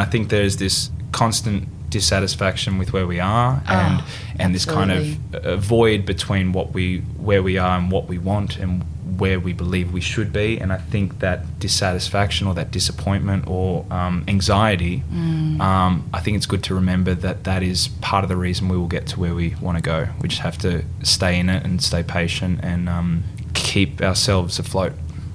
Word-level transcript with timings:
and 0.00 0.08
I 0.08 0.10
think 0.10 0.30
there's 0.30 0.56
this 0.56 0.90
constant 1.12 1.68
dissatisfaction 1.90 2.78
with 2.78 2.92
where 2.92 3.06
we 3.06 3.20
are, 3.20 3.62
and 3.66 4.00
Oh, 4.00 4.06
and 4.38 4.54
this 4.54 4.64
kind 4.64 4.90
of 4.90 5.34
uh, 5.34 5.56
void 5.56 6.06
between 6.06 6.52
what 6.52 6.72
we 6.72 7.00
where 7.18 7.42
we 7.42 7.58
are 7.58 7.76
and 7.78 7.90
what 7.90 8.06
we 8.08 8.16
want 8.18 8.58
and 8.58 8.84
where 9.18 9.38
we 9.38 9.52
believe 9.52 9.92
we 9.92 10.00
should 10.00 10.32
be. 10.32 10.58
And 10.58 10.72
I 10.72 10.78
think 10.78 11.18
that 11.18 11.58
dissatisfaction 11.58 12.46
or 12.46 12.54
that 12.54 12.70
disappointment 12.70 13.46
or 13.46 13.84
um, 13.90 14.24
anxiety, 14.28 15.02
Mm. 15.12 15.60
um, 15.60 16.08
I 16.14 16.20
think 16.20 16.36
it's 16.38 16.46
good 16.46 16.62
to 16.64 16.74
remember 16.74 17.14
that 17.14 17.44
that 17.44 17.62
is 17.62 17.88
part 18.00 18.22
of 18.24 18.28
the 18.30 18.36
reason 18.36 18.68
we 18.68 18.78
will 18.78 18.88
get 18.88 19.06
to 19.08 19.20
where 19.20 19.34
we 19.34 19.54
want 19.60 19.76
to 19.76 19.82
go. 19.82 20.08
We 20.22 20.28
just 20.28 20.40
have 20.42 20.56
to 20.58 20.84
stay 21.02 21.38
in 21.38 21.50
it 21.50 21.64
and 21.64 21.82
stay 21.82 22.02
patient 22.02 22.60
and 22.62 22.88
um, 22.88 23.24
keep 23.52 24.00
ourselves 24.00 24.58
afloat. 24.58 24.92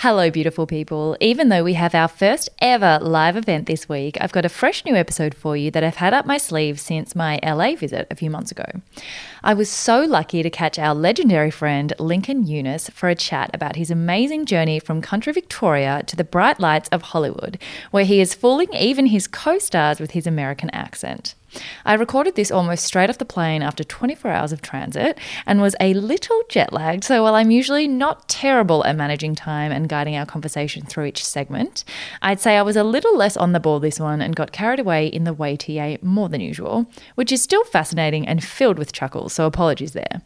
Hello, 0.00 0.30
beautiful 0.30 0.66
people. 0.66 1.16
Even 1.22 1.48
though 1.48 1.64
we 1.64 1.72
have 1.72 1.94
our 1.94 2.06
first 2.06 2.50
ever 2.60 2.98
live 3.00 3.34
event 3.34 3.64
this 3.64 3.88
week, 3.88 4.18
I've 4.20 4.30
got 4.30 4.44
a 4.44 4.50
fresh 4.50 4.84
new 4.84 4.94
episode 4.94 5.34
for 5.34 5.56
you 5.56 5.70
that 5.70 5.82
I've 5.82 5.96
had 5.96 6.12
up 6.12 6.26
my 6.26 6.36
sleeve 6.36 6.78
since 6.78 7.16
my 7.16 7.40
LA 7.42 7.76
visit 7.76 8.06
a 8.10 8.14
few 8.14 8.28
months 8.28 8.50
ago. 8.50 8.66
I 9.42 9.54
was 9.54 9.70
so 9.70 10.02
lucky 10.04 10.42
to 10.42 10.50
catch 10.50 10.78
our 10.78 10.94
legendary 10.94 11.50
friend 11.50 11.94
Lincoln 11.98 12.44
Younes 12.44 12.90
for 12.90 13.08
a 13.08 13.14
chat 13.14 13.50
about 13.54 13.76
his 13.76 13.90
amazing 13.90 14.44
journey 14.44 14.78
from 14.80 15.00
country 15.00 15.32
Victoria 15.32 16.02
to 16.08 16.14
the 16.14 16.24
bright 16.24 16.60
lights 16.60 16.90
of 16.90 17.00
Hollywood, 17.00 17.58
where 17.90 18.04
he 18.04 18.20
is 18.20 18.34
fooling 18.34 18.68
even 18.74 19.06
his 19.06 19.26
co 19.26 19.58
stars 19.58 19.98
with 19.98 20.10
his 20.10 20.26
American 20.26 20.68
accent. 20.74 21.34
I 21.84 21.94
recorded 21.94 22.34
this 22.34 22.50
almost 22.50 22.84
straight 22.84 23.10
off 23.10 23.18
the 23.18 23.24
plane 23.24 23.62
after 23.62 23.84
24 23.84 24.30
hours 24.30 24.52
of 24.52 24.62
transit 24.62 25.18
and 25.46 25.60
was 25.60 25.76
a 25.80 25.94
little 25.94 26.42
jet 26.48 26.72
lagged. 26.72 27.04
So, 27.04 27.22
while 27.22 27.34
I'm 27.34 27.50
usually 27.50 27.88
not 27.88 28.28
terrible 28.28 28.84
at 28.84 28.96
managing 28.96 29.34
time 29.34 29.72
and 29.72 29.88
guiding 29.88 30.16
our 30.16 30.26
conversation 30.26 30.84
through 30.84 31.06
each 31.06 31.24
segment, 31.24 31.84
I'd 32.22 32.40
say 32.40 32.56
I 32.56 32.62
was 32.62 32.76
a 32.76 32.84
little 32.84 33.16
less 33.16 33.36
on 33.36 33.52
the 33.52 33.60
ball 33.60 33.80
this 33.80 34.00
one 34.00 34.20
and 34.20 34.36
got 34.36 34.52
carried 34.52 34.80
away 34.80 35.06
in 35.06 35.24
the 35.24 35.32
way 35.32 35.56
TA 35.56 35.96
more 36.02 36.28
than 36.28 36.40
usual, 36.40 36.86
which 37.14 37.32
is 37.32 37.42
still 37.42 37.64
fascinating 37.64 38.26
and 38.26 38.42
filled 38.42 38.78
with 38.78 38.92
chuckles. 38.92 39.32
So, 39.32 39.46
apologies 39.46 39.92
there. 39.92 40.22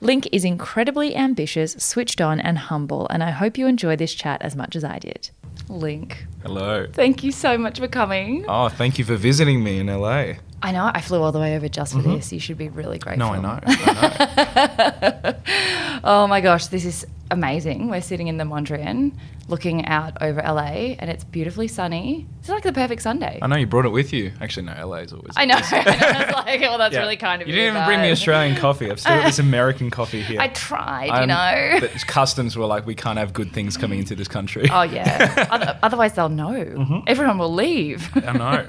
Linc 0.00 0.28
is 0.32 0.44
incredibly 0.44 1.16
ambitious, 1.16 1.72
switched 1.72 2.20
on, 2.20 2.40
and 2.40 2.58
humble, 2.58 3.06
and 3.08 3.22
I 3.22 3.30
hope 3.30 3.58
you 3.58 3.66
enjoy 3.66 3.96
this 3.96 4.14
chat 4.14 4.40
as 4.42 4.54
much 4.54 4.76
as 4.76 4.84
I 4.84 4.98
did. 4.98 5.30
Linc, 5.68 6.26
Hello. 6.42 6.86
thank 6.92 7.22
you 7.22 7.32
so 7.32 7.58
much 7.58 7.78
for 7.78 7.88
coming. 7.88 8.44
Oh, 8.48 8.68
thank 8.68 8.98
you 8.98 9.04
for 9.04 9.16
visiting 9.16 9.62
me 9.62 9.80
in 9.80 9.86
LA. 9.88 10.34
I 10.62 10.72
know 10.72 10.90
I 10.92 11.00
flew 11.00 11.22
all 11.22 11.32
the 11.32 11.38
way 11.38 11.56
over 11.56 11.68
just 11.68 11.92
for 11.92 12.00
mm-hmm. 12.00 12.14
this. 12.14 12.32
You 12.32 12.40
should 12.40 12.58
be 12.58 12.68
really 12.68 12.98
grateful. 12.98 13.28
No, 13.28 13.34
I 13.34 13.40
know. 13.40 13.60
I 13.62 15.14
know. 15.24 15.34
Oh 16.04 16.26
my 16.28 16.40
gosh, 16.40 16.68
this 16.68 16.84
is 16.84 17.06
amazing. 17.30 17.88
We're 17.88 18.00
sitting 18.00 18.28
in 18.28 18.36
the 18.36 18.44
Mondrian 18.44 19.12
looking 19.48 19.86
out 19.86 20.20
over 20.20 20.40
LA 20.42 20.94
and 20.98 21.08
it's 21.10 21.24
beautifully 21.24 21.68
sunny. 21.68 22.26
It's 22.40 22.48
like 22.50 22.62
the 22.62 22.72
perfect 22.72 23.00
Sunday. 23.02 23.38
I 23.40 23.46
know 23.46 23.56
you 23.56 23.66
brought 23.66 23.86
it 23.86 23.90
with 23.90 24.12
you. 24.12 24.32
Actually, 24.40 24.64
no, 24.66 24.86
LA 24.88 24.96
is 24.98 25.12
always. 25.12 25.32
I 25.36 25.44
know. 25.46 25.54
I 25.60 26.24
was 26.26 26.34
like, 26.34 26.60
well, 26.60 26.78
that's 26.78 26.92
Yeah. 26.94 27.00
really 27.00 27.16
kind 27.16 27.40
of 27.40 27.48
you. 27.48 27.54
you. 27.54 27.60
didn't 27.60 27.76
even 27.76 27.86
bring 27.86 28.00
me 28.00 28.10
Australian 28.10 28.56
coffee. 28.56 28.90
I've 28.90 29.00
still 29.00 29.16
got 29.16 29.24
this 29.26 29.38
American 29.38 29.90
coffee 29.90 30.22
here. 30.22 30.40
I 30.40 30.48
tried, 30.48 31.06
you 31.06 31.12
I'm- 31.12 31.28
know. 31.28 31.80
The 31.80 31.88
customs 32.06 32.56
were 32.56 32.66
like, 32.66 32.86
we 32.86 32.94
can't 32.94 33.18
have 33.18 33.32
good 33.32 33.52
things 33.52 33.76
coming 33.76 33.98
into 34.00 34.14
this 34.14 34.28
country. 34.28 34.68
Oh 34.70 34.82
yeah. 34.82 35.46
Other, 35.50 35.78
otherwise, 35.82 36.12
they'll 36.14 36.28
know. 36.28 36.52
Mm-hmm. 36.52 36.98
Everyone 37.06 37.38
will 37.38 37.52
leave. 37.54 38.10
I 38.16 38.32
know. 38.32 38.66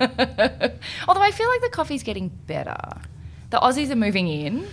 Although 1.08 1.22
I 1.22 1.32
feel 1.32 1.50
like 1.50 1.62
the 1.62 1.70
coffee's 1.72 2.04
getting 2.04 2.30
better. 2.30 2.78
The 3.50 3.58
Aussies 3.58 3.90
are 3.90 3.96
moving 3.96 4.28
in. 4.28 4.68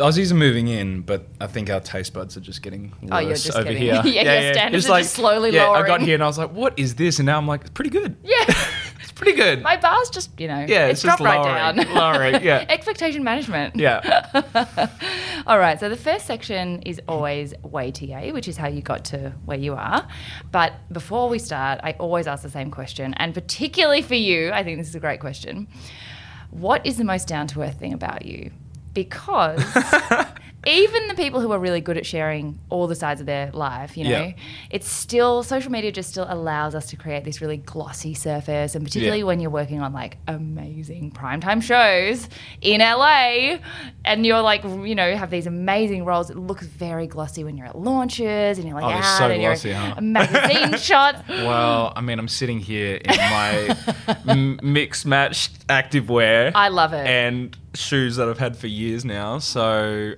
The 0.00 0.06
Aussies 0.06 0.32
are 0.32 0.34
moving 0.34 0.68
in, 0.68 1.02
but 1.02 1.26
I 1.42 1.46
think 1.46 1.68
our 1.68 1.78
taste 1.78 2.14
buds 2.14 2.34
are 2.34 2.40
just 2.40 2.62
getting 2.62 2.90
worse 3.02 3.10
Oh, 3.12 3.18
you're 3.18 3.34
just 3.34 3.50
over 3.54 3.64
getting- 3.64 3.82
here. 3.82 4.02
yeah, 4.06 4.40
your 4.44 4.54
standards 4.54 4.88
are 4.88 4.98
just 5.00 5.12
slowly 5.12 5.50
yeah, 5.50 5.68
I 5.68 5.86
got 5.86 6.00
here 6.00 6.14
and 6.14 6.22
I 6.22 6.26
was 6.26 6.38
like, 6.38 6.52
what 6.52 6.78
is 6.78 6.94
this? 6.94 7.18
And 7.18 7.26
now 7.26 7.36
I'm 7.36 7.46
like, 7.46 7.60
it's 7.60 7.70
pretty 7.70 7.90
good. 7.90 8.16
Yeah. 8.24 8.38
it's 9.02 9.12
pretty 9.12 9.36
good. 9.36 9.60
My 9.62 9.76
bar's 9.76 10.08
just, 10.08 10.30
you 10.40 10.48
know, 10.48 10.64
Yeah, 10.66 10.86
it's, 10.86 10.92
it's 10.92 11.02
just 11.02 11.18
dropped 11.18 11.20
right 11.20 11.38
lowering, 11.38 11.84
down. 11.84 11.94
lowering, 11.94 12.42
yeah. 12.42 12.64
Expectation 12.70 13.22
management. 13.24 13.76
yeah. 13.76 14.88
All 15.46 15.58
right, 15.58 15.78
so 15.78 15.90
the 15.90 15.98
first 15.98 16.24
section 16.24 16.80
is 16.86 16.98
always 17.06 17.52
way 17.62 17.90
TA, 17.92 18.30
which 18.32 18.48
is 18.48 18.56
how 18.56 18.68
you 18.68 18.80
got 18.80 19.04
to 19.06 19.34
where 19.44 19.58
you 19.58 19.74
are. 19.74 20.08
But 20.50 20.72
before 20.90 21.28
we 21.28 21.38
start, 21.38 21.78
I 21.84 21.92
always 21.98 22.26
ask 22.26 22.42
the 22.42 22.48
same 22.48 22.70
question, 22.70 23.12
and 23.18 23.34
particularly 23.34 24.00
for 24.00 24.14
you, 24.14 24.50
I 24.50 24.64
think 24.64 24.78
this 24.78 24.88
is 24.88 24.94
a 24.94 25.00
great 25.00 25.20
question. 25.20 25.68
What 26.50 26.86
is 26.86 26.96
the 26.96 27.04
most 27.04 27.28
down 27.28 27.48
to 27.48 27.60
earth 27.60 27.78
thing 27.78 27.92
about 27.92 28.24
you? 28.24 28.50
Because 28.92 29.62
even 30.66 31.08
the 31.08 31.14
people 31.14 31.40
who 31.40 31.50
are 31.52 31.58
really 31.58 31.80
good 31.80 31.96
at 31.96 32.04
sharing 32.04 32.58
all 32.68 32.86
the 32.86 32.94
sides 32.94 33.20
of 33.20 33.26
their 33.26 33.50
life, 33.52 33.96
you 33.96 34.04
know, 34.04 34.10
Yeah. 34.10 34.32
it's 34.70 34.90
still 34.90 35.42
social 35.42 35.72
media 35.72 35.90
just 35.90 36.10
still 36.10 36.26
allows 36.28 36.74
us 36.74 36.86
to 36.90 36.96
create 36.96 37.24
this 37.24 37.40
really 37.40 37.56
glossy 37.56 38.12
surface, 38.12 38.74
and 38.74 38.84
particularly 38.84 39.20
Yeah. 39.20 39.24
when 39.24 39.40
you're 39.40 39.50
working 39.50 39.80
on 39.80 39.92
like 39.94 40.18
amazing 40.28 41.12
primetime 41.12 41.62
shows 41.62 42.28
in 42.60 42.80
LA, 42.82 43.58
and 44.04 44.26
you're 44.26 44.42
like, 44.42 44.62
you 44.64 44.94
know, 44.94 45.16
have 45.16 45.30
these 45.30 45.46
amazing 45.46 46.04
roles. 46.04 46.28
It 46.30 46.36
looks 46.36 46.66
very 46.66 47.06
glossy 47.06 47.42
when 47.44 47.56
you're 47.56 47.66
at 47.68 47.78
launches 47.78 48.58
and 48.58 48.66
you're 48.68 48.78
like 48.78 48.84
Oh, 48.84 48.98
out 48.98 49.18
so 49.18 49.30
and 49.30 49.40
you're 49.42 49.52
glossy, 49.52 49.72
huh? 49.72 50.00
magazine 50.00 50.76
shot. 50.78 51.24
Well, 51.28 51.92
I 51.96 52.00
mean, 52.02 52.18
I'm 52.18 52.28
sitting 52.28 52.58
here 52.58 52.96
in 52.96 53.16
my 53.16 53.76
m- 54.28 54.60
mixed 54.62 55.06
matched 55.06 55.66
activewear. 55.68 56.52
I 56.54 56.68
love 56.68 56.92
it. 56.92 57.06
And 57.06 57.56
shoes 57.74 58.16
that 58.16 58.28
I've 58.28 58.38
had 58.38 58.56
for 58.58 58.66
years 58.66 59.04
now. 59.04 59.38
So. 59.38 60.14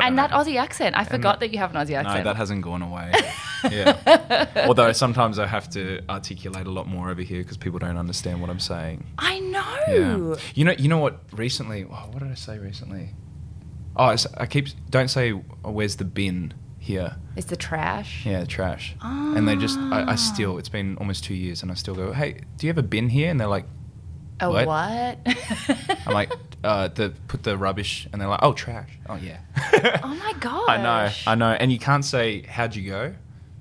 And 0.00 0.16
know. 0.16 0.22
that 0.22 0.30
Aussie 0.30 0.56
accent. 0.56 0.96
I 0.96 1.04
forgot 1.04 1.40
that- 1.40 1.46
that 1.46 1.52
you 1.52 1.58
have 1.58 1.74
an 1.74 1.84
Aussie 1.84 1.94
accent. 1.94 2.18
No, 2.18 2.24
that 2.24 2.36
hasn't 2.36 2.62
gone 2.62 2.82
away. 2.82 3.12
yeah. 3.70 4.64
Although 4.66 4.92
sometimes 4.92 5.38
I 5.38 5.46
have 5.46 5.68
to 5.70 6.00
articulate 6.08 6.66
a 6.66 6.70
lot 6.70 6.86
more 6.88 7.10
over 7.10 7.22
here 7.22 7.42
because 7.42 7.56
people 7.56 7.78
don't 7.78 7.96
understand 7.96 8.40
what 8.40 8.50
I'm 8.50 8.60
saying. 8.60 9.04
I 9.18 9.40
know. 9.40 9.76
Yeah. 9.88 10.36
You 10.54 10.64
know. 10.64 10.72
You 10.72 10.88
know 10.88 10.98
what? 10.98 11.20
Recently, 11.32 11.84
oh, 11.84 12.08
what 12.10 12.20
did 12.22 12.30
I 12.30 12.34
say 12.34 12.58
recently? 12.58 13.10
Oh, 13.96 14.16
I 14.38 14.46
keep 14.46 14.68
don't 14.90 15.08
say 15.08 15.32
oh, 15.32 15.70
where's 15.70 15.96
the 15.96 16.04
bin 16.04 16.54
here. 16.78 17.16
It's 17.36 17.46
the 17.46 17.56
trash. 17.56 18.26
Yeah, 18.26 18.44
trash. 18.44 18.96
And 19.02 19.46
they 19.46 19.56
just, 19.56 19.78
I, 19.78 20.12
I 20.12 20.14
still, 20.16 20.58
it's 20.58 20.68
been 20.68 20.96
almost 20.98 21.24
two 21.24 21.34
years, 21.34 21.62
and 21.62 21.70
I 21.70 21.74
still 21.74 21.94
go, 21.94 22.12
hey, 22.12 22.40
do 22.56 22.66
you 22.66 22.70
have 22.70 22.78
a 22.78 22.82
bin 22.82 23.08
here? 23.08 23.30
And 23.30 23.38
they're 23.40 23.46
like, 23.48 23.66
A 24.40 24.50
What? 24.50 24.66
what? 24.66 25.18
I'm 26.06 26.12
like, 26.12 26.32
uh, 26.64 26.88
the 26.88 27.12
put 27.28 27.42
the 27.42 27.56
rubbish, 27.56 28.06
and 28.12 28.20
they're 28.20 28.28
like, 28.28 28.40
oh, 28.42 28.52
trash. 28.52 28.90
Oh 29.08 29.16
yeah. 29.16 29.38
oh 30.04 30.14
my 30.14 30.32
god. 30.40 30.64
I 30.68 30.76
know, 30.82 31.10
I 31.26 31.34
know, 31.34 31.50
and 31.52 31.72
you 31.72 31.78
can't 31.78 32.04
say 32.04 32.42
how'd 32.42 32.74
you 32.76 32.88
go. 32.90 33.14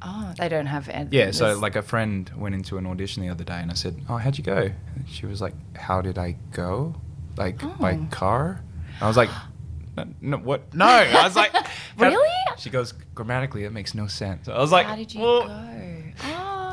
Oh, 0.03 0.33
they 0.37 0.49
don't 0.49 0.65
have. 0.65 0.89
Ed- 0.89 1.09
Yeah, 1.11 1.29
so 1.31 1.57
like 1.59 1.75
a 1.75 1.81
friend 1.83 2.29
went 2.35 2.55
into 2.55 2.77
an 2.77 2.87
audition 2.87 3.21
the 3.23 3.29
other 3.29 3.43
day, 3.43 3.59
and 3.61 3.69
I 3.69 3.75
said, 3.75 4.01
"Oh, 4.09 4.17
how'd 4.17 4.37
you 4.37 4.43
go?" 4.43 4.57
And 4.95 5.07
she 5.09 5.25
was 5.27 5.41
like, 5.41 5.53
"How 5.77 6.01
did 6.01 6.17
I 6.17 6.37
go? 6.51 6.95
Like 7.37 7.59
by 7.79 7.93
Oh. 7.93 8.07
car?" 8.09 8.61
I 8.99 9.07
was 9.07 9.15
like, 9.17 9.29
"No, 9.97 10.05
no 10.21 10.37
what? 10.37 10.73
No!" 10.73 10.85
I 10.87 11.23
was 11.23 11.35
like, 11.35 11.53
Really? 11.97 12.27
She 12.57 12.69
goes, 12.71 12.93
"Grammatically, 13.13 13.63
it 13.63 13.71
makes 13.73 13.93
no 13.93 14.07
sense." 14.07 14.47
I 14.47 14.57
was 14.57 14.71
like, 14.71 14.87
How 14.87 14.95
did 14.95 15.13
you 15.13 15.21
"Well, 15.21 15.47
go? 15.47 15.90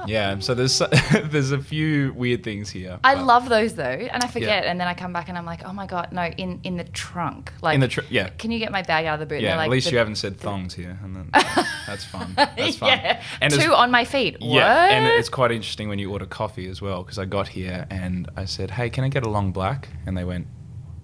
Yeah, 0.08 0.38
so 0.40 0.54
there's 0.54 0.78
there's 1.24 1.52
a 1.52 1.58
few 1.60 2.12
weird 2.14 2.42
things 2.42 2.70
here. 2.70 2.98
I 3.04 3.14
but- 3.14 3.24
love 3.24 3.48
those 3.48 3.74
though, 3.74 3.84
and 3.84 4.22
I 4.22 4.26
forget, 4.26 4.64
and 4.64 4.80
then 4.80 4.88
I 4.88 4.94
come 4.94 5.12
back 5.12 5.28
and 5.28 5.36
I'm 5.38 5.46
like, 5.46 5.64
oh 5.64 5.72
my 5.72 5.86
god, 5.86 6.12
no, 6.12 6.24
in 6.24 6.60
in 6.64 6.76
the 6.76 6.84
trunk, 6.84 7.52
like 7.62 7.74
In 7.74 7.80
the 7.80 7.88
tr- 7.88 8.00
yeah. 8.10 8.28
Can 8.30 8.50
you 8.50 8.58
get 8.58 8.72
my 8.72 8.82
bag 8.82 9.06
out 9.06 9.14
of 9.14 9.20
the 9.20 9.26
boot? 9.26 9.42
Yeah, 9.42 9.56
they're 9.56 9.64
at 9.64 9.70
least 9.70 9.90
you 9.92 9.98
haven't 9.98 10.16
said 10.16 10.38
thongs 10.38 10.74
here, 10.74 10.98
and 11.02 11.14
then 11.14 11.30
that's 11.86 12.04
fun. 12.04 12.32
That's 12.36 12.76
fun. 12.76 12.88
yeah, 12.88 13.22
And 13.40 13.52
two 13.52 13.72
on 13.72 13.90
my 13.90 14.04
feet. 14.04 14.36
Yeah, 14.40 14.84
what? 14.84 14.92
and 14.92 15.06
it's 15.06 15.28
quite 15.28 15.52
interesting 15.52 15.88
when 15.88 15.98
you 15.98 16.10
order 16.12 16.26
coffee 16.26 16.68
as 16.68 16.82
well 16.82 17.02
because 17.02 17.18
I 17.18 17.24
got 17.24 17.48
here 17.48 17.86
and 17.90 18.28
I 18.36 18.44
said, 18.44 18.72
"Hey, 18.72 18.90
can 18.90 19.04
I 19.04 19.08
get 19.08 19.24
a 19.24 19.28
long 19.28 19.52
black?" 19.52 19.88
And 20.06 20.16
they 20.16 20.24
went, 20.24 20.46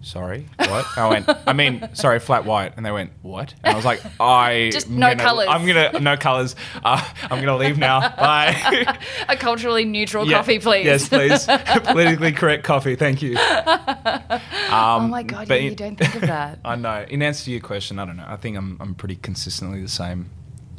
sorry, 0.05 0.47
what? 0.59 0.87
I 0.97 1.09
went, 1.09 1.29
I 1.47 1.53
mean, 1.53 1.89
sorry, 1.95 2.21
flat 2.21 2.45
white. 2.45 2.75
And 2.77 2.85
they 2.87 2.91
went, 2.93 3.11
what? 3.23 3.55
And 3.65 3.73
I 3.73 3.77
was 3.77 3.85
like, 3.85 4.01
I. 4.21 4.71
Just 4.73 4.89
no 4.89 5.15
colours. 5.17 5.49
I'm 5.51 5.67
going 5.67 5.93
to, 5.93 6.01
no 6.01 6.17
colours. 6.17 6.55
Uh, 6.85 7.05
I'm 7.23 7.43
going 7.43 7.47
to 7.47 7.57
leave 7.57 7.79
now. 7.79 8.01
Bye. 8.01 8.99
A 9.29 9.37
culturally 9.37 9.85
neutral 9.85 10.27
Yeah. 10.29 10.39
coffee, 10.39 10.59
please. 10.59 10.85
Yes, 10.85 11.09
please. 11.09 11.45
Politically 11.85 12.33
correct 12.33 12.65
coffee. 12.65 12.97
Thank 12.97 13.23
you. 13.23 13.35
oh 13.39 15.07
my 15.11 15.23
god, 15.23 15.49
but 15.49 15.63
yeah, 15.63 15.71
you 15.71 15.75
don't 15.77 15.97
think 15.97 16.15
of 16.15 16.21
that. 16.23 16.59
I 16.65 16.77
know. 16.77 17.05
In 17.09 17.23
answer 17.23 17.45
to 17.47 17.51
your 17.51 17.61
question, 17.61 17.99
I 17.99 18.05
don't 18.05 18.17
know. 18.17 18.27
I 18.27 18.37
think 18.37 18.57
I'm, 18.57 18.77
I'm 18.81 18.95
pretty 18.95 19.17
consistently 19.17 19.81
the 19.83 19.89
same. 19.89 20.31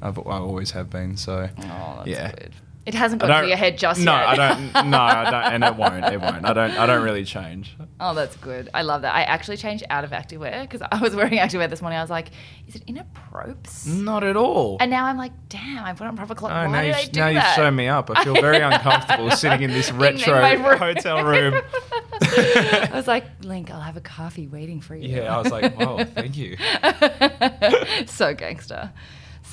I've, 0.02 0.18
I 0.20 0.38
always 0.38 0.72
have 0.72 0.90
been. 0.90 1.18
So, 1.18 1.50
Oh, 1.58 1.94
that's 1.98 2.08
yeah. 2.08 2.32
good. 2.32 2.54
It 2.86 2.94
hasn't 2.94 3.20
got 3.20 3.42
to 3.42 3.48
your 3.48 3.58
head 3.58 3.78
just 3.78 4.00
no, 4.02 4.14
yet. 4.14 4.22
No, 4.22 4.28
I 4.28 4.36
don't. 4.36 4.86
No, 4.92 5.00
I 5.00 5.32
don't, 5.32 5.54
and 5.54 5.64
it 5.64 5.76
won't. 5.76 6.06
It 6.06 6.22
won't. 6.22 6.46
I 6.46 6.54
don't. 6.54 6.72
I 6.72 6.86
don't 6.86 7.04
really 7.04 7.26
change. 7.26 7.76
Oh, 8.00 8.14
that's 8.14 8.36
good. 8.38 8.70
I 8.74 8.84
love 8.84 9.02
that. 9.02 9.16
I 9.16 9.24
actually 9.24 9.58
changed 9.58 9.84
out 9.90 10.04
of 10.04 10.12
activewear 10.12 10.62
because 10.62 10.82
I 10.92 11.00
was 11.02 11.16
wearing 11.16 11.40
activewear 11.40 11.70
this 11.70 11.82
morning. 11.82 11.98
I 11.98 12.02
was 12.02 12.12
like, 12.12 12.30
is 12.68 12.76
it 12.76 12.84
in 12.86 12.98
a 12.98 13.00
inappropriate? 13.00 13.86
Not 13.88 14.24
at 14.24 14.38
all. 14.38 14.78
And 14.80 14.92
now 14.92 15.06
I'm 15.06 15.18
like, 15.18 15.32
damn, 15.50 15.84
I 15.84 15.94
put 15.94 16.08
on 16.08 16.16
proper 16.16 16.36
clothes. 16.36 16.52
Oh, 16.52 16.56
Why 16.56 16.68
now 16.68 16.82
did 16.82 16.88
you've, 16.88 16.98
I 16.98 17.06
do 17.06 17.20
now 17.20 17.34
that? 17.34 17.56
shown 17.56 17.76
me 17.76 17.88
up. 17.88 18.10
I 18.14 18.24
feel 18.24 18.36
very 18.36 18.60
uncomfortable 18.60 19.32
sitting 19.36 19.64
in 19.64 19.72
this 19.72 19.92
retro 19.92 20.42
my 20.42 20.54
room. 20.54 20.78
hotel 20.78 21.24
room. 21.24 21.62
I 22.22 22.90
was 22.94 23.08
like, 23.08 23.26
Linc, 23.44 23.72
I'll 23.72 23.82
have 23.82 23.98
a 23.98 24.02
coffee 24.02 24.48
waiting 24.48 24.82
for 24.82 24.96
you. 24.96 25.16
Yeah, 25.16 25.36
I 25.36 25.42
was 25.42 25.52
like, 25.52 25.74
oh, 25.80 26.04
thank 26.04 26.38
you. 26.38 26.58
so 28.06 28.34
gangster. 28.34 28.92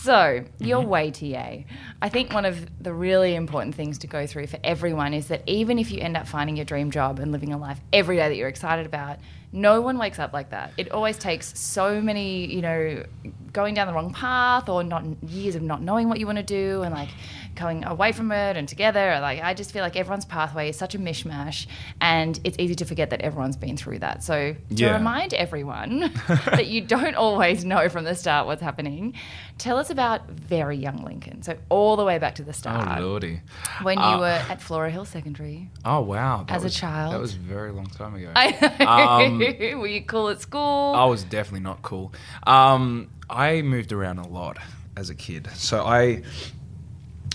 So, 0.03 0.45
your 0.59 0.81
way 0.81 1.13
TA. 1.13 1.27
Eh? 1.37 1.63
I 2.01 2.09
think 2.09 2.33
one 2.33 2.45
of 2.45 2.67
the 2.83 2.93
really 2.93 3.37
important 3.37 3.77
things 3.77 3.99
to 3.99 4.09
go 4.09 4.27
through 4.27 4.49
for 4.49 4.59
everyone 4.65 5.15
is 5.15 5.29
that 5.29 5.45
even 5.47 5.79
if 5.79 5.93
you 5.93 6.01
end 6.01 6.17
up 6.17 6.27
finding 6.27 6.57
your 6.57 6.65
dream 6.65 6.91
job 6.91 7.21
and 7.21 7.31
living 7.31 7.53
a 7.53 7.57
life 7.57 7.81
every 7.93 8.17
day 8.17 8.29
that 8.29 8.35
you're 8.35 8.49
excited 8.49 8.85
about, 8.85 9.19
no 9.53 9.81
one 9.81 9.99
wakes 9.99 10.19
up 10.19 10.33
like 10.33 10.51
that. 10.51 10.73
It 10.77 10.91
always 10.91 11.19
takes 11.19 11.57
so 11.57 12.01
many, 12.01 12.53
you 12.53 12.63
know, 12.63 13.05
going 13.53 13.75
down 13.75 13.87
the 13.87 13.93
wrong 13.93 14.13
path 14.13 14.69
or 14.69 14.83
not 14.83 15.05
years 15.29 15.55
of 15.55 15.63
not 15.63 15.83
knowing 15.83 16.09
what 16.09 16.19
you 16.19 16.27
want 16.27 16.39
to 16.39 16.43
do 16.45 16.83
and 16.83 16.95
like 16.95 17.11
going 17.55 17.85
away 17.85 18.13
from 18.13 18.33
it 18.33 18.57
and 18.57 18.67
together. 18.67 19.19
Like 19.21 19.43
I 19.43 19.53
just 19.53 19.73
feel 19.73 19.83
like 19.83 19.95
everyone's 19.95 20.25
pathway 20.25 20.71
is 20.71 20.77
such 20.77 20.95
a 20.95 20.99
mishmash 20.99 21.67
and 22.01 22.41
it's 22.45 22.57
easy 22.59 22.75
to 22.77 22.85
forget 22.87 23.11
that 23.11 23.21
everyone's 23.21 23.57
been 23.59 23.77
through 23.77 23.99
that. 23.99 24.23
So 24.23 24.55
to 24.55 24.57
Yeah. 24.75 24.95
remind 24.97 25.35
everyone 25.35 26.13
that 26.29 26.67
you 26.69 26.81
don't 26.81 27.15
always 27.15 27.65
know 27.65 27.89
from 27.91 28.05
the 28.05 28.15
start 28.15 28.47
what's 28.47 28.63
happening, 28.63 29.15
tell 29.59 29.77
us 29.77 29.91
about 29.91 30.29
very 30.31 30.77
young 30.79 31.05
Lincoln. 31.05 31.43
So 31.43 31.57
all 31.69 31.97
the 31.97 32.05
way 32.05 32.19
back 32.19 32.37
to 32.37 32.43
the 32.43 32.55
start. 32.55 33.01
Oh 33.01 33.07
lordy. 33.07 33.41
when 33.83 33.99
you 33.99 34.05
Uh, 34.05 34.19
were 34.21 34.27
at 34.49 34.63
Flora 34.63 34.91
Hill 34.91 35.05
Secondary. 35.05 35.69
Oh 35.85 36.01
wow. 36.01 36.47
As 36.49 36.65
a 36.65 36.71
child? 36.71 37.13
That 37.13 37.21
was 37.21 37.35
a 37.35 37.39
very 37.39 37.71
long 37.73 37.87
time 37.87 38.15
ago. 38.15 38.33
I 38.37 39.25
Um, 39.27 39.39
were 39.81 39.87
you 39.87 40.03
cool 40.03 40.29
at 40.31 40.41
school? 40.41 40.95
I 40.97 41.05
was 41.05 41.23
definitely 41.25 41.61
not 41.61 41.83
cool. 41.83 42.15
Um, 42.47 43.09
I 43.33 43.63
moved 43.63 43.93
around 43.93 44.19
a 44.19 44.29
lot 44.29 44.59
as 44.97 45.11
a 45.11 45.15
kid. 45.15 45.49
So 45.55 45.85
I, 45.85 46.23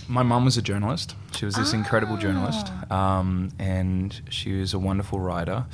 my 0.08 0.22
mum 0.22 0.44
was 0.44 0.56
a 0.56 0.62
journalist. 0.62 1.14
She 1.32 1.44
was 1.44 1.54
this 1.56 1.72
incredible 1.72 2.16
journalist, 2.16 2.66
Ah. 2.90 3.18
um, 3.18 3.50
and 3.58 4.20
she 4.30 4.58
was 4.58 4.74
a 4.74 4.78
wonderful 4.78 5.20
writer. 5.20 5.66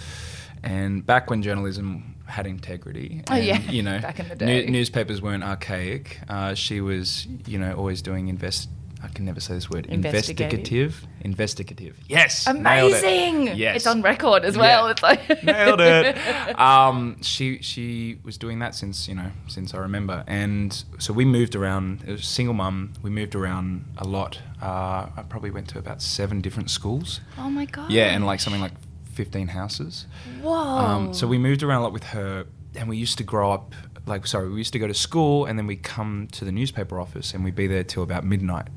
And 0.63 1.05
back 1.07 1.29
when 1.31 1.43
journalism 1.43 2.15
had 2.27 2.47
integrity, 2.47 3.23
Oh, 3.31 3.37
yeah, 3.37 3.59
you 3.71 3.83
know, 3.83 4.01
back 4.09 4.19
in 4.19 4.29
the 4.29 4.35
day. 4.35 4.67
newspapers 4.67 5.21
weren't 5.21 5.45
archaic. 5.45 6.21
Uh, 6.29 6.55
she 6.55 6.81
was, 6.81 7.27
you 7.47 7.59
know, 7.59 7.75
always 7.75 8.01
doing 8.03 8.29
invest. 8.29 8.69
I 9.05 9.09
can 9.09 9.27
never 9.27 9.39
say 9.39 9.53
this 9.55 9.69
word. 9.69 9.85
Investigative. 9.87 10.51
Investigative. 10.53 11.07
Investigative. 11.21 12.01
Yes. 12.09 12.47
nailed 12.47 12.93
it. 12.93 13.05
Amazing! 13.05 13.57
Yes. 13.57 13.77
It's 13.77 13.87
on 13.87 14.01
record 14.01 14.45
as 14.45 14.57
well. 14.57 14.87
Yeah. 14.87 14.91
It's 14.93 15.03
like 15.03 15.43
Nailed 15.45 15.81
it. 15.81 16.59
Um, 16.59 17.21
she 17.23 17.61
she 17.61 18.19
was 18.25 18.39
doing 18.39 18.61
that 18.61 18.75
since 18.75 19.07
you 19.07 19.15
know 19.15 19.31
since 19.47 19.75
I 19.75 19.79
remember, 19.79 20.25
and 20.27 20.73
so 20.99 21.13
we 21.13 21.25
moved 21.27 21.55
around. 21.55 22.03
It 22.07 22.13
was 22.13 22.27
single 22.27 22.55
mum. 22.55 22.95
We 23.03 23.11
moved 23.11 23.35
around 23.35 23.85
a 23.99 24.07
lot. 24.07 24.41
Uh, 24.63 25.07
I 25.17 25.25
probably 25.29 25.51
went 25.51 25.69
to 25.69 25.79
about 25.79 26.01
seven 26.01 26.41
different 26.41 26.71
schools. 26.71 27.21
Oh 27.39 27.51
my 27.51 27.67
god. 27.67 27.91
Yeah, 27.91 28.07
and 28.15 28.25
like 28.25 28.41
something 28.41 28.63
like 28.63 28.73
fifteen 29.13 29.49
houses. 29.49 30.07
Whoa. 30.41 30.53
Um, 30.53 31.13
so 31.15 31.27
we 31.27 31.37
moved 31.37 31.63
around 31.63 31.81
a 31.81 31.83
lot 31.85 31.93
with 31.93 32.05
her, 32.05 32.47
and 32.75 32.89
we 32.89 32.97
used 32.97 33.19
to 33.19 33.25
grow 33.25 33.53
up. 33.53 33.75
Like 34.07 34.27
sorry, 34.27 34.51
we 34.51 34.59
used 34.59 34.73
to 34.75 34.79
go 34.79 34.87
to 34.87 34.95
school, 34.95 35.47
and 35.47 35.59
then 35.59 35.67
we 35.67 35.77
come 35.77 36.29
to 36.33 36.45
the 36.45 36.53
newspaper 36.53 37.01
office, 37.01 37.33
and 37.35 37.43
we'd 37.45 37.55
be 37.55 37.67
there 37.67 37.85
till 37.85 38.03
about 38.03 38.25
midnight 38.25 38.69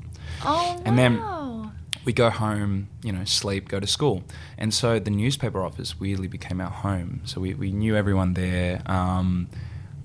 Oh 0.44 0.80
and 0.84 0.98
then- 0.98 1.22
we 2.04 2.12
go 2.14 2.30
home, 2.30 2.88
you 3.02 3.12
know, 3.12 3.22
sleep, 3.26 3.68
go 3.68 3.78
to 3.78 3.86
school. 3.86 4.22
And 4.56 4.72
so 4.72 4.98
the 4.98 5.10
newspaper 5.10 5.62
office 5.62 6.00
weirdly 6.00 6.26
became 6.26 6.58
our 6.58 6.70
home. 6.70 7.20
So 7.24 7.38
we, 7.38 7.52
we 7.52 7.70
knew 7.70 7.96
everyone 7.96 8.32
there. 8.32 8.80
Um, 8.86 9.50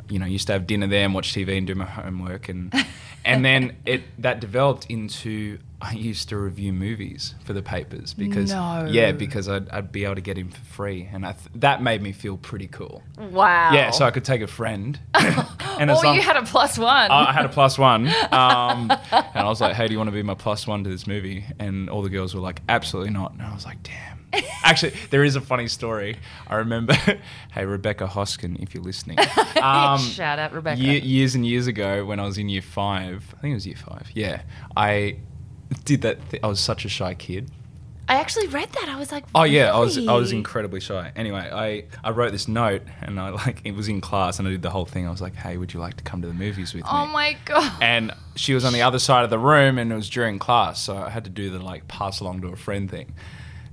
you 0.09 0.19
know, 0.19 0.25
used 0.25 0.47
to 0.47 0.53
have 0.53 0.67
dinner 0.67 0.85
there 0.85 1.05
and 1.05 1.13
watch 1.13 1.33
TV 1.33 1.57
and 1.57 1.65
do 1.65 1.75
my 1.75 1.85
homework. 1.85 2.49
And, 2.49 2.73
and 3.23 3.45
then 3.45 3.77
it 3.85 4.03
that 4.21 4.41
developed 4.41 4.87
into 4.89 5.59
I 5.85 5.91
used 5.95 6.29
to 6.29 6.37
review 6.37 6.71
movies 6.71 7.35
for 7.43 7.51
the 7.51 7.61
papers 7.61 8.13
because, 8.13 8.51
No. 8.51 8.87
yeah, 8.89 9.11
because 9.11 9.49
I'd, 9.49 9.67
I'd 9.69 9.91
be 9.91 10.05
able 10.05 10.15
to 10.15 10.21
get 10.21 10.37
in 10.37 10.49
for 10.49 10.61
free. 10.61 11.09
And 11.11 11.25
I 11.25 11.33
th- 11.33 11.49
that 11.55 11.81
made 11.83 12.01
me 12.01 12.13
feel 12.13 12.37
pretty 12.37 12.67
cool. 12.67 13.03
Wow. 13.17 13.73
Yeah, 13.73 13.91
so 13.91 14.05
I 14.05 14.11
could 14.11 14.23
take 14.23 14.41
a 14.41 14.47
friend. 14.47 14.97
and 15.13 15.91
as 15.91 15.99
oh, 15.99 16.07
long- 16.07 16.15
you 16.15 16.21
had 16.21 16.37
a 16.37 16.43
plus 16.43 16.77
one. 16.77 17.11
I 17.11 17.29
I 17.29 17.33
had 17.33 17.45
a 17.45 17.49
plus 17.49 17.77
one, 17.77 18.07
um, 18.31 18.89
and 19.11 19.35
I 19.35 19.43
was 19.45 19.59
like, 19.59 19.75
"Hey, 19.75 19.87
do 19.87 19.91
you 19.93 19.97
want 19.99 20.07
to 20.07 20.13
be 20.13 20.23
my 20.23 20.35
plus 20.35 20.65
one 20.65 20.83
to 20.85 20.89
this 20.89 21.05
movie?" 21.05 21.43
And 21.59 21.89
all 21.89 22.01
the 22.01 22.09
girls 22.09 22.33
were 22.33 22.41
like, 22.41 22.61
"Absolutely 22.69 23.11
not." 23.11 23.33
And 23.33 23.41
I 23.41 23.53
was 23.53 23.65
like, 23.65 23.83
"Damn." 23.83 24.19
Actually, 24.63 24.93
there 25.11 25.23
is 25.23 25.35
a 25.35 25.41
funny 25.41 25.67
story. 25.67 26.15
I 26.47 26.55
remember, 26.55 26.93
hey 27.51 27.65
Rebecca 27.65 28.07
Hoskin, 28.07 28.57
if 28.61 28.73
you're 28.73 28.83
listening, 28.83 29.19
um, 29.61 29.99
Shout 29.99 30.39
out, 30.39 30.53
Rebecca. 30.53 30.79
ye- 30.81 31.01
years 31.01 31.35
and 31.35 31.45
years 31.45 31.67
ago, 31.67 32.05
when 32.05 32.19
I 32.19 32.25
was 32.25 32.37
in 32.37 32.49
year 32.49 32.61
five, 32.63 33.23
I 33.37 33.41
think 33.41 33.51
it 33.51 33.55
was 33.55 33.67
year 33.67 33.75
five. 33.75 34.09
Yeah, 34.15 34.41
I 34.75 35.17
did 35.85 36.01
that. 36.01 36.29
Th- 36.29 36.43
I 36.43 36.47
was 36.47 36.59
such 36.59 36.85
a 36.85 36.89
shy 36.89 37.13
kid. 37.13 37.49
I 38.07 38.15
actually 38.15 38.47
read 38.47 38.69
that. 38.73 38.89
I 38.89 38.97
was 38.97 39.13
like, 39.13 39.23
Oh 39.33 39.43
yeah, 39.43 39.73
I 39.73 39.79
was 39.79 39.97
I 39.97 40.11
was 40.13 40.29
really? 40.31 40.39
incredibly 40.39 40.81
shy. 40.81 41.11
Anyway, 41.15 41.39
I, 41.39 41.85
I 42.03 42.11
wrote 42.11 42.33
this 42.33 42.49
note 42.49 42.81
and 43.01 43.17
I 43.17 43.29
like 43.45 43.61
it 43.63 43.73
was 43.75 43.87
in 43.87 44.01
class 44.01 44.39
and 44.39 44.47
I 44.47 44.51
did 44.51 44.61
the 44.61 44.69
whole 44.71 44.85
thing. 44.85 45.07
I 45.07 45.09
was 45.09 45.21
like, 45.21 45.35
"Hey, 45.35 45.55
would 45.55 45.73
you 45.73 45.79
like 45.79 45.95
to 45.97 46.03
come 46.03 46.21
to 46.21 46.27
the 46.27 46.33
movies 46.33 46.73
with 46.73 46.83
me? 46.83 46.89
Oh 46.91 47.05
me?" 47.07 47.13
my 47.13 47.37
god. 47.45 47.71
and 47.81 48.11
she 48.35 48.53
was 48.53 48.65
on 48.65 48.73
the 48.73 48.81
other 48.81 48.99
side 48.99 49.23
of 49.23 49.29
the 49.29 49.39
room 49.39 49.77
and 49.77 49.89
it 49.91 49.95
was 49.95 50.09
during 50.09 50.37
class 50.39 50.81
so 50.81 50.97
i 50.97 51.07
had 51.09 51.23
to 51.23 51.29
do 51.29 51.49
the 51.51 51.59
like 51.59 51.87
pass 51.87 52.19
along 52.19 52.41
to 52.41 52.47
a 52.47 52.55
friend 52.55 52.89
thing 52.89 53.13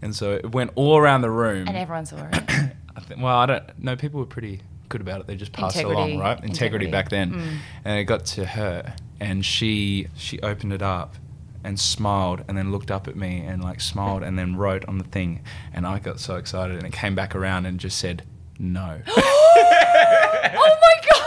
and 0.02 0.14
so 0.14 0.32
it 0.34 0.52
went 0.52 0.70
all 0.74 0.98
around 0.98 1.22
the 1.22 1.30
room 1.30 1.66
and 1.66 1.76
everyone 1.78 2.04
saw 2.04 2.18
it. 2.30 2.34
I 2.96 3.00
think, 3.00 3.20
well 3.22 3.36
i 3.38 3.46
don't 3.46 3.78
know 3.82 3.96
people 3.96 4.20
were 4.20 4.26
pretty 4.26 4.60
good 4.90 5.00
about 5.00 5.20
it 5.20 5.26
they 5.26 5.34
just 5.36 5.52
passed 5.52 5.76
it 5.76 5.80
Integrity. 5.80 6.12
along 6.12 6.18
right 6.20 6.36
integrity, 6.44 6.86
Integrity. 6.86 6.90
back 6.90 7.08
then 7.08 7.32
Mm. 7.32 7.56
and 7.86 7.98
it 7.98 8.04
got 8.04 8.26
to 8.26 8.44
her 8.44 8.94
and 9.18 9.44
she 9.44 10.08
she 10.14 10.38
opened 10.40 10.72
it 10.74 10.82
up 10.82 11.16
and 11.64 11.78
smiled 11.78 12.44
and 12.48 12.56
then 12.56 12.70
looked 12.72 12.90
up 12.90 13.06
at 13.08 13.16
me 13.16 13.40
and 13.40 13.62
like 13.62 13.80
smiled 13.80 14.22
and 14.22 14.38
then 14.38 14.56
wrote 14.56 14.84
on 14.86 14.98
the 14.98 15.04
thing 15.04 15.42
and 15.72 15.86
i 15.86 15.98
got 15.98 16.18
so 16.20 16.36
excited 16.36 16.76
and 16.76 16.86
it 16.86 16.92
came 16.92 17.14
back 17.14 17.34
around 17.34 17.66
and 17.66 17.78
just 17.78 17.98
said 17.98 18.22
no 18.58 19.00
oh 19.08 20.52
my 20.54 21.08
god. 21.10 21.19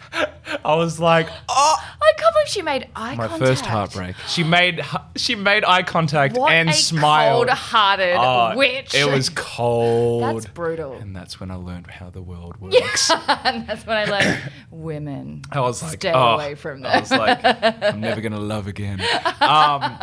i 0.64 0.74
was 0.74 0.98
like 1.00 1.28
oh 1.48 1.76
I 2.04 2.12
can't 2.18 2.34
believe 2.34 2.48
she 2.48 2.62
made 2.62 2.88
eye 2.96 3.14
my 3.14 3.28
contact. 3.28 3.48
first 3.48 3.64
heartbreak. 3.66 4.16
She 4.28 4.42
made 4.44 4.82
she 5.16 5.34
made 5.36 5.64
eye 5.64 5.82
contact 5.84 6.36
What 6.36 6.52
and 6.52 6.68
a 6.68 6.72
smiled. 6.72 7.46
cold-hearted 7.46 8.16
Oh, 8.18 8.56
witch. 8.56 8.92
It 8.94 9.06
was 9.10 9.28
cold. 9.30 10.22
That's 10.24 10.46
brutal. 10.46 10.94
And 10.94 11.14
that's 11.16 11.38
when 11.40 11.50
I 11.52 11.54
learned 11.54 11.86
how 11.86 12.10
the 12.10 12.20
world 12.20 12.56
works. 12.60 13.10
and 13.44 13.66
that's 13.68 13.86
when 13.86 13.96
I 13.96 14.04
learned 14.04 14.38
women. 14.70 15.42
I 15.52 15.60
was 15.60 15.80
like, 15.82 15.92
stay 16.00 16.12
oh, 16.12 16.34
away 16.34 16.54
from 16.56 16.82
that. 16.82 16.96
I 16.96 17.00
was 17.00 17.10
like, 17.12 17.84
I'm 17.84 18.00
never 18.00 18.20
gonna 18.20 18.40
love 18.40 18.66
again. 18.66 19.00
Um, 19.42 19.98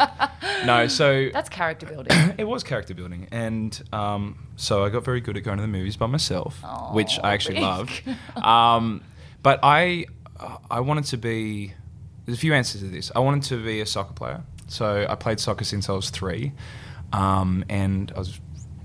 no, 0.65 0.87
so 0.87 1.29
That's 1.31 1.49
character 1.49 1.85
building. 1.91 2.17
it 2.37 2.43
was 2.45 2.63
character 2.63 2.93
building, 2.93 3.27
and 3.31 3.81
um, 3.93 4.37
so 4.57 4.83
I 4.83 4.89
got 4.89 5.03
very 5.05 5.21
good 5.21 5.37
at 5.37 5.43
going 5.43 5.57
to 5.57 5.61
the 5.61 5.67
movies 5.67 5.95
by 5.97 6.07
myself, 6.07 6.59
Aw, 6.63 6.93
which 6.93 7.19
I 7.23 7.33
actually 7.33 7.55
Vic. 7.55 7.63
loved. 7.63 8.01
Um, 8.37 9.01
but 9.43 9.59
I, 9.63 10.05
I 10.69 10.79
wanted 10.81 11.05
to 11.05 11.17
be. 11.17 11.73
There's 12.25 12.37
a 12.37 12.41
few 12.41 12.53
answers 12.53 12.81
to 12.81 12.87
this. 12.87 13.11
I 13.15 13.19
wanted 13.19 13.43
to 13.43 13.63
be 13.63 13.81
a 13.81 13.85
soccer 13.85 14.13
player, 14.13 14.41
so 14.67 15.05
I 15.09 15.15
played 15.15 15.39
soccer 15.39 15.63
since 15.65 15.89
I 15.89 15.93
was 15.93 16.09
three, 16.09 16.51
um, 17.11 17.65
and 17.69 18.11
I 18.15 18.19
was 18.19 18.39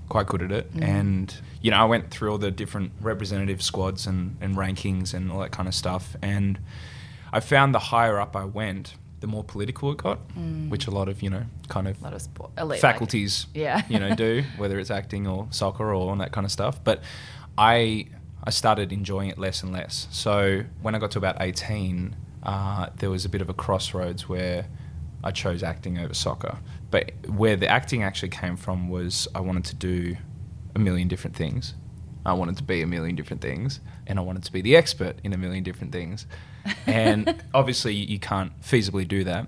quite 0.09 0.27
good 0.27 0.41
at 0.41 0.51
it. 0.51 0.73
Mm. 0.73 0.83
And 0.83 1.35
you 1.61 1.71
know, 1.71 1.77
I 1.77 1.85
went 1.85 2.09
through 2.11 2.31
all 2.31 2.37
the 2.37 2.51
different 2.51 2.91
representative 3.01 3.61
squads 3.61 4.07
and, 4.07 4.37
and 4.41 4.55
rankings 4.55 5.13
and 5.13 5.31
all 5.31 5.39
that 5.39 5.51
kind 5.51 5.67
of 5.67 5.75
stuff, 5.75 6.15
and 6.21 6.59
I 7.31 7.39
found 7.39 7.73
the 7.75 7.79
higher 7.79 8.19
up 8.19 8.35
I 8.35 8.45
went, 8.45 8.95
the 9.19 9.27
more 9.27 9.43
political 9.43 9.91
it 9.91 9.97
got, 9.97 10.19
which 10.69 10.87
a 10.87 10.91
lot 10.91 11.07
of 11.09 11.21
you 11.21 11.29
know 11.29 11.43
kind 11.67 11.87
of 11.87 11.99
A 12.01 12.03
lot 12.03 12.13
of 12.13 12.21
sport. 12.21 12.51
Elite, 12.57 12.69
like- 12.71 12.79
faculties 12.81 13.47
Yeah. 13.53 13.81
you 13.89 13.99
know 13.99 14.15
do 14.15 14.43
whether 14.57 14.79
it's 14.79 14.91
acting 14.91 15.27
or 15.27 15.47
soccer 15.51 15.85
or 15.85 15.93
all 15.93 16.15
that 16.15 16.31
kind 16.31 16.45
of 16.45 16.51
stuff 16.51 16.83
but 16.83 17.01
i 17.57 18.05
i 18.45 18.49
started 18.49 18.91
enjoying 18.91 19.29
it 19.29 19.37
less 19.37 19.63
and 19.63 19.71
less 19.71 20.07
so 20.11 20.63
when 20.81 20.95
i 20.95 20.99
got 20.99 21.11
to 21.11 21.17
about 21.17 21.37
18 21.39 22.15
uh, 22.43 22.89
there 22.97 23.09
was 23.09 23.25
a 23.25 23.29
bit 23.29 23.41
of 23.41 23.49
a 23.49 23.53
crossroads 23.53 24.29
where 24.29 24.67
i 25.23 25.31
chose 25.31 25.63
acting 25.63 25.97
over 25.97 26.13
soccer 26.13 26.57
but 26.91 27.11
where 27.27 27.55
the 27.55 27.67
acting 27.67 28.03
actually 28.03 28.29
came 28.29 28.55
from 28.55 28.89
was 28.89 29.27
i 29.33 29.39
wanted 29.39 29.65
to 29.65 29.75
do 29.75 30.15
a 30.75 30.79
million 30.79 31.07
different 31.07 31.35
things 31.35 31.73
I 32.25 32.33
wanted 32.33 32.57
to 32.57 32.63
be 32.63 32.81
a 32.81 32.87
million 32.87 33.15
different 33.15 33.41
things, 33.41 33.79
and 34.07 34.17
I 34.17 34.23
wanted 34.23 34.43
to 34.45 34.51
be 34.51 34.61
the 34.61 34.75
expert 34.75 35.17
in 35.23 35.31
a 35.31 35.37
million 35.37 35.63
different 35.63 35.93
things. 35.93 36.25
And 36.87 37.43
obviously, 37.53 37.93
you 37.93 38.17
can't 38.17 38.59
feasibly 38.61 39.07
do 39.07 39.23
that. 39.25 39.47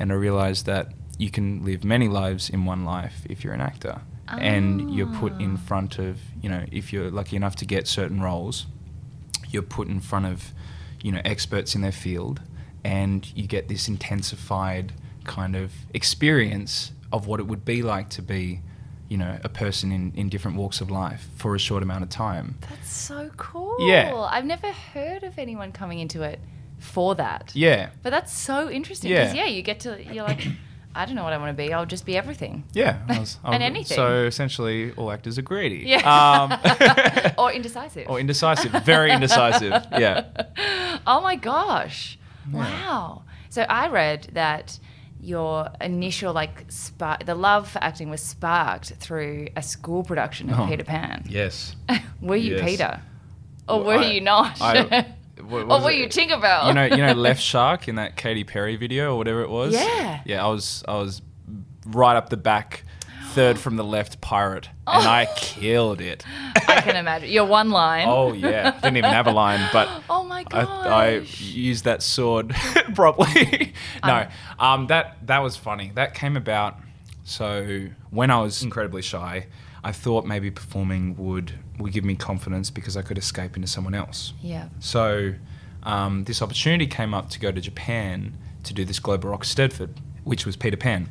And 0.00 0.10
I 0.10 0.16
realized 0.16 0.66
that 0.66 0.88
you 1.16 1.30
can 1.30 1.64
live 1.64 1.84
many 1.84 2.08
lives 2.08 2.50
in 2.50 2.64
one 2.64 2.84
life 2.84 3.24
if 3.30 3.44
you're 3.44 3.52
an 3.52 3.60
actor. 3.60 4.00
And 4.40 4.94
you're 4.94 5.06
put 5.06 5.40
in 5.40 5.54
Ah. 5.54 5.66
front 5.66 5.98
of, 5.98 6.18
you 6.40 6.48
know, 6.48 6.64
if 6.72 6.92
you're 6.92 7.10
lucky 7.10 7.36
enough 7.36 7.56
to 7.56 7.64
get 7.64 7.86
certain 7.86 8.20
roles, 8.20 8.66
you're 9.50 9.62
put 9.62 9.88
in 9.88 10.00
front 10.00 10.26
of, 10.26 10.52
you 11.02 11.12
know, 11.12 11.20
experts 11.24 11.74
in 11.74 11.80
their 11.82 11.92
field, 11.92 12.40
and 12.84 13.30
you 13.36 13.46
get 13.46 13.68
this 13.68 13.88
intensified 13.88 14.92
kind 15.24 15.54
of 15.56 15.72
experience 15.94 16.92
of 17.12 17.26
what 17.26 17.40
it 17.40 17.46
would 17.46 17.64
be 17.64 17.82
like 17.82 18.08
to 18.10 18.22
be, 18.22 18.60
you 19.08 19.18
know, 19.18 19.38
a 19.44 19.48
person 19.48 19.92
in, 19.92 20.12
in 20.16 20.28
different 20.28 20.56
walks 20.56 20.80
of 20.80 20.90
life 20.90 21.28
for 21.36 21.54
a 21.54 21.58
short 21.58 21.82
amount 21.82 22.02
of 22.02 22.08
time. 22.08 22.56
That's 22.68 22.90
so 22.92 23.30
cool. 23.36 23.76
Yeah. 23.80 24.14
I've 24.16 24.46
never 24.46 24.72
heard 24.72 25.22
of 25.22 25.38
anyone 25.38 25.70
coming 25.72 25.98
into 25.98 26.22
it 26.22 26.40
for 26.78 27.14
that. 27.16 27.52
Yeah. 27.54 27.90
But 28.02 28.10
that's 28.10 28.32
so 28.32 28.70
interesting 28.70 29.10
because, 29.10 29.34
Yeah. 29.34 29.44
yeah, 29.44 29.50
you 29.50 29.62
get 29.62 29.80
to, 29.80 30.02
you're 30.12 30.24
like, 30.24 30.46
I 30.94 31.04
don't 31.06 31.14
know 31.14 31.24
what 31.24 31.32
I 31.32 31.38
want 31.38 31.56
to 31.56 31.62
be. 31.62 31.72
I'll 31.72 31.86
just 31.86 32.04
be 32.04 32.16
everything. 32.16 32.64
Yeah. 32.72 32.98
I 33.08 33.18
was- 33.18 33.38
I 33.44 33.54
And 33.54 33.62
anything. 33.62 33.96
So 33.96 34.24
essentially, 34.24 34.92
all 34.92 35.10
actors 35.10 35.38
are 35.38 35.42
greedy. 35.42 35.84
Yeah. 35.86 36.02
Um, 36.04 37.32
or 37.38 37.52
indecisive. 37.52 38.08
or 38.08 38.20
indecisive. 38.20 38.72
Very 38.84 39.10
indecisive. 39.16 39.72
Yeah. 39.98 40.24
Oh 41.06 41.20
my 41.22 41.36
gosh. 41.36 42.18
Yeah. 42.52 42.58
Wow. 42.58 43.22
So 43.48 43.62
I 43.62 43.88
read 43.88 44.28
that 44.32 44.78
your 45.20 45.68
initial 45.80 46.32
like 46.32 46.64
spark 46.68 47.24
the 47.26 47.34
love 47.34 47.70
for 47.70 47.78
acting 47.82 48.10
was 48.10 48.20
sparked 48.20 48.92
through 48.98 49.46
a 49.56 49.62
school 49.62 50.02
production 50.02 50.50
of 50.50 50.58
Oh. 50.60 50.66
Peter 50.66 50.84
Pan. 50.84 51.24
Yes. 51.28 51.76
were 52.20 52.36
you 52.36 52.56
Yes. 52.56 52.64
Peter? 52.64 53.00
Or 53.68 53.78
Well, 53.84 53.86
were 53.98 54.02
I- 54.04 54.10
you 54.12 54.20
not? 54.20 54.60
I- 54.60 55.06
what 55.48 55.62
or 55.62 55.66
was 55.66 55.84
were 55.84 55.90
it? 55.90 55.98
you 55.98 56.06
Tinkerbell? 56.08 56.68
you 56.68 56.74
know, 56.74 56.84
you 56.84 56.96
know, 56.98 57.12
Left 57.16 57.42
Shark 57.42 57.88
in 57.88 57.96
that 57.96 58.16
Katy 58.16 58.44
Perry 58.44 58.76
video 58.76 59.14
or 59.14 59.18
whatever 59.18 59.42
it 59.42 59.50
was. 59.50 59.74
Yeah. 59.74 60.20
yeah. 60.24 60.44
I 60.44 60.48
was, 60.48 60.82
I 60.88 60.94
was 60.98 61.22
right 61.86 62.16
up 62.16 62.28
the 62.28 62.36
back, 62.36 62.84
third 63.30 63.58
from 63.58 63.76
the 63.76 63.84
left 63.84 64.20
pirate, 64.20 64.68
and 64.86 65.06
I 65.06 65.26
killed 65.36 66.00
it. 66.00 66.24
I 66.68 66.80
can 66.80 66.96
imagine. 66.96 67.30
Your 67.30 67.46
one 67.46 67.70
line. 67.70 68.06
oh 68.08 68.32
yeah, 68.32 68.70
didn't 68.80 68.96
even 68.98 69.10
have 69.10 69.26
a 69.26 69.32
line, 69.32 69.68
but 69.72 70.02
Oh 70.08 70.22
my 70.24 70.44
I. 70.52 70.64
I 70.64 71.08
used 71.38 71.84
that 71.84 72.02
sword 72.02 72.54
properly. 72.94 73.72
no, 74.04 74.28
um, 74.58 74.86
that 74.88 75.26
that 75.26 75.38
was 75.40 75.56
funny. 75.56 75.92
That 75.94 76.14
came 76.14 76.36
about. 76.36 76.76
So 77.24 77.86
when 78.10 78.30
I 78.30 78.40
was 78.40 78.62
incredibly 78.62 79.02
shy, 79.02 79.46
I 79.84 79.92
thought 79.92 80.24
maybe 80.24 80.50
performing 80.50 81.16
would 81.16 81.52
would 81.78 81.92
give 81.92 82.04
me 82.04 82.14
confidence 82.14 82.70
because 82.70 82.96
I 82.96 83.02
could 83.02 83.18
escape 83.18 83.56
into 83.56 83.68
someone 83.68 83.94
else. 83.94 84.32
yeah. 84.42 84.68
So 84.78 85.34
um, 85.82 86.24
this 86.24 86.42
opportunity 86.42 86.86
came 86.86 87.12
up 87.14 87.30
to 87.30 87.40
go 87.40 87.50
to 87.50 87.60
Japan 87.60 88.36
to 88.64 88.74
do 88.74 88.84
this 88.84 89.00
Global 89.00 89.30
Rock 89.30 89.44
Stedford, 89.44 89.90
which 90.24 90.46
was 90.46 90.56
Peter 90.56 90.76
Pan. 90.76 91.08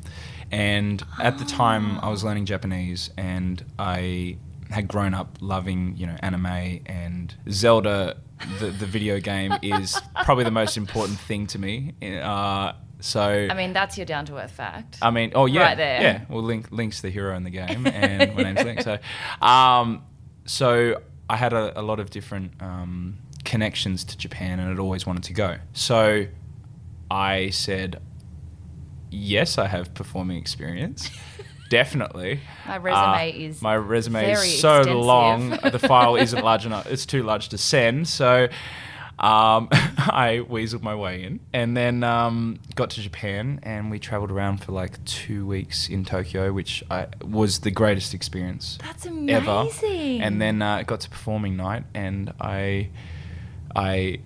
And 0.52 1.04
at 1.20 1.38
the 1.38 1.46
time, 1.46 2.00
I 2.00 2.10
was 2.10 2.24
learning 2.24 2.46
Japanese, 2.46 3.10
and 3.18 3.64
I 3.80 4.38
had 4.70 4.88
grown 4.88 5.14
up 5.14 5.38
loving, 5.42 5.96
you 5.98 6.06
know, 6.06 6.16
anime 6.20 6.80
and 6.86 7.34
Zelda. 7.50 8.18
The, 8.60 8.68
the 8.68 8.86
video 8.86 9.20
game 9.20 9.54
is 9.62 10.00
probably 10.24 10.44
the 10.46 10.52
most 10.52 10.76
important 10.76 11.20
thing 11.20 11.48
to 11.48 11.60
me. 11.60 11.94
Uh, 12.02 12.74
so 13.02 13.48
I 13.50 13.54
mean, 13.54 13.74
that's 13.74 13.98
your 13.98 14.06
down 14.06 14.26
to 14.28 14.38
earth 14.38 14.52
fact. 14.52 14.98
I 15.02 15.12
mean, 15.12 15.32
oh 15.36 15.46
yeah, 15.48 15.62
Right 15.64 15.78
there. 15.78 16.02
yeah. 16.02 16.22
Well, 16.30 16.42
Link, 16.44 16.72
Link's 16.72 17.02
the 17.02 17.10
hero 17.10 17.36
in 17.36 17.44
the 17.44 17.50
game, 17.50 17.86
and 17.88 18.36
my 18.36 18.44
name's 18.44 18.64
Link. 18.64 18.82
So, 18.82 18.98
um, 19.46 20.04
so 20.46 21.02
I 21.30 21.36
had 21.38 21.54
a, 21.54 21.80
a 21.80 21.84
lot 21.84 22.00
of 22.00 22.10
different 22.10 22.54
um, 22.62 23.18
connections 23.44 24.04
to 24.06 24.18
Japan, 24.18 24.60
and 24.60 24.70
I'd 24.72 24.80
always 24.80 25.06
wanted 25.06 25.24
to 25.26 25.34
go. 25.34 25.58
So, 25.74 26.26
I 27.10 27.50
said, 27.50 28.02
yes, 29.10 29.58
I 29.58 29.68
have 29.68 29.94
performing 29.94 30.38
experience. 30.38 31.10
Definitely. 31.70 32.42
My 32.68 32.78
resume 32.78 33.32
Uh, 33.32 33.46
is 33.48 33.62
my 33.62 33.78
resume 33.78 34.32
is 34.32 34.60
so 34.60 34.80
extensive. 34.80 35.06
long. 35.06 35.50
the 35.72 35.80
file 35.80 36.18
isn't 36.18 36.44
large 36.44 36.66
enough. 36.66 36.86
It's 36.88 37.06
too 37.06 37.24
large 37.24 37.48
to 37.50 37.58
send. 37.58 38.10
So 38.10 38.50
um, 39.20 39.68
I 39.72 40.44
weaseled 40.50 40.82
my 40.82 40.96
way 40.96 41.24
in, 41.24 41.40
and 41.54 41.76
then 41.78 42.04
um, 42.04 42.60
got 42.76 42.90
to 42.92 43.02
Japan, 43.02 43.60
and 43.64 43.92
we 43.92 44.00
travelled 44.00 44.32
around 44.32 44.58
for 44.64 44.72
like 44.72 45.04
two 45.06 45.46
weeks 45.46 45.90
in 45.90 46.04
Tokyo, 46.06 46.52
which 46.54 46.84
I, 46.90 47.08
was 47.24 47.60
the 47.60 47.72
greatest 47.72 48.14
experience 48.14 48.78
That's 48.82 49.06
ever. 49.06 49.52
amazing. 49.52 50.22
And 50.22 50.42
then 50.42 50.62
uh, 50.62 50.84
got 50.84 51.02
to 51.02 51.10
performing 51.10 51.56
night, 51.58 51.84
and 51.94 52.34
I 52.42 52.90
I 53.76 54.20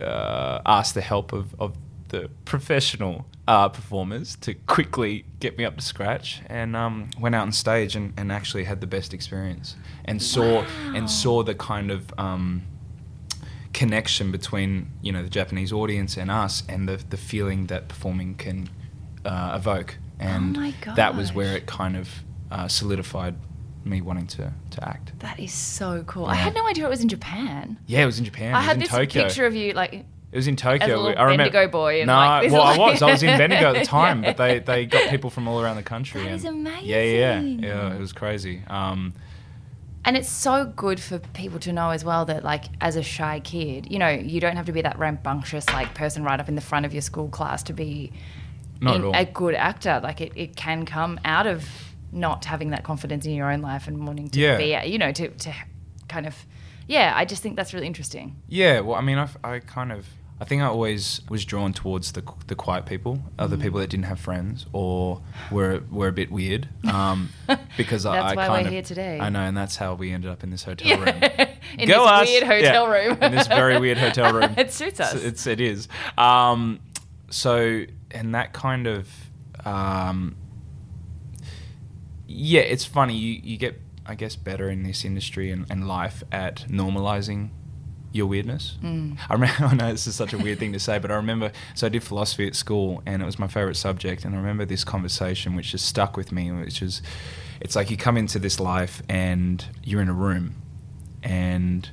uh, 0.00 0.60
asked 0.66 0.94
the 0.94 1.00
help 1.00 1.32
of, 1.32 1.54
of 1.60 1.76
the 2.08 2.28
professional 2.44 3.26
uh, 3.48 3.68
performers 3.68 4.36
to 4.36 4.54
quickly 4.54 5.24
get 5.40 5.56
me 5.56 5.64
up 5.64 5.76
to 5.76 5.82
scratch, 5.82 6.40
and 6.46 6.76
um, 6.76 7.10
went 7.18 7.34
out 7.34 7.42
on 7.42 7.52
stage 7.52 7.96
and, 7.96 8.12
and 8.16 8.30
actually 8.30 8.64
had 8.64 8.80
the 8.80 8.86
best 8.86 9.14
experience, 9.14 9.76
and 10.04 10.20
saw 10.22 10.60
Wow. 10.62 10.66
and 10.94 11.10
saw 11.10 11.42
the 11.42 11.54
kind 11.54 11.90
of 11.90 12.12
um, 12.18 12.62
connection 13.76 14.32
between 14.32 14.90
you 15.02 15.12
know 15.12 15.22
the 15.22 15.28
Japanese 15.28 15.70
audience 15.70 16.16
and 16.16 16.30
us, 16.30 16.62
and 16.68 16.88
the 16.88 16.96
the 17.10 17.16
feeling 17.18 17.66
that 17.66 17.88
performing 17.88 18.34
can 18.34 18.68
uh, 19.24 19.52
evoke, 19.54 19.98
and 20.18 20.56
Oh 20.56 20.94
that 20.94 21.14
was 21.14 21.32
where 21.34 21.54
it 21.56 21.66
kind 21.66 21.94
of 21.96 22.08
uh, 22.50 22.68
solidified 22.68 23.36
me 23.84 24.00
wanting 24.00 24.26
to, 24.26 24.52
to 24.70 24.88
act. 24.88 25.12
that 25.20 25.38
is 25.38 25.52
so 25.52 26.02
cool. 26.06 26.24
I 26.24 26.34
had 26.34 26.54
no 26.54 26.66
idea 26.66 26.86
it 26.86 26.90
was 26.90 27.02
in 27.02 27.08
Japan. 27.08 27.76
Yeah, 27.86 28.02
it 28.02 28.06
was 28.06 28.18
in 28.18 28.24
Japan. 28.24 28.54
I 28.54 28.58
it 28.58 28.60
was 28.60 28.66
had 28.66 28.76
in 28.76 28.80
this 28.80 28.88
Tokyo. 28.88 29.22
picture 29.24 29.46
of 29.46 29.54
you 29.54 29.74
like 29.74 29.92
It 29.92 30.04
was 30.32 30.48
in 30.48 30.56
Tokyo. 30.56 30.86
as 30.86 30.92
a 30.92 30.96
little 30.96 31.18
I 31.18 31.22
remember, 31.24 31.52
Bendigo 31.52 31.68
boy 31.68 32.04
no, 32.04 32.14
like 32.14 32.42
this 32.44 32.52
well, 32.54 32.62
I 32.62 32.78
was. 32.78 33.02
I 33.02 33.10
was 33.10 33.22
in 33.22 33.36
Bendigo 33.36 33.74
at 33.74 33.78
the 33.78 33.84
time, 33.98 34.24
Yeah. 34.24 34.32
but 34.32 34.36
they, 34.38 34.58
they 34.60 34.86
got 34.86 35.10
people 35.10 35.28
from 35.28 35.46
all 35.46 35.60
around 35.60 35.76
the 35.76 35.82
country. 35.82 36.22
That 36.22 36.44
and 36.44 36.66
is 36.66 36.82
Yeah, 36.82 37.02
yeah, 37.02 37.40
yeah, 37.40 37.40
yeah. 37.40 37.94
It 37.94 38.00
was 38.00 38.14
crazy. 38.14 38.62
Um, 38.66 39.12
And 40.06 40.16
it's 40.16 40.28
so 40.30 40.64
good 40.64 41.00
for 41.00 41.18
people 41.18 41.58
to 41.60 41.72
know 41.72 41.90
as 41.90 42.04
well 42.04 42.24
that, 42.26 42.44
like, 42.44 42.66
as 42.80 42.94
a 42.94 43.02
shy 43.02 43.40
kid, 43.40 43.90
you 43.90 43.98
know, 43.98 44.08
you 44.08 44.40
don't 44.40 44.54
have 44.56 44.66
to 44.66 44.72
be 44.72 44.80
that 44.82 44.96
rambunctious, 44.98 45.68
like, 45.70 45.94
person 45.94 46.22
right 46.22 46.38
up 46.38 46.48
in 46.48 46.54
the 46.54 46.60
front 46.60 46.86
of 46.86 46.92
your 46.94 47.02
school 47.02 47.28
class 47.28 47.64
to 47.64 47.72
be 47.72 48.12
in- 48.80 49.14
a 49.14 49.24
good 49.24 49.54
actor. 49.56 50.00
Like, 50.00 50.20
it, 50.20 50.32
it 50.36 50.54
can 50.54 50.86
come 50.86 51.18
out 51.24 51.48
of 51.48 51.68
not 52.12 52.44
having 52.44 52.70
that 52.70 52.84
confidence 52.84 53.26
in 53.26 53.32
your 53.32 53.50
own 53.50 53.60
life 53.62 53.88
and 53.88 54.06
wanting 54.06 54.30
to 54.30 54.38
Yeah. 54.40 54.56
be, 54.56 54.88
you 54.88 54.96
know, 54.96 55.10
to, 55.10 55.28
to 55.28 55.52
kind 56.08 56.24
of, 56.26 56.36
yeah, 56.86 57.12
I 57.16 57.24
just 57.24 57.42
think 57.42 57.56
that's 57.56 57.74
really 57.74 57.88
interesting. 57.88 58.36
Yeah, 58.48 58.80
well, 58.80 58.94
I 58.96 59.00
mean, 59.00 59.18
I, 59.18 59.28
I 59.42 59.58
kind 59.58 59.90
of, 59.90 60.06
I 60.38 60.44
think 60.44 60.60
I 60.60 60.66
always 60.66 61.22
was 61.30 61.46
drawn 61.46 61.72
towards 61.72 62.12
the 62.12 62.22
the 62.46 62.54
quiet 62.54 62.84
people, 62.84 63.22
other 63.38 63.56
Mm. 63.56 63.62
people 63.62 63.80
that 63.80 63.88
didn't 63.88 64.04
have 64.04 64.20
friends 64.20 64.66
or 64.72 65.22
were 65.50 65.80
were 65.90 66.08
a 66.08 66.12
bit 66.12 66.30
weird. 66.30 66.68
Um, 66.86 67.30
because 67.78 68.04
I, 68.04 68.16
That's 68.16 68.32
I 68.32 68.34
why 68.36 68.46
kind 68.46 68.52
we're 68.64 68.66
of, 68.66 68.72
here 68.74 68.82
today. 68.82 69.18
I 69.18 69.30
know, 69.30 69.40
and 69.40 69.56
that's 69.56 69.76
how 69.76 69.94
we 69.94 70.12
ended 70.12 70.30
up 70.30 70.44
in 70.44 70.50
this 70.50 70.64
hotel 70.64 70.98
room. 70.98 71.08
in 71.78 71.88
Go 71.88 72.02
this 72.02 72.10
us! 72.12 72.28
weird 72.28 72.42
hotel 72.44 72.84
Yeah, 72.86 73.06
room. 73.06 73.18
in 73.22 73.32
this 73.32 73.46
very 73.46 73.78
weird 73.80 73.96
hotel 73.96 74.34
room. 74.34 74.52
it 74.58 74.72
suits 74.74 75.00
us. 75.00 75.12
So 75.12 75.18
It's 75.26 75.46
it 75.46 75.60
is. 75.60 75.88
Um, 76.18 76.80
so 77.30 77.84
and 78.10 78.34
that 78.34 78.52
kind 78.52 78.86
of 78.86 79.08
um, 79.64 80.36
yeah, 82.26 82.60
it's 82.60 82.84
funny. 82.84 83.16
You 83.16 83.40
you 83.42 83.56
get 83.56 83.80
I 84.04 84.14
guess 84.14 84.36
better 84.36 84.68
in 84.70 84.82
this 84.82 85.04
industry 85.04 85.50
and, 85.50 85.66
and 85.70 85.88
life 85.88 86.22
at 86.30 86.66
normalizing 86.68 87.50
your 88.16 88.26
weirdness. 88.26 88.76
Mm. 88.82 89.18
I 89.28 89.34
remember. 89.34 89.64
I 89.64 89.74
know 89.74 89.92
this 89.92 90.06
is 90.06 90.16
such 90.16 90.32
a 90.32 90.38
weird 90.38 90.58
thing 90.58 90.72
to 90.72 90.80
say, 90.80 90.98
but 90.98 91.10
I 91.10 91.14
remember. 91.14 91.52
So 91.74 91.86
I 91.86 91.90
did 91.90 92.02
philosophy 92.02 92.46
at 92.46 92.54
school, 92.54 93.02
and 93.06 93.22
it 93.22 93.26
was 93.26 93.38
my 93.38 93.46
favorite 93.46 93.76
subject. 93.76 94.24
And 94.24 94.34
I 94.34 94.38
remember 94.38 94.64
this 94.64 94.84
conversation, 94.84 95.54
which 95.54 95.72
just 95.72 95.86
stuck 95.86 96.16
with 96.16 96.32
me, 96.32 96.50
which 96.50 96.82
is, 96.82 97.02
it's 97.60 97.76
like 97.76 97.90
you 97.90 97.96
come 97.96 98.16
into 98.16 98.38
this 98.38 98.58
life 98.58 99.02
and 99.08 99.64
you're 99.84 100.00
in 100.00 100.08
a 100.08 100.14
room, 100.14 100.56
and 101.22 101.88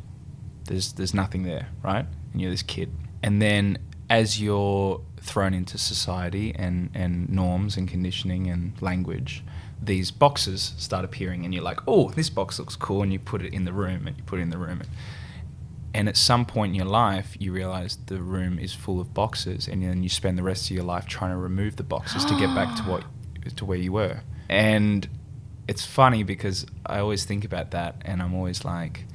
there's 0.65 0.93
there's 0.93 1.13
nothing 1.13 1.43
there, 1.43 1.69
right? 1.83 2.05
And 2.31 2.41
you're 2.41 2.51
this 2.51 2.63
kid, 2.63 2.91
and 3.21 3.41
then 3.41 3.77
as 4.09 4.41
you're 4.41 5.01
thrown 5.21 5.53
into 5.53 5.77
society 5.77 6.53
and 6.55 6.89
and 6.93 7.29
norms 7.29 7.77
and 7.77 7.87
conditioning 7.87 8.49
and 8.49 8.79
language, 8.81 9.43
these 9.81 10.11
boxes 10.11 10.73
start 10.77 11.05
appearing, 11.05 11.45
and 11.45 11.53
you're 11.53 11.63
like, 11.63 11.79
oh, 11.87 12.09
this 12.11 12.29
box 12.29 12.59
looks 12.59 12.75
cool, 12.75 13.01
and 13.01 13.11
you 13.11 13.19
put 13.19 13.41
it 13.41 13.53
in 13.53 13.65
the 13.65 13.73
room, 13.73 14.07
and 14.07 14.17
you 14.17 14.23
put 14.23 14.39
it 14.39 14.43
in 14.43 14.49
the 14.49 14.57
room. 14.57 14.81
And 14.81 14.89
at 15.93 16.17
some 16.17 16.45
point 16.45 16.71
in 16.71 16.75
your 16.75 16.85
life, 16.85 17.35
you 17.39 17.51
realize 17.51 17.97
the 18.07 18.21
room 18.21 18.57
is 18.57 18.73
full 18.73 18.99
of 18.99 19.13
boxes, 19.13 19.67
and 19.67 19.83
then 19.83 20.03
you 20.03 20.09
spend 20.09 20.37
the 20.37 20.43
rest 20.43 20.69
of 20.69 20.71
your 20.75 20.83
life 20.83 21.05
trying 21.05 21.31
to 21.31 21.37
remove 21.37 21.75
the 21.75 21.83
boxes 21.83 22.25
to 22.25 22.37
get 22.37 22.53
back 22.55 22.75
to 22.77 22.83
what 22.83 23.03
to 23.55 23.65
where 23.65 23.77
you 23.77 23.91
were. 23.91 24.21
And 24.49 25.07
it's 25.67 25.85
funny 25.85 26.23
because 26.23 26.65
I 26.85 26.99
always 26.99 27.25
think 27.25 27.45
about 27.45 27.71
that, 27.71 28.01
and 28.05 28.21
I'm 28.21 28.33
always 28.33 28.65
like, 28.65 29.05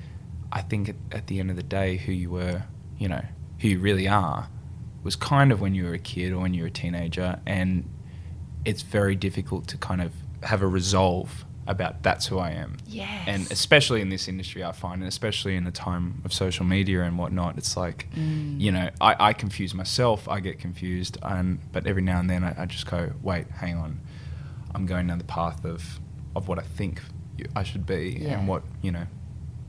I 0.53 0.63
think 0.63 0.89
at, 0.89 0.97
at 1.13 1.27
the 1.27 1.41
end 1.41 1.51
of 1.51 1.57
the 1.57 1.63
day, 1.63 1.97
who 1.97 2.13
you 2.13 2.31
were, 2.31 2.63
you 2.99 3.09
know, 3.09 3.25
who 3.61 3.69
you 3.69 3.81
really 3.81 4.07
are, 4.07 4.49
was 5.03 5.17
kind 5.17 5.53
of 5.53 5.61
when 5.61 5.75
you 5.75 5.85
were 5.85 5.95
a 5.95 5.99
kid 5.99 6.33
or 6.33 6.39
when 6.39 6.55
you 6.55 6.63
were 6.63 6.69
a 6.69 6.71
teenager, 6.71 7.41
and 7.47 7.89
it's 8.65 8.83
very 8.83 9.17
difficult 9.17 9.67
to 9.69 9.77
kind 9.79 10.01
of 10.01 10.13
have 10.43 10.63
a 10.63 10.67
resolve 10.67 11.45
about 11.69 12.03
that's 12.03 12.27
who 12.27 12.39
I 12.39 12.51
am. 12.51 12.79
Yes. 12.87 13.25
And 13.29 13.53
especially 13.53 14.01
in 14.01 14.09
this 14.09 14.27
industry, 14.27 14.65
I 14.65 14.73
find, 14.73 15.03
and 15.03 15.09
especially 15.09 15.55
in 15.55 15.65
the 15.65 15.71
time 15.71 16.21
of 16.25 16.33
social 16.33 16.65
media 16.65 17.03
and 17.03 17.17
whatnot, 17.19 17.57
it's 17.59 17.77
like, 17.77 18.09
Mm. 18.17 18.61
you 18.61 18.73
know, 18.73 18.91
I, 19.01 19.15
I 19.29 19.33
confuse 19.35 19.75
myself, 19.75 20.29
I 20.29 20.41
get 20.41 20.59
confused, 20.59 21.19
and 21.23 21.59
but 21.71 21.87
every 21.87 22.03
now 22.03 22.19
and 22.21 22.29
then 22.29 22.43
I, 22.43 22.63
I 22.63 22.67
just 22.67 22.91
go, 22.91 23.13
wait, 23.23 23.49
hang 23.51 23.77
on, 23.77 24.01
I'm 24.75 24.87
going 24.87 25.07
down 25.07 25.19
the 25.19 25.25
path 25.25 25.65
of 25.65 26.01
of 26.35 26.49
what 26.49 26.59
I 26.59 26.63
think 26.63 27.03
I 27.55 27.63
should 27.63 27.87
be 27.87 28.19
Yeah. 28.21 28.39
and 28.39 28.49
what 28.49 28.63
you 28.83 28.91
know 28.91 29.07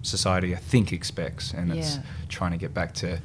society 0.01 0.55
I 0.55 0.59
think 0.59 0.93
expects, 0.93 1.53
and 1.53 1.71
it's 1.71 1.99
trying 2.29 2.51
to 2.51 2.57
get 2.57 2.73
back 2.73 2.93
to. 2.95 3.19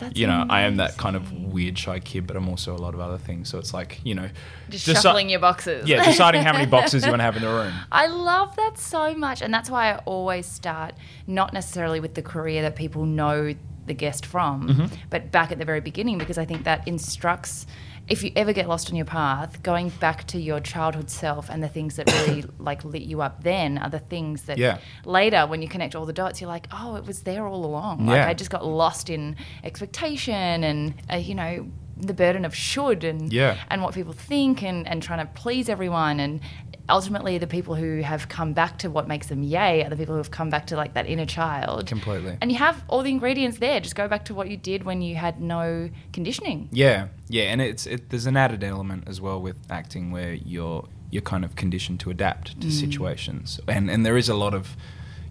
That's 0.00 0.18
you 0.18 0.26
know, 0.26 0.46
I 0.48 0.62
am 0.62 0.76
that 0.76 0.96
kind 0.96 1.16
of 1.16 1.32
weird 1.32 1.78
shy 1.78 1.98
kid, 2.00 2.26
but 2.26 2.36
I'm 2.36 2.48
also 2.48 2.74
a 2.74 2.78
lot 2.78 2.94
of 2.94 3.00
other 3.00 3.18
things. 3.18 3.48
So 3.48 3.58
it's 3.58 3.72
like, 3.74 4.00
you 4.04 4.14
know, 4.14 4.28
Just 4.68 4.86
deci- 4.86 5.02
shuffling 5.02 5.28
your 5.30 5.40
boxes. 5.40 5.88
Yeah, 5.88 6.04
deciding 6.04 6.42
how 6.42 6.52
many 6.52 6.66
boxes 6.76 7.04
you 7.04 7.10
want 7.10 7.20
to 7.20 7.24
have 7.24 7.36
in 7.36 7.42
the 7.42 7.48
room. 7.48 7.72
I 7.92 8.06
love 8.06 8.56
that 8.56 8.78
so 8.78 9.14
much. 9.14 9.42
And 9.42 9.52
that's 9.52 9.70
why 9.70 9.92
I 9.92 9.96
always 10.06 10.46
start 10.46 10.94
not 11.26 11.52
necessarily 11.52 12.00
with 12.00 12.14
the 12.14 12.22
career 12.22 12.62
that 12.62 12.76
people 12.76 13.04
know 13.06 13.54
the 13.86 13.94
guest 13.94 14.26
from, 14.26 14.68
Mhm. 14.68 14.90
but 15.10 15.30
back 15.30 15.50
at 15.50 15.58
the 15.58 15.64
very 15.64 15.80
beginning, 15.80 16.18
because 16.18 16.36
I 16.38 16.44
think 16.44 16.64
that 16.64 16.86
instructs. 16.86 17.66
If 18.08 18.22
you 18.22 18.32
ever 18.36 18.52
get 18.54 18.68
lost 18.68 18.88
on 18.90 18.96
your 18.96 19.04
path, 19.04 19.62
going 19.62 19.90
back 20.00 20.26
to 20.28 20.40
your 20.40 20.60
childhood 20.60 21.10
self 21.10 21.50
and 21.50 21.62
the 21.62 21.68
things 21.68 21.96
that 21.96 22.10
really 22.12 22.44
like 22.58 22.84
lit 22.84 23.02
you 23.02 23.20
up 23.20 23.44
then 23.44 23.76
are 23.78 23.90
the 23.90 23.98
things 23.98 24.42
that 24.44 24.56
Yeah. 24.58 24.78
later 25.04 25.46
when 25.46 25.60
you 25.62 25.68
connect 25.68 25.94
all 25.94 26.06
the 26.06 26.12
dots, 26.12 26.40
you're 26.40 26.48
like, 26.48 26.66
oh, 26.72 26.96
it 26.96 27.04
was 27.06 27.22
there 27.22 27.46
all 27.46 27.64
along. 27.64 28.06
Like 28.06 28.16
Yeah. 28.16 28.28
I 28.28 28.34
just 28.34 28.50
got 28.50 28.64
lost 28.66 29.10
in 29.10 29.36
expectation 29.62 30.64
and 30.64 30.94
uh, 31.12 31.16
you 31.16 31.34
know 31.34 31.68
the 32.00 32.14
burden 32.14 32.44
of 32.44 32.54
should 32.54 33.04
and 33.04 33.32
Yeah. 33.32 33.56
and 33.70 33.82
what 33.82 33.94
people 33.94 34.12
think 34.12 34.62
and, 34.62 34.86
and 34.86 35.02
trying 35.02 35.18
to 35.26 35.32
please 35.34 35.68
everyone 35.68 36.20
and 36.20 36.40
ultimately 36.88 37.36
the 37.38 37.46
people 37.46 37.74
who 37.74 38.00
have 38.02 38.28
come 38.28 38.52
back 38.54 38.78
to 38.78 38.88
what 38.90 39.06
makes 39.08 39.26
them 39.26 39.42
yay 39.42 39.84
are 39.84 39.90
the 39.90 39.96
people 39.96 40.14
who 40.14 40.18
have 40.18 40.30
come 40.30 40.48
back 40.48 40.66
to 40.68 40.76
like 40.76 40.94
that 40.94 41.06
inner 41.06 41.26
child 41.26 41.86
Completely. 41.86 42.38
and 42.40 42.50
you 42.50 42.58
have 42.58 42.82
all 42.88 43.02
the 43.02 43.10
ingredients 43.10 43.58
there 43.58 43.80
just 43.80 43.94
go 43.96 44.08
back 44.08 44.24
to 44.26 44.34
what 44.34 44.48
you 44.48 44.56
did 44.56 44.84
when 44.84 45.02
you 45.02 45.16
had 45.16 45.40
no 45.40 45.90
conditioning 46.12 46.68
Yeah, 46.72 47.08
yeah, 47.28 47.44
and 47.52 47.60
it's 47.60 47.84
it, 47.86 48.10
there's 48.10 48.26
an 48.26 48.36
added 48.36 48.62
element 48.64 49.04
as 49.06 49.20
well 49.20 49.40
with 49.40 49.56
acting 49.70 50.10
where 50.10 50.32
you're 50.34 50.88
you're 51.10 51.22
kind 51.22 51.44
of 51.44 51.56
conditioned 51.56 52.00
to 52.00 52.10
adapt 52.10 52.60
to 52.60 52.66
Mm. 52.68 52.70
situations, 52.72 53.60
and 53.66 53.90
and 53.90 54.04
there 54.06 54.16
is 54.18 54.28
a 54.28 54.34
lot 54.34 54.52
of, 54.54 54.76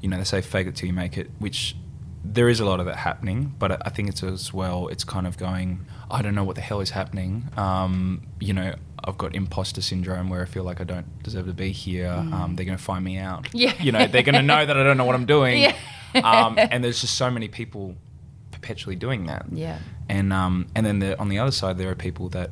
you 0.01 0.09
know, 0.09 0.17
they 0.17 0.23
say 0.23 0.41
fake 0.41 0.65
it 0.67 0.75
till 0.75 0.87
you 0.87 0.93
make 0.93 1.17
it, 1.19 1.29
which 1.37 1.75
there 2.25 2.49
is 2.49 2.59
a 2.59 2.65
lot 2.65 2.79
of 2.79 2.87
that 2.87 2.97
happening, 2.97 3.53
but 3.59 3.71
I- 3.71 3.77
I 3.85 3.89
think 3.89 4.09
it's 4.09 4.23
as 4.23 4.51
well. 4.51 4.87
It's 4.87 5.03
kind 5.03 5.27
of 5.27 5.37
going. 5.37 5.85
I 6.09 6.21
don't 6.21 6.35
know 6.35 6.43
what 6.43 6.55
the 6.55 6.61
hell 6.61 6.79
is 6.81 6.91
happening. 6.91 7.49
Um, 7.57 8.23
you 8.39 8.53
know, 8.53 8.73
I've 9.03 9.17
got 9.17 9.35
imposter 9.35 9.81
syndrome 9.81 10.29
where 10.29 10.41
I 10.41 10.45
feel 10.45 10.63
like 10.63 10.79
I 10.81 10.83
don't 10.83 11.21
deserve 11.23 11.45
to 11.47 11.53
be 11.53 11.71
here. 11.71 12.09
Um, 12.11 12.55
they're 12.55 12.65
going 12.65 12.77
to 12.77 12.83
find 12.83 13.03
me 13.03 13.17
out. 13.17 13.43
Mm. 13.45 13.49
Yeah. 13.53 13.73
You 13.81 13.91
know, 13.91 14.07
they're 14.07 14.23
going 14.23 14.35
to 14.35 14.41
know 14.41 14.65
that 14.65 14.77
I 14.77 14.83
don't 14.83 14.97
know 14.97 15.05
what 15.05 15.15
I'm 15.15 15.25
doing. 15.25 15.71
Yeah. 16.15 16.45
um, 16.45 16.57
and 16.57 16.81
there's 16.83 17.01
just 17.01 17.15
so 17.15 17.29
many 17.29 17.49
people 17.49 17.93
perpetually 18.51 18.95
doing 18.95 19.25
that 19.27 19.45
yeah 19.51 19.77
and 20.07 20.31
um, 20.31 20.67
and 20.73 20.85
then 20.85 20.99
the, 20.99 21.19
on 21.19 21.27
the 21.27 21.37
other 21.37 21.51
side 21.51 21.77
there 21.77 21.91
are 21.91 21.95
people 21.95 22.29
that 22.29 22.49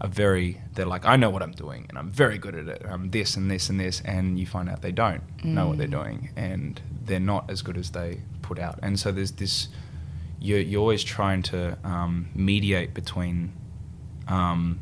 are 0.00 0.08
very 0.08 0.60
they're 0.74 0.84
like 0.86 1.06
I 1.06 1.14
know 1.16 1.30
what 1.30 1.40
I'm 1.42 1.52
doing 1.52 1.86
and 1.88 1.96
I'm 1.96 2.10
very 2.10 2.36
good 2.36 2.54
at 2.56 2.68
it 2.68 2.82
I'm 2.86 3.10
this 3.10 3.36
and 3.36 3.48
this 3.48 3.70
and 3.70 3.78
this 3.78 4.02
and 4.04 4.38
you 4.40 4.44
find 4.44 4.68
out 4.68 4.82
they 4.82 4.90
don't 4.92 5.22
know 5.44 5.68
what 5.68 5.78
they're 5.78 5.86
Mm. 5.86 6.02
doing 6.04 6.30
and 6.36 6.80
they're 7.04 7.20
not 7.20 7.48
as 7.48 7.62
good 7.62 7.78
as 7.78 7.92
they 7.92 8.20
put 8.42 8.58
out 8.58 8.78
and 8.82 8.98
so 8.98 9.12
there's 9.12 9.32
this 9.32 9.68
you're, 10.40 10.60
you're 10.60 10.80
always 10.80 11.04
trying 11.04 11.42
to 11.42 11.76
um, 11.84 12.28
mediate 12.34 12.94
between 12.94 13.52
um, 14.28 14.80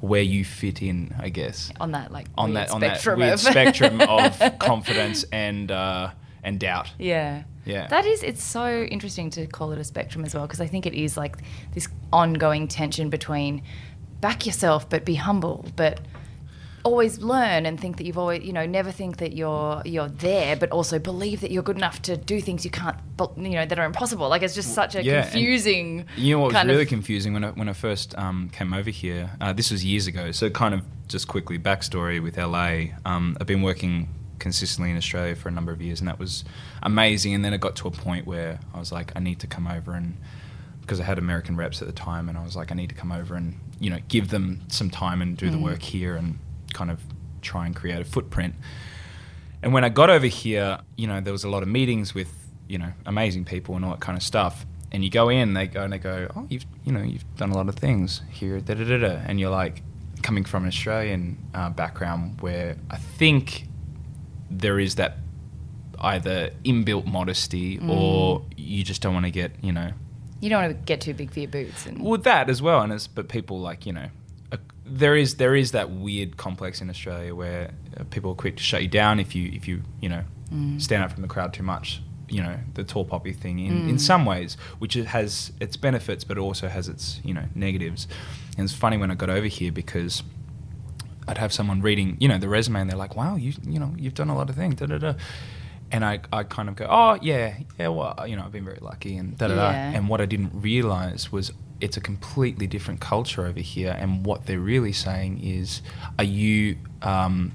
where 0.00 0.22
you 0.22 0.44
fit 0.44 0.82
in 0.82 1.14
I 1.18 1.28
guess 1.28 1.70
on 1.80 1.92
that 1.92 2.10
like 2.10 2.26
on 2.36 2.54
that 2.54 2.70
on 2.70 2.80
that 2.80 3.00
spectrum 3.00 3.20
weird 3.20 3.32
of 3.34 3.40
spectrum 3.54 4.00
of 4.00 4.58
confidence 4.58 5.24
and 5.32 5.70
uh, 5.70 6.10
and 6.42 6.58
doubt 6.58 6.92
Yeah. 6.98 7.44
Yeah. 7.66 7.86
That 7.88 8.06
is, 8.06 8.22
it's 8.22 8.42
so 8.42 8.82
interesting 8.84 9.30
to 9.30 9.46
call 9.46 9.72
it 9.72 9.78
a 9.78 9.84
spectrum 9.84 10.24
as 10.24 10.34
well, 10.34 10.46
because 10.46 10.60
I 10.60 10.66
think 10.66 10.86
it 10.86 10.94
is 10.94 11.16
like 11.16 11.36
this 11.72 11.88
ongoing 12.12 12.68
tension 12.68 13.10
between 13.10 13.62
back 14.20 14.46
yourself, 14.46 14.88
but 14.88 15.04
be 15.04 15.14
humble, 15.14 15.66
but 15.76 16.00
always 16.84 17.20
learn 17.20 17.66
and 17.66 17.78
think 17.78 17.96
that 17.98 18.06
you've 18.06 18.18
always, 18.18 18.42
you 18.42 18.52
know, 18.52 18.64
never 18.66 18.90
think 18.90 19.18
that 19.18 19.32
you're 19.34 19.82
you're 19.84 20.08
there, 20.08 20.56
but 20.56 20.70
also 20.70 20.98
believe 20.98 21.40
that 21.42 21.50
you're 21.50 21.62
good 21.62 21.76
enough 21.76 22.00
to 22.02 22.16
do 22.16 22.40
things 22.40 22.64
you 22.64 22.70
can't, 22.70 22.96
you 23.36 23.50
know, 23.50 23.66
that 23.66 23.78
are 23.78 23.84
impossible. 23.84 24.28
Like 24.28 24.42
it's 24.42 24.54
just 24.54 24.74
such 24.74 24.94
a 24.94 25.02
Yeah, 25.04 25.22
confusing. 25.22 26.06
You 26.16 26.36
know 26.36 26.42
what 26.42 26.52
was 26.54 26.64
really 26.64 26.82
of- 26.82 26.88
confusing 26.88 27.32
when 27.34 27.44
I, 27.44 27.50
when 27.50 27.68
I 27.68 27.72
first 27.74 28.16
um, 28.18 28.48
came 28.50 28.72
over 28.72 28.90
here? 28.90 29.30
Uh, 29.40 29.52
this 29.52 29.70
was 29.70 29.84
years 29.84 30.06
ago. 30.06 30.30
So, 30.32 30.48
kind 30.50 30.74
of 30.74 30.82
just 31.08 31.28
quickly 31.28 31.58
backstory 31.58 32.22
with 32.22 32.36
LA. 32.38 32.96
Um, 33.04 33.36
I've 33.40 33.46
been 33.46 33.62
working 33.62 34.08
consistently 34.38 34.90
in 34.90 34.96
Australia 34.96 35.34
for 35.36 35.48
a 35.48 35.52
number 35.52 35.70
of 35.72 35.82
years, 35.82 36.00
and 36.00 36.08
that 36.08 36.18
was 36.18 36.44
amazing. 36.82 37.34
And 37.34 37.44
then 37.44 37.52
it 37.52 37.60
got 37.60 37.76
to 37.76 37.88
a 37.88 37.90
point 37.90 38.26
where 38.26 38.58
I 38.72 38.78
was 38.78 38.90
like, 38.90 39.12
I 39.14 39.20
need 39.20 39.38
to 39.40 39.46
come 39.46 39.66
over 39.66 39.92
and 39.94 40.16
because 40.80 40.98
I 40.98 41.04
had 41.04 41.18
American 41.18 41.56
reps 41.56 41.80
at 41.82 41.86
the 41.86 41.92
time, 41.94 42.28
and 42.28 42.36
I 42.36 42.42
was 42.42 42.56
like, 42.56 42.72
I 42.72 42.74
need 42.74 42.88
to 42.88 42.94
come 42.96 43.12
over 43.12 43.34
and 43.36 43.54
you 43.78 43.90
know 43.90 43.98
give 44.08 44.28
them 44.30 44.62
some 44.68 44.90
time 44.90 45.22
and 45.22 45.36
do 45.36 45.50
the 45.50 45.56
Mm. 45.56 45.62
work 45.62 45.82
here 45.82 46.16
and 46.16 46.38
kind 46.72 46.90
of 46.90 47.00
try 47.42 47.66
and 47.66 47.74
create 47.74 48.00
a 48.00 48.04
footprint. 48.04 48.54
And 49.62 49.72
when 49.72 49.84
I 49.84 49.88
got 49.88 50.10
over 50.10 50.26
here, 50.26 50.78
you 50.96 51.06
know, 51.06 51.20
there 51.20 51.32
was 51.32 51.44
a 51.44 51.48
lot 51.48 51.62
of 51.62 51.68
meetings 51.68 52.14
with, 52.14 52.32
you 52.68 52.78
know, 52.78 52.92
amazing 53.06 53.44
people 53.44 53.76
and 53.76 53.84
all 53.84 53.90
that 53.92 54.00
kind 54.00 54.16
of 54.16 54.22
stuff. 54.22 54.64
And 54.92 55.04
you 55.04 55.10
go 55.10 55.28
in, 55.28 55.54
they 55.54 55.66
go 55.66 55.82
and 55.82 55.92
they 55.92 55.98
go, 55.98 56.28
oh, 56.34 56.46
you've, 56.48 56.66
you 56.84 56.92
know, 56.92 57.02
you've 57.02 57.24
done 57.36 57.50
a 57.50 57.54
lot 57.54 57.68
of 57.68 57.76
things 57.76 58.22
here, 58.30 58.60
da 58.60 58.74
da 58.74 58.84
da 58.84 58.98
da. 58.98 59.20
And 59.26 59.38
you're 59.38 59.50
like, 59.50 59.82
coming 60.22 60.44
from 60.44 60.64
an 60.64 60.68
Australian 60.68 61.38
uh, 61.54 61.70
background 61.70 62.40
where 62.42 62.76
I 62.90 62.96
think 62.96 63.66
there 64.50 64.78
is 64.78 64.96
that 64.96 65.16
either 65.98 66.50
inbuilt 66.64 67.06
modesty 67.06 67.78
or 67.88 68.44
you 68.56 68.84
just 68.84 69.00
don't 69.00 69.14
want 69.14 69.26
to 69.26 69.30
get, 69.30 69.52
you 69.62 69.72
know, 69.72 69.92
You 70.40 70.50
don't 70.50 70.62
want 70.62 70.76
to 70.76 70.82
get 70.84 71.00
too 71.00 71.14
big 71.14 71.30
for 71.32 71.40
your 71.40 71.50
boots. 71.50 71.86
And 71.86 72.02
well, 72.02 72.20
that 72.20 72.48
as 72.50 72.60
well, 72.62 72.80
and 72.80 72.92
it's 72.92 73.06
but 73.06 73.28
people 73.28 73.60
like 73.60 73.86
you 73.86 73.92
know, 73.92 74.08
there 74.84 75.16
is 75.16 75.36
there 75.36 75.54
is 75.54 75.72
that 75.72 75.90
weird 75.90 76.36
complex 76.36 76.80
in 76.80 76.90
Australia 76.90 77.34
where 77.34 77.70
uh, 77.98 78.04
people 78.10 78.30
are 78.32 78.34
quick 78.34 78.56
to 78.56 78.62
shut 78.62 78.82
you 78.82 78.88
down 78.88 79.20
if 79.20 79.34
you 79.34 79.50
if 79.52 79.66
you 79.68 79.82
you 80.00 80.08
know 80.08 80.24
Mm. 80.52 80.82
stand 80.82 81.00
out 81.04 81.12
from 81.12 81.22
the 81.22 81.28
crowd 81.28 81.52
too 81.54 81.62
much. 81.62 82.02
You 82.28 82.42
know 82.42 82.56
the 82.74 82.82
tall 82.82 83.04
poppy 83.04 83.32
thing 83.32 83.60
in, 83.60 83.88
in 83.88 83.96
Mm. 83.96 84.00
some 84.00 84.24
ways, 84.24 84.56
which 84.80 84.96
it 84.96 85.06
has 85.06 85.52
its 85.60 85.76
benefits, 85.76 86.24
but 86.24 86.36
it 86.38 86.40
also 86.40 86.66
has 86.68 86.88
its 86.88 87.20
you 87.24 87.34
know 87.34 87.44
negatives. 87.54 88.08
And 88.56 88.64
it's 88.64 88.74
funny 88.74 88.96
when 88.96 89.10
I 89.12 89.14
got 89.14 89.30
over 89.30 89.46
here 89.46 89.70
because 89.70 90.24
I'd 91.28 91.38
have 91.38 91.52
someone 91.52 91.82
reading 91.82 92.16
you 92.18 92.26
know 92.28 92.38
the 92.38 92.48
resume 92.48 92.80
and 92.80 92.90
they're 92.90 92.96
like, 92.98 93.14
"Wow, 93.14 93.36
you 93.36 93.52
you 93.64 93.78
know 93.78 93.94
you've 93.96 94.14
done 94.14 94.28
a 94.28 94.34
lot 94.34 94.50
of 94.50 94.56
things." 94.56 94.74
Da 94.76 94.86
da 94.86 94.98
da. 94.98 95.14
And 95.92 96.04
I, 96.04 96.20
I 96.32 96.44
kind 96.44 96.68
of 96.68 96.76
go, 96.76 96.86
oh 96.88 97.18
yeah, 97.20 97.54
yeah, 97.76 97.88
well, 97.88 98.14
you 98.24 98.36
know, 98.36 98.44
I've 98.44 98.52
been 98.52 98.64
very 98.64 98.78
lucky 98.80 99.16
and 99.16 99.36
da 99.36 99.48
da 99.48 99.54
da. 99.56 99.70
Yeah. 99.72 99.90
And 99.96 100.08
what 100.08 100.20
I 100.20 100.26
didn't 100.26 100.52
realize 100.54 101.32
was 101.32 101.52
it's 101.80 101.96
a 101.96 102.00
completely 102.00 102.66
different 102.66 103.00
culture 103.00 103.46
over 103.46 103.60
here, 103.60 103.96
and 103.98 104.24
what 104.24 104.46
they're 104.46 104.58
really 104.60 104.92
saying 104.92 105.42
is, 105.42 105.82
are 106.18 106.24
you 106.24 106.76
um, 107.02 107.52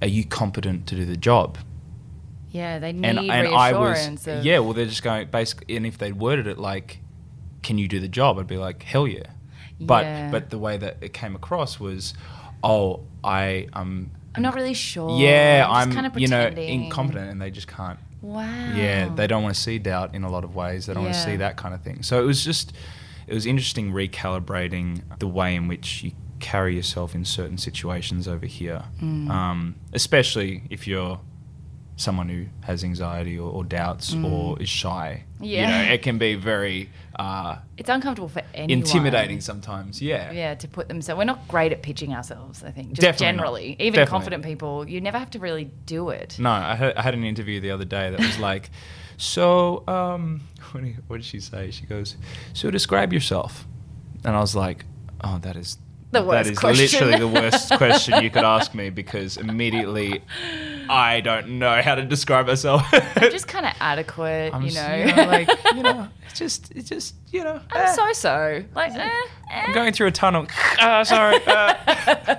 are 0.00 0.08
you 0.08 0.24
competent 0.24 0.86
to 0.88 0.94
do 0.94 1.04
the 1.04 1.16
job? 1.16 1.58
yeah, 2.50 2.78
they 2.78 2.92
need 2.92 3.04
and 3.04 3.18
and 3.18 3.48
I 3.48 3.72
was 3.72 4.26
yeah. 4.26 4.58
Well, 4.60 4.72
they're 4.72 4.86
just 4.86 5.02
going 5.02 5.28
basically, 5.28 5.76
and 5.76 5.84
if 5.86 5.98
they'd 5.98 6.18
worded 6.18 6.46
it 6.46 6.58
like, 6.58 7.00
"Can 7.62 7.78
you 7.78 7.88
do 7.88 8.00
the 8.00 8.08
job?" 8.08 8.38
I'd 8.38 8.46
be 8.46 8.56
like, 8.56 8.82
"Hell 8.82 9.06
yeah!" 9.06 9.24
But 9.80 10.06
Yeah. 10.06 10.30
but 10.30 10.50
the 10.50 10.58
way 10.58 10.76
that 10.78 10.96
it 11.00 11.12
came 11.12 11.34
across 11.36 11.78
was, 11.78 12.14
"Oh, 12.62 13.00
I 13.22 13.68
um 13.74 14.10
I'm 14.34 14.42
not 14.42 14.54
really 14.54 14.74
sure. 14.74 15.20
yeah, 15.20 15.66
I'm, 15.68 15.88
I'm 15.88 15.94
kind 15.94 16.06
of 16.06 16.18
you 16.18 16.28
know 16.28 16.46
incompetent," 16.46 17.30
and 17.30 17.40
they 17.40 17.50
just 17.50 17.68
can't. 17.68 17.98
Wow. 18.20 18.44
Yeah, 18.74 19.08
they 19.14 19.26
don't 19.26 19.42
want 19.42 19.54
to 19.54 19.60
see 19.60 19.78
doubt 19.78 20.14
in 20.14 20.24
a 20.24 20.30
lot 20.30 20.42
of 20.44 20.54
ways. 20.54 20.86
They 20.86 20.94
don't 20.94 21.04
want 21.04 21.14
to 21.14 21.20
see 21.20 21.36
that 21.36 21.56
kind 21.56 21.74
of 21.74 21.82
thing. 21.82 22.02
So 22.02 22.20
it 22.20 22.24
was 22.26 22.44
just, 22.44 22.72
it 23.28 23.34
was 23.34 23.46
interesting 23.46 23.92
recalibrating 23.92 25.02
the 25.18 25.28
way 25.28 25.54
in 25.54 25.68
which 25.68 26.02
you 26.02 26.12
carry 26.40 26.76
yourself 26.76 27.14
in 27.14 27.24
certain 27.24 27.58
situations 27.58 28.28
over 28.28 28.46
here, 28.46 28.84
Mm. 29.02 29.28
um, 29.30 29.74
especially 29.92 30.62
if 30.70 30.86
you're 30.86 31.20
someone 31.96 32.28
who 32.28 32.46
has 32.60 32.84
anxiety 32.84 33.36
or, 33.36 33.50
or 33.50 33.64
doubts 33.64 34.14
or 34.14 34.56
is 34.62 34.68
shy. 34.68 35.24
Mm. 35.40 35.46
Yeah. 35.46 35.60
you 35.60 35.66
know, 35.88 35.92
it 35.94 36.02
can 36.02 36.16
be 36.16 36.36
very 36.36 36.90
uh, 37.18 37.56
It's 37.76 37.88
uncomfortable 37.90 38.28
for 38.28 38.42
anyone. 38.54 38.70
intimidating 38.78 39.40
sometimes. 39.40 40.00
Yeah, 40.00 40.30
Yeah, 40.30 40.54
to 40.54 40.68
put 40.68 40.86
them. 40.86 41.02
So 41.02 41.16
we're 41.16 41.24
not 41.24 41.48
great 41.48 41.72
at 41.72 41.82
pitching 41.82 42.14
ourselves. 42.14 42.62
I 42.62 42.70
think 42.70 42.90
just 42.90 43.00
Definitely 43.00 43.26
not. 43.26 43.32
generally, 43.32 43.66
even 43.80 43.94
Definitely. 43.94 44.06
confident 44.10 44.44
people, 44.44 44.88
you 44.88 45.00
never 45.00 45.18
have 45.18 45.30
to 45.30 45.40
really 45.40 45.64
do 45.86 46.10
it. 46.10 46.36
No, 46.38 46.50
I, 46.50 46.76
heard, 46.76 46.94
I 46.94 47.02
had 47.02 47.14
an 47.14 47.24
interview 47.24 47.58
the 47.58 47.72
other 47.72 47.84
day 47.84 48.10
that 48.10 48.20
was 48.20 48.38
like, 48.50 48.70
so 49.18 49.84
um, 49.86 50.40
what, 50.72 50.82
did, 50.84 50.96
what 51.08 51.16
did 51.16 51.26
she 51.26 51.40
say? 51.40 51.70
She 51.70 51.84
goes, 51.84 52.16
so 52.54 52.70
describe 52.70 53.12
yourself, 53.12 53.66
and 54.24 54.34
I 54.34 54.40
was 54.40 54.56
like, 54.56 54.86
oh, 55.22 55.38
that 55.42 55.56
is 55.56 55.76
The 56.12 56.22
worst 56.22 56.46
that 56.46 56.52
is 56.52 56.58
question. 56.58 56.82
literally 57.08 57.18
the 57.18 57.28
worst 57.40 57.70
question 57.76 58.22
you 58.22 58.30
could 58.30 58.44
ask 58.44 58.74
me 58.74 58.88
because 58.90 59.36
immediately 59.36 60.22
I 60.88 61.20
don't 61.20 61.58
know 61.58 61.82
how 61.82 61.96
to 61.96 62.04
describe 62.04 62.46
myself. 62.46 62.82
I'm 62.92 63.30
just 63.30 63.46
kind 63.54 63.66
of 63.66 63.72
adequate, 63.80 64.54
I'm 64.54 64.62
you 64.62 64.68
s- 64.68 64.74
know. 65.16 65.22
like 65.26 65.48
you 65.74 65.82
know, 65.82 66.08
it's 66.30 66.38
just 66.38 66.72
it's 66.74 66.88
just 66.88 67.14
you 67.30 67.44
know. 67.44 67.60
I'm 67.72 67.80
eh. 67.86 67.92
so 67.92 68.12
so. 68.14 68.64
Like, 68.74 68.92
eh, 68.94 69.00
eh. 69.50 69.62
I'm 69.66 69.74
going 69.74 69.92
through 69.92 70.06
a 70.06 70.12
tunnel. 70.12 70.46
Ah, 70.80 71.02
sorry. 71.02 71.36
Uh. 71.46 72.36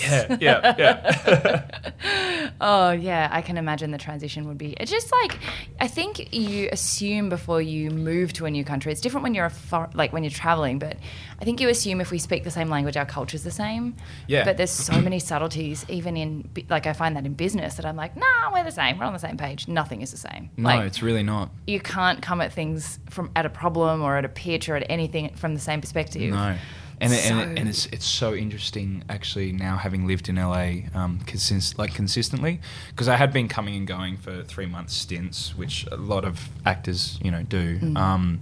Yeah, 0.00 0.36
yeah, 0.40 0.74
yeah. 0.78 1.62
Oh 2.60 2.90
yeah, 2.90 3.28
I 3.30 3.42
can 3.42 3.56
imagine 3.58 3.90
the 3.90 3.98
transition 3.98 4.46
would 4.48 4.56
be. 4.58 4.72
It's 4.80 4.90
just 4.90 5.10
like 5.12 5.38
I 5.80 5.88
think 5.88 6.32
you 6.32 6.68
assume 6.72 7.28
before 7.28 7.60
you 7.60 7.90
move 7.90 8.32
to 8.34 8.46
a 8.46 8.50
new 8.50 8.64
country. 8.64 8.92
It's 8.92 9.00
different 9.00 9.24
when 9.24 9.34
you're 9.34 9.46
a 9.46 9.50
for, 9.50 9.90
like 9.94 10.12
when 10.12 10.22
you're 10.24 10.30
traveling, 10.30 10.78
but 10.78 10.96
I 11.40 11.44
think 11.44 11.60
you 11.60 11.68
assume 11.68 12.00
if 12.00 12.10
we 12.10 12.18
speak 12.18 12.44
the 12.44 12.50
same 12.50 12.68
language, 12.68 12.96
our 12.96 13.04
culture's 13.04 13.42
the 13.42 13.50
same. 13.50 13.94
Yeah. 14.26 14.44
But 14.44 14.56
there's 14.56 14.70
so 14.70 15.00
many 15.00 15.18
subtleties, 15.18 15.84
even 15.88 16.16
in 16.16 16.48
like 16.70 16.86
I 16.86 16.92
find 16.92 17.14
that 17.16 17.26
in 17.26 17.34
business 17.34 17.74
that 17.74 17.84
I'm 17.84 17.96
like, 17.96 18.16
nah, 18.16 18.52
we're 18.52 18.64
the 18.64 18.70
same. 18.70 18.98
We're 18.98 19.04
on 19.06 19.12
the 19.12 19.18
same 19.18 19.36
page. 19.36 19.68
Nothing 19.68 20.00
is 20.02 20.10
the 20.10 20.16
same. 20.16 20.50
No, 20.56 20.68
like, 20.68 20.86
it's 20.86 21.02
really 21.02 21.22
not. 21.22 21.50
you 21.66 21.80
can't 21.80 22.22
come 22.22 22.40
at 22.40 22.52
things 22.52 22.98
from 23.10 23.30
at 23.36 23.44
a 23.44 23.50
problem 23.50 24.02
or 24.02 24.16
at 24.16 24.24
a 24.24 24.28
pitch 24.30 24.68
or 24.68 24.76
at 24.76 24.86
anything 24.88 25.34
from 25.34 25.54
the 25.54 25.60
same 25.60 25.80
perspective. 25.80 26.30
No. 26.32 26.56
And, 26.98 27.12
it, 27.12 27.30
and, 27.30 27.40
it, 27.40 27.58
and 27.60 27.68
it's 27.68 27.84
it's 27.86 28.06
so 28.06 28.34
interesting 28.34 29.04
actually 29.10 29.52
now 29.52 29.76
having 29.76 30.06
lived 30.06 30.30
in 30.30 30.36
LA 30.36 30.88
um, 30.94 31.20
consist, 31.26 31.78
like 31.78 31.92
consistently 31.94 32.58
because 32.88 33.06
I 33.06 33.16
had 33.16 33.32
been 33.34 33.48
coming 33.48 33.76
and 33.76 33.86
going 33.86 34.16
for 34.16 34.42
three 34.44 34.64
month 34.66 34.88
stints 34.90 35.54
which 35.54 35.86
a 35.92 35.96
lot 35.96 36.24
of 36.24 36.48
actors 36.64 37.18
you 37.22 37.30
know 37.30 37.42
do 37.42 37.78
Mm. 37.80 37.98
um, 37.98 38.40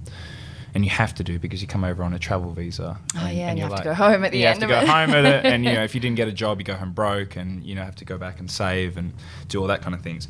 and 0.73 0.85
you 0.85 0.90
have 0.90 1.14
to 1.17 1.25
do 1.25 1.38
because 1.40 1.62
you 1.62 1.67
come 1.69 1.83
over 1.85 2.05
on 2.05 2.14
a 2.14 2.19
travel 2.19 2.53
visa 2.53 2.97
Oh, 3.17 3.27
yeah, 3.29 3.49
and 3.51 3.59
you 3.59 3.64
have 3.64 3.75
to 3.79 3.83
go 3.85 3.95
home 3.95 4.25
at 4.25 4.31
the 4.31 4.38
you 4.38 4.47
end 4.47 4.61
have 4.62 4.69
to 4.69 4.75
of 4.77 4.81
go 4.87 4.87
it. 4.87 4.88
home 4.97 5.11
with 5.17 5.27
it 5.27 5.45
and 5.45 5.64
you 5.64 5.73
know 5.73 5.83
if 5.88 5.95
you 5.95 6.01
didn't 6.01 6.17
get 6.17 6.29
a 6.29 6.33
job 6.33 6.61
you 6.61 6.64
go 6.64 6.75
home 6.75 6.93
broke 6.93 7.35
and 7.35 7.64
you 7.64 7.75
know 7.75 7.83
have 7.83 7.97
to 7.97 8.05
go 8.05 8.17
back 8.19 8.38
and 8.38 8.49
save 8.49 8.97
and 8.97 9.12
do 9.49 9.61
all 9.61 9.67
that 9.67 9.83
kind 9.83 9.95
of 9.97 10.03
things 10.03 10.29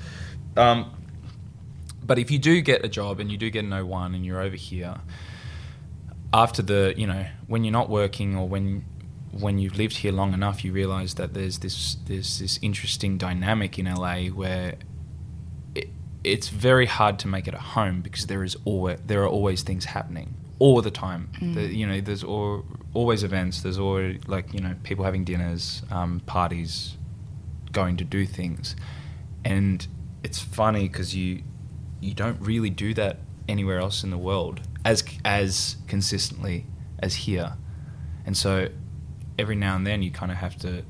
um, 0.57 0.91
but 2.03 2.19
if 2.19 2.31
you 2.31 2.39
do 2.39 2.61
get 2.63 2.85
a 2.85 2.89
job 2.89 3.21
and 3.21 3.31
you 3.31 3.37
do 3.37 3.51
get 3.51 3.65
an 3.65 3.71
O1 3.71 4.15
and 4.15 4.25
you're 4.25 4.41
over 4.41 4.57
here 4.57 4.97
after 6.35 6.63
the 6.63 6.93
you 6.97 7.07
know 7.07 7.25
when 7.47 7.63
you're 7.65 7.73
not 7.73 7.89
working 7.89 8.37
or 8.37 8.47
when 8.49 8.85
when 9.31 9.59
you've 9.59 9.79
lived 9.79 9.97
here 9.99 10.13
long 10.13 10.35
enough 10.35 10.65
you 10.65 10.73
realize 10.73 11.15
that 11.15 11.33
there's 11.33 11.61
this 11.61 11.97
there's 12.07 12.41
this 12.41 12.59
interesting 12.61 13.17
dynamic 13.17 13.79
in 13.79 13.87
LA 13.87 14.27
where 14.27 14.75
it, 15.75 15.89
it's 16.25 16.49
very 16.49 16.87
hard 16.87 17.19
to 17.21 17.29
make 17.29 17.47
it 17.47 17.55
a 17.55 17.59
home 17.77 18.01
because 18.03 18.27
there 18.27 18.43
is 18.43 18.57
always 18.65 18.99
there 19.07 19.23
are 19.23 19.29
always 19.29 19.63
things 19.63 19.85
happening 19.87 20.35
all 20.59 20.81
the 20.83 20.91
time. 20.91 21.31
Mm. 21.41 21.55
The- 21.55 21.75
you 21.75 21.87
know 21.87 22.01
there's 22.01 22.25
al- 22.25 22.65
always 22.95 23.23
events. 23.23 23.63
There's 23.63 23.79
always 23.79 24.21
like 24.27 24.53
you 24.53 24.61
know 24.61 24.75
people 24.83 25.05
having 25.05 25.25
dinners 25.25 25.83
um, 25.91 26.21
parties 26.27 26.97
going 27.73 27.97
to 27.97 28.05
do 28.05 28.27
things. 28.27 28.75
And 29.45 29.87
it's 30.25 30.41
funny 30.41 30.89
because 30.89 31.15
you 31.15 31.43
you 32.01 32.15
don't 32.15 32.41
really 32.41 32.71
do 32.71 32.93
that 32.95 33.19
anywhere 33.49 33.79
else 33.79 34.03
in 34.03 34.11
the 34.11 34.19
world 34.19 34.61
as 34.85 35.03
as 35.25 35.77
consistently 35.89 36.67
as 36.99 37.15
here 37.15 37.55
and 38.27 38.37
so 38.37 38.69
every 39.39 39.57
now 39.57 39.77
and 39.77 39.87
then 39.87 40.03
you 40.03 40.11
kind 40.11 40.31
of 40.31 40.39
have 40.39 40.57
to 40.57 40.83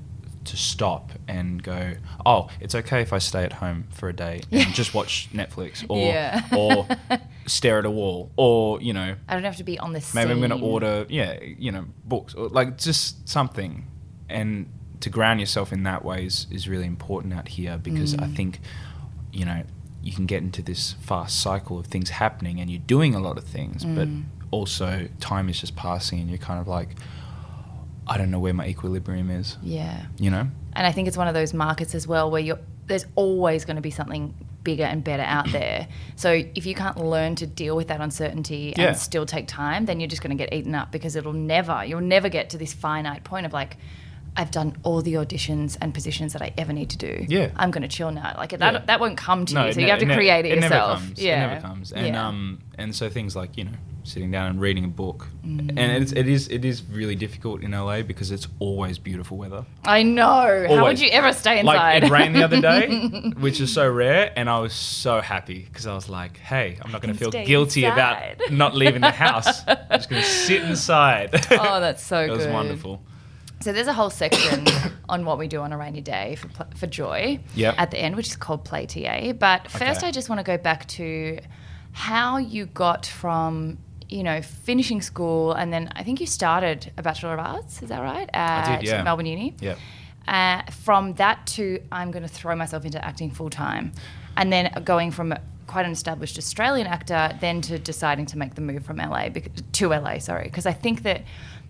to 0.45 0.57
stop 0.59 1.13
and 1.27 1.63
go 1.63 1.95
oh 2.27 2.49
it's 2.61 2.75
okay 2.75 3.01
if 3.01 3.13
i 3.15 3.19
stay 3.19 3.43
at 3.45 3.55
home 3.55 3.87
for 3.91 4.11
a 4.11 4.13
day 4.13 4.41
and 4.53 4.75
just 4.75 4.93
watch 4.99 5.29
netflix 5.33 5.85
or 5.89 5.97
Yeah. 6.13 6.43
or 6.55 6.87
stare 7.47 7.79
at 7.79 7.87
a 7.87 7.91
wall 7.91 8.31
or 8.37 8.81
you 8.83 8.93
know 8.93 9.15
I 9.27 9.35
don't 9.35 9.45
have 9.45 9.57
to 9.57 9.65
be 9.65 9.79
on 9.79 9.93
this. 9.95 10.13
maybe 10.15 10.31
i'm 10.33 10.39
going 10.41 10.51
to 10.51 10.59
order 10.61 11.07
yeah 11.09 11.39
you 11.43 11.73
know 11.73 11.87
books 12.05 12.35
or 12.35 12.49
like 12.49 12.77
just 12.77 13.27
something 13.29 13.87
and 14.29 14.69
to 15.01 15.09
ground 15.11 15.41
yourself 15.41 15.73
in 15.73 15.83
that 15.85 16.05
way 16.05 16.25
is, 16.27 16.47
is 16.51 16.69
really 16.69 16.87
important 16.87 17.33
out 17.35 17.49
here 17.49 17.79
because 17.79 18.15
i 18.15 18.25
Mm. 18.27 18.37
think 18.37 18.61
you 19.33 19.45
know 19.47 19.63
you 20.05 20.13
can 20.13 20.27
get 20.27 20.43
into 20.43 20.61
this 20.63 20.93
fast 21.01 21.41
cycle 21.41 21.79
of 21.79 21.87
things 21.87 22.11
happening 22.11 22.61
and 22.61 22.71
you're 22.71 22.83
doing 22.87 23.15
a 23.15 23.21
lot 23.21 23.37
of 23.39 23.45
things 23.45 23.85
but 23.85 24.07
Mm. 24.09 24.25
also 24.51 25.09
time 25.21 25.49
is 25.49 25.59
just 25.61 25.75
passing 25.77 26.21
and 26.21 26.29
you're 26.29 26.39
kind 26.51 26.61
of 26.61 26.69
like 26.69 26.91
i 28.07 28.19
don't 28.19 28.31
know 28.31 28.39
where 28.39 28.55
my 28.55 28.67
equilibrium 28.67 29.31
is 29.31 29.57
Yeah. 29.63 30.07
you 30.19 30.31
know 30.31 30.47
And 30.77 30.87
I 30.89 30.93
think 30.93 31.07
it's 31.09 31.17
one 31.17 31.29
of 31.29 31.35
those 31.35 31.55
markets 31.55 31.95
as 31.95 32.07
well 32.07 32.31
where 32.31 32.41
you're 32.43 32.59
there's 32.87 33.07
always 33.15 33.65
going 33.65 33.77
to 33.77 33.83
be 33.83 33.91
something 33.91 34.35
bigger 34.63 34.85
and 34.85 35.03
better 35.05 35.23
out 35.23 35.51
there. 35.59 35.87
So 36.17 36.31
if 36.55 36.67
you 36.67 36.75
can't 36.75 36.99
learn 36.99 37.35
to 37.37 37.47
deal 37.47 37.75
with 37.77 37.89
that 37.89 38.01
uncertainty 38.01 38.75
Yeah. 38.77 38.89
and 38.89 38.97
still 38.97 39.25
take 39.25 39.47
time, 39.47 39.87
then 39.87 40.01
you're 40.01 40.09
just 40.15 40.21
going 40.23 40.37
to 40.37 40.43
get 40.45 40.53
eaten 40.53 40.75
up 40.75 40.91
because 40.93 41.15
it'll 41.17 41.33
never 41.33 41.83
you'll 41.89 42.01
never 42.17 42.29
get 42.29 42.51
to 42.51 42.59
this 42.59 42.73
finite 42.75 43.23
point 43.25 43.47
of 43.47 43.53
like 43.55 43.77
I've 44.37 44.51
done 44.51 44.77
all 44.83 45.01
the 45.01 45.15
auditions 45.15 45.77
and 45.81 45.95
positions 45.95 46.33
that 46.33 46.43
I 46.43 46.53
ever 46.59 46.73
need 46.73 46.91
to 46.91 46.99
do. 46.99 47.25
Yeah. 47.29 47.51
I'm 47.57 47.71
going 47.71 47.83
to 47.83 47.89
chill 47.89 48.11
now. 48.11 48.35
Like 48.37 48.51
Yeah. 48.53 48.59
that, 48.59 48.87
that 48.89 48.99
won't 49.01 49.17
come 49.17 49.47
to 49.47 49.55
you. 49.55 49.61
it 49.61 49.75
So 49.75 49.81
you 49.81 49.89
have 49.89 50.01
to 50.01 50.07
ne- 50.07 50.15
create 50.17 50.45
it, 50.45 50.59
Never 50.59 50.75
yourself. 50.75 50.99
comes. 51.01 51.23
Yeah. 51.23 51.45
It 51.45 51.49
never 51.49 51.61
comes. 51.61 51.93
And 51.93 52.07
Yeah. 52.09 52.27
um 52.29 52.61
and 52.77 52.93
so 52.95 53.09
things 53.09 53.37
like, 53.37 53.57
you 53.57 53.63
know, 53.65 53.71
sitting 54.03 54.33
down 54.33 54.51
and 54.51 54.61
reading 54.61 54.85
a 54.85 54.89
book. 54.89 55.29
Mm. 55.47 55.71
And 55.79 56.03
it's, 56.03 56.11
it 56.11 56.27
is 56.29 56.49
it 56.49 56.65
is 56.65 56.83
really 56.91 57.15
difficult 57.15 57.63
in 57.63 57.71
LA 57.71 58.03
because 58.03 58.33
it's 58.33 58.49
always 58.59 58.99
beautiful 58.99 59.37
weather. 59.37 59.65
I 59.85 60.03
know. 60.03 60.67
How 60.69 60.83
would 60.83 60.99
you 61.01 61.11
ever 61.11 61.33
stay 61.33 61.61
inside? 61.61 62.03
Like 62.03 62.03
it 62.03 62.11
rained 62.11 62.35
the 62.35 62.43
other 62.45 62.61
day, 62.61 63.31
which 63.39 63.61
is 63.61 63.73
so 63.73 63.89
rare, 63.89 64.33
and 64.37 64.51
I 64.51 64.59
was 64.59 64.73
so 64.75 65.21
happy 65.21 65.61
because 65.61 65.87
I 65.87 65.95
was 65.95 66.09
like, 66.09 66.37
"Hey, 66.39 66.77
I'm 66.83 66.91
not 66.91 67.01
going 67.03 67.15
to 67.15 67.19
feel 67.21 67.31
guilty 67.31 67.85
inside. 67.85 68.37
about 68.41 68.53
not 68.53 68.75
leaving 68.75 69.01
the 69.01 69.13
house. 69.13 69.63
I'm 69.69 69.79
just 70.01 70.11
going 70.11 70.21
to 70.23 70.29
sit 70.29 70.63
inside." 70.73 71.31
Oh, 71.53 71.79
that's 71.81 72.03
so 72.05 72.27
good. 72.27 72.33
It 72.35 72.37
was 72.39 72.47
wonderful. 72.49 73.01
So 73.65 73.73
there's 73.73 73.87
a 73.87 73.95
whole 73.95 74.11
section 74.11 74.67
on 75.09 75.25
what 75.25 75.39
we 75.39 75.49
do 75.49 75.61
on 75.63 75.73
a 75.73 75.79
rainy 75.79 76.03
day 76.03 76.37
for, 76.37 76.67
for 76.77 76.87
joy 76.87 77.41
Yep. 77.55 77.75
at 77.79 77.91
the 77.91 77.99
end, 77.99 78.15
which 78.15 78.29
is 78.29 78.37
called 78.37 78.63
Play 78.63 78.85
TA. 78.85 79.33
But 79.33 79.71
first, 79.71 80.01
Okay. 80.01 80.09
I 80.09 80.11
just 80.11 80.29
want 80.29 80.39
to 80.39 80.45
go 80.45 80.59
back 80.59 80.87
to 80.89 81.39
how 81.93 82.37
you 82.37 82.67
got 82.67 83.07
from 83.07 83.79
you 84.11 84.23
know 84.23 84.43
finishing 84.43 85.01
school, 85.01 85.53
and 85.55 85.73
then 85.73 85.91
I 85.97 86.03
think 86.03 86.21
you 86.21 86.27
started 86.27 86.93
a 86.99 87.03
Bachelor 87.03 87.33
of 87.33 87.41
Arts. 87.41 87.83
Is 87.83 87.89
that 87.89 88.03
right? 88.03 88.29
At 88.35 88.81
did, 88.81 88.87
yeah. 88.87 89.03
Melbourne 89.03 89.25
Uni. 89.25 89.55
Yep. 89.61 89.79
Uh, 90.29 90.63
from 90.71 91.15
that 91.15 91.47
to 91.47 91.81
I'm 91.91 92.11
going 92.11 92.23
to 92.23 92.29
throw 92.29 92.55
myself 92.55 92.85
into 92.85 93.03
acting 93.03 93.31
full 93.31 93.49
time, 93.49 93.93
and 94.37 94.53
then 94.53 94.71
going 94.85 95.11
from 95.11 95.33
quite 95.67 95.87
an 95.87 95.93
established 95.93 96.37
Australian 96.37 96.87
actor 96.87 97.31
then 97.41 97.63
to 97.63 97.79
deciding 97.79 98.27
to 98.27 98.37
make 98.37 98.55
the 98.55 98.61
move 98.61 98.85
from 98.85 98.99
LA 98.99 99.31
to 99.73 99.89
LA. 99.89 100.19
Sorry, 100.19 100.45
because 100.45 100.67
I 100.67 100.73
think 100.73 101.03
that 101.05 101.23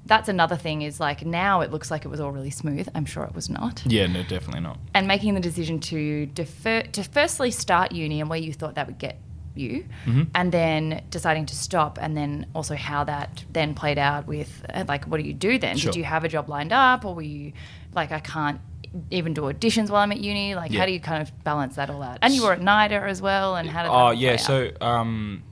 that's 0.07 0.29
another 0.29 0.57
thing 0.57 0.83
is 0.83 1.01
like 1.01 1.25
now 1.25 1.61
it 1.63 1.71
looks 1.71 1.91
like 1.91 2.05
it 2.05 2.09
was 2.09 2.21
all 2.21 2.31
really 2.33 2.51
smooth. 2.51 2.89
I'm 2.95 3.07
sure 3.07 3.25
it 3.25 3.35
was 3.35 3.49
not. 3.49 3.83
Yeah, 3.87 4.07
no, 4.07 4.23
definitely 4.23 4.61
not. 4.61 4.79
And 4.95 5.07
making 5.09 5.35
the 5.35 5.41
decision 5.41 5.81
to 5.81 6.27
defer 6.27 6.83
to 6.83 7.03
firstly 7.05 7.51
start 7.51 7.93
uni 7.93 8.21
and 8.21 8.29
where 8.29 8.39
you 8.39 8.53
thought 8.53 8.75
that 8.75 8.87
would 8.87 8.99
get 8.99 9.19
you, 9.57 9.85
Mhm. 10.07 10.27
and 10.35 10.51
then 10.53 11.03
deciding 11.11 11.47
to 11.47 11.55
stop, 11.57 11.97
and 12.03 12.17
then 12.17 12.47
also 12.55 12.75
how 12.75 13.05
that 13.05 13.45
then 13.53 13.73
played 13.75 13.99
out 13.99 14.27
with 14.27 14.65
uh, 14.75 14.85
like 14.89 15.05
what 15.07 15.21
do 15.21 15.27
you 15.27 15.33
do 15.33 15.59
then? 15.59 15.77
Sure. 15.77 15.93
Did 15.93 15.99
you 15.99 16.05
have 16.05 16.25
a 16.25 16.29
job 16.29 16.49
lined 16.49 16.73
up, 16.73 17.05
or 17.05 17.15
were 17.15 17.23
you 17.23 17.53
like 17.95 18.11
I 18.13 18.19
can't 18.21 18.61
even 19.11 19.33
do 19.33 19.43
auditions 19.43 19.91
while 19.91 20.03
I'm 20.03 20.13
at 20.13 20.21
uni? 20.21 20.55
Like 20.55 20.71
Yeah. 20.73 20.81
how 20.81 20.87
do 20.87 20.93
you 20.93 21.01
kind 21.01 21.23
of 21.23 21.33
balance 21.45 21.77
that 21.77 21.89
all 21.89 22.03
out? 22.03 22.19
And 22.21 22.35
you 22.35 22.43
were 22.43 22.53
at 22.53 22.61
NIDA 22.61 23.01
as 23.09 23.23
well, 23.23 23.57
and 23.57 23.71
how 23.71 23.83
did 23.85 23.91
that 23.91 23.95
Oh 23.95 23.99
all 24.07 24.15
yeah, 24.15 24.37
so 24.37 24.71
um, 24.81 25.43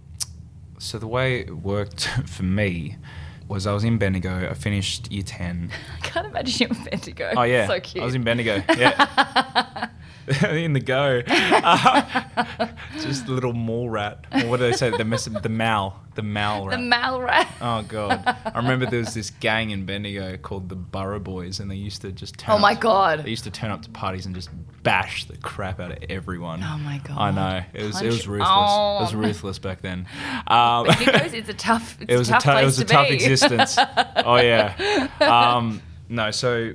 so 0.78 0.98
the 0.98 1.06
way 1.06 1.40
it 1.40 1.56
worked 1.58 2.06
for 2.26 2.42
me 2.42 2.96
was 3.48 3.66
I 3.66 3.72
was 3.72 3.84
in 3.84 3.98
Bendigo. 3.98 4.48
I 4.50 4.54
finished 4.54 5.10
year 5.12 5.22
ten. 5.22 5.70
I 6.02 6.06
can't 6.06 6.26
imagine 6.26 6.68
you 6.68 6.76
in 6.76 6.84
Bendigo. 6.84 7.32
Oh 7.36 7.42
yeah, 7.42 7.66
so 7.66 7.80
cute. 7.80 8.02
I 8.02 8.06
was 8.06 8.14
in 8.14 8.22
Bendigo. 8.24 8.62
Yeah, 8.76 9.88
in 10.50 10.72
the 10.72 10.80
go. 10.80 11.22
Uh, 11.26 12.66
just 13.00 13.26
a 13.26 13.30
little 13.32 13.52
mall 13.52 13.88
rat. 13.90 14.26
Or 14.32 14.48
what 14.48 14.58
do 14.58 14.64
they 14.70 14.72
say? 14.72 14.90
The 14.90 15.04
mess, 15.04 15.24
the 15.24 15.48
mal, 15.48 16.00
the 16.14 16.22
mal 16.22 16.64
the 16.64 16.70
rat. 16.70 16.80
mal 16.80 17.20
rat. 17.20 17.48
Oh 17.60 17.82
god! 17.82 18.22
I 18.26 18.52
remember 18.56 18.86
there 18.86 19.00
was 19.00 19.14
this 19.14 19.30
gang 19.30 19.70
in 19.70 19.84
Bendigo 19.86 20.36
called 20.36 20.68
the 20.68 20.74
Burrow 20.76 21.18
Boys, 21.20 21.60
and 21.60 21.70
they 21.70 21.76
used 21.76 22.02
to 22.02 22.12
just 22.12 22.38
turn 22.38 22.54
Oh 22.54 22.58
my 22.58 22.72
up 22.72 22.78
to- 22.78 22.82
God. 22.82 23.24
They 23.24 23.30
used 23.30 23.44
to 23.44 23.50
turn 23.50 23.70
up 23.70 23.82
to 23.82 23.90
parties 23.90 24.26
and 24.26 24.34
just 24.34 24.50
bash 24.82 25.24
the 25.26 25.36
crap 25.38 25.78
out 25.80 25.92
of 25.92 25.98
everyone. 26.10 26.62
Oh 26.62 26.78
my 26.78 27.00
God. 27.04 27.18
I 27.18 27.30
know 27.30 27.64
it 27.74 27.84
was 27.84 27.96
it 27.96 28.00
Punch 28.02 28.12
was 28.14 28.28
ruthless. 28.28 28.48
It 28.50 29.02
was 29.02 29.14
ruthless 29.14 29.58
back 29.58 29.80
then. 29.80 30.06
Um, 30.46 30.86
Bendigo's 30.86 31.34
it's 31.34 31.48
a 31.48 31.54
tough. 31.54 31.96
It's 32.00 32.12
it 32.12 32.16
was 32.18 32.28
a 32.28 32.32
tough 32.32 32.42
tou- 32.44 32.50
place 32.52 32.62
it 32.62 32.66
was 32.66 32.76
to 32.76 32.82
a 32.82 32.86
tough 32.86 33.08
be. 33.08 33.14
existence. 33.14 33.76
oh 33.78 34.36
yeah. 34.36 35.08
Um, 35.20 35.80
no, 36.08 36.30
so 36.30 36.72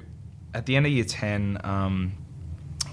at 0.54 0.66
the 0.66 0.76
end 0.76 0.86
of 0.86 0.92
year 0.92 1.04
ten, 1.04 1.60
um, 1.64 2.14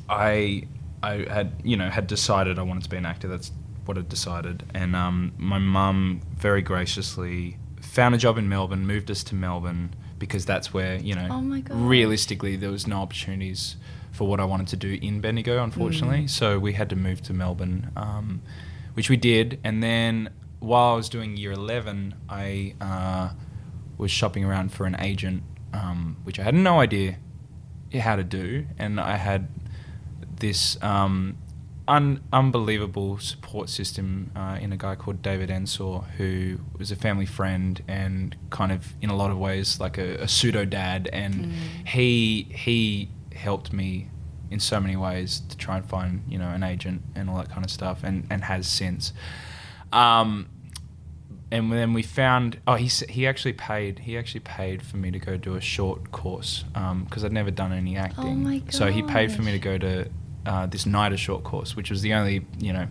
I 0.08 0.64
I 1.02 1.26
had 1.28 1.60
you 1.64 1.76
know 1.76 1.90
had 1.90 2.06
decided 2.06 2.58
I 2.58 2.62
wanted 2.62 2.84
to 2.84 2.90
be 2.90 2.96
an 2.96 3.06
actor. 3.06 3.28
That's 3.28 3.52
what 3.84 3.98
I 3.98 4.02
decided, 4.02 4.64
and 4.74 4.96
um, 4.96 5.32
my 5.36 5.58
mum 5.58 6.22
very 6.36 6.62
graciously 6.62 7.58
found 7.80 8.14
a 8.14 8.18
job 8.18 8.38
in 8.38 8.48
Melbourne, 8.48 8.86
moved 8.86 9.10
us 9.10 9.22
to 9.24 9.34
Melbourne 9.34 9.94
because 10.18 10.46
that's 10.46 10.72
where 10.72 10.96
you 10.96 11.14
know 11.14 11.28
Oh 11.30 11.62
realistically 11.74 12.56
there 12.56 12.70
was 12.70 12.86
no 12.86 13.02
opportunities 13.02 13.76
for 14.14 14.28
what 14.28 14.40
I 14.40 14.44
wanted 14.44 14.68
to 14.68 14.76
do 14.76 14.98
in 15.02 15.20
Bendigo, 15.20 15.62
unfortunately. 15.62 16.24
Mm. 16.24 16.30
So 16.30 16.58
we 16.58 16.72
had 16.72 16.88
to 16.90 16.96
move 16.96 17.20
to 17.22 17.34
Melbourne, 17.34 17.90
um, 17.96 18.42
which 18.94 19.10
we 19.10 19.16
did. 19.16 19.58
And 19.64 19.82
then 19.82 20.30
while 20.60 20.92
I 20.92 20.96
was 20.96 21.08
doing 21.08 21.36
year 21.36 21.52
11, 21.52 22.14
I 22.28 22.74
uh, 22.80 23.30
was 23.98 24.12
shopping 24.12 24.44
around 24.44 24.72
for 24.72 24.86
an 24.86 24.96
agent, 25.00 25.42
um, 25.72 26.16
which 26.22 26.38
I 26.38 26.44
had 26.44 26.54
no 26.54 26.80
idea 26.80 27.18
how 27.92 28.14
to 28.14 28.24
do. 28.24 28.66
And 28.78 29.00
I 29.00 29.16
had 29.16 29.48
this 30.40 30.82
um, 30.82 31.36
un- 31.86 32.20
unbelievable 32.32 33.18
support 33.18 33.68
system 33.68 34.30
uh, 34.34 34.58
in 34.60 34.72
a 34.72 34.76
guy 34.76 34.94
called 34.94 35.22
David 35.22 35.50
Ensor, 35.50 36.00
who 36.16 36.58
was 36.78 36.90
a 36.90 36.96
family 36.96 37.26
friend 37.26 37.82
and 37.86 38.34
kind 38.50 38.72
of, 38.72 38.94
in 39.02 39.10
a 39.10 39.16
lot 39.16 39.30
of 39.30 39.38
ways, 39.38 39.80
like 39.80 39.98
a, 39.98 40.14
a 40.22 40.28
pseudo 40.28 40.64
dad. 40.64 41.08
And 41.12 41.34
Mm. 41.34 41.52
he 41.86 42.48
he 42.50 43.10
helped 43.34 43.72
me 43.72 44.08
in 44.50 44.60
so 44.60 44.78
many 44.80 44.94
ways 44.96 45.40
to 45.48 45.56
try 45.56 45.76
and 45.76 45.84
find 45.84 46.22
you 46.28 46.38
know 46.38 46.48
an 46.48 46.62
agent 46.62 47.02
and 47.14 47.28
all 47.28 47.36
that 47.38 47.50
kind 47.50 47.64
of 47.64 47.70
stuff, 47.70 48.02
and 48.04 48.26
and 48.30 48.44
has 48.44 48.66
since. 48.68 49.12
Um, 49.92 50.48
and 51.50 51.70
then 51.70 51.92
we 51.92 52.02
found 52.02 52.58
oh 52.66 52.74
he 52.74 52.86
he 53.08 53.26
actually 53.26 53.52
paid 53.52 54.00
he 54.00 54.18
actually 54.18 54.40
paid 54.40 54.82
for 54.82 54.96
me 54.96 55.10
to 55.10 55.18
go 55.18 55.36
do 55.36 55.54
a 55.54 55.60
short 55.60 56.10
course 56.10 56.64
because 57.04 57.22
I'd 57.24 57.32
never 57.32 57.50
done 57.50 57.72
any 57.72 57.96
acting. 57.96 58.42
my 58.42 58.62
So 58.70 58.90
he 58.90 59.02
paid 59.02 59.30
for 59.30 59.42
me 59.42 59.52
to 59.52 59.58
go 59.58 59.78
to 59.78 60.08
uh, 60.46 60.66
this 60.66 60.84
NIDA 60.84 61.16
short 61.18 61.44
course, 61.44 61.74
which 61.76 61.90
was 61.90 62.02
the 62.02 62.14
only 62.14 62.46
you 62.58 62.72
know 62.72 62.86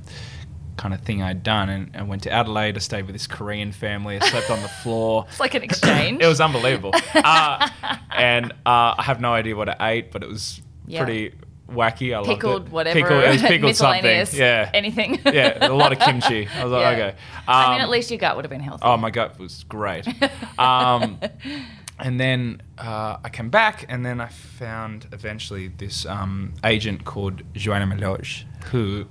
kind 0.76 0.94
of 0.94 1.02
thing 1.02 1.22
I'd 1.22 1.44
done, 1.44 1.70
and 1.70 1.96
I 1.96 2.02
went 2.02 2.24
to 2.24 2.32
Adelaide. 2.32 2.76
I 2.76 2.80
stayed 2.80 3.06
with 3.06 3.14
this 3.14 3.28
Korean 3.28 3.72
family. 3.72 4.20
I 4.20 4.28
slept 4.28 4.50
on 4.50 4.62
the 4.62 4.68
floor. 4.84 5.26
It's 5.30 5.40
like 5.40 5.54
an 5.54 5.64
exchange. 5.64 6.22
it 6.22 6.28
was 6.28 6.42
unbelievable. 6.42 6.94
uh, 7.14 7.70
and 8.16 8.52
uh, 8.66 8.96
I 8.98 9.04
have 9.04 9.22
no 9.22 9.34
idea 9.34 9.56
what 9.56 9.70
I 9.82 9.92
ate, 9.92 10.12
but 10.12 10.24
it 10.24 10.30
was 10.30 10.62
Yeah. 10.88 11.04
pretty 11.04 11.36
wacky. 11.70 12.14
I 12.14 12.18
loved 12.18 12.30
pickled 12.30 12.66
it. 12.68 12.72
whatever. 12.72 13.00
Pickled, 13.00 13.24
it 13.24 13.30
was 13.34 13.42
pickled 13.54 13.76
something. 13.76 14.26
Yeah. 14.34 14.70
Anything. 14.74 15.20
yeah, 15.26 15.58
a 15.68 15.70
lot 15.74 15.92
of 15.92 16.00
kimchi. 16.00 16.48
I 16.48 16.64
was 16.64 16.72
like, 16.74 16.82
Yeah. 16.98 17.06
okay. 17.08 17.18
I 17.48 17.66
mean, 17.70 17.76
Um, 17.76 17.82
at 17.82 17.90
least 17.90 18.10
your 18.12 18.18
gut 18.20 18.36
would 18.36 18.46
have 18.46 18.50
been 18.52 18.60
healthy. 18.62 18.82
Oh, 18.84 18.98
my 18.98 19.12
gut 19.12 19.38
was 19.40 19.64
great. 19.66 20.08
um, 20.60 21.20
and 22.00 22.20
then 22.20 22.62
uh, 22.78 23.18
I 23.24 23.30
came 23.30 23.50
back, 23.50 23.86
and 23.90 24.06
then 24.06 24.20
I 24.22 24.28
found 24.28 25.08
eventually 25.12 25.68
this 25.70 26.06
um, 26.06 26.54
agent 26.64 27.06
called 27.06 27.44
Joanna 27.54 27.86
Meloge, 27.88 28.44
who 28.72 29.06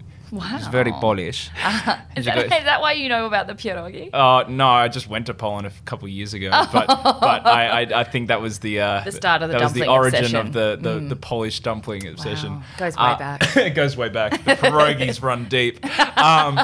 is 0.56 0.66
very 0.68 0.90
Wow. 0.90 1.00
Polish. 1.00 1.50
is, 2.16 2.24
She 2.24 2.30
that, 2.30 2.38
is 2.44 2.64
that 2.64 2.80
why 2.80 2.92
you 2.92 3.08
know 3.10 3.26
about 3.26 3.46
the 3.48 3.54
pierogi? 3.54 4.08
Uh, 4.14 4.48
no, 4.48 4.66
I 4.66 4.88
just 4.88 5.06
went 5.06 5.26
to 5.26 5.34
Poland 5.34 5.66
a 5.66 5.70
couple 5.84 6.06
of 6.06 6.10
years 6.12 6.32
ago, 6.32 6.48
but 6.72 6.86
but 6.86 7.46
I, 7.46 7.82
I 7.82 8.00
I 8.00 8.04
think 8.04 8.28
that 8.28 8.40
was 8.40 8.58
the 8.60 8.80
uh, 8.80 9.04
The 9.04 9.12
start 9.12 9.42
of 9.42 9.48
the 9.50 9.58
that 9.58 9.62
was 9.62 9.74
the 9.74 9.86
origin 9.88 10.24
obsession. 10.24 10.46
of 10.46 10.52
the 10.54 10.78
the, 10.80 11.00
Mm. 11.00 11.08
the 11.10 11.16
Polish 11.16 11.60
dumpling 11.60 12.06
obsession. 12.08 12.52
Wow. 12.54 12.62
Goes 12.78 12.96
way 12.96 13.02
Uh, 13.12 13.18
back. 13.18 13.56
it 13.56 13.74
goes 13.74 13.96
way 13.96 14.08
back. 14.08 14.30
The 14.44 14.56
pierogies 14.56 15.22
run 15.22 15.44
deep. 15.48 15.84
Um, 16.18 16.54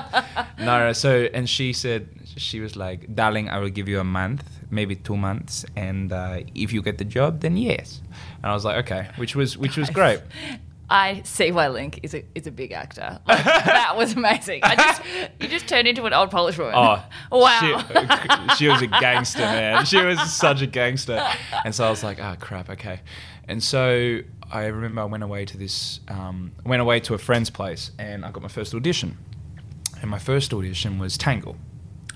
no, 0.59 0.87
no. 0.87 0.93
So 0.95 1.29
and 1.35 1.47
she 1.49 1.73
said 1.75 2.09
she 2.37 2.61
was 2.61 2.75
like, 2.75 3.15
"Darling, 3.15 3.51
I 3.51 3.59
will 3.59 3.69
give 3.71 3.87
you 3.89 4.01
a 4.01 4.05
month, 4.05 4.45
maybe 4.71 4.97
two 4.97 5.17
months, 5.17 5.65
and 5.77 6.13
uh, 6.13 6.41
if 6.55 6.73
you 6.73 6.83
get 6.83 6.99
the 6.99 7.05
job, 7.05 7.41
then 7.41 7.57
yes." 7.57 8.01
And 8.43 8.47
I 8.51 8.55
was 8.55 8.65
like, 8.65 8.85
"Okay," 8.85 9.09
which 9.17 9.35
was 9.35 9.57
which 9.57 9.77
was 9.77 9.91
great. 9.91 10.21
I 10.91 11.21
see 11.23 11.53
why 11.53 11.69
Linc 11.69 12.01
is 12.03 12.15
a 12.15 12.25
is 12.35 12.47
a 12.47 12.51
big 12.51 12.73
actor. 12.73 13.21
Like, 13.27 13.45
that 13.45 13.95
was 13.97 14.15
amazing. 14.15 14.61
I 14.63 14.75
just 14.75 15.03
you 15.41 15.49
just 15.49 15.69
turned 15.69 15.87
into 15.87 16.05
an 16.07 16.15
old 16.15 16.31
Polish 16.31 16.57
woman. 16.57 16.75
Oh, 16.75 17.03
wow. 17.33 17.85
She, 18.51 18.57
she 18.57 18.69
was 18.69 18.81
a 18.81 18.87
gangster, 18.87 19.41
man. 19.41 19.85
She 19.85 20.03
was 20.03 20.33
such 20.33 20.63
a 20.63 20.67
gangster. 20.67 21.23
And 21.65 21.75
so 21.75 21.87
I 21.87 21.91
was 21.91 22.03
like, 22.03 22.19
oh, 22.21 22.37
crap, 22.41 22.71
okay. 22.71 23.01
And 23.47 23.63
so 23.63 24.21
I 24.51 24.67
remember 24.67 25.03
I 25.03 25.05
went 25.05 25.23
away 25.23 25.45
to 25.45 25.59
this, 25.59 26.01
um, 26.09 26.53
went 26.65 26.81
away 26.81 27.01
to 27.01 27.15
a 27.15 27.19
friend's 27.19 27.51
place 27.51 27.91
and 27.99 28.25
I 28.25 28.31
got 28.31 28.43
my 28.43 28.49
first 28.49 28.75
audition. 28.75 29.19
And 30.01 30.11
my 30.11 30.19
first 30.19 30.55
audition 30.55 30.99
was 30.99 31.19
Tangle, 31.19 31.57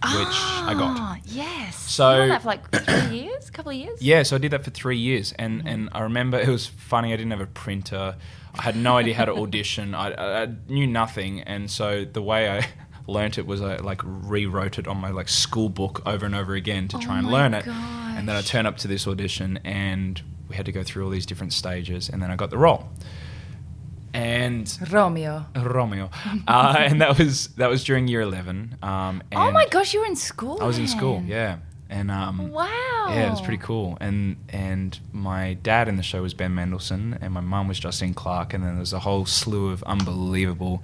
which 0.05 0.27
I 0.69 0.75
got. 0.77 0.97
Ah, 0.99 1.19
Yes. 1.25 1.77
So- 1.77 2.29
that 2.29 2.43
for 2.43 2.49
like 2.49 2.71
three 2.71 3.19
years, 3.25 3.51
couple 3.51 3.71
of 3.71 3.77
years. 3.77 4.01
Yeah, 4.03 4.23
so 4.23 4.37
I 4.37 4.39
did 4.39 4.51
that 4.53 4.65
for 4.65 4.71
three 4.71 4.97
years, 4.99 5.33
and, 5.39 5.67
and 5.67 5.89
I 5.93 6.01
remember 6.01 6.39
it 6.39 6.49
was 6.49 6.67
funny. 6.67 7.13
I 7.13 7.17
didn't 7.17 7.31
have 7.33 7.41
a 7.41 7.47
printer. 7.47 8.17
I 8.55 8.63
had 8.63 8.77
no 8.77 8.97
idea 8.97 9.15
how 9.15 9.25
to 9.27 9.33
audition. 9.35 9.95
I, 9.95 10.43
I, 10.43 10.49
knew 10.69 10.87
nothing, 10.87 11.41
and 11.43 11.71
so 11.71 12.05
the 12.05 12.23
way 12.23 12.51
I 12.51 12.67
learnt 13.07 13.39
it 13.39 13.47
was 13.47 13.61
I 13.63 13.77
like 13.77 14.01
rewrote 14.05 14.79
it 14.79 14.87
on 14.87 14.97
my 14.99 15.11
like 15.11 15.29
school 15.29 15.69
book 15.69 16.03
over 16.07 16.27
and 16.27 16.35
over 16.35 16.55
again 16.55 16.89
to 16.89 16.99
try 16.99 17.15
Oh 17.15 17.19
and 17.19 17.27
my 17.27 17.33
learn 17.33 17.55
it. 17.55 17.67
And 17.67 18.29
then 18.29 18.37
I 18.37 18.41
gosh. 18.41 18.49
turned 18.49 18.67
up 18.67 18.77
to 18.79 18.89
this 18.89 19.07
audition, 19.07 19.59
and 19.65 20.21
we 20.49 20.57
had 20.57 20.67
to 20.67 20.73
go 20.73 20.83
through 20.83 21.05
all 21.05 21.11
these 21.11 21.27
different 21.27 21.53
stages, 21.53 22.09
and 22.09 22.23
then 22.23 22.31
I 22.31 22.37
got 22.37 22.51
the 22.51 22.59
role. 22.59 22.89
And 24.15 24.79
Romeo. 24.91 25.47
Romeo, 25.57 26.11
uh, 26.47 26.75
and 26.79 27.01
that 27.01 27.19
was 27.19 27.49
that 27.57 27.71
was 27.71 27.83
during 27.85 28.09
year 28.09 28.21
eleven. 28.21 28.77
Um, 28.83 29.23
Oh 29.33 29.51
my 29.51 29.67
gosh, 29.71 29.95
you 29.95 30.01
were 30.01 30.07
in 30.07 30.17
school. 30.17 30.59
I 30.61 30.67
was 30.67 30.79
in 30.79 30.87
school, 30.87 31.23
yeah, 31.27 31.59
and 31.89 32.11
um, 32.11 32.51
Wow. 32.53 32.67
yeah, 33.09 33.27
it 33.29 33.31
was 33.31 33.41
pretty 33.41 33.63
cool. 33.63 33.97
And 34.01 34.37
and 34.51 34.99
my 35.13 35.55
dad 35.55 35.89
in 35.89 35.97
the 35.97 36.03
show 36.03 36.21
was 36.23 36.35
Ben 36.35 36.55
Mendelsohn, 36.55 37.19
and 37.23 37.33
my 37.33 37.41
mum 37.41 37.69
was 37.69 37.79
Justine 37.81 38.13
Clarke, 38.15 38.53
and 38.55 38.63
then 38.63 38.73
there 38.75 38.81
was 38.81 38.93
a 38.93 38.99
whole 39.01 39.25
slew 39.25 39.71
of 39.71 39.83
unbelievable 39.85 40.83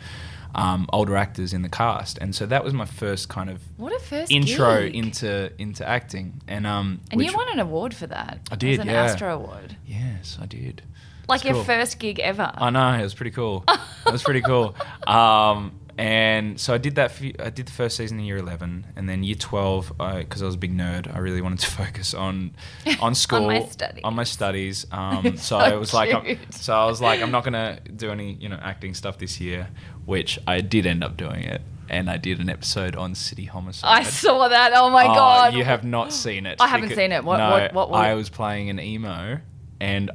um, 0.55 0.87
older 0.95 1.15
actors 1.15 1.53
in 1.53 1.61
the 1.61 1.69
cast. 1.69 2.17
And 2.19 2.35
so 2.35 2.47
that 2.47 2.65
was 2.65 2.73
my 2.73 2.87
first 2.87 3.29
kind 3.29 3.51
of 3.51 3.61
What 3.77 3.93
a 3.93 3.99
first 4.03 4.33
intro 4.33 4.81
gig. 4.85 4.97
into 4.97 5.53
into 5.61 5.87
acting. 5.87 6.41
And 6.49 6.67
um, 6.67 7.01
And 7.11 7.23
you 7.23 7.33
won 7.35 7.49
an 7.53 7.59
award 7.61 7.93
for 7.95 8.07
that. 8.07 8.41
I 8.51 8.55
It 8.55 8.61
did, 8.61 8.71
was 8.71 8.79
an 8.81 8.87
yeah. 8.95 9.05
Astra 9.05 9.35
Award. 9.35 9.77
Yes, 9.87 10.39
I 10.41 10.47
did. 10.47 10.81
Like 11.29 11.45
your 11.45 11.55
cool. 11.55 11.65
first 11.65 11.99
gig 11.99 12.19
ever. 12.21 12.51
I 12.55 12.71
know 12.71 12.93
it 12.95 13.03
was 13.03 13.15
pretty 13.15 13.31
cool. 13.33 13.65
it 13.69 14.13
was 14.13 14.23
pretty 14.23 14.43
cool. 14.43 14.75
Um, 15.07 15.73
and 15.97 16.61
so 16.61 16.73
I 16.75 16.79
did 16.79 16.95
that. 16.95 17.11
For, 17.11 17.25
I 17.41 17.51
did 17.51 17.67
the 17.67 17.73
first 17.73 17.97
season 17.97 18.21
in 18.21 18.25
year 18.25 18.37
eleven, 18.37 18.87
and 18.95 19.09
then 19.09 19.25
year 19.25 19.35
twelve, 19.35 19.89
because 19.99 20.43
I, 20.43 20.47
was 20.47 20.55
a 20.55 20.59
big 20.59 20.73
nerd, 20.77 21.13
I 21.13 21.19
really 21.19 21.41
wanted 21.41 21.59
to 21.61 21.67
focus 21.83 22.15
on 22.15 22.53
on 23.01 23.15
school, 23.17 23.47
my 23.49 23.65
studies. 23.67 24.05
on 24.05 24.15
my 24.15 24.23
studies. 24.25 24.87
Um, 24.93 25.37
so 25.37 25.37
So 25.39 25.57
I 25.59 25.75
was 25.75 25.93
like, 25.93 26.15
I'm, 26.15 26.39
so 26.53 26.73
I 26.75 26.85
was 26.87 27.01
like, 27.01 27.21
I'm 27.21 27.33
not 27.33 27.43
gonna 27.43 27.81
do 27.97 28.11
any, 28.13 28.35
you 28.35 28.49
know, 28.49 28.59
acting 28.63 28.95
stuff 28.95 29.19
this 29.19 29.41
year, 29.41 29.69
which 30.05 30.39
I 30.47 30.61
did 30.61 30.87
end 30.87 31.03
up 31.03 31.17
doing 31.17 31.43
it, 31.43 31.63
and 31.89 32.09
I 32.09 32.17
did 32.17 32.39
an 32.39 32.49
episode 32.49 32.95
on 32.95 33.17
City 33.17 33.47
Homicide. 33.47 33.91
I 33.91 34.03
saw 34.05 34.47
that. 34.49 34.73
Oh 34.77 34.91
my 34.91 35.05
Oh, 35.05 35.15
god. 35.15 35.55
You 35.55 35.65
have 35.65 35.83
not 35.85 36.13
seen 36.13 36.47
it. 36.47 36.61
I 36.61 36.69
haven't 36.69 36.91
because- 36.91 36.97
seen 37.03 37.11
it. 37.11 37.25
What- 37.25 37.39
no, 37.39 37.51
what- 37.51 37.75
what- 37.75 37.91
what- 37.91 38.05
I 38.05 38.15
was 38.15 38.29
playing 38.29 38.71
an 38.71 38.79
emo, 38.79 39.41
and 39.81 40.13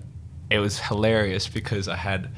it 0.49 0.59
was 0.59 0.79
hilarious 0.79 1.47
because 1.47 1.87
I 1.87 1.95
had 1.95 2.29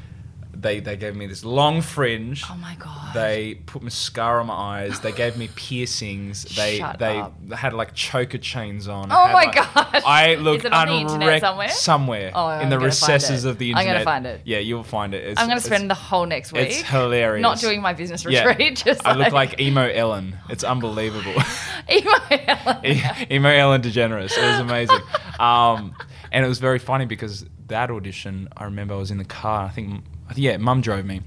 they 0.58 0.80
they 0.80 0.96
gave 0.96 1.16
me 1.18 1.28
this 1.28 1.44
long 1.44 1.82
fringe. 1.82 2.44
Oh 2.50 2.56
my 2.56 2.76
god. 2.76 3.14
They 3.14 3.56
put 3.66 3.84
mascara 3.84 4.40
on 4.40 4.48
my 4.48 4.54
eyes. 4.54 5.00
They 5.02 5.12
gave 5.12 5.38
me 5.38 5.50
piercings. 5.56 6.44
They 6.56 6.78
Shut 6.78 6.98
they 6.98 7.20
up. 7.20 7.34
had 7.52 7.74
like 7.74 7.94
choker 7.94 8.38
chains 8.38 8.88
on. 8.88 9.12
Oh 9.12 9.26
my 9.28 9.34
like- 9.34 9.54
gosh. 9.56 10.04
I 10.06 10.36
look 10.36 10.60
Is 10.60 10.66
it 10.66 10.74
on 10.74 10.88
the 10.88 10.94
internet 10.96 11.42
somewhere? 11.42 11.70
somewhere 11.70 12.32
Oh, 12.34 12.50
in 12.60 12.70
the 12.70 12.80
recesses 12.80 13.44
of 13.44 13.58
the 13.58 13.72
internet. 13.72 13.88
I'm 13.90 13.94
gonna 13.96 14.06
find 14.06 14.26
it. 14.26 14.42
Yeah, 14.46 14.60
you'll 14.60 14.84
find 14.84 15.14
it. 15.14 15.26
It's, 15.26 15.40
I'm 15.42 15.48
going 15.48 15.60
to 15.60 15.66
spend 15.66 15.90
the 15.90 15.94
whole 15.94 16.26
next 16.26 16.54
week. 16.54 16.70
It's 16.70 16.82
hilarious. 16.82 17.42
Not 17.42 17.60
doing 17.60 17.82
my 17.82 17.92
business 17.94 18.26
Yeah. 18.26 18.46
retreat. 18.46 18.78
Just 18.86 19.06
I 19.06 19.14
look 19.14 19.34
like 19.34 19.60
emo 19.60 19.88
Ellen. 19.88 20.38
It's 20.50 20.64
unbelievable. 20.64 21.34
email. 21.92 22.14
E- 22.84 23.02
emo 23.36 23.50
Ellen 23.50 23.82
DeGeneres. 23.82 24.38
It 24.38 24.42
was 24.42 24.60
amazing. 24.62 25.00
Um, 25.40 25.96
and 26.36 26.44
it 26.44 26.50
was 26.50 26.60
very 26.60 26.80
funny 26.80 27.06
because 27.06 27.46
that 27.68 27.90
audition, 27.90 28.50
I 28.58 28.66
remember 28.66 28.94
I 28.94 28.98
was 28.98 29.10
in 29.10 29.18
the 29.18 29.24
car. 29.24 29.68
I 29.68 29.70
think, 29.70 30.04
yeah, 30.36 30.58
mum 30.58 30.82
drove 30.82 31.06
me. 31.06 31.22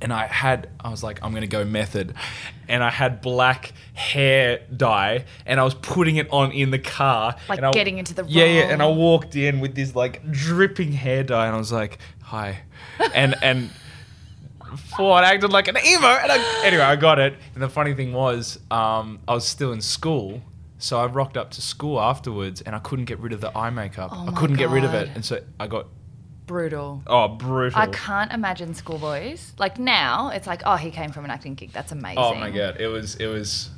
And 0.00 0.12
I 0.12 0.28
had, 0.28 0.70
I 0.78 0.90
was 0.90 1.02
like, 1.02 1.18
I'm 1.24 1.32
going 1.32 1.42
to 1.42 1.48
go 1.48 1.64
method. 1.64 2.14
And 2.68 2.84
I 2.84 2.90
had 2.90 3.20
black 3.20 3.72
hair 3.94 4.60
dye 4.76 5.24
and 5.44 5.58
I 5.58 5.64
was 5.64 5.74
putting 5.74 6.16
it 6.16 6.28
on 6.30 6.52
in 6.52 6.70
the 6.70 6.78
car. 6.78 7.34
Like 7.48 7.58
and 7.58 7.66
I- 7.66 7.72
getting 7.72 7.98
into 7.98 8.14
the 8.14 8.24
Yeah, 8.28 8.44
yeah. 8.44 8.62
And 8.72 8.80
I 8.80 8.86
walked 8.86 9.34
in 9.34 9.58
with 9.58 9.74
this 9.74 9.96
like 9.96 10.30
dripping 10.30 10.92
hair 10.92 11.24
dye 11.24 11.46
and 11.46 11.56
I 11.56 11.58
was 11.58 11.72
like, 11.72 11.98
hi. 12.22 12.60
And, 13.14 13.34
and, 13.42 13.70
Ford 14.96 15.24
acted 15.24 15.50
like 15.50 15.66
an 15.66 15.76
emo. 15.84 16.06
And 16.06 16.30
I, 16.30 16.64
anyway, 16.64 16.84
I 16.84 16.94
got 16.94 17.18
it. 17.18 17.34
And 17.54 17.62
the 17.62 17.68
funny 17.68 17.92
thing 17.92 18.12
was, 18.12 18.60
um, 18.70 19.18
I 19.26 19.34
was 19.34 19.46
still 19.46 19.72
in 19.72 19.80
school. 19.80 20.40
So 20.82 20.98
I 20.98 21.06
rocked 21.06 21.36
up 21.36 21.52
to 21.52 21.62
school 21.62 22.00
afterwards 22.00 22.60
and 22.60 22.74
I 22.74 22.80
couldn't 22.80 23.04
get 23.04 23.20
rid 23.20 23.32
of 23.32 23.40
the 23.40 23.56
eye 23.56 23.70
makeup. 23.70 24.10
Oh 24.12 24.26
I 24.28 24.32
couldn't 24.32 24.56
get 24.56 24.68
rid 24.68 24.82
of 24.82 24.94
it. 24.94 25.08
And 25.14 25.24
so 25.24 25.40
I 25.60 25.68
got, 25.68 25.86
Brutal. 26.46 27.02
oh, 27.06 27.28
brutal. 27.28 27.78
I 27.80 27.86
can't 27.86 28.32
imagine 28.32 28.74
schoolboys. 28.74 29.52
Like 29.58 29.78
now, 29.78 30.30
it's 30.30 30.46
like, 30.48 30.62
oh, 30.66 30.74
he 30.74 30.90
came 30.90 31.12
from 31.12 31.24
an 31.24 31.30
acting 31.30 31.54
gig. 31.54 31.72
That's 31.72 31.92
amazing. 31.92 32.18
Oh 32.18 32.34
my 32.34 32.50
God. 32.50 32.80
It 32.80 32.88
was, 32.88 33.14
it 33.14 33.26
was, 33.28 33.70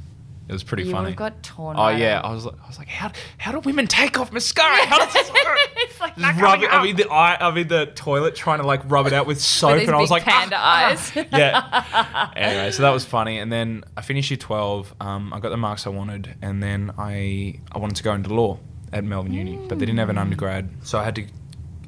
it 0.48 0.52
was 0.54 0.62
pretty 0.64 0.84
You 0.84 0.92
funny. 0.92 1.08
have 1.10 1.16
got 1.16 1.42
torn. 1.42 1.76
oh 1.78 1.88
yeah. 1.90 2.18
out. 2.20 2.24
I 2.24 2.32
was 2.32 2.46
like, 2.46 2.54
I 2.64 2.66
was 2.66 2.78
like, 2.78 2.88
how, 2.88 3.12
how 3.36 3.52
do 3.52 3.58
women 3.60 3.86
take 3.86 4.18
off 4.18 4.32
mascara? 4.32 4.86
How 4.86 4.98
does 4.98 5.12
this 5.12 5.28
work? 5.44 5.58
It's 5.94 6.00
like 6.00 6.18
not 6.18 6.40
rub 6.40 6.62
it. 6.62 6.68
I 6.72 6.82
mean 6.82 6.96
the 6.96 7.08
eye. 7.10 7.36
I'm 7.40 7.56
in 7.56 7.68
the 7.68 7.86
toilet 7.86 8.34
trying 8.34 8.58
to 8.58 8.66
like 8.66 8.80
rub 8.90 9.06
it 9.06 9.12
out 9.12 9.26
with 9.26 9.40
soap, 9.58 9.78
and 9.80 9.90
I 9.90 10.00
was 10.00 10.10
like, 10.10 10.24
panda 10.24 10.56
"Ah, 10.58 10.60
ah." 10.60 10.90
eyes. 10.90 11.16
yeah. 11.32 12.30
Anyway, 12.36 12.70
so 12.72 12.82
that 12.82 12.90
was 12.90 13.04
funny, 13.04 13.38
and 13.38 13.52
then 13.52 13.84
I 13.96 14.02
finished 14.02 14.30
year 14.30 14.38
twelve. 14.38 14.94
Um, 15.00 15.32
I 15.32 15.40
got 15.40 15.50
the 15.50 15.56
marks 15.56 15.86
I 15.86 15.90
wanted, 15.90 16.34
and 16.42 16.62
then 16.62 16.92
I 16.98 17.60
I 17.72 17.78
wanted 17.78 17.96
to 17.96 18.02
go 18.02 18.12
into 18.12 18.34
law 18.34 18.58
at 18.92 19.04
Melbourne 19.04 19.32
Uni, 19.32 19.56
but 19.68 19.78
they 19.78 19.86
didn't 19.86 19.98
have 19.98 20.10
an 20.10 20.18
undergrad, 20.18 20.68
so 20.82 20.98
I 20.98 21.04
had 21.04 21.14
to. 21.16 21.26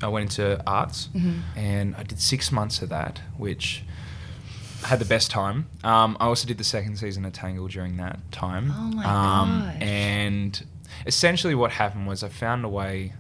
I 0.03 0.09
went 0.09 0.25
into 0.31 0.63
arts, 0.67 1.09
Mm-hmm. 1.15 1.59
and 1.59 1.95
I 1.97 2.03
did 2.03 2.21
six 2.21 2.51
months 2.53 2.83
of 2.83 2.89
that, 2.91 3.21
which. 3.37 3.83
Had 4.83 4.99
the 5.01 5.07
best 5.07 5.31
time. 5.33 5.67
Um, 5.83 6.17
I 6.21 6.27
also 6.27 6.47
did 6.47 6.59
the 6.59 6.65
second 6.65 6.97
season 6.97 7.25
of 7.25 7.33
Tangle 7.33 7.67
during 7.67 7.97
that 7.97 8.21
time. 8.31 8.71
Oh 8.77 8.91
my 8.95 9.05
um, 9.05 9.63
gosh. 9.65 9.77
And 9.81 10.67
essentially, 11.07 11.55
what 11.57 11.73
happened 11.73 12.07
was 12.07 12.23
I 12.23 12.29
found 12.29 12.65
a 12.65 12.69
way. 12.69 13.15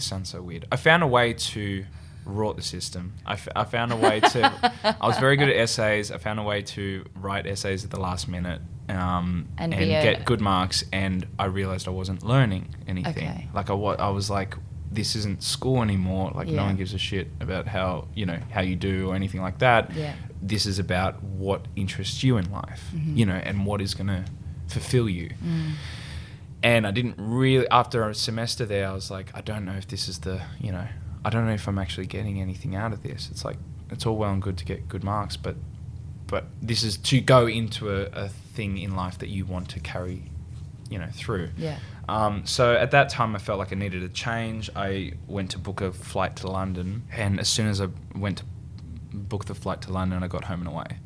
This 0.00 0.08
sounds 0.08 0.30
so 0.30 0.40
weird. 0.40 0.64
I 0.72 0.76
found 0.76 1.02
a 1.02 1.06
way 1.06 1.34
to 1.34 1.84
rot 2.24 2.56
the 2.56 2.62
system. 2.62 3.12
I, 3.26 3.34
f- 3.34 3.48
I 3.54 3.64
found 3.64 3.92
a 3.92 3.96
way 3.96 4.20
to. 4.20 4.96
I 4.98 5.06
was 5.06 5.18
very 5.18 5.36
good 5.36 5.50
at 5.50 5.56
essays. 5.56 6.10
I 6.10 6.16
found 6.16 6.40
a 6.40 6.42
way 6.42 6.62
to 6.62 7.04
write 7.14 7.46
essays 7.46 7.84
at 7.84 7.90
the 7.90 8.00
last 8.00 8.26
minute 8.28 8.62
um, 8.88 9.48
And 9.58 9.74
and, 9.74 9.84
get 9.90 10.24
good 10.24 10.40
marks. 10.40 10.84
And 10.90 11.26
I 11.38 11.44
realized 11.46 11.86
I 11.86 11.90
wasn't 11.90 12.22
learning 12.24 12.74
anything. 12.88 13.28
Okay. 13.28 13.48
Like 13.52 13.68
I, 13.68 13.74
wa- 13.74 13.96
I 13.98 14.08
was 14.08 14.30
like 14.30 14.54
this 14.90 15.14
isn't 15.16 15.42
school 15.42 15.82
anymore. 15.82 16.32
Like 16.34 16.48
no 16.48 16.64
one 16.64 16.76
gives 16.76 16.94
a 16.94 16.98
shit 16.98 17.28
about 17.40 17.66
how 17.68 18.08
you 18.14 18.24
know 18.24 18.38
how 18.50 18.62
you 18.62 18.74
do 18.76 19.10
or 19.10 19.14
anything 19.14 19.42
like 19.42 19.58
that. 19.58 19.94
Yeah. 19.94 20.14
This 20.40 20.64
is 20.64 20.78
about 20.78 21.22
what 21.22 21.66
interests 21.76 22.24
you 22.24 22.38
in 22.38 22.50
life, 22.50 22.82
Mhm. 22.94 23.16
you 23.18 23.26
know, 23.26 23.34
and 23.34 23.66
what 23.66 23.82
is 23.82 23.92
going 23.94 24.06
to 24.08 24.24
fulfill 24.68 25.08
you. 25.10 25.28
Mm. 25.44 25.72
And 26.62 26.86
I 26.86 26.90
didn't 26.90 27.14
really 27.18 27.68
after 27.70 28.08
a 28.08 28.14
semester 28.14 28.66
there, 28.66 28.88
I 28.88 28.92
was 28.92 29.10
like, 29.10 29.30
I 29.34 29.40
don't 29.40 29.64
know 29.64 29.72
if 29.72 29.88
this 29.88 30.08
is 30.08 30.20
the 30.20 30.42
you 30.60 30.72
know, 30.72 30.86
I 31.24 31.30
don't 31.30 31.46
know 31.46 31.52
if 31.52 31.66
I'm 31.66 31.78
actually 31.78 32.06
getting 32.06 32.40
anything 32.40 32.74
out 32.74 32.92
of 32.92 33.02
this. 33.02 33.28
It's 33.30 33.44
like 33.44 33.56
it's 33.90 34.06
all 34.06 34.16
well 34.16 34.32
and 34.32 34.42
good 34.42 34.58
to 34.58 34.64
get 34.64 34.88
good 34.88 35.04
marks, 35.04 35.36
but 35.36 35.56
but 36.26 36.46
this 36.62 36.84
is 36.84 36.96
to 36.96 37.20
go 37.20 37.46
into 37.46 37.90
a, 37.90 38.04
a 38.12 38.28
thing 38.28 38.78
in 38.78 38.94
life 38.94 39.18
that 39.18 39.28
you 39.28 39.44
want 39.44 39.68
to 39.70 39.80
carry, 39.80 40.30
you 40.88 40.98
know, 40.98 41.08
through. 41.12 41.50
Yeah. 41.56 41.78
Um, 42.08 42.46
so 42.46 42.74
at 42.74 42.92
that 42.92 43.08
time, 43.08 43.34
I 43.34 43.38
felt 43.38 43.58
like 43.58 43.72
I 43.72 43.76
needed 43.76 44.04
a 44.04 44.08
change. 44.08 44.70
I 44.76 45.12
went 45.26 45.50
to 45.52 45.58
book 45.58 45.80
a 45.80 45.92
flight 45.92 46.36
to 46.36 46.48
London, 46.48 47.02
and 47.12 47.40
as 47.40 47.48
soon 47.48 47.66
as 47.66 47.80
I 47.80 47.88
went 48.14 48.38
to 48.38 48.44
book 49.12 49.46
the 49.46 49.54
flight 49.54 49.80
to 49.82 49.92
London, 49.92 50.22
I 50.22 50.28
got 50.28 50.44
Home 50.44 50.60
and 50.60 50.68
Away. 50.68 50.98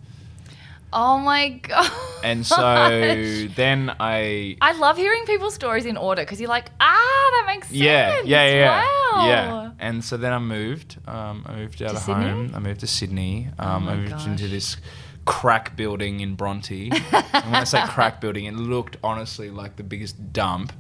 Oh 0.97 1.19
my 1.19 1.49
god. 1.49 1.91
And 2.23 2.47
so 2.47 2.57
then 3.57 3.95
I, 4.01 4.57
I 4.61 4.73
love 4.79 4.97
hearing 4.97 5.25
people's 5.27 5.53
stories 5.55 5.85
in 5.87 5.97
order 5.97 6.23
because 6.23 6.41
you're 6.41 6.49
like, 6.49 6.71
ah, 6.81 7.31
that 7.33 7.45
makes 7.49 7.67
sense. 7.69 7.79
yeah, 7.81 8.23
yeah, 8.25 8.47
yeah, 8.47 8.87
Wow. 9.13 9.27
yeah. 9.27 9.71
And 9.81 10.03
so 10.05 10.17
then 10.17 10.33
I 10.33 10.39
moved. 10.39 10.97
Um, 11.07 11.45
I 11.47 11.57
moved 11.57 11.83
out 11.83 11.91
To 11.91 11.97
of 11.97 12.03
Sydney? 12.03 12.25
home. 12.25 12.53
I 12.55 12.61
moved 12.61 12.81
to 12.81 12.87
Sydney. 12.87 13.49
Oh 13.59 13.67
Um, 13.67 13.85
my 13.87 13.93
I 13.93 13.97
moved 13.97 14.27
into 14.27 14.47
this 14.49 14.77
crack 15.27 15.77
building 15.77 16.21
in 16.21 16.35
Bronte. 16.37 16.91
and 17.13 17.45
when 17.47 17.55
I 17.57 17.65
say 17.65 17.83
crack 17.89 18.21
building, 18.21 18.45
it 18.45 18.55
looked 18.55 18.97
honestly 19.03 19.51
like 19.51 19.77
the 19.77 19.83
biggest 19.85 20.33
dump. 20.33 20.73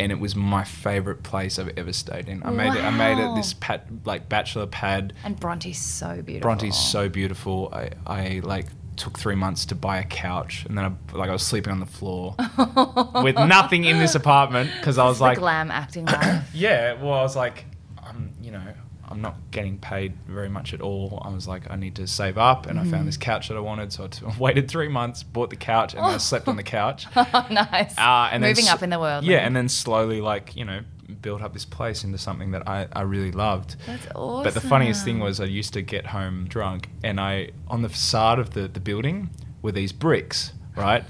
And 0.00 0.12
it 0.12 0.20
was 0.20 0.36
my 0.36 0.62
favorite 0.62 1.24
place 1.24 1.58
I've 1.58 1.72
ever 1.76 1.92
stayed 1.92 2.28
in. 2.28 2.42
I 2.44 2.50
made 2.50 2.72
it. 2.72 2.84
I 2.84 2.90
made 2.90 3.18
it 3.18 3.34
this 3.34 3.52
pat, 3.54 3.84
like 4.04 4.28
bachelor 4.28 4.66
pad. 4.66 5.12
And 5.24 5.38
Bronte's 5.38 5.78
so 5.80 6.22
beautiful. 6.22 6.40
Bronte's 6.40 6.78
so 6.78 7.08
beautiful. 7.08 7.68
I, 7.72 7.90
I 8.06 8.40
like 8.44 8.66
took 8.98 9.18
three 9.18 9.34
months 9.34 9.64
to 9.66 9.74
buy 9.74 9.98
a 9.98 10.04
couch, 10.04 10.64
and 10.68 10.76
then 10.76 10.84
I, 10.84 11.16
like 11.16 11.30
I 11.30 11.32
was 11.32 11.42
sleeping 11.42 11.72
on 11.72 11.80
the 11.80 11.86
floor 11.86 12.34
with 13.22 13.36
nothing 13.36 13.84
in 13.84 13.98
this 13.98 14.14
apartment 14.14 14.70
because 14.78 14.98
I 14.98 15.04
was 15.04 15.20
like, 15.20 15.38
glam 15.38 15.70
acting 15.70 16.04
life. 16.06 16.48
yeah. 16.54 16.94
Well, 16.94 17.14
I 17.14 17.22
was 17.22 17.36
like, 17.36 17.64
I'm, 18.04 18.32
you 18.42 18.50
know, 18.50 18.62
I'm 19.10 19.20
not 19.22 19.36
getting 19.50 19.78
paid 19.78 20.14
very 20.26 20.48
much 20.50 20.74
at 20.74 20.80
all. 20.80 21.22
I 21.24 21.30
was 21.30 21.48
like, 21.48 21.70
I 21.70 21.76
need 21.76 21.94
to 21.96 22.06
save 22.06 22.36
up, 22.38 22.66
and 22.66 22.78
I 22.78 22.82
Mm-hmm. 22.82 22.90
found 22.92 23.08
this 23.08 23.16
couch 23.16 23.48
that 23.48 23.56
I 23.56 23.60
wanted, 23.60 23.92
so 23.92 24.04
I 24.04 24.08
t- 24.08 24.26
waited 24.38 24.68
three 24.68 24.88
months, 24.88 25.22
bought 25.22 25.50
the 25.50 25.56
couch, 25.56 25.94
and 25.94 26.04
then 26.04 26.10
I 26.14 26.18
slept 26.30 26.48
on 26.48 26.56
the 26.56 26.62
couch. 26.62 27.06
oh, 27.16 27.46
nice. 27.50 27.96
Uh, 27.96 28.28
and 28.32 28.42
Moving 28.42 28.64
s- 28.66 28.70
up 28.70 28.82
in 28.82 28.90
the 28.90 28.98
world. 29.00 29.24
Yeah, 29.24 29.38
like- 29.38 29.46
and 29.46 29.56
then 29.56 29.68
slowly, 29.68 30.20
like 30.20 30.56
you 30.56 30.64
know, 30.64 30.80
built 31.08 31.42
up 31.42 31.52
this 31.52 31.64
place 31.64 32.04
into 32.04 32.18
something 32.18 32.50
that 32.52 32.68
I, 32.68 32.86
I 32.92 33.02
really 33.02 33.32
loved. 33.32 33.76
That's 33.86 34.06
awesome. 34.14 34.44
But 34.44 34.54
the 34.54 34.60
funniest 34.60 35.04
thing 35.04 35.20
was, 35.20 35.40
I 35.40 35.44
used 35.44 35.72
to 35.74 35.82
get 35.82 36.06
home 36.06 36.46
drunk, 36.48 36.88
and 37.02 37.20
I 37.20 37.50
on 37.68 37.82
the 37.82 37.88
facade 37.88 38.38
of 38.38 38.50
the 38.50 38.68
the 38.68 38.80
building 38.80 39.30
were 39.62 39.72
these 39.72 39.92
bricks, 39.92 40.52
right, 40.76 41.04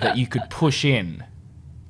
that 0.00 0.16
you 0.16 0.26
could 0.26 0.42
push 0.50 0.84
in. 0.84 1.24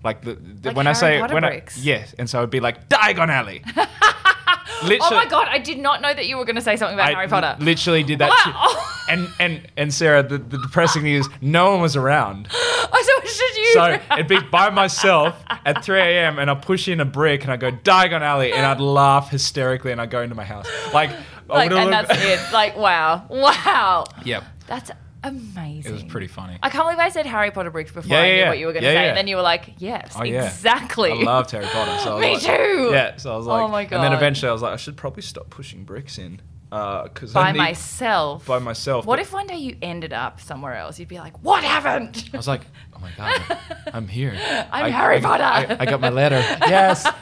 Like 0.02 0.22
the, 0.22 0.34
the 0.34 0.68
Like 0.70 0.76
when 0.76 0.86
I 0.86 0.92
say 0.94 1.20
Potter 1.20 1.34
when 1.34 1.42
bricks? 1.42 1.78
I 1.78 1.82
yes, 1.82 2.14
and 2.18 2.28
so 2.28 2.38
it'd 2.38 2.50
be 2.50 2.60
like 2.60 2.88
Diagon 2.88 3.28
Alley. 3.28 3.62
oh 4.82 5.08
my 5.10 5.26
god, 5.26 5.48
I 5.48 5.58
did 5.58 5.78
not 5.78 6.00
know 6.02 6.12
that 6.12 6.26
you 6.26 6.36
were 6.36 6.44
going 6.44 6.56
to 6.56 6.62
say 6.62 6.76
something 6.76 6.94
about 6.94 7.08
I 7.08 7.12
Harry 7.12 7.28
Potter. 7.28 7.56
li- 7.58 7.66
literally 7.66 8.02
did 8.02 8.18
that. 8.18 8.30
Wow. 8.30 8.86
And 9.08 9.28
and 9.38 9.68
and 9.76 9.92
Sarah, 9.92 10.22
the, 10.22 10.38
the 10.38 10.58
depressing 10.58 11.02
thing 11.02 11.14
is, 11.14 11.28
no 11.40 11.72
one 11.72 11.80
was 11.80 11.96
around. 11.96 12.48
I 12.52 13.02
so 13.04 13.22
just 13.22 13.56
you. 13.56 13.72
So 13.72 14.00
it'd 14.14 14.28
be 14.28 14.40
by 14.40 14.70
myself 14.70 15.42
at 15.64 15.84
3 15.84 16.00
a.m. 16.00 16.38
and 16.38 16.50
I'd 16.50 16.62
push 16.62 16.88
in 16.88 17.00
a 17.00 17.04
brick 17.04 17.42
and 17.42 17.52
I'd 17.52 17.60
go 17.60 17.70
Diagon 17.70 18.20
Alley 18.20 18.52
and 18.52 18.64
I'd 18.64 18.80
laugh 18.80 19.30
hysterically 19.30 19.92
and 19.92 20.00
I'd 20.00 20.10
go 20.10 20.22
into 20.22 20.34
my 20.34 20.44
house. 20.44 20.66
Like, 20.92 21.10
like, 21.48 21.70
and 21.70 21.92
that's 21.92 22.10
it. 22.12 22.52
Like, 22.52 22.76
wow, 22.76 23.26
wow. 23.28 24.04
Yep. 24.24 24.44
That's 24.66 24.90
amazing. 25.22 25.90
It 25.90 25.94
was 25.94 26.02
pretty 26.04 26.26
funny. 26.26 26.58
I 26.62 26.70
can't 26.70 26.84
believe 26.84 26.98
I 26.98 27.08
said 27.08 27.26
Harry 27.26 27.50
Potter 27.50 27.70
bricks 27.70 27.92
before 27.92 28.08
Yeah, 28.10 28.20
I 28.22 28.28
knew 28.30 28.36
yeah, 28.36 28.48
what 28.48 28.58
you 28.58 28.66
were 28.66 28.72
going 28.72 28.82
to 28.84 28.88
yeah, 28.92 29.02
say, 29.02 29.08
and 29.08 29.16
then 29.16 29.26
you 29.28 29.36
were 29.36 29.42
like, 29.42 29.74
"Yes, 29.78 30.12
Oh, 30.16 30.22
exactly." 30.22 31.12
I 31.12 31.14
loved 31.22 31.50
Harry 31.50 31.66
Potter. 31.66 31.98
So 32.02 32.18
I 32.18 32.20
Me 32.22 32.32
like- 32.34 32.42
too. 32.42 32.90
Yeah, 32.92 33.16
so 33.16 33.32
I 33.34 33.36
was 33.36 33.46
oh 33.46 33.50
like, 33.50 33.62
Oh 33.62 33.68
my 33.68 33.84
God. 33.84 33.96
And 33.96 34.04
then 34.04 34.12
eventually 34.12 34.48
I 34.48 34.52
was 34.52 34.62
like, 34.62 34.72
I 34.72 34.76
should 34.76 34.96
probably 34.96 35.22
stop 35.22 35.50
pushing 35.50 35.84
bricks 35.84 36.18
in. 36.18 36.40
Because 36.70 37.32
By 37.32 37.52
myself. 37.52 38.46
By 38.46 38.60
myself. 38.60 39.04
What 39.04 39.16
but 39.16 39.22
if 39.22 39.32
one 39.32 39.48
day 39.48 39.56
you 39.56 39.76
ended 39.82 40.12
up 40.12 40.40
somewhere 40.40 40.76
else? 40.76 41.00
You'd 41.00 41.08
be 41.08 41.18
like, 41.18 41.36
"What 41.42 41.64
happened?" 41.64 42.30
I 42.32 42.36
was 42.36 42.46
like, 42.46 42.60
oh 42.94 43.00
my 43.00 43.10
God, 43.16 43.58
I'm 43.92 44.06
here. 44.06 44.32
I'm 44.72 44.84
I- 44.84 44.90
Harry 44.90 45.16
I- 45.16 45.20
Potter. 45.20 45.42
I, 45.42 45.76
I 45.80 45.84
got 45.86 46.00
my 46.00 46.10
letter. 46.10 46.36
yes. 46.68 47.04
Um, 47.06 47.12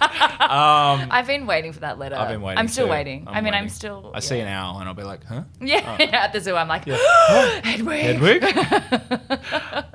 I've 1.11 1.27
been 1.27 1.47
waiting 1.47 1.73
for 1.73 1.81
that 1.81 1.99
letter. 1.99 2.17
I've 2.17 2.29
been 2.29 2.43
waiting. 2.43 2.59
I'm 2.59 2.69
still 2.69 2.87
too. 2.87 2.91
waiting. 2.91 3.25
I 3.27 3.41
mean, 3.41 3.55
I'm 3.55 3.71
still. 3.71 4.11
I 4.15 4.21
see 4.21 4.39
an 4.39 4.49
owl 4.49 4.81
and 4.81 4.89
I'll 4.89 4.95
be 4.95 5.03
like, 5.03 5.25
huh? 5.25 5.45
Yeah, 5.63 5.97
Oh. 5.99 6.03
at 6.13 6.33
the 6.35 6.41
zoo, 6.41 6.55
I'm 6.55 6.69
like, 6.69 6.85
Yeah. 6.87 6.97
Hedwig. 7.65 8.43
Hedwig? 8.43 8.43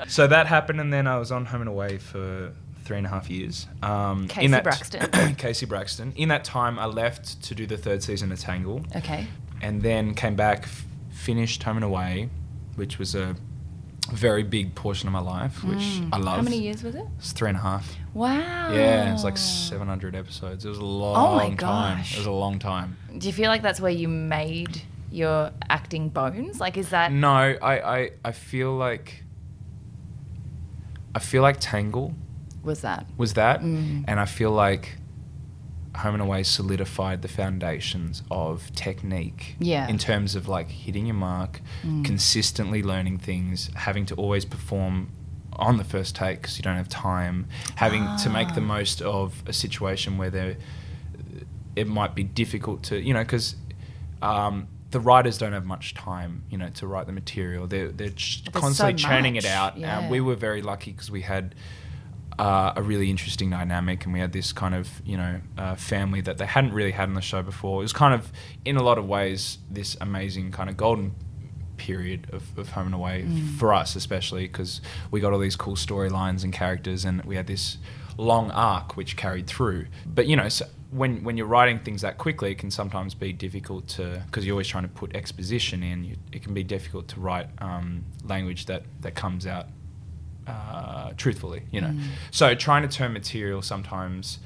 so 0.07 0.25
that 0.27 0.47
happened, 0.47 0.79
and 0.81 0.91
then 0.91 1.05
I 1.05 1.17
was 1.17 1.31
on 1.31 1.45
Home 1.45 1.61
and 1.61 1.69
Away 1.69 1.99
for 1.99 2.53
three 2.83 2.97
and 2.97 3.05
a 3.05 3.09
half 3.09 3.29
years. 3.29 3.67
Um, 3.81 4.27
Casey 4.27 4.45
in 4.45 4.51
that 4.51 4.63
Braxton. 4.63 5.35
Casey 5.35 5.65
Braxton. 5.65 6.13
In 6.15 6.29
that 6.29 6.43
time, 6.43 6.77
I 6.79 6.85
left 6.85 7.41
to 7.43 7.55
do 7.55 7.65
the 7.65 7.77
third 7.77 8.03
season 8.03 8.31
of 8.31 8.39
Tangle, 8.39 8.83
okay. 8.95 9.27
and 9.61 9.81
then 9.81 10.13
came 10.13 10.35
back, 10.35 10.63
f- 10.63 10.85
finished 11.11 11.63
Home 11.63 11.77
and 11.77 11.85
Away, 11.85 12.29
which 12.75 12.99
was 12.99 13.15
a 13.15 13.35
very 14.11 14.43
big 14.43 14.75
portion 14.75 15.07
of 15.07 15.13
my 15.13 15.21
life, 15.21 15.63
which 15.63 15.77
Mm. 15.79 16.09
I 16.11 16.17
love. 16.17 16.35
How 16.35 16.41
many 16.41 16.59
years 16.61 16.83
was 16.83 16.93
it? 16.95 17.05
It's 17.19 17.31
three 17.31 17.47
and 17.47 17.57
a 17.57 17.61
half. 17.61 17.95
Wow. 18.13 18.73
Yeah, 18.73 19.09
it 19.09 19.13
was 19.13 19.23
like 19.23 19.37
700 19.37 20.13
episodes. 20.13 20.65
It 20.65 20.69
was 20.69 20.77
a 20.77 20.83
long 20.85 21.15
Oh 21.15 21.35
my 21.37 21.45
time. 21.47 21.55
gosh. 21.55 22.13
It 22.15 22.17
was 22.19 22.25
a 22.27 22.31
long 22.31 22.59
time. 22.59 22.97
Do 23.17 23.25
you 23.27 23.33
feel 23.33 23.47
like 23.47 23.61
that's 23.61 23.79
where 23.79 23.91
you 23.91 24.09
made 24.09 24.81
your 25.09 25.51
acting 25.69 26.09
bones? 26.09 26.59
Like, 26.59 26.75
is 26.77 26.89
that? 26.89 27.13
No, 27.13 27.29
I, 27.29 27.55
I, 27.99 28.09
I 28.25 28.31
feel 28.33 28.75
like 28.75 29.23
I 31.15 31.19
feel 31.19 31.41
like 31.41 31.57
Tangle 31.59 32.13
Was 32.63 32.81
that? 32.81 33.05
was 33.17 33.33
that, 33.33 33.61
Mm. 33.61 34.05
and 34.07 34.19
I 34.19 34.25
feel 34.25 34.51
like 34.51 34.97
Home 35.97 36.15
and 36.15 36.23
Away 36.23 36.41
solidified 36.43 37.21
the 37.21 37.27
foundations 37.27 38.23
of 38.31 38.71
technique. 38.73 39.55
Yeah. 39.59 39.87
In 39.87 39.97
terms 39.99 40.33
of 40.35 40.47
like 40.47 40.69
hitting 40.71 41.05
your 41.05 41.15
mark, 41.15 41.61
Mm. 41.83 42.03
consistently 42.05 42.81
learning 42.81 43.19
things, 43.19 43.69
having 43.75 44.05
to 44.07 44.15
always 44.15 44.45
perform 44.45 45.09
on 45.53 45.77
the 45.77 45.83
first 45.83 46.15
take 46.15 46.41
because 46.41 46.57
you 46.57 46.63
don't 46.63 46.77
have 46.77 46.89
time, 46.89 47.45
having 47.75 48.07
to 48.23 48.29
make 48.29 48.55
the 48.55 48.61
Ah. 48.61 48.75
most 48.77 49.01
of 49.03 49.43
a 49.45 49.53
situation 49.53 50.17
where 50.17 50.31
there 50.31 50.55
it 51.75 51.87
might 51.87 52.13
be 52.15 52.23
difficult 52.23 52.83
to 52.83 52.99
you 53.01 53.13
know 53.13 53.21
because. 53.23 53.55
Um, 54.21 54.67
the 54.91 54.99
writers 54.99 55.39
don't 55.39 55.53
have 55.53 55.65
much 55.65 55.95
time, 55.95 56.43
you 56.51 56.57
know, 56.57 56.69
to 56.69 56.85
write 56.85 57.07
the 57.07 57.11
material. 57.11 57.65
They're 57.67 57.91
they're 57.91 58.09
ch- 58.11 58.43
There's 58.43 58.53
so 58.53 58.59
constantly 58.61 58.93
churning 58.93 59.35
it 59.37 59.43
out. 59.45 59.75
yeah. 59.75 59.99
And 59.99 60.11
we 60.11 60.21
were 60.21 60.35
very 60.35 60.61
lucky 60.61 60.91
because 60.91 61.09
we 61.09 61.21
had 61.23 61.55
uh, 62.39 62.73
a 62.75 62.81
really 62.81 63.09
interesting 63.09 63.49
dynamic, 63.49 64.05
and 64.05 64.13
we 64.13 64.19
had 64.19 64.31
this 64.31 64.51
kind 64.53 64.75
of 64.75 64.89
you 65.05 65.17
know 65.17 65.41
uh, 65.57 65.75
family 65.75 66.21
that 66.21 66.37
they 66.37 66.45
hadn't 66.45 66.73
really 66.73 66.91
had 66.91 67.09
on 67.09 67.13
the 67.15 67.21
show 67.21 67.41
before. 67.43 67.81
It 67.81 67.85
was 67.85 67.93
kind 67.93 68.13
of, 68.13 68.31
in 68.65 68.77
a 68.77 68.83
lot 68.83 68.97
of 68.97 69.05
ways, 69.07 69.57
this 69.69 69.95
amazing 70.01 70.51
kind 70.51 70.69
of 70.69 70.77
golden 70.77 71.13
period 71.77 72.27
of, 72.31 72.57
of 72.57 72.69
Home 72.69 72.85
and 72.87 72.95
Away 72.95 73.25
Mm. 73.27 73.57
for 73.57 73.73
us, 73.73 73.95
especially 73.95 74.43
because 74.47 74.79
we 75.11 75.19
got 75.19 75.33
all 75.33 75.39
these 75.39 75.55
cool 75.55 75.75
storylines 75.75 76.43
and 76.43 76.53
characters, 76.53 77.03
and 77.05 77.23
we 77.25 77.35
had 77.35 77.47
this 77.47 77.77
long 78.17 78.51
arc 78.51 78.95
which 78.95 79.17
carried 79.17 79.47
through. 79.47 79.87
But 80.05 80.27
you 80.27 80.35
know, 80.35 80.49
so 80.49 80.65
when 80.91 81.23
when 81.23 81.35
you're 81.37 81.47
writing 81.47 81.79
things 81.79 82.01
that 82.01 82.17
quickly, 82.19 82.51
it 82.51 82.59
can 82.59 82.69
sometimes 82.71 83.15
be 83.15 83.33
difficult 83.33 83.87
to 83.89 84.21
because 84.27 84.45
you're 84.45 84.53
always 84.53 84.67
trying 84.67 84.83
to 84.83 84.89
put 84.89 85.15
exposition 85.15 85.81
in. 85.83 86.03
You, 86.03 86.15
it 86.31 86.43
can 86.43 86.53
be 86.53 86.63
difficult 86.63 87.07
to 87.09 87.19
write 87.19 87.47
um, 87.59 88.05
language 88.23 88.67
that 88.67 88.83
that 89.01 89.15
comes 89.15 89.47
out 89.47 89.65
uh, 90.47 91.11
truthfully, 91.17 91.63
you 91.71 91.81
know. 91.81 91.87
Mm. 91.89 92.01
So 92.31 92.55
trying 92.55 92.81
to 92.87 92.87
turn 92.97 93.13
material 93.13 93.61
sometimes 93.61 94.39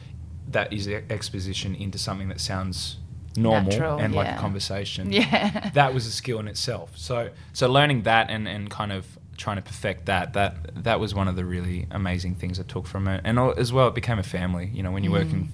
that 0.50 0.72
is 0.72 0.88
exposition 0.88 1.76
into 1.76 1.98
something 1.98 2.30
that 2.30 2.40
sounds 2.40 2.98
normal 3.36 3.72
Natural, 3.72 4.00
and 4.00 4.16
like 4.16 4.28
a 4.36 4.40
conversation. 4.40 5.12
Yeah. 5.12 5.70
That 5.74 5.94
was 5.94 6.08
a 6.08 6.12
skill 6.12 6.40
in 6.40 6.48
itself. 6.48 6.98
So 6.98 7.30
so 7.54 7.70
learning 7.72 8.04
that 8.04 8.30
and, 8.30 8.48
and 8.48 8.70
kind 8.70 8.92
of 8.92 9.06
trying 9.38 9.58
to 9.58 9.62
perfect 9.62 10.08
that 10.08 10.34
that 10.34 10.84
that 10.84 11.00
was 11.00 11.14
one 11.14 11.28
of 11.28 11.36
the 11.36 11.46
really 11.46 11.86
amazing 11.92 12.36
things 12.36 12.60
I 12.60 12.64
took 12.64 12.88
from 12.88 13.08
it. 13.08 13.22
And 13.24 13.38
as 13.40 13.72
well 13.72 13.88
it 13.88 13.96
became 13.96 14.18
a 14.20 14.24
family, 14.24 14.72
you 14.74 14.82
know, 14.82 14.92
when 14.92 15.04
you're 15.04 15.14
Mm. 15.14 15.24
working 15.26 15.52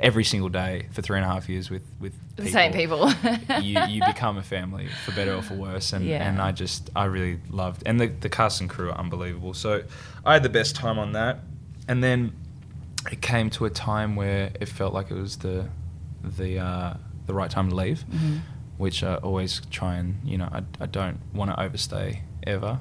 every 0.00 0.24
single 0.24 0.48
day 0.48 0.86
for 0.92 1.02
three 1.02 1.18
and 1.18 1.26
a 1.26 1.28
half 1.28 1.48
years 1.48 1.68
with 1.70 1.82
with 2.00 2.14
The 2.36 2.48
same 2.48 2.72
people. 2.72 3.08
you, 3.60 3.78
you 3.88 4.02
become 4.06 4.38
a 4.38 4.42
family 4.42 4.88
for 5.04 5.12
better 5.12 5.34
or 5.34 5.42
for 5.42 5.54
worse 5.54 5.92
and, 5.92 6.04
Yeah. 6.06 6.26
and 6.26 6.40
I 6.40 6.52
just 6.52 6.90
I 6.96 7.04
really 7.04 7.38
loved 7.50 7.82
and 7.86 8.00
the, 8.00 8.06
the 8.06 8.30
cast 8.30 8.60
and 8.62 8.68
crew 8.70 8.88
are 8.88 8.98
unbelievable 8.98 9.52
so 9.54 9.82
I 10.24 10.32
had 10.32 10.42
the 10.42 10.48
best 10.48 10.74
time 10.74 10.98
on 10.98 11.12
that 11.12 11.40
and 11.86 12.02
then 12.02 12.32
it 13.12 13.20
came 13.20 13.50
to 13.50 13.66
a 13.66 13.70
time 13.70 14.16
where 14.16 14.50
it 14.60 14.68
felt 14.68 14.94
like 14.94 15.10
it 15.10 15.16
was 15.16 15.36
the 15.38 15.68
the 16.22 16.58
uh, 16.58 16.94
the 17.26 17.34
right 17.34 17.50
time 17.50 17.68
to 17.68 17.74
leave 17.76 18.04
Mhm. 18.10 18.40
which 18.78 19.02
I 19.04 19.16
always 19.16 19.60
try 19.70 19.96
and 19.96 20.16
you 20.24 20.38
know 20.38 20.48
I, 20.50 20.62
I 20.80 20.86
don't 20.86 21.18
want 21.34 21.50
to 21.50 21.60
overstay 21.60 22.22
ever 22.46 22.80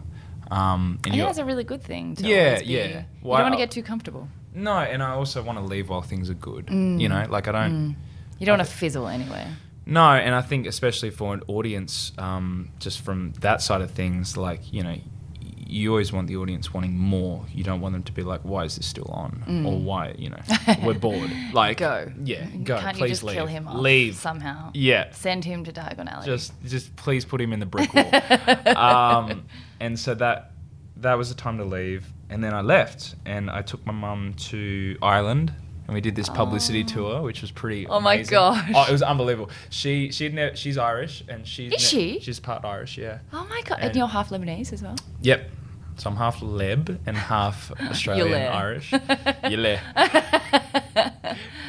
um, 0.51 0.59
I 0.59 0.61
and 0.61 1.03
think 1.03 1.15
you 1.15 1.21
that's 1.23 1.37
a 1.37 1.45
really 1.45 1.63
good 1.63 1.83
thing. 1.83 2.15
To 2.15 2.23
Yeah, 2.27 2.59
yeah. 2.63 2.85
You 2.87 2.93
don't 2.93 3.05
want 3.23 3.53
to 3.53 3.57
get 3.57 3.69
too 3.69 3.83
comfortable. 3.83 4.27
No, 4.53 4.77
and 4.77 5.01
I 5.03 5.11
also 5.11 5.41
want 5.43 5.57
to 5.57 5.63
leave 5.63 5.89
while 5.89 6.01
things 6.01 6.29
are 6.29 6.33
good. 6.35 6.67
Mm. 6.67 6.99
You 6.99 7.09
know, 7.09 7.25
like 7.29 7.47
I 7.47 7.51
don't. 7.51 7.71
Mm. 7.71 7.95
You 8.39 8.45
don't 8.45 8.57
want 8.57 8.69
to 8.69 8.75
fizzle 8.75 9.07
anywhere. 9.07 9.57
No, 9.85 10.01
and 10.11 10.33
I 10.35 10.41
think 10.41 10.65
especially 10.67 11.09
for 11.09 11.33
an 11.33 11.41
audience, 11.47 12.11
um, 12.17 12.69
just 12.79 13.01
from 13.01 13.33
that 13.41 13.61
side 13.61 13.81
of 13.81 13.91
things, 13.91 14.37
like 14.37 14.71
you 14.71 14.83
know, 14.83 14.95
you 15.39 15.91
always 15.91 16.11
want 16.13 16.27
the 16.27 16.37
audience 16.37 16.73
wanting 16.73 16.97
more. 16.97 17.45
You 17.51 17.63
don't 17.63 17.81
want 17.81 17.93
them 17.93 18.03
to 18.03 18.11
be 18.11 18.23
like, 18.23 18.41
"Why 18.41 18.63
is 18.65 18.75
this 18.75 18.85
still 18.87 19.09
on?" 19.09 19.43
Mm. 19.47 19.65
or 19.65 19.79
"Why, 19.79 20.13
you 20.17 20.29
know, 20.29 20.39
we're 20.83 20.93
bored." 20.93 21.31
Like, 21.53 21.77
Go. 21.77 22.11
yeah, 22.23 22.45
go. 22.63 22.79
Can't 22.79 22.97
please 22.97 23.01
you 23.01 23.09
just 23.09 23.23
leave. 23.23 23.35
kill 23.35 23.47
him 23.47 23.67
off 23.67 23.77
leave 23.77 24.15
somehow? 24.15 24.71
Yeah, 24.73 25.11
Send 25.11 25.43
him 25.45 25.63
to 25.65 25.71
Diagon 25.71 26.07
Alley. 26.11 26.25
just 26.25 26.53
just 26.65 26.95
please 26.95 27.25
put 27.25 27.41
him 27.41 27.51
in 27.53 27.59
the 27.59 27.65
brick 27.65 27.91
wall. 27.93 28.77
um, 28.77 29.45
and 29.79 29.99
so 29.99 30.15
that 30.15 30.51
that 30.97 31.17
was 31.17 31.29
the 31.29 31.35
time 31.35 31.57
to 31.57 31.65
leave, 31.65 32.05
and 32.29 32.43
then 32.43 32.53
I 32.53 32.61
left, 32.61 33.15
and 33.25 33.49
I 33.49 33.61
took 33.61 33.85
my 33.85 33.93
mum 33.93 34.33
to 34.49 34.97
Ireland. 35.01 35.53
And 35.87 35.95
we 35.95 36.01
did 36.01 36.15
this 36.15 36.29
publicity 36.29 36.83
Oh. 36.83 36.93
tour, 36.93 37.21
which 37.23 37.41
was 37.41 37.49
pretty. 37.49 37.87
Oh 37.87 37.99
my 37.99 38.21
gosh. 38.21 38.69
Oh, 38.75 38.85
it 38.87 38.91
was 38.91 39.01
unbelievable. 39.01 39.49
She 39.71 40.11
she 40.11 40.29
never, 40.29 40.55
she's 40.55 40.77
Irish 40.77 41.23
and 41.27 41.47
she's 41.47 41.73
Is 41.73 41.81
she? 41.81 42.19
she's 42.19 42.39
part 42.39 42.63
Irish, 42.63 42.95
yeah. 42.99 43.17
oh 43.33 43.47
my 43.49 43.61
god! 43.63 43.79
And, 43.79 43.85
and- 43.87 43.95
you're 43.95 44.05
half 44.07 44.29
Lebanese 44.29 44.71
as 44.71 44.83
well. 44.83 44.95
Yep. 45.21 45.49
So 45.97 46.11
I'm 46.11 46.15
half 46.15 46.41
Leb 46.41 46.99
and 47.07 47.17
half 47.17 47.71
Australian. 47.89 48.51
Irish. 48.53 48.91
Yule. 49.49 49.77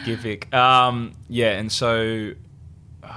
Givik. 0.05 0.53
Um, 0.53 1.13
yeah, 1.29 1.53
and 1.59 1.71
so 1.73 2.33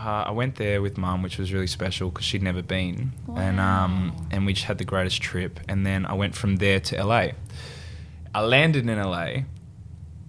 uh, 0.04 0.26
I 0.28 0.32
went 0.32 0.56
there 0.56 0.82
with 0.82 0.97
mum, 0.97 1.22
which 1.24 1.38
was 1.38 1.54
really 1.54 1.68
special 1.68 2.10
because 2.10 2.26
she'd 2.26 2.43
never 2.43 2.62
been, 2.62 3.14
and 3.36 3.60
um, 3.60 4.28
and 4.32 4.45
we 4.45 4.54
just 4.54 4.66
had 4.66 4.78
the 4.78 4.86
greatest 4.86 5.22
trip. 5.22 5.60
And 5.70 5.86
then 5.86 6.06
I 6.06 6.14
went 6.14 6.36
from 6.36 6.58
there 6.58 6.80
to 6.82 7.04
LA. 7.04 7.28
I 8.36 8.41
landed 8.41 8.88
in 8.89 9.01
LA, 9.01 9.43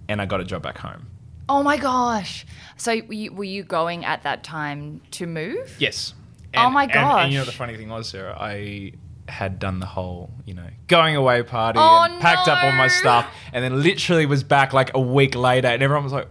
and 0.07 0.21
I 0.21 0.25
got 0.25 0.39
a 0.39 0.45
job 0.45 0.61
back 0.63 0.77
home. 0.77 1.07
Oh 1.49 1.61
my 1.61 1.77
gosh! 1.77 2.45
So 2.77 2.95
were 3.07 3.13
you, 3.13 3.33
were 3.33 3.43
you 3.43 3.63
going 3.63 4.05
at 4.05 4.23
that 4.23 4.43
time 4.43 5.01
to 5.11 5.27
move? 5.27 5.75
Yes. 5.79 6.13
Oh 6.57 6.69
my 6.69 6.83
And, 6.83 6.93
and 6.95 7.31
you 7.33 7.39
know 7.39 7.43
gosh. 7.43 7.53
the 7.53 7.57
funny 7.57 7.75
thing 7.75 7.89
was, 7.89 8.07
Sarah, 8.09 8.37
I 8.39 8.93
had 9.27 9.59
done 9.59 9.79
the 9.79 9.85
whole, 9.85 10.31
you 10.45 10.53
know, 10.53 10.67
going 10.87 11.15
away 11.15 11.43
party 11.43 11.79
Oh 11.81 12.03
and 12.03 12.21
packed 12.21 12.47
up 12.47 12.63
all 12.63 12.71
my 12.71 12.87
stuff, 12.87 13.27
and 13.51 13.63
then 13.63 13.81
literally 13.83 14.25
was 14.25 14.43
back 14.43 14.71
like 14.71 14.91
a 14.93 14.99
week 14.99 15.35
later, 15.35 15.67
and 15.67 15.83
everyone 15.83 16.03
was 16.03 16.13
like, 16.13 16.27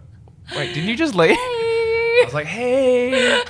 "Wait, 0.56 0.72
didn't 0.74 0.88
you 0.88 0.96
just 0.96 1.14
leave?" 1.14 1.36
I 2.24 2.26
was 2.26 2.34
like, 2.34 2.46
"Hey." 2.46 3.42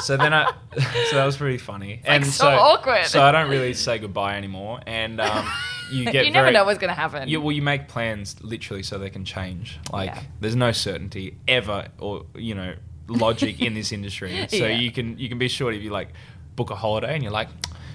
so 0.00 0.16
then 0.16 0.32
I, 0.34 0.52
so 1.10 1.16
that 1.16 1.24
was 1.24 1.36
pretty 1.36 1.58
funny, 1.58 2.00
like 2.02 2.02
and 2.04 2.26
so 2.26 2.48
awkward. 2.48 3.06
So 3.06 3.22
I 3.22 3.32
don't 3.32 3.48
really 3.50 3.74
say 3.74 3.98
goodbye 3.98 4.36
anymore, 4.36 4.80
and 4.86 5.20
um, 5.20 5.46
you 5.90 6.04
get 6.04 6.26
you 6.26 6.32
never 6.32 6.46
very- 6.46 6.54
know 6.54 6.64
what's 6.64 6.78
going 6.78 6.88
to 6.94 6.94
happen. 6.94 7.28
you, 7.28 7.40
well, 7.40 7.52
you 7.52 7.62
make 7.62 7.88
plans 7.88 8.36
literally 8.42 8.82
so 8.82 8.98
they 8.98 9.10
can 9.10 9.24
change. 9.24 9.78
Like, 9.92 10.10
Yeah. 10.10 10.22
there's 10.40 10.56
no 10.56 10.72
certainty 10.72 11.36
ever, 11.48 11.88
or 11.98 12.26
you 12.34 12.54
know, 12.54 12.74
logic 13.08 13.60
in 13.60 13.74
this 13.74 13.92
industry. 13.92 14.46
So 14.50 14.56
Yeah. 14.56 14.68
you 14.78 14.90
can 14.90 15.18
you 15.18 15.28
can 15.28 15.38
be 15.38 15.48
sure 15.48 15.72
if 15.72 15.82
you 15.82 15.90
like 15.90 16.08
book 16.56 16.70
a 16.70 16.74
holiday 16.76 17.14
and 17.14 17.22
you're 17.22 17.32
like, 17.32 17.48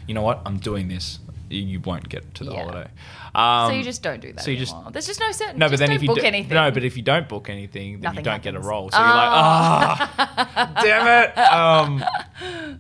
you 0.07 0.14
know 0.14 0.22
what, 0.22 0.41
I'm 0.45 0.57
doing 0.57 0.88
this. 0.88 1.20
You- 1.52 1.80
won't 1.82 2.08
get 2.10 2.34
to 2.36 2.43
the 2.43 2.52
Yeah. 2.54 2.60
holiday. 2.64 2.89
Um, 3.34 3.72
so 3.72 3.76
you 3.78 3.84
just 3.84 4.04
don't 4.04 4.20
do 4.22 4.34
that. 4.34 4.43
so 4.43 4.52
you 4.52 4.58
just- 4.58 4.74
anymore. 4.74 4.91
There's 4.91 5.08
just 5.08 5.20
no 5.20 5.32
certainty. 5.32 5.60
no, 5.60 5.70
but 5.70 5.80
then 5.80 5.91
if 5.91 6.02
you 6.02 6.08
book 6.10 6.20
do, 6.20 6.26
anything. 6.26 6.54
no, 6.54 6.70
but 6.72 6.84
if 6.84 6.95
you 6.97 7.04
don't 7.04 7.28
book 7.28 7.49
anything, 7.49 7.93
then 7.93 8.02
Nothing 8.02 8.18
you 8.20 8.24
don't 8.24 8.43
get 8.43 8.49
a 8.54 8.58
happens. 8.58 8.68
role. 8.68 8.91
So 8.91 8.97
you're 8.99 9.08
like, 9.08 9.30
ah, 9.32 10.72
damn 10.84 11.08
it. 11.24 11.38
Um, 11.38 12.06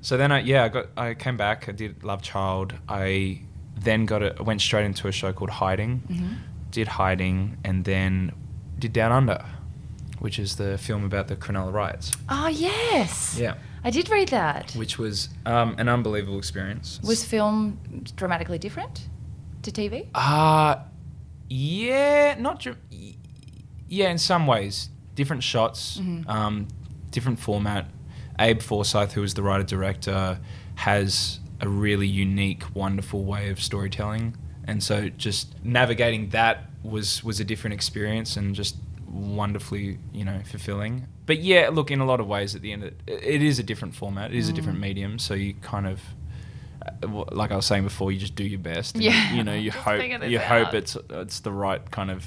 so 0.01 0.17
then 0.17 0.31
I 0.31 0.39
yeah 0.39 0.63
I 0.65 0.69
got 0.69 0.85
I 0.97 1.13
came 1.13 1.37
back. 1.37 1.67
I 1.69 1.71
did 1.71 2.03
Love 2.03 2.21
Child. 2.21 2.73
I 2.89 3.41
then 3.79 4.05
got 4.05 4.21
a 4.23 4.35
I 4.39 4.43
went 4.43 4.61
straight 4.61 4.85
into 4.85 5.07
a 5.07 5.11
show 5.11 5.31
called 5.33 5.49
Hiding. 5.51 6.03
Mm-hmm. 6.09 6.33
Did 6.71 6.87
Hiding 6.89 7.57
and 7.63 7.83
then 7.85 8.31
did 8.79 8.93
Down 8.93 9.11
Under, 9.11 9.43
which 10.19 10.37
is 10.39 10.55
the 10.57 10.77
film 10.77 11.03
about 11.03 11.27
the 11.27 11.35
Cronulla 11.35 11.73
riots. 11.73 12.11
oh 12.29 12.47
yes. 12.47 13.37
Yeah, 13.39 13.55
I 13.83 13.89
did 13.89 14.09
read 14.09 14.29
that. 14.29 14.71
which 14.73 14.97
was 14.99 15.29
um, 15.45 15.75
an 15.79 15.89
unbelievable 15.89 16.37
experience. 16.37 16.99
Was 17.03 17.23
film 17.25 17.79
dramatically 18.15 18.57
different 18.59 19.07
to 19.63 19.71
TV? 19.71 20.07
Uh 20.13 20.75
yeah, 21.49 22.35
not 22.39 22.59
dr- 22.61 22.77
yeah, 23.87 24.09
in 24.09 24.17
some 24.17 24.47
ways, 24.47 24.89
different 25.15 25.43
shots, 25.43 25.97
Mhm. 25.99 26.27
um, 26.29 26.67
different 27.11 27.39
format. 27.39 27.87
Abe 28.39 28.61
Forsyth, 28.61 29.13
who 29.13 29.23
is 29.23 29.33
the 29.33 29.43
writer 29.43 29.63
director, 29.65 30.39
has 30.75 31.39
a 31.59 31.67
really 31.67 32.07
unique, 32.07 32.63
wonderful 32.73 33.25
way 33.25 33.49
of 33.49 33.61
storytelling, 33.61 34.35
and 34.65 34.81
so 34.81 35.09
just 35.09 35.53
navigating 35.63 36.29
that 36.29 36.69
was 36.83 37.23
was 37.23 37.39
a 37.39 37.43
different 37.43 37.73
experience 37.73 38.37
and 38.37 38.55
just 38.55 38.75
wonderfully, 39.11 39.97
you 40.13 40.25
know, 40.25 40.39
fulfilling. 40.45 41.07
But 41.25 41.39
yeah, 41.39 41.69
look, 41.71 41.91
in 41.91 41.99
a 41.99 42.05
lot 42.05 42.19
of 42.19 42.27
ways, 42.27 42.55
at 42.55 42.61
the 42.61 42.71
end, 42.71 42.83
of 42.83 42.89
it, 42.89 43.23
it 43.23 43.41
is 43.43 43.59
a 43.59 43.63
different 43.63 43.95
format. 43.95 44.31
It 44.31 44.37
is 44.37 44.49
a 44.49 44.53
different 44.53 44.77
Mm. 44.79 44.81
medium, 44.81 45.19
so 45.19 45.33
you 45.33 45.53
kind 45.55 45.87
of. 45.87 46.01
uh, 47.03 47.23
Like 47.31 47.51
I 47.51 47.55
was 47.55 47.65
saying 47.65 47.83
before, 47.83 48.11
you 48.11 48.19
just 48.19 48.35
do 48.35 48.43
your 48.43 48.59
best. 48.59 48.95
Yeah. 48.95 49.33
You 49.33 49.43
know, 49.43 49.53
you 49.53 49.71
Just 49.77 49.83
hope 49.83 50.23
you 50.23 50.39
hope 50.39 50.73
it's 50.73 50.97
it's 51.09 51.39
the 51.41 51.51
right 51.51 51.83
kind 51.91 52.09
of 52.11 52.25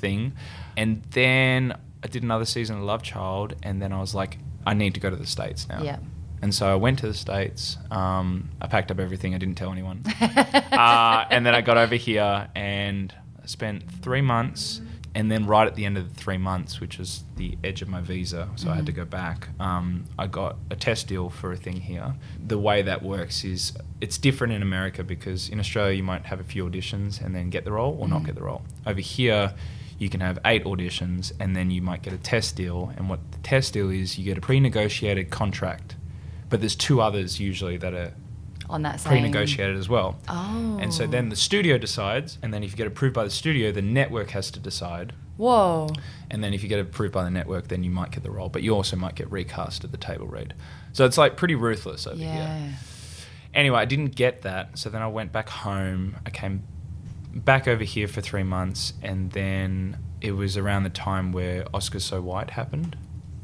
thing. 0.00 0.32
And 0.76 1.02
then 1.12 1.72
I 2.04 2.08
did 2.08 2.22
another 2.22 2.44
season 2.44 2.76
of 2.76 2.82
Love 2.82 3.02
Child, 3.02 3.54
and 3.62 3.80
then 3.80 3.92
I 3.92 4.00
was 4.00 4.14
like, 4.14 4.38
I 4.66 4.74
need 4.74 4.94
to 4.94 5.00
go 5.00 5.08
to 5.10 5.16
the 5.16 5.26
states 5.26 5.68
now. 5.68 5.82
Yeah. 5.82 5.98
And 6.42 6.54
so 6.54 6.66
I 6.70 6.74
went 6.74 6.98
to 6.98 7.06
the 7.06 7.14
states. 7.14 7.78
Um, 7.90 8.50
I 8.60 8.66
packed 8.66 8.90
up 8.90 9.00
everything. 9.00 9.34
I 9.34 9.38
didn't 9.38 9.54
tell 9.56 9.72
anyone. 9.72 10.02
uh, 10.20 11.24
and 11.30 11.46
then 11.46 11.54
I 11.54 11.62
got 11.62 11.78
over 11.78 11.94
here 11.96 12.48
and 12.54 13.14
spent 13.46 13.90
three 14.02 14.20
months. 14.20 14.82
And 15.16 15.32
then 15.32 15.46
right 15.46 15.66
at 15.66 15.76
the 15.76 15.86
end 15.86 15.96
of 15.96 16.10
the 16.10 16.14
three 16.14 16.36
months, 16.36 16.78
which 16.78 16.98
was 16.98 17.24
the 17.36 17.56
edge 17.64 17.80
of 17.80 17.88
my 17.88 18.02
visa, 18.02 18.50
so 18.54 18.70
I 18.70 18.74
had 18.76 18.84
to 18.84 18.92
Mhm. 18.92 18.96
go 18.96 19.04
back. 19.06 19.48
Um, 19.58 20.04
I 20.18 20.26
got 20.26 20.58
a 20.70 20.76
test 20.76 21.08
deal 21.08 21.30
for 21.30 21.50
a 21.52 21.56
thing 21.56 21.80
here. 21.80 22.14
The 22.46 22.58
way 22.58 22.82
that 22.82 23.02
works 23.02 23.42
is 23.42 23.72
it's 24.02 24.18
different 24.18 24.52
in 24.52 24.60
America 24.60 25.02
because 25.02 25.48
in 25.48 25.58
Australia 25.58 25.96
you 25.96 26.02
might 26.02 26.26
have 26.26 26.38
a 26.38 26.44
few 26.44 26.66
auditions 26.68 27.18
and 27.24 27.34
then 27.34 27.48
get 27.48 27.64
the 27.64 27.72
role 27.72 27.96
or 27.98 28.06
not 28.08 28.22
Mhm. 28.22 28.26
get 28.26 28.34
the 28.34 28.42
role. 28.42 28.62
Over 28.86 29.00
here, 29.00 29.54
you 29.98 30.10
can 30.10 30.20
have 30.20 30.38
eight 30.44 30.64
auditions 30.64 31.32
and 31.40 31.56
then 31.56 31.70
you 31.70 31.80
might 31.80 32.02
get 32.02 32.12
a 32.12 32.18
test 32.18 32.54
deal. 32.54 32.92
And 32.98 33.08
what 33.08 33.20
the 33.32 33.38
test 33.38 33.72
deal 33.72 33.88
is, 33.88 34.18
you 34.18 34.24
get 34.26 34.36
a 34.36 34.42
pre-negotiated 34.42 35.30
contract, 35.30 35.96
but 36.50 36.60
there's 36.60 36.76
two 36.76 37.00
others 37.00 37.40
usually 37.40 37.78
that 37.78 37.94
are 37.94 38.12
On 38.68 38.82
that 38.82 39.00
same. 39.00 39.10
pre-negotiated 39.12 39.76
as 39.76 39.88
well. 39.88 40.18
Oh. 40.28 40.78
And 40.80 40.92
so 40.92 41.06
then 41.06 41.28
the 41.28 41.36
studio 41.36 41.78
decides, 41.78 42.38
and 42.42 42.52
then 42.52 42.62
if 42.62 42.70
you 42.72 42.76
get 42.76 42.86
approved 42.86 43.14
by 43.14 43.24
the 43.24 43.30
studio, 43.30 43.70
the 43.72 43.82
network 43.82 44.30
has 44.30 44.50
to 44.52 44.60
decide. 44.60 45.12
Whoa. 45.36 45.88
And 46.30 46.42
then 46.42 46.54
if 46.54 46.62
you 46.62 46.68
get 46.68 46.80
approved 46.80 47.12
by 47.12 47.22
the 47.24 47.30
network, 47.30 47.68
then 47.68 47.84
you 47.84 47.90
might 47.90 48.10
get 48.10 48.22
the 48.22 48.30
role, 48.30 48.48
but 48.48 48.62
you 48.62 48.74
also 48.74 48.96
might 48.96 49.14
get 49.14 49.30
recast 49.30 49.84
at 49.84 49.92
the 49.92 49.98
table 49.98 50.26
read. 50.26 50.54
So 50.92 51.04
it's 51.04 51.18
like 51.18 51.36
pretty 51.36 51.54
ruthless 51.54 52.06
over 52.06 52.16
Yeah. 52.16 52.58
here. 52.58 52.74
Anyway, 53.54 53.78
I 53.78 53.84
didn't 53.84 54.14
get 54.16 54.42
that, 54.42 54.78
so 54.78 54.90
then 54.90 55.02
I 55.02 55.06
went 55.08 55.32
back 55.32 55.48
home. 55.48 56.16
I 56.26 56.30
came 56.30 56.62
back 57.34 57.68
over 57.68 57.84
here 57.84 58.08
for 58.08 58.20
three 58.20 58.42
months, 58.42 58.94
and 59.02 59.30
then 59.32 59.98
it 60.20 60.32
was 60.32 60.56
around 60.56 60.82
the 60.84 60.90
time 60.90 61.32
where 61.32 61.64
Oscars 61.74 62.02
So 62.02 62.20
White 62.22 62.50
happened. 62.50 62.96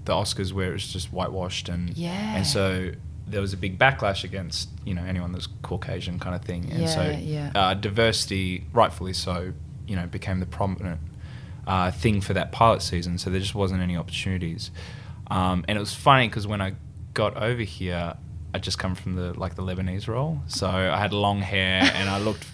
The 0.05 0.13
Oscars 0.15 0.53
where 0.53 0.71
it 0.71 0.73
was 0.73 0.93
just 0.93 1.13
whitewashed, 1.13 1.69
and 1.69 1.97
Yeah. 1.97 2.37
and 2.37 2.47
so 2.47 2.93
there 3.33 3.41
was 3.41 3.53
a 3.53 3.57
big 3.57 3.79
backlash 3.79 4.23
against 4.25 4.69
you 4.85 4.95
know 4.95 5.03
anyone 5.03 5.33
that's 5.33 5.49
Caucasian 5.63 6.19
kind 6.19 6.37
of 6.37 6.43
thing, 6.43 6.71
and 6.71 6.89
so 6.89 7.03
Yeah, 7.03 7.19
yeah. 7.19 7.53
Uh, 7.55 7.75
diversity, 7.75 8.65
rightfully 8.73 9.13
so, 9.13 9.53
you 9.87 9.97
know, 9.97 10.07
became 10.07 10.39
the 10.39 10.47
prominent 10.47 11.01
uh, 11.67 11.91
thing 11.91 12.21
for 12.21 12.35
that 12.35 12.53
pilot 12.53 12.83
season. 12.83 13.19
So 13.19 13.31
there 13.31 13.41
just 13.41 13.55
wasn't 13.55 13.81
any 13.83 13.97
opportunities, 13.97 14.71
um, 15.31 15.65
and 15.67 15.77
it 15.77 15.81
was 15.81 15.95
funny 15.95 16.29
because 16.29 16.47
when 16.47 16.61
I 16.61 16.75
got 17.15 17.37
over 17.37 17.63
here, 17.63 18.15
I 18.55 18.59
just 18.59 18.79
come 18.79 18.95
from 18.95 19.17
the 19.17 19.33
like 19.39 19.57
the 19.57 19.63
Lebanese 19.63 20.07
role, 20.07 20.41
so 20.47 20.69
I 20.69 20.99
had 20.99 21.13
long 21.13 21.41
hair 21.41 21.83
and 21.95 22.09
I 22.09 22.19
looked 22.19 22.47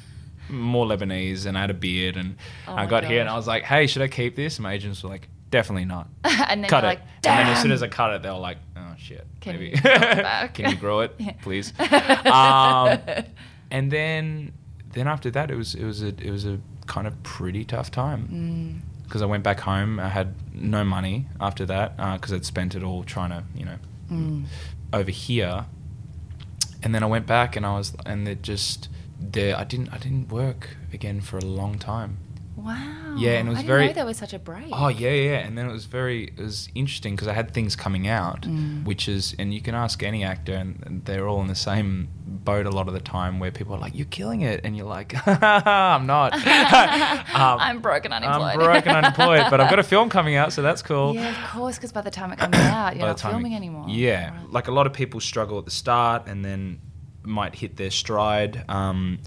more 0.48 0.86
Lebanese 0.86 1.44
and 1.44 1.58
I 1.58 1.60
had 1.62 1.70
a 1.70 1.74
beard, 1.74 2.16
and 2.16 2.36
Oh 2.66 2.74
I 2.74 2.86
got 2.86 3.04
here 3.04 3.20
and. 3.20 3.28
I 3.28 3.36
was 3.36 3.46
like, 3.46 3.64
hey, 3.64 3.86
should 3.86 4.02
I 4.02 4.08
keep 4.08 4.36
this? 4.36 4.56
And 4.56 4.62
my 4.62 4.72
agents 4.72 5.02
were 5.02 5.10
like, 5.10 5.28
definitely 5.50 5.84
not. 5.84 6.08
and 6.24 6.62
then 6.62 6.70
cut 6.70 6.84
it. 6.84 6.86
like, 6.86 7.00
and 7.24 7.38
then 7.38 7.46
as 7.48 7.60
soon 7.60 7.72
as 7.72 7.82
I 7.82 7.88
cut 7.88 8.14
it, 8.14 8.22
they 8.22 8.30
were 8.30 8.36
like, 8.38 8.58
"Oh 8.58 8.67
shit, 8.98 9.26
Can 9.40 9.52
maybe 9.54 9.66
you 9.70 9.80
grow 9.80 9.92
it 9.92 10.22
back? 10.22 10.54
can 10.56 10.70
you 10.70 10.76
grow 10.76 11.00
it, 11.00 11.14
Yeah. 11.18 11.32
please?" 11.42 11.72
um, 12.26 12.98
and 13.70 13.90
then 13.90 14.52
then 14.92 15.06
after 15.06 15.30
that, 15.30 15.50
it 15.50 15.56
was 15.56 15.74
it 15.74 15.84
was 15.84 16.02
a 16.02 16.08
it 16.08 16.30
was 16.30 16.44
a 16.46 16.58
kind 16.86 17.06
of 17.06 17.22
pretty 17.22 17.64
tough 17.64 17.90
time 17.90 18.28
Mm. 18.32 19.04
because 19.04 19.22
I 19.22 19.26
went 19.26 19.42
back 19.44 19.60
home. 19.60 20.00
I 20.00 20.08
had 20.08 20.34
no 20.54 20.84
money 20.84 21.26
after 21.40 21.64
that 21.66 21.96
because 21.96 22.32
I'd 22.32 22.44
spent 22.44 22.74
it 22.74 22.82
all 22.82 23.04
trying 23.04 23.30
to 23.30 23.44
you 23.54 23.64
know 23.64 23.76
Mm. 24.10 24.44
over 24.92 25.10
here. 25.10 25.66
And 26.82 26.94
then 26.94 27.02
I 27.02 27.06
went 27.06 27.26
back 27.26 27.56
and 27.56 27.66
I 27.66 27.76
was 27.76 27.94
and 28.06 28.26
it 28.28 28.42
just 28.42 28.88
there 29.20 29.56
I 29.56 29.64
didn't 29.64 29.88
I 29.92 29.98
didn't 29.98 30.28
work 30.30 30.76
again 30.92 31.20
for 31.20 31.36
a 31.38 31.44
long 31.44 31.78
time. 31.78 32.18
Wow. 32.58 33.14
Yeah, 33.16 33.38
and 33.38 33.48
it 33.48 33.50
was 33.52 33.60
very. 33.60 33.60
I 33.60 33.62
didn't 33.62 33.66
very- 33.66 33.86
know 33.88 33.92
there 33.94 34.06
was 34.06 34.16
such 34.16 34.32
a 34.34 34.38
break. 34.38 34.68
Oh 34.72 34.88
yeah, 34.88 35.10
yeah, 35.10 35.30
yeah. 35.32 35.38
and 35.46 35.56
then 35.56 35.66
it 35.68 35.72
was 35.72 35.86
very 35.86 36.24
it 36.24 36.38
was 36.38 36.68
interesting 36.74 37.14
because 37.16 37.28
I 37.28 37.32
had 37.32 37.52
things 37.52 37.74
coming 37.76 38.06
out, 38.08 38.42
Mm. 38.42 38.84
which 38.84 39.08
is 39.08 39.34
and 39.38 39.52
you 39.54 39.60
can 39.60 39.74
ask 39.74 40.02
any 40.02 40.22
actor 40.24 40.52
and, 40.54 40.82
and 40.86 41.04
they're 41.04 41.26
all 41.28 41.40
in 41.40 41.46
the 41.48 41.54
same 41.54 42.08
boat 42.26 42.66
a 42.66 42.70
lot 42.70 42.86
of 42.88 42.94
the 42.94 43.00
time 43.00 43.38
where 43.40 43.50
people 43.50 43.74
are 43.74 43.78
like, 43.78 43.94
"You're 43.94 44.06
killing 44.06 44.42
it," 44.42 44.60
and 44.64 44.76
you're 44.76 44.86
like, 44.86 45.14
"I'm 45.26 46.06
not. 46.06 46.32
Um, 47.38 47.58
I'm 47.60 47.80
broken 47.80 48.12
unemployed. 48.12 48.42
I'm 48.42 48.58
broken 48.58 48.92
unemployed, 49.00 49.46
but 49.50 49.60
I've 49.60 49.70
got 49.70 49.78
a 49.78 49.82
film 49.84 50.08
coming 50.10 50.34
out, 50.36 50.52
so 50.52 50.62
that's 50.62 50.82
cool." 50.82 51.14
Yeah, 51.14 51.30
of 51.30 51.50
course, 51.52 51.76
because 51.76 51.92
by 51.92 52.00
the 52.00 52.10
time 52.10 52.32
it 52.32 52.38
comes 52.38 52.56
out, 52.56 52.96
you're 52.96 53.06
not 53.06 53.20
filming 53.20 53.52
it- 53.52 53.56
anymore. 53.56 53.86
Yeah, 53.88 54.30
Right. 54.30 54.50
like 54.50 54.68
a 54.68 54.72
lot 54.72 54.86
of 54.86 54.92
people 54.92 55.20
struggle 55.20 55.58
at 55.58 55.64
the 55.64 55.70
start 55.70 56.26
and 56.26 56.44
then 56.44 56.80
might 57.22 57.54
hit 57.54 57.76
their 57.76 57.90
stride. 57.90 58.64
Um, 58.68 59.18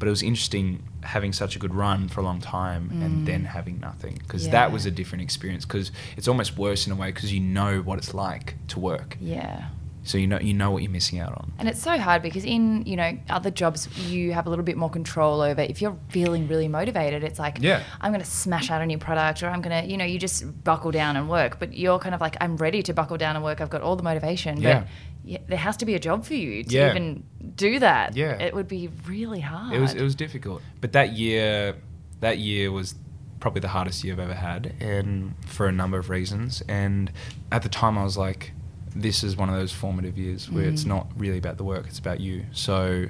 but 0.00 0.08
it 0.08 0.10
was 0.10 0.22
interesting 0.22 0.82
having 1.02 1.32
such 1.32 1.54
a 1.54 1.58
good 1.58 1.74
run 1.74 2.08
for 2.08 2.20
a 2.20 2.24
long 2.24 2.40
time 2.40 2.90
and 3.02 3.22
mm. 3.22 3.26
then 3.26 3.44
having 3.44 3.78
nothing 3.78 4.14
because 4.18 4.46
Yeah. 4.46 4.52
that 4.52 4.72
was 4.72 4.84
a 4.86 4.90
different 4.90 5.22
experience 5.22 5.64
because 5.64 5.92
it's 6.16 6.26
almost 6.26 6.58
worse 6.58 6.86
in 6.86 6.92
a 6.92 6.96
way 6.96 7.12
because 7.12 7.32
you 7.32 7.40
know 7.40 7.80
what 7.80 7.98
it's 7.98 8.12
like 8.12 8.56
to 8.68 8.80
work 8.80 9.16
Yeah. 9.20 9.68
so 10.02 10.18
you 10.18 10.26
know 10.26 10.40
you 10.40 10.54
know 10.54 10.70
what 10.72 10.82
you're 10.82 10.90
missing 10.90 11.18
out 11.20 11.32
on 11.32 11.52
And 11.58 11.68
it's 11.68 11.82
so 11.82 11.98
hard 11.98 12.22
because 12.22 12.44
in, 12.44 12.84
you 12.86 12.96
know, 12.96 13.10
other 13.28 13.50
jobs 13.50 13.88
you 14.08 14.32
have 14.32 14.46
a 14.46 14.50
little 14.50 14.64
bit 14.64 14.76
more 14.76 14.88
control 14.90 15.42
over. 15.42 15.60
If 15.60 15.82
you're 15.82 15.96
feeling 16.08 16.48
really 16.48 16.68
motivated, 16.68 17.22
it's 17.22 17.38
like, 17.38 17.58
Yeah. 17.60 17.82
I'm 18.00 18.10
going 18.12 18.24
to 18.24 18.30
smash 18.30 18.70
out 18.70 18.80
a 18.80 18.86
new 18.86 18.96
product 18.98 19.42
or 19.42 19.48
I'm 19.48 19.60
going 19.60 19.76
to, 19.82 19.90
you 19.90 19.98
know, 19.98 20.06
you 20.06 20.18
just 20.18 20.64
buckle 20.64 20.90
down 20.90 21.16
and 21.16 21.28
work. 21.28 21.58
But 21.58 21.74
you're 21.76 21.98
kind 21.98 22.14
of 22.14 22.20
like, 22.22 22.36
I'm 22.40 22.56
ready 22.56 22.82
to 22.84 22.92
buckle 22.94 23.18
down 23.18 23.36
and 23.36 23.44
work. 23.44 23.60
I've 23.60 23.68
got 23.76 23.82
all 23.82 23.94
the 23.96 24.02
motivation. 24.02 24.60
Yeah. 24.60 24.80
But 24.80 24.88
yeah, 25.24 25.38
there 25.48 25.58
has 25.58 25.76
to 25.78 25.86
be 25.86 25.94
a 25.94 25.98
job 25.98 26.24
for 26.24 26.34
you 26.34 26.64
to 26.64 26.74
Yeah. 26.74 26.90
even 26.90 27.24
do 27.56 27.78
that. 27.78 28.16
Yeah. 28.16 28.32
It 28.40 28.54
would 28.54 28.68
be 28.68 28.88
really 29.06 29.40
hard. 29.40 29.74
It 29.74 29.80
was 29.80 29.94
it 29.94 30.02
was 30.02 30.14
difficult, 30.14 30.62
but 30.80 30.92
that 30.92 31.12
year 31.12 31.74
that 32.20 32.38
year 32.38 32.70
was 32.72 32.94
probably 33.40 33.60
the 33.60 33.68
hardest 33.68 34.04
year 34.04 34.12
I've 34.14 34.20
ever 34.20 34.34
had, 34.34 34.74
and 34.80 35.34
for 35.46 35.66
a 35.66 35.72
number 35.72 35.98
of 35.98 36.10
reasons. 36.10 36.62
And 36.68 37.10
at 37.50 37.62
the 37.62 37.68
time, 37.70 37.96
I 37.96 38.04
was 38.04 38.18
like, 38.18 38.52
"This 38.94 39.24
is 39.24 39.36
one 39.36 39.48
of 39.48 39.54
those 39.54 39.72
formative 39.72 40.18
years 40.18 40.50
where 40.50 40.64
it's 40.64 40.84
Mm. 40.84 40.88
not 40.88 41.10
really 41.16 41.38
about 41.38 41.56
the 41.56 41.64
work; 41.64 41.86
it's 41.86 41.98
about 41.98 42.20
you." 42.20 42.44
So 42.52 43.06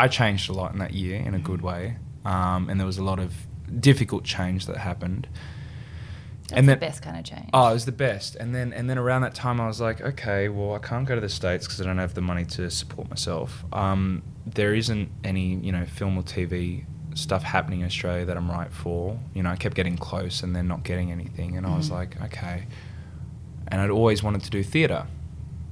I 0.00 0.08
changed 0.08 0.50
a 0.50 0.52
lot 0.52 0.72
in 0.72 0.78
that 0.80 0.94
year 0.94 1.20
in 1.20 1.34
a 1.34 1.38
good 1.38 1.62
way, 1.62 1.96
um, 2.24 2.68
and 2.68 2.80
there 2.80 2.86
was 2.86 2.98
a 2.98 3.04
lot 3.04 3.18
of 3.20 3.46
difficult 3.80 4.24
change 4.24 4.66
that 4.66 4.78
happened. 4.78 5.28
That's 6.48 6.58
and 6.60 6.66
the 6.68 6.72
then- 6.72 6.80
best 6.80 7.02
kind 7.02 7.16
of 7.18 7.24
change. 7.24 7.48
Oh, 7.52 7.68
it 7.68 7.72
was 7.74 7.84
the 7.84 7.92
best. 7.92 8.34
And 8.36 8.54
then 8.54 8.72
and 8.72 8.88
then 8.88 8.96
around 8.98 9.22
that 9.22 9.34
time, 9.34 9.60
I 9.60 9.66
was 9.66 9.80
like, 9.80 10.00
okay, 10.00 10.48
well, 10.48 10.74
I 10.74 10.78
can't 10.78 11.06
go 11.06 11.14
to 11.14 11.20
the 11.20 11.28
states 11.28 11.66
because 11.66 11.80
I 11.80 11.84
don't 11.84 11.98
have 11.98 12.14
the 12.14 12.22
money 12.22 12.44
to 12.46 12.70
support 12.70 13.08
myself. 13.10 13.64
Um, 13.72 14.22
there 14.46 14.74
isn't 14.74 15.10
any 15.24 15.56
you 15.56 15.72
know 15.72 15.84
film 15.84 16.16
or 16.16 16.22
TV 16.22 16.84
stuff 17.14 17.42
happening 17.42 17.80
in 17.80 17.86
Australia 17.86 18.24
that 18.24 18.36
I'm 18.36 18.50
right 18.50 18.72
for. 18.72 19.18
You 19.34 19.42
know, 19.42 19.50
I 19.50 19.56
kept 19.56 19.74
getting 19.74 19.96
close 19.98 20.42
and 20.42 20.54
then 20.56 20.68
not 20.68 20.84
getting 20.84 21.12
anything, 21.12 21.56
and 21.56 21.66
I 21.66 21.76
was 21.76 21.88
Mhm. 21.90 21.92
like, 21.92 22.22
okay. 22.22 22.64
And 23.66 23.80
I'd 23.82 23.90
always 23.90 24.22
wanted 24.22 24.42
to 24.44 24.50
do 24.50 24.62
theatre 24.62 25.06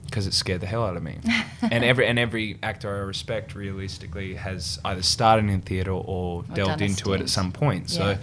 because 0.05 0.27
it 0.27 0.35
scared 0.35 0.61
the 0.61 0.67
hell 0.67 0.85
out 0.85 0.97
of 0.97 1.03
me. 1.03 1.19
and 1.63 1.83
every 1.85 2.07
and 2.07 2.19
every 2.19 2.59
actor 2.63 2.95
I 2.95 2.99
respect 3.01 3.55
realistically 3.55 4.35
has 4.35 4.79
either 4.85 5.03
started 5.03 5.49
in 5.49 5.63
theatre 5.63 5.93
or, 5.93 6.43
done 6.43 6.55
delved 6.55 6.83
into 6.83 7.15
it 7.15 7.21
at 7.23 7.31
some 7.31 7.51
point. 7.51 7.89
So. 7.89 8.19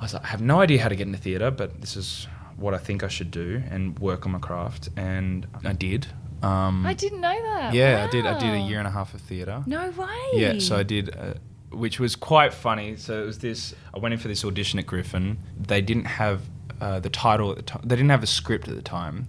Yeah. 0.00 0.02
I 0.02 0.04
was 0.04 0.14
like, 0.14 0.24
I 0.24 0.28
have 0.28 0.40
no 0.40 0.60
idea 0.60 0.80
how 0.80 0.88
to 0.88 0.96
get 0.96 1.06
into 1.06 1.18
theatre, 1.18 1.50
but 1.50 1.80
this 1.80 1.96
is 1.96 2.26
what 2.56 2.74
I 2.74 2.78
think 2.78 3.02
I 3.02 3.08
should 3.08 3.30
do 3.30 3.62
and 3.70 3.98
work 3.98 4.26
on 4.26 4.32
my 4.32 4.38
craft, 4.38 4.88
and 4.96 5.46
I 5.64 5.72
did. 5.72 6.06
Um, 6.42 6.86
I 6.86 6.94
didn't 6.94 7.20
know 7.20 7.42
that. 7.42 7.74
Yeah, 7.74 8.06
I 8.06 8.10
did. 8.10 8.26
I 8.26 8.38
did 8.38 8.50
a 8.54 8.58
year 8.60 8.78
and 8.78 8.88
a 8.88 8.90
half 8.90 9.14
of 9.14 9.20
theatre. 9.20 9.62
No 9.66 9.90
way. 9.90 10.06
Yeah, 10.34 10.58
so 10.58 10.76
I 10.76 10.82
did, 10.82 11.14
uh, 11.14 11.34
which 11.70 12.00
was 12.00 12.16
quite 12.16 12.54
funny. 12.54 12.96
So 12.96 13.22
it 13.22 13.26
was 13.26 13.38
this. 13.38 13.74
I 13.94 13.98
went 13.98 14.12
in 14.14 14.18
for 14.18 14.28
this 14.28 14.44
audition 14.44 14.78
at 14.78 14.86
Griffin. 14.86 15.38
They 15.58 15.82
didn't 15.82 16.06
have 16.06 16.42
uh, 16.80 17.00
the 17.00 17.10
title 17.10 17.50
at 17.50 17.56
the 17.56 17.62
time. 17.62 17.82
They 17.84 17.96
didn't 17.96 18.10
have 18.10 18.22
a 18.22 18.26
script 18.26 18.68
at 18.68 18.76
the 18.76 18.82
time, 18.82 19.28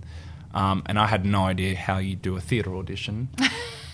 um, 0.53 0.83
and 0.85 0.97
I 0.97 1.07
had 1.07 1.25
no 1.25 1.43
idea 1.43 1.75
how 1.75 1.97
you 1.97 2.15
do 2.15 2.37
a 2.37 2.41
theatre 2.41 2.75
audition. 2.75 3.29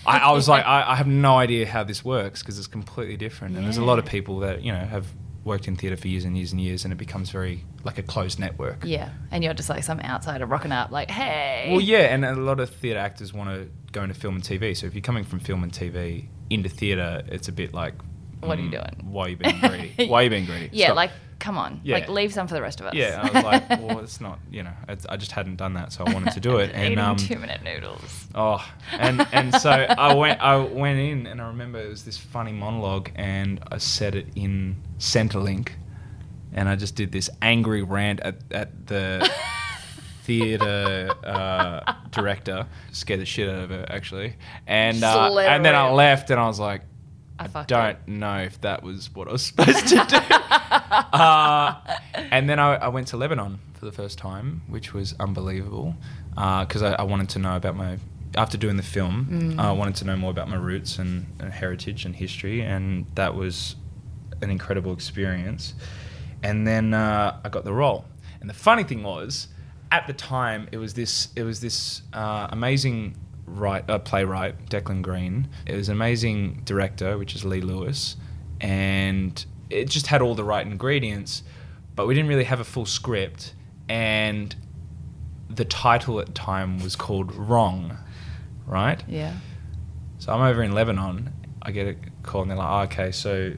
I, 0.06 0.18
I 0.18 0.32
was 0.32 0.48
like, 0.48 0.64
I, 0.66 0.92
I 0.92 0.94
have 0.96 1.08
no 1.08 1.38
idea 1.38 1.66
how 1.66 1.82
this 1.84 2.04
works 2.04 2.40
because 2.42 2.58
it's 2.58 2.68
completely 2.68 3.16
different. 3.16 3.56
And 3.56 3.64
there's 3.64 3.78
a 3.78 3.84
lot 3.84 3.98
of 3.98 4.06
people 4.06 4.40
that 4.40 4.62
you 4.62 4.72
know 4.72 4.78
have 4.78 5.06
worked 5.44 5.68
in 5.68 5.76
theatre 5.76 5.96
for 5.96 6.08
years 6.08 6.24
and 6.24 6.36
years 6.36 6.52
and 6.52 6.60
years, 6.60 6.84
and 6.84 6.92
it 6.92 6.96
becomes 6.96 7.30
very 7.30 7.64
like 7.84 7.98
a 7.98 8.02
closed 8.02 8.38
network. 8.38 8.84
Yeah, 8.84 9.10
and 9.30 9.42
you're 9.42 9.54
just 9.54 9.68
like 9.68 9.82
some 9.84 10.00
outsider 10.00 10.46
rocking 10.46 10.72
up, 10.72 10.90
like, 10.90 11.10
hey. 11.10 11.68
Well, 11.70 11.80
yeah, 11.80 12.14
and 12.14 12.24
a 12.24 12.34
lot 12.34 12.60
of 12.60 12.70
theatre 12.70 12.98
actors 12.98 13.32
want 13.32 13.50
to 13.50 13.68
go 13.92 14.02
into 14.02 14.14
film 14.14 14.36
and 14.36 14.44
TV. 14.44 14.76
So 14.76 14.86
if 14.86 14.94
you're 14.94 15.02
coming 15.02 15.24
from 15.24 15.40
film 15.40 15.62
and 15.62 15.72
TV 15.72 16.26
into 16.50 16.68
theatre, 16.68 17.22
it's 17.28 17.48
a 17.48 17.52
bit 17.52 17.72
like, 17.72 17.94
What 18.40 18.58
are 18.58 18.62
you 18.62 18.68
mm, 18.68 18.72
doing? 18.72 19.10
Why 19.12 19.24
are 19.24 19.28
you 19.30 19.36
being 19.36 19.60
greedy? 19.60 20.06
why 20.08 20.20
are 20.20 20.24
you 20.24 20.30
being 20.30 20.46
greedy? 20.46 20.70
Yeah, 20.72 20.86
Stop. 20.88 20.96
like, 20.96 21.10
come 21.38 21.56
on, 21.56 21.80
Yeah. 21.84 21.96
like, 21.96 22.08
leave 22.08 22.32
some 22.32 22.48
for 22.48 22.54
the 22.54 22.62
rest 22.62 22.80
of 22.80 22.86
us. 22.86 22.94
Yeah, 22.94 23.20
I 23.22 23.30
was 23.30 23.44
like, 23.44 23.68
well, 23.82 23.98
it's 24.00 24.20
not, 24.20 24.38
you 24.50 24.62
know, 24.62 24.72
it's, 24.88 25.06
I 25.06 25.16
just 25.16 25.32
hadn't 25.32 25.56
done 25.56 25.74
that, 25.74 25.92
so 25.92 26.04
I 26.04 26.12
wanted 26.12 26.32
to 26.32 26.40
do 26.40 26.56
it. 26.64 26.70
And 26.74 26.86
Eating 26.92 26.98
um, 26.98 27.16
two 27.16 27.38
minute 27.38 27.62
noodles. 27.62 28.26
Oh, 28.34 28.64
and 28.92 29.26
and 29.32 29.54
so 29.54 29.70
I 29.98 30.14
went 30.14 30.40
I 30.40 30.56
went 30.56 30.98
in 30.98 31.26
and 31.26 31.40
I 31.40 31.46
remember 31.48 31.78
it 31.80 31.88
was 31.88 32.04
this 32.04 32.16
funny 32.18 32.52
monologue 32.52 33.10
and 33.14 33.60
I 33.70 33.78
said 33.78 34.14
it 34.14 34.26
in 34.34 34.76
Centrelink, 34.98 35.70
and 36.52 36.68
I 36.68 36.76
just 36.76 36.94
did 36.94 37.12
this 37.12 37.30
angry 37.42 37.82
rant 37.82 38.20
at 38.20 38.36
at 38.50 38.86
the 38.86 39.30
theater 40.24 41.10
uh, 41.24 41.94
director, 42.10 42.66
scared 42.92 43.20
the 43.20 43.24
shit 43.26 43.48
out 43.48 43.62
of 43.64 43.70
her 43.70 43.86
actually, 43.88 44.34
and 44.66 45.02
uh, 45.02 45.34
and 45.38 45.64
then 45.64 45.74
I 45.74 45.90
left 45.90 46.30
and 46.30 46.40
I 46.40 46.46
was 46.46 46.58
like. 46.60 46.82
I 47.40 47.46
I 47.54 47.62
don't 47.66 47.90
it. 47.90 48.08
know 48.08 48.38
if 48.38 48.60
that 48.62 48.82
was 48.82 49.14
what 49.14 49.28
I 49.28 49.30
was 49.30 49.42
supposed 49.46 49.86
to 49.86 49.94
do. 50.08 50.18
uh, 51.12 51.74
and 52.14 52.48
then 52.48 52.58
I, 52.58 52.74
I 52.76 52.88
went 52.88 53.08
to 53.08 53.16
Lebanon 53.16 53.58
for 53.74 53.84
the 53.84 53.92
first 53.92 54.18
time, 54.18 54.62
which 54.68 54.92
was 54.92 55.14
unbelievable 55.20 55.94
because 56.30 56.82
I, 56.82 56.92
I 56.94 57.02
wanted 57.02 57.28
to 57.30 57.38
know 57.38 57.56
about 57.56 57.76
my. 57.76 57.98
After 58.36 58.58
doing 58.58 58.76
the 58.76 58.82
film, 58.82 59.26
Mm. 59.30 59.58
I 59.58 59.72
wanted 59.72 59.96
to 59.96 60.04
know 60.04 60.16
more 60.16 60.30
about 60.30 60.48
my 60.50 60.56
roots 60.56 60.98
and, 60.98 61.26
and 61.40 61.50
heritage 61.50 62.04
and 62.04 62.14
history, 62.14 62.60
and 62.60 63.06
that 63.14 63.34
was 63.34 63.74
an 64.42 64.50
incredible 64.50 64.92
experience. 64.92 65.74
And 66.42 66.66
then 66.66 66.92
uh, 66.94 67.40
I 67.42 67.48
got 67.48 67.64
the 67.64 67.72
role. 67.72 68.04
And 68.40 68.48
the 68.48 68.54
funny 68.54 68.84
thing 68.84 69.02
was, 69.02 69.48
at 69.90 70.06
the 70.06 70.12
time, 70.12 70.68
it 70.70 70.76
was 70.76 70.94
this 70.94 71.28
it 71.34 71.42
was 71.42 71.60
this 71.60 72.02
uh, 72.12 72.48
amazing 72.50 73.16
write, 73.46 73.88
uh, 73.88 73.98
playwright, 73.98 74.66
Declan 74.68 75.02
Greene. 75.02 75.48
It 75.66 75.74
was 75.74 75.88
an 75.88 75.94
amazing 75.94 76.62
director, 76.64 77.16
which 77.18 77.34
is 77.34 77.44
Lee 77.44 77.62
Lewis, 77.62 78.16
and 78.60 79.44
it 79.70 79.88
just 79.88 80.06
had 80.06 80.22
all 80.22 80.34
the 80.34 80.44
right 80.44 80.66
ingredients, 80.66 81.42
but 81.94 82.06
we 82.06 82.14
didn't 82.14 82.28
really 82.28 82.44
have 82.44 82.60
a 82.60 82.64
full 82.64 82.86
script. 82.86 83.54
And 83.88 84.54
the 85.48 85.64
title 85.64 86.20
at 86.20 86.26
the 86.26 86.32
time 86.32 86.82
was 86.82 86.96
called 86.96 87.34
Wrong, 87.34 87.96
right? 88.66 89.02
Yeah. 89.08 89.34
So 90.18 90.32
I'm 90.32 90.42
over 90.42 90.62
in 90.62 90.72
Lebanon. 90.72 91.32
I 91.62 91.70
get 91.70 91.86
a 91.86 91.96
call 92.22 92.42
and 92.42 92.50
they're 92.50 92.58
like, 92.58 92.68
oh, 92.68 92.92
okay, 92.92 93.12
so 93.12 93.52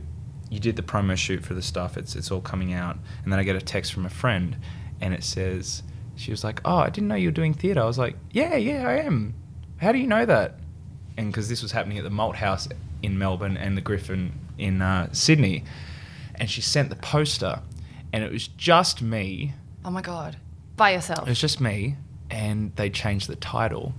you 0.50 0.58
did 0.58 0.76
the 0.76 0.82
promo 0.82 1.16
shoot 1.16 1.44
for 1.44 1.54
the 1.54 1.62
stuff. 1.62 1.96
It's 1.96 2.16
it's 2.16 2.30
all 2.30 2.40
coming 2.40 2.72
out. 2.72 2.96
And 3.22 3.32
then 3.32 3.38
I 3.38 3.44
get 3.44 3.56
a 3.56 3.60
text 3.60 3.92
from 3.92 4.04
a 4.04 4.10
friend, 4.10 4.56
and 5.00 5.14
it 5.14 5.24
says 5.24 5.82
she 6.16 6.30
was 6.30 6.44
like, 6.44 6.60
oh, 6.64 6.78
I 6.78 6.90
didn't 6.90 7.08
know 7.08 7.14
you 7.14 7.28
were 7.28 7.32
doing 7.32 7.54
theatre. 7.54 7.80
I 7.80 7.84
was 7.84 7.98
like, 7.98 8.16
yeah, 8.32 8.56
yeah, 8.56 8.86
I 8.86 8.98
am. 8.98 9.34
How 9.78 9.92
do 9.92 9.98
you 9.98 10.06
know 10.06 10.26
that? 10.26 10.56
And 11.16 11.32
because 11.32 11.48
this 11.48 11.62
was 11.62 11.72
happening 11.72 11.98
at 11.98 12.04
the 12.04 12.10
Malthouse 12.10 12.70
in 13.02 13.18
Melbourne 13.18 13.56
and 13.56 13.76
the 13.76 13.80
Griffin 13.80 14.32
in 14.58 14.82
uh, 14.82 15.08
Sydney, 15.12 15.64
and 16.40 16.50
she 16.50 16.60
sent 16.60 16.90
the 16.90 16.96
poster, 16.96 17.60
and 18.12 18.24
it 18.24 18.32
was 18.32 18.48
just 18.48 19.00
me. 19.02 19.54
Oh 19.84 19.90
my 19.90 20.02
god. 20.02 20.36
By 20.76 20.92
yourself. 20.92 21.20
It 21.28 21.28
was 21.30 21.40
just 21.40 21.60
me, 21.60 21.96
and 22.30 22.74
they 22.76 22.90
changed 22.90 23.28
the 23.28 23.36
title. 23.36 23.94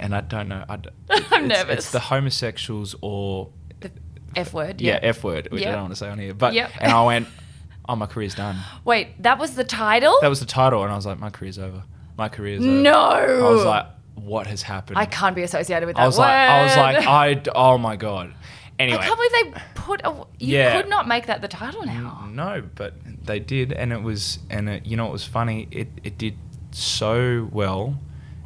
And 0.00 0.14
I 0.14 0.20
don't 0.22 0.48
know. 0.48 0.64
I, 0.68 0.74
am 0.74 0.82
it's- 1.10 1.30
nervous. 1.42 1.76
It's 1.78 1.90
the 1.92 2.00
homosexuals 2.00 2.94
or 3.00 3.50
the 3.80 3.90
F 4.36 4.52
word. 4.54 4.80
yeah, 4.80 4.98
F 5.02 5.22
word, 5.24 5.48
which 5.50 5.64
I 5.66 5.70
don't 5.72 5.82
want 5.82 5.92
to 5.92 5.96
say 5.96 6.08
on 6.08 6.18
here. 6.18 6.34
But 6.34 6.54
Yep. 6.54 6.70
and 6.80 6.92
I 6.92 7.04
went, 7.04 7.28
oh, 7.88 7.96
my 7.96 8.06
career's 8.06 8.34
done. 8.34 8.56
Wait, 8.84 9.22
that 9.22 9.38
was 9.38 9.54
the 9.54 9.64
title? 9.64 10.16
That 10.20 10.28
was 10.28 10.40
the 10.40 10.46
title, 10.46 10.82
and 10.84 10.92
I 10.92 10.96
was 10.96 11.04
like, 11.06 11.18
my 11.18 11.30
career's 11.30 11.58
over. 11.58 11.82
My 12.16 12.28
career's 12.28 12.62
over. 12.62 12.70
No. 12.70 12.92
I 12.94 13.50
was 13.50 13.64
like, 13.64 13.86
what 14.14 14.46
has 14.46 14.62
happened? 14.62 14.98
I 14.98 15.06
can't 15.06 15.34
be 15.36 15.42
associated 15.42 15.86
with 15.86 15.96
that 15.96 16.02
I 16.02 16.06
was 16.06 16.16
word. 16.18 16.22
like, 16.24 16.48
I 16.48 16.62
was 16.64 16.76
like, 16.76 17.06
I, 17.06 17.42
oh 17.54 17.76
my 17.78 17.96
god. 17.96 18.34
Anyway, 18.78 18.98
I 18.98 19.06
can't 19.06 19.16
believe 19.18 19.54
they 19.54 19.60
put 19.74 20.00
a. 20.04 20.10
You 20.38 20.56
Yeah. 20.58 20.80
could 20.80 20.88
not 20.88 21.08
make 21.08 21.26
that 21.26 21.40
the 21.42 21.48
title 21.48 21.84
now. 21.84 22.28
No, 22.32 22.62
but 22.76 22.94
they 23.24 23.40
did, 23.40 23.72
and 23.72 23.92
it 23.92 24.02
was, 24.02 24.38
and 24.50 24.68
it, 24.68 24.86
you 24.86 24.96
know, 24.96 25.04
what 25.04 25.12
was 25.12 25.24
funny. 25.24 25.66
It 25.70 25.88
it 26.04 26.16
did 26.18 26.36
so 26.70 27.48
well, 27.52 27.98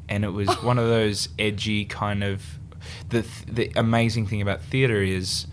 and 0.08 0.24
it 0.24 0.30
was 0.30 0.48
one 0.62 0.78
of 0.78 0.86
those 0.88 1.28
edgy 1.38 1.84
kind 1.84 2.24
of. 2.24 2.42
The 3.10 3.22
th- 3.22 3.44
the 3.46 3.72
amazing 3.78 4.26
thing 4.26 4.40
about 4.42 4.62
theatre 4.62 5.02
is, 5.02 5.46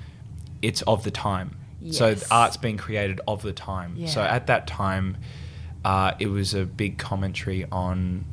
it's 0.62 0.82
of 0.84 1.04
the 1.04 1.12
time. 1.12 1.56
So 1.92 2.08
Yes. 2.10 2.28
art's 2.32 2.58
being 2.58 2.78
created 2.78 3.22
of 3.28 3.42
the 3.42 3.54
time. 3.54 4.08
So 4.08 4.22
Yeah. 4.22 4.34
at 4.36 4.48
that 4.48 4.66
time, 4.68 5.18
uh, 5.86 6.14
it 6.20 6.28
was 6.28 6.54
a 6.54 6.66
big 6.66 6.98
commentary 6.98 7.66
on 7.72 8.26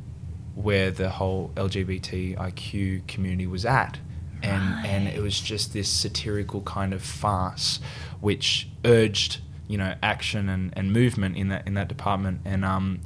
where 0.54 0.90
the 0.90 1.10
whole 1.10 1.52
LGBTIQ 1.56 3.06
community 3.06 3.46
was 3.46 3.64
at. 3.64 3.98
And, 4.46 4.86
and 4.86 5.08
it 5.08 5.20
was 5.20 5.40
just 5.40 5.72
this 5.72 5.88
satirical 5.88 6.60
kind 6.62 6.92
of 6.92 7.02
farce 7.02 7.80
which 8.20 8.68
urged 8.84 9.40
you 9.68 9.76
know 9.76 9.94
action 10.02 10.48
and, 10.48 10.72
and 10.76 10.92
movement 10.92 11.36
in 11.36 11.48
that 11.48 11.66
in 11.66 11.74
that 11.74 11.88
department. 11.88 12.40
And 12.44 12.64
um 12.64 13.00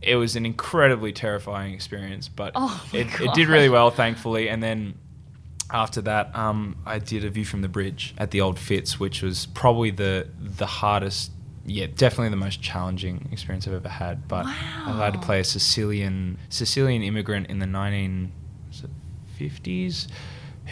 it 0.00 0.16
was 0.16 0.36
an 0.36 0.46
incredibly 0.46 1.12
terrifying 1.12 1.74
experience 1.74 2.28
but 2.28 2.52
Oh 2.54 2.88
it, 2.92 3.08
it 3.20 3.34
did 3.34 3.48
really 3.48 3.68
well 3.68 3.90
thankfully. 3.90 4.48
And 4.48 4.62
then 4.62 4.94
after 5.70 6.00
that, 6.02 6.34
um, 6.34 6.76
I 6.86 6.98
did 6.98 7.24
a 7.24 7.30
view 7.30 7.44
from 7.44 7.62
the 7.62 7.68
bridge 7.68 8.14
at 8.16 8.30
the 8.30 8.40
Old 8.40 8.58
Fitz, 8.58 8.98
which 8.98 9.22
was 9.22 9.46
probably 9.46 9.90
the 9.90 10.28
the 10.38 10.66
hardest, 10.66 11.30
yeah, 11.66 11.86
definitely 11.94 12.30
the 12.30 12.36
most 12.36 12.62
challenging 12.62 13.28
experience 13.32 13.68
I've 13.68 13.74
ever 13.74 13.88
had. 13.88 14.28
But 14.28 14.46
I 14.46 15.04
had 15.04 15.12
to 15.12 15.18
play 15.18 15.40
a 15.40 15.44
Sicilian 15.44 16.38
Sicilian 16.48 17.02
immigrant 17.02 17.48
in 17.48 17.58
the 17.58 17.66
1950s 17.66 20.06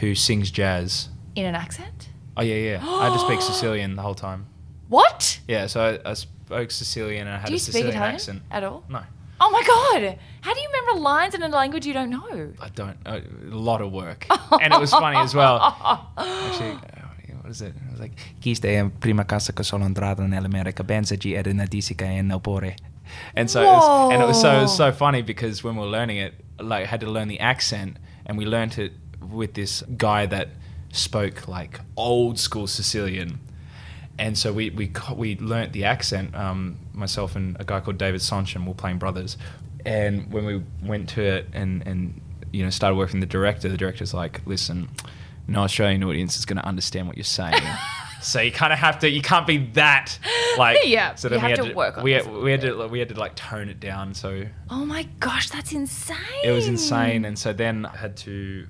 who 0.00 0.14
sings 0.14 0.50
jazz. 0.50 1.08
In 1.34 1.44
an 1.46 1.54
accent? 1.54 2.08
Oh 2.36 2.42
yeah, 2.42 2.54
yeah. 2.54 2.80
I 2.82 3.04
had 3.08 3.12
to 3.14 3.18
speak 3.18 3.40
Sicilian 3.52 3.96
the 3.96 4.02
whole 4.02 4.14
time. 4.14 4.46
What? 4.88 5.40
Yeah, 5.48 5.66
so 5.66 5.80
I, 6.04 6.10
I 6.10 6.14
spoke 6.14 6.70
Sicilian 6.70 7.26
and 7.26 7.36
I 7.36 7.38
had 7.38 7.46
Do 7.46 7.52
you 7.52 7.56
a 7.56 7.60
speak 7.60 7.72
Sicilian 7.72 7.96
Italian 7.96 8.14
accent. 8.14 8.42
at 8.50 8.62
all? 8.64 8.84
No, 8.88 9.00
Oh 9.38 9.50
my 9.50 9.62
god! 9.62 10.18
How 10.40 10.54
do 10.54 10.60
you 10.60 10.68
remember 10.68 11.00
lines 11.00 11.34
in 11.34 11.42
a 11.42 11.48
language 11.48 11.84
you 11.86 11.92
don't 11.92 12.08
know? 12.10 12.52
I 12.60 12.68
don't. 12.70 12.96
A 13.04 13.20
lot 13.50 13.82
of 13.82 13.92
work, 13.92 14.26
and 14.62 14.72
it 14.72 14.80
was 14.80 14.90
funny 14.90 15.18
as 15.18 15.34
well. 15.34 15.58
Actually, 16.16 16.70
uh, 16.72 17.36
what 17.42 17.50
is 17.50 17.60
it? 17.60 17.74
It 17.76 17.90
was 17.90 18.00
like 18.00 18.12
questa 18.40 18.68
è 18.68 18.88
prima 18.98 19.24
casa 19.24 19.52
che 19.52 19.62
sono 19.62 19.86
nell'America. 19.86 20.84
Benzaji 20.84 21.34
era 21.34 21.50
una 21.50 21.66
disca 21.66 22.06
e 22.06 22.22
nel 22.22 22.40
pore. 22.40 22.76
And 23.34 23.48
so, 23.48 23.60
it 23.60 23.66
was, 23.66 24.12
and 24.12 24.22
it 24.22 24.26
was 24.26 24.40
so 24.40 24.56
it 24.56 24.62
was 24.62 24.74
so 24.74 24.90
funny 24.90 25.22
because 25.22 25.62
when 25.62 25.76
we 25.76 25.82
were 25.82 25.90
learning 25.90 26.16
it, 26.16 26.32
like 26.58 26.84
I 26.84 26.86
had 26.86 27.00
to 27.00 27.10
learn 27.10 27.28
the 27.28 27.38
accent, 27.38 27.98
and 28.24 28.38
we 28.38 28.46
learned 28.46 28.78
it 28.78 28.92
with 29.32 29.54
this 29.54 29.82
guy 29.96 30.26
that 30.26 30.48
spoke 30.92 31.46
like 31.48 31.80
old 31.96 32.38
school 32.38 32.66
Sicilian. 32.66 33.40
And 34.18 34.36
so 34.38 34.52
we 34.52 34.70
we 34.70 34.90
we 35.14 35.36
learnt 35.36 35.72
the 35.72 35.84
accent. 35.84 36.34
Um, 36.34 36.78
myself 36.94 37.36
and 37.36 37.56
a 37.60 37.64
guy 37.64 37.80
called 37.80 37.98
David 37.98 38.20
Soncin 38.20 38.66
were 38.66 38.74
playing 38.74 38.98
brothers. 38.98 39.36
And 39.84 40.32
when 40.32 40.46
we 40.46 40.62
went 40.82 41.08
to 41.10 41.22
it 41.22 41.48
and 41.52 41.86
and 41.86 42.20
you 42.52 42.64
know 42.64 42.70
started 42.70 42.96
working 42.96 43.20
with 43.20 43.28
the 43.28 43.32
director, 43.32 43.68
the 43.68 43.76
director's 43.76 44.14
like, 44.14 44.40
"Listen, 44.46 44.88
no 45.46 45.60
Australian 45.60 46.02
audience 46.02 46.38
is 46.38 46.46
going 46.46 46.56
to 46.56 46.64
understand 46.64 47.06
what 47.08 47.16
you're 47.16 47.24
saying." 47.24 47.60
so 48.22 48.40
you 48.40 48.50
kind 48.52 48.72
of 48.72 48.78
have 48.78 48.98
to. 49.00 49.10
You 49.10 49.20
can't 49.20 49.46
be 49.46 49.58
that 49.74 50.18
like. 50.56 50.78
Yeah, 50.86 51.14
So 51.14 51.28
then 51.28 51.42
we 51.42 51.50
had 51.50 51.62
to 51.62 51.74
work 51.74 51.98
on 51.98 52.04
we 52.04 52.12
had, 52.12 52.26
we 52.26 52.50
had 52.50 52.60
to 52.62 52.86
we 52.88 52.98
had 52.98 53.08
to 53.10 53.18
like 53.20 53.34
tone 53.34 53.68
it 53.68 53.80
down. 53.80 54.14
So 54.14 54.46
Oh 54.70 54.86
my 54.86 55.02
gosh, 55.20 55.50
that's 55.50 55.72
insane. 55.72 56.16
it 56.42 56.52
was 56.52 56.68
insane. 56.68 57.26
And 57.26 57.38
so 57.38 57.52
then 57.52 57.84
I 57.84 57.96
had 57.96 58.16
to 58.18 58.66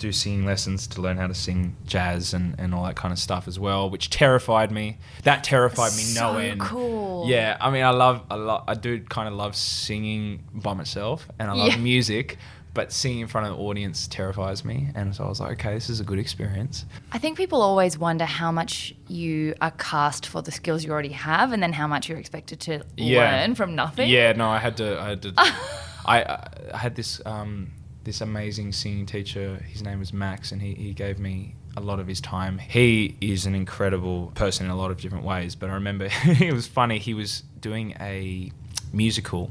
do 0.00 0.10
singing 0.12 0.44
lessons 0.46 0.86
to 0.88 1.00
learn 1.00 1.16
how 1.18 1.26
to 1.28 1.34
sing 1.34 1.76
jazz 1.86 2.34
and, 2.34 2.54
and 2.58 2.74
all 2.74 2.84
that 2.84 2.96
kind 2.96 3.12
of 3.12 3.18
stuff 3.18 3.46
as 3.46 3.58
well, 3.58 3.88
which 3.90 4.10
terrified 4.10 4.72
me. 4.72 4.96
That 5.24 5.44
terrified 5.44 5.92
me 5.92 6.02
no 6.14 6.32
So 6.32 6.38
end. 6.38 6.60
cool. 6.60 7.28
Yeah, 7.28 7.56
I 7.60 7.70
mean, 7.70 7.84
I 7.84 7.90
love, 7.90 8.24
I 8.30 8.34
love, 8.34 8.64
I 8.66 8.74
do 8.74 9.00
kind 9.02 9.28
of 9.28 9.34
love 9.34 9.54
singing 9.54 10.42
by 10.52 10.74
myself, 10.74 11.28
and 11.38 11.50
I 11.50 11.54
love 11.54 11.68
Yeah. 11.68 11.76
music. 11.76 12.38
But 12.72 12.92
singing 12.92 13.18
in 13.18 13.26
front 13.26 13.48
of 13.48 13.56
the 13.56 13.60
audience 13.60 14.06
terrifies 14.06 14.64
me, 14.64 14.90
and 14.94 15.12
so 15.14 15.24
I 15.24 15.28
was 15.28 15.40
like, 15.40 15.52
okay, 15.58 15.74
this 15.74 15.90
is 15.90 15.98
a 15.98 16.04
good 16.04 16.20
experience. 16.20 16.84
I 17.10 17.18
think 17.18 17.36
people 17.36 17.60
always 17.62 17.98
wonder 17.98 18.24
how 18.24 18.52
much 18.52 18.94
you 19.08 19.54
are 19.60 19.72
cast 19.72 20.24
for 20.24 20.40
the 20.40 20.52
skills 20.52 20.84
you 20.84 20.92
already 20.92 21.08
have, 21.10 21.52
and 21.52 21.60
then 21.60 21.72
how 21.72 21.88
much 21.88 22.08
you're 22.08 22.18
expected 22.18 22.60
to 22.60 22.84
learn 22.96 23.56
from 23.56 23.74
nothing. 23.74 24.08
Yeah, 24.08 24.32
no, 24.34 24.48
I 24.48 24.58
had 24.58 24.76
to. 24.76 25.00
I 25.00 25.08
had 25.08 25.22
to. 25.22 25.32
I, 26.06 26.46
I 26.72 26.76
had 26.76 26.94
this 26.94 27.20
um, 27.26 27.72
this 28.04 28.20
amazing 28.20 28.72
singing 28.72 29.06
teacher. 29.06 29.56
His 29.68 29.82
name 29.82 29.98
was 29.98 30.12
Max, 30.12 30.52
and 30.52 30.60
he, 30.62 30.74
he 30.74 30.92
gave 30.92 31.18
me 31.18 31.54
a 31.76 31.80
lot 31.80 32.00
of 32.00 32.06
his 32.06 32.20
time. 32.20 32.58
He 32.58 33.16
is 33.20 33.46
an 33.46 33.54
incredible 33.54 34.32
person 34.34 34.66
in 34.66 34.72
a 34.72 34.76
lot 34.76 34.90
of 34.90 35.00
different 35.00 35.24
ways. 35.24 35.54
But 35.54 35.70
I 35.70 35.74
remember 35.74 36.08
it 36.24 36.52
was 36.52 36.66
funny. 36.66 36.98
He 36.98 37.14
was 37.14 37.42
doing 37.60 37.94
a 38.00 38.50
musical 38.92 39.50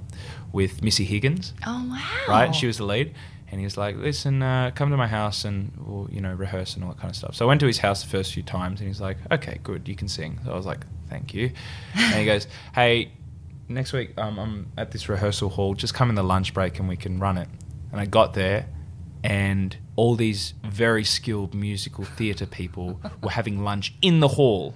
with 0.52 0.84
Missy 0.84 1.06
Higgins, 1.06 1.54
Oh 1.66 1.88
wow. 1.90 2.02
right? 2.28 2.54
She 2.56 2.68
was 2.68 2.78
the 2.78 2.86
lead. 2.86 3.14
And 3.52 3.60
he 3.60 3.66
was 3.66 3.78
like, 3.78 3.96
"Listen, 3.98 4.44
uh, 4.44 4.70
come 4.76 4.92
to 4.92 4.98
my 4.98 5.08
house 5.08 5.44
and 5.44 5.72
we'll, 5.78 6.08
you 6.12 6.22
know, 6.22 6.32
rehearse 6.34 6.76
and 6.76 6.84
all 6.84 6.92
that 6.92 7.00
kind 7.00 7.10
of 7.10 7.16
stuff." 7.16 7.34
So 7.34 7.46
I 7.46 7.48
went 7.48 7.60
to 7.62 7.66
his 7.66 7.80
house 7.80 8.04
the 8.04 8.10
first 8.10 8.32
few 8.32 8.44
times, 8.44 8.80
and 8.80 8.88
he's 8.88 9.02
like, 9.02 9.18
"Okay, 9.32 9.60
good, 9.64 9.88
you 9.88 9.96
can 9.96 10.08
sing." 10.08 10.40
So 10.46 10.52
I 10.52 10.56
was 10.56 10.68
like, 10.68 10.86
"Thank 11.10 11.34
you." 11.34 11.50
And 11.96 12.16
he 12.20 12.26
goes, 12.26 12.46
"Hey, 12.76 13.12
next 13.68 13.92
week 13.92 14.16
um, 14.20 14.38
I'm 14.38 14.68
at 14.78 14.92
this 14.92 15.10
rehearsal 15.10 15.50
hall. 15.50 15.74
Just 15.74 15.96
come 15.96 16.10
in 16.10 16.16
the 16.16 16.22
lunch 16.24 16.54
break 16.54 16.78
and 16.78 16.88
we 16.88 16.96
can 16.96 17.18
run 17.20 17.40
it." 17.40 17.48
And 17.92 18.00
I 18.00 18.06
got 18.06 18.34
there, 18.34 18.68
and 19.24 19.76
all 19.96 20.16
these 20.16 20.54
very 20.64 21.04
skilled 21.04 21.54
musical 21.54 22.06
theatre 22.06 22.46
people 22.46 23.02
were 23.24 23.32
having 23.32 23.64
lunch 23.64 23.94
in 24.02 24.20
the 24.20 24.28
hall. 24.30 24.76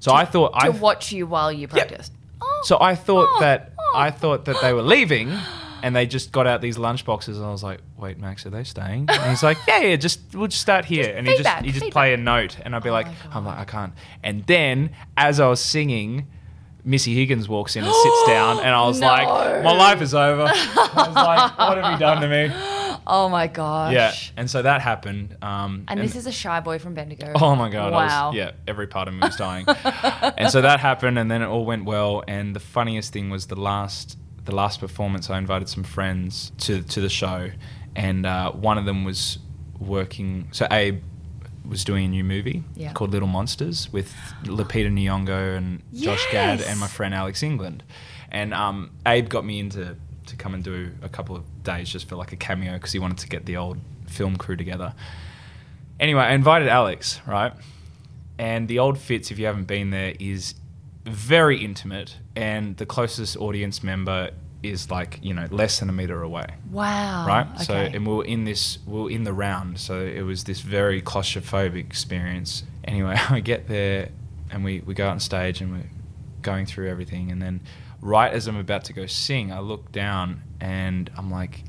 So 0.00 0.12
I 0.12 0.24
thought 0.26 0.52
to 0.60 0.66
I 0.66 0.68
watch 0.68 1.12
you 1.12 1.26
while 1.26 1.50
you 1.50 1.66
practiced. 1.68 2.12
Oh. 2.40 2.60
so 2.64 2.78
I 2.80 2.94
thought 2.94 3.28
Oh, 3.36 3.40
that 3.40 3.72
oh. 3.78 3.92
I 3.96 4.10
thought 4.10 4.44
that 4.44 4.60
they 4.60 4.72
were 4.74 4.82
leaving, 4.82 5.30
and 5.82 5.96
they 5.96 6.06
just 6.06 6.30
got 6.32 6.46
out 6.46 6.60
these 6.60 6.76
lunch 6.78 7.04
boxes, 7.06 7.38
and 7.38 7.46
I 7.46 7.50
was 7.50 7.62
like, 7.62 7.80
"Wait, 7.96 8.18
Max, 8.18 8.44
are 8.44 8.50
they 8.50 8.64
staying?" 8.64 9.06
And 9.08 9.30
he's 9.30 9.42
like, 9.42 9.56
"Yeah, 9.66 9.80
yeah, 9.80 9.96
just 9.96 10.20
we'll 10.34 10.48
just 10.48 10.60
start 10.60 10.84
here." 10.84 11.04
Just 11.04 11.16
and 11.16 11.26
he 11.28 11.36
just 11.38 11.56
he 11.64 11.68
just 11.68 11.80
feedback. 11.84 11.92
play 11.92 12.12
a 12.14 12.16
note, 12.18 12.58
and 12.62 12.76
I'd 12.76 12.82
be 12.82 12.90
Oh 12.90 12.92
like, 12.92 13.06
"I'm 13.32 13.46
like, 13.46 13.58
I 13.58 13.64
can't." 13.64 13.94
And 14.22 14.44
then 14.46 14.90
as 15.16 15.40
I 15.40 15.48
was 15.48 15.60
singing. 15.60 16.26
Missy 16.84 17.14
Higgins 17.14 17.48
walks 17.48 17.76
in 17.76 17.84
and 17.84 17.94
sits 17.94 18.26
down, 18.26 18.58
and 18.60 18.68
I 18.68 18.86
was 18.86 19.00
No. 19.00 19.06
like, 19.06 19.64
"My 19.64 19.72
life 19.72 20.02
is 20.02 20.14
over." 20.14 20.44
I 20.46 21.04
was 21.06 21.14
like, 21.14 21.58
"What 21.58 21.78
have 21.78 21.92
you 21.92 21.98
done 21.98 22.20
to 22.22 22.28
me?" 22.28 22.54
Oh 23.06 23.28
my 23.28 23.48
gosh. 23.48 23.92
Yeah, 23.92 24.14
and 24.38 24.48
so 24.50 24.62
that 24.62 24.80
happened. 24.80 25.36
Um, 25.42 25.84
And, 25.88 26.00
this 26.00 26.16
is 26.16 26.26
a 26.26 26.32
shy 26.32 26.60
boy 26.60 26.78
from 26.78 26.94
Bendigo. 26.94 27.32
Oh 27.34 27.54
my 27.54 27.68
god! 27.68 27.92
I 27.92 27.96
Wow. 28.06 28.28
was, 28.28 28.36
yeah, 28.36 28.52
every 28.66 28.86
part 28.86 29.08
of 29.08 29.14
me 29.14 29.20
was 29.20 29.36
dying. 29.36 29.66
and 30.38 30.50
so 30.50 30.62
that 30.62 30.80
happened, 30.80 31.18
and 31.18 31.30
then 31.30 31.42
it 31.42 31.46
all 31.46 31.66
went 31.66 31.84
well. 31.84 32.24
And 32.26 32.56
the 32.56 32.60
funniest 32.60 33.12
thing 33.12 33.28
was 33.28 33.46
the 33.48 33.60
last, 33.60 34.16
the 34.46 34.54
last 34.54 34.80
performance. 34.80 35.28
I 35.28 35.36
invited 35.36 35.68
some 35.68 35.82
friends 35.84 36.52
to 36.60 36.80
to 36.80 37.02
the 37.02 37.10
show, 37.10 37.50
and 37.94 38.24
uh, 38.24 38.52
one 38.52 38.78
of 38.78 38.86
them 38.86 39.04
was 39.04 39.38
working. 39.78 40.48
So 40.52 40.66
Abe 40.70 41.02
was 41.68 41.84
doing 41.84 42.04
a 42.04 42.08
new 42.08 42.24
movie 42.24 42.62
Yeah. 42.76 42.92
called 42.92 43.10
Little 43.12 43.28
Monsters 43.28 43.90
with 43.92 44.12
Lupita 44.44 44.90
Nyong'o 44.92 45.56
and 45.56 45.82
Josh 45.94 46.24
Gad 46.30 46.60
and 46.60 46.78
my 46.78 46.86
friend 46.86 47.14
Alex 47.14 47.42
England. 47.42 47.82
And 48.30 48.52
um, 48.52 48.90
Abe 49.06 49.28
got 49.28 49.44
me 49.44 49.60
into 49.60 49.96
to 50.26 50.36
come 50.36 50.54
and 50.54 50.64
do 50.64 50.90
a 51.02 51.08
couple 51.08 51.36
of 51.36 51.44
days 51.62 51.88
just 51.88 52.08
for 52.08 52.16
like 52.16 52.32
a 52.32 52.36
cameo 52.36 52.74
because 52.74 52.92
he 52.92 52.98
wanted 52.98 53.18
to 53.18 53.28
get 53.28 53.44
the 53.46 53.56
old 53.56 53.78
film 54.06 54.36
crew 54.36 54.56
together. 54.56 54.94
Anyway, 56.00 56.22
I 56.22 56.32
invited 56.34 56.68
Alex, 56.68 57.20
right? 57.26 57.52
And 58.38 58.66
the 58.68 58.78
old 58.78 58.98
Fitz, 58.98 59.30
if 59.30 59.38
you 59.38 59.46
haven't 59.46 59.66
been 59.66 59.90
there, 59.90 60.14
is 60.18 60.54
very 61.04 61.62
intimate, 61.64 62.16
and 62.34 62.76
the 62.78 62.86
closest 62.86 63.36
audience 63.36 63.82
member 63.82 64.30
is 64.64 64.90
like 64.90 65.18
you 65.22 65.34
know 65.34 65.46
less 65.50 65.80
than 65.80 65.88
a 65.88 65.92
meter 65.92 66.22
away, 66.22 66.46
Wow. 66.70 67.26
right? 67.26 67.46
Okay. 67.54 67.64
So, 67.64 67.74
and 67.74 68.06
we 68.06 68.14
were 68.14 68.24
in 68.24 68.44
this, 68.44 68.78
we 68.86 69.00
were 69.02 69.10
in 69.10 69.24
the 69.24 69.32
round, 69.32 69.78
so 69.78 70.00
it 70.00 70.22
was 70.22 70.44
this 70.44 70.60
very 70.60 71.00
claustrophobic 71.02 71.76
experience. 71.80 72.64
Anyway, 72.84 73.16
I 73.30 73.40
get 73.40 73.68
there, 73.68 74.10
and 74.50 74.64
we 74.64 74.80
we 74.80 74.94
go 74.94 75.06
out 75.06 75.12
on 75.12 75.20
stage, 75.20 75.60
and 75.60 75.72
we're 75.72 75.90
going 76.42 76.66
through 76.66 76.88
everything, 76.90 77.30
and 77.30 77.40
then 77.40 77.60
right 78.00 78.32
as 78.32 78.46
I'm 78.46 78.56
about 78.56 78.84
to 78.84 78.92
go 78.92 79.06
sing, 79.06 79.52
I 79.52 79.60
look 79.60 79.90
down, 79.92 80.42
and 80.60 81.10
I'm 81.16 81.30
like, 81.30 81.64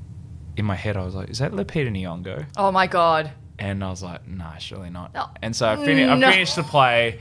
in 0.58 0.66
my 0.66 0.76
head, 0.76 0.98
I 0.98 1.06
was 1.06 1.16
like, 1.16 1.30
is 1.30 1.40
that 1.40 1.52
Lupita 1.52 1.90
Nyong'o? 1.90 2.46
oh 2.58 2.72
my 2.72 2.88
god. 2.88 3.32
And 3.58 3.82
I 3.86 3.90
was 3.90 4.04
like, 4.04 4.28
nah, 4.28 4.58
surely 4.58 4.90
not. 4.90 5.12
Oh, 5.16 5.30
and 5.42 5.56
so 5.56 5.66
I, 5.70 5.78
fin- 5.78 6.10
I 6.10 6.20
finished 6.32 6.58
the 6.58 6.64
play. 6.64 7.20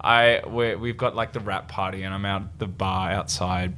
I 0.00 0.42
we 0.48 0.74
we've 0.74 0.96
got 0.96 1.14
like 1.14 1.32
the 1.32 1.40
rap 1.40 1.68
party, 1.68 2.02
and 2.02 2.12
I'm 2.12 2.24
out 2.24 2.42
at 2.42 2.58
the 2.58 2.66
bar 2.66 3.10
outside, 3.12 3.74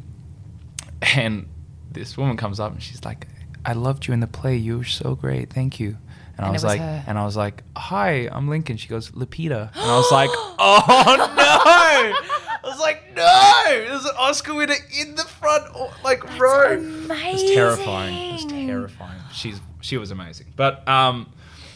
and 1.17 1.47
this 1.91 2.17
woman 2.17 2.37
comes 2.37 2.61
up 2.61 2.73
and 2.73 2.83
she's 2.83 3.05
like, 3.05 3.27
"I 3.65 3.73
loved 3.73 4.07
you 4.07 4.15
in 4.15 4.21
the 4.21 4.27
play. 4.27 4.57
You 4.57 4.79
were 4.79 4.85
so 4.85 5.15
great. 5.15 5.53
Thank 5.53 5.81
you." 5.81 5.97
And, 6.37 6.47
I 6.47 6.49
And 6.49 6.49
it 6.49 6.53
was, 6.53 6.65
was 6.65 6.71
like, 6.71 6.81
her. 6.81 7.05
and 7.07 7.19
I 7.19 7.25
was 7.25 7.37
like, 7.37 7.63
"Hi, 7.77 8.29
I'm 8.31 8.49
Lincoln." 8.49 8.77
She 8.77 8.89
goes, 8.89 9.11
"Lupita," 9.11 9.71
and 9.75 9.83
I 9.91 9.97
was 9.97 10.11
like, 10.13 10.31
"Oh 10.33 11.15
no!" 11.17 11.25
I 11.37 12.61
was 12.65 12.79
like, 12.81 13.03
"No!" 13.15 13.65
There's 13.89 14.05
an 14.05 14.15
Oscar 14.19 14.55
winner 14.55 14.75
in 15.01 15.15
the 15.15 15.23
front, 15.25 15.65
like 16.05 16.39
row. 16.39 16.73
It 16.73 17.09
was 17.09 17.43
terrifying. 17.55 18.15
It 18.15 18.33
was 18.35 18.45
terrifying. 18.47 19.21
She's 19.33 19.61
she 19.81 19.97
was 19.97 20.11
amazing. 20.11 20.47
But 20.57 20.87
um, 20.89 21.33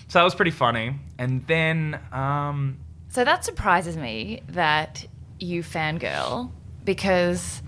so 0.08 0.18
that 0.18 0.24
was 0.24 0.34
pretty 0.34 0.50
funny. 0.50 0.98
And 1.18 1.46
then 1.46 1.98
um, 2.12 2.78
So 3.08 3.24
that 3.24 3.44
surprises 3.44 3.96
me 3.96 4.42
that 4.48 5.06
you 5.40 5.62
fangirl 5.62 6.50
because 6.84 7.62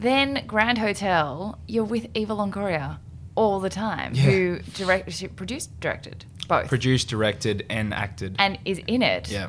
then 0.00 0.44
Grand 0.46 0.78
Hotel, 0.78 1.58
you're 1.66 1.84
with 1.84 2.06
Eva 2.14 2.34
Longoria 2.34 2.98
all 3.34 3.60
the 3.60 3.70
time, 3.70 4.12
Yeah. 4.14 4.22
who 4.24 4.58
direct, 4.74 5.12
she 5.12 5.28
produced, 5.28 5.78
directed 5.80 6.24
both, 6.48 6.68
produced, 6.68 7.08
directed, 7.08 7.64
and 7.70 7.94
acted. 7.94 8.36
and 8.38 8.58
is 8.64 8.78
in 8.86 9.02
it, 9.02 9.30
Yeah. 9.30 9.48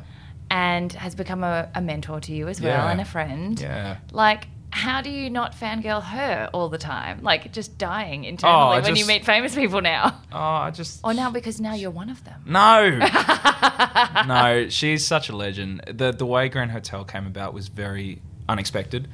and 0.50 0.92
has 0.92 1.14
become 1.14 1.42
a, 1.42 1.68
a 1.74 1.80
mentor 1.80 2.20
to 2.20 2.32
you 2.32 2.48
as 2.48 2.60
well 2.60 2.70
Yeah. 2.84 2.90
and 2.90 3.00
a 3.00 3.04
friend. 3.04 3.60
yeah. 3.60 3.96
Like, 4.12 4.46
how 4.70 5.02
do 5.02 5.10
you 5.10 5.28
not 5.28 5.54
fangirl 5.54 6.02
her 6.02 6.48
all 6.54 6.70
the 6.70 6.78
time? 6.78 7.22
Like, 7.22 7.52
just 7.52 7.76
dying 7.76 8.24
internally 8.24 8.56
oh, 8.56 8.68
I 8.70 8.80
when 8.80 8.96
you 8.96 9.04
meet 9.06 9.24
famous 9.26 9.54
people 9.54 9.82
now. 9.82 10.18
Oh, 10.32 10.38
I 10.38 10.70
just 10.70 11.00
Or 11.04 11.12
now 11.12 11.30
because 11.30 11.60
now 11.60 11.74
you're 11.74 11.90
one 11.90 12.08
of 12.08 12.24
them. 12.24 12.40
No. 12.46 12.88
no, 14.26 14.68
she's 14.70 15.06
such 15.06 15.28
a 15.28 15.36
legend. 15.36 15.82
The 15.92 16.12
the 16.12 16.24
way 16.26 16.48
Grand 16.48 16.70
Hotel 16.70 17.04
came 17.04 17.26
about 17.26 17.52
was 17.52 17.68
very 17.68 18.22
unexpected. 18.48 19.08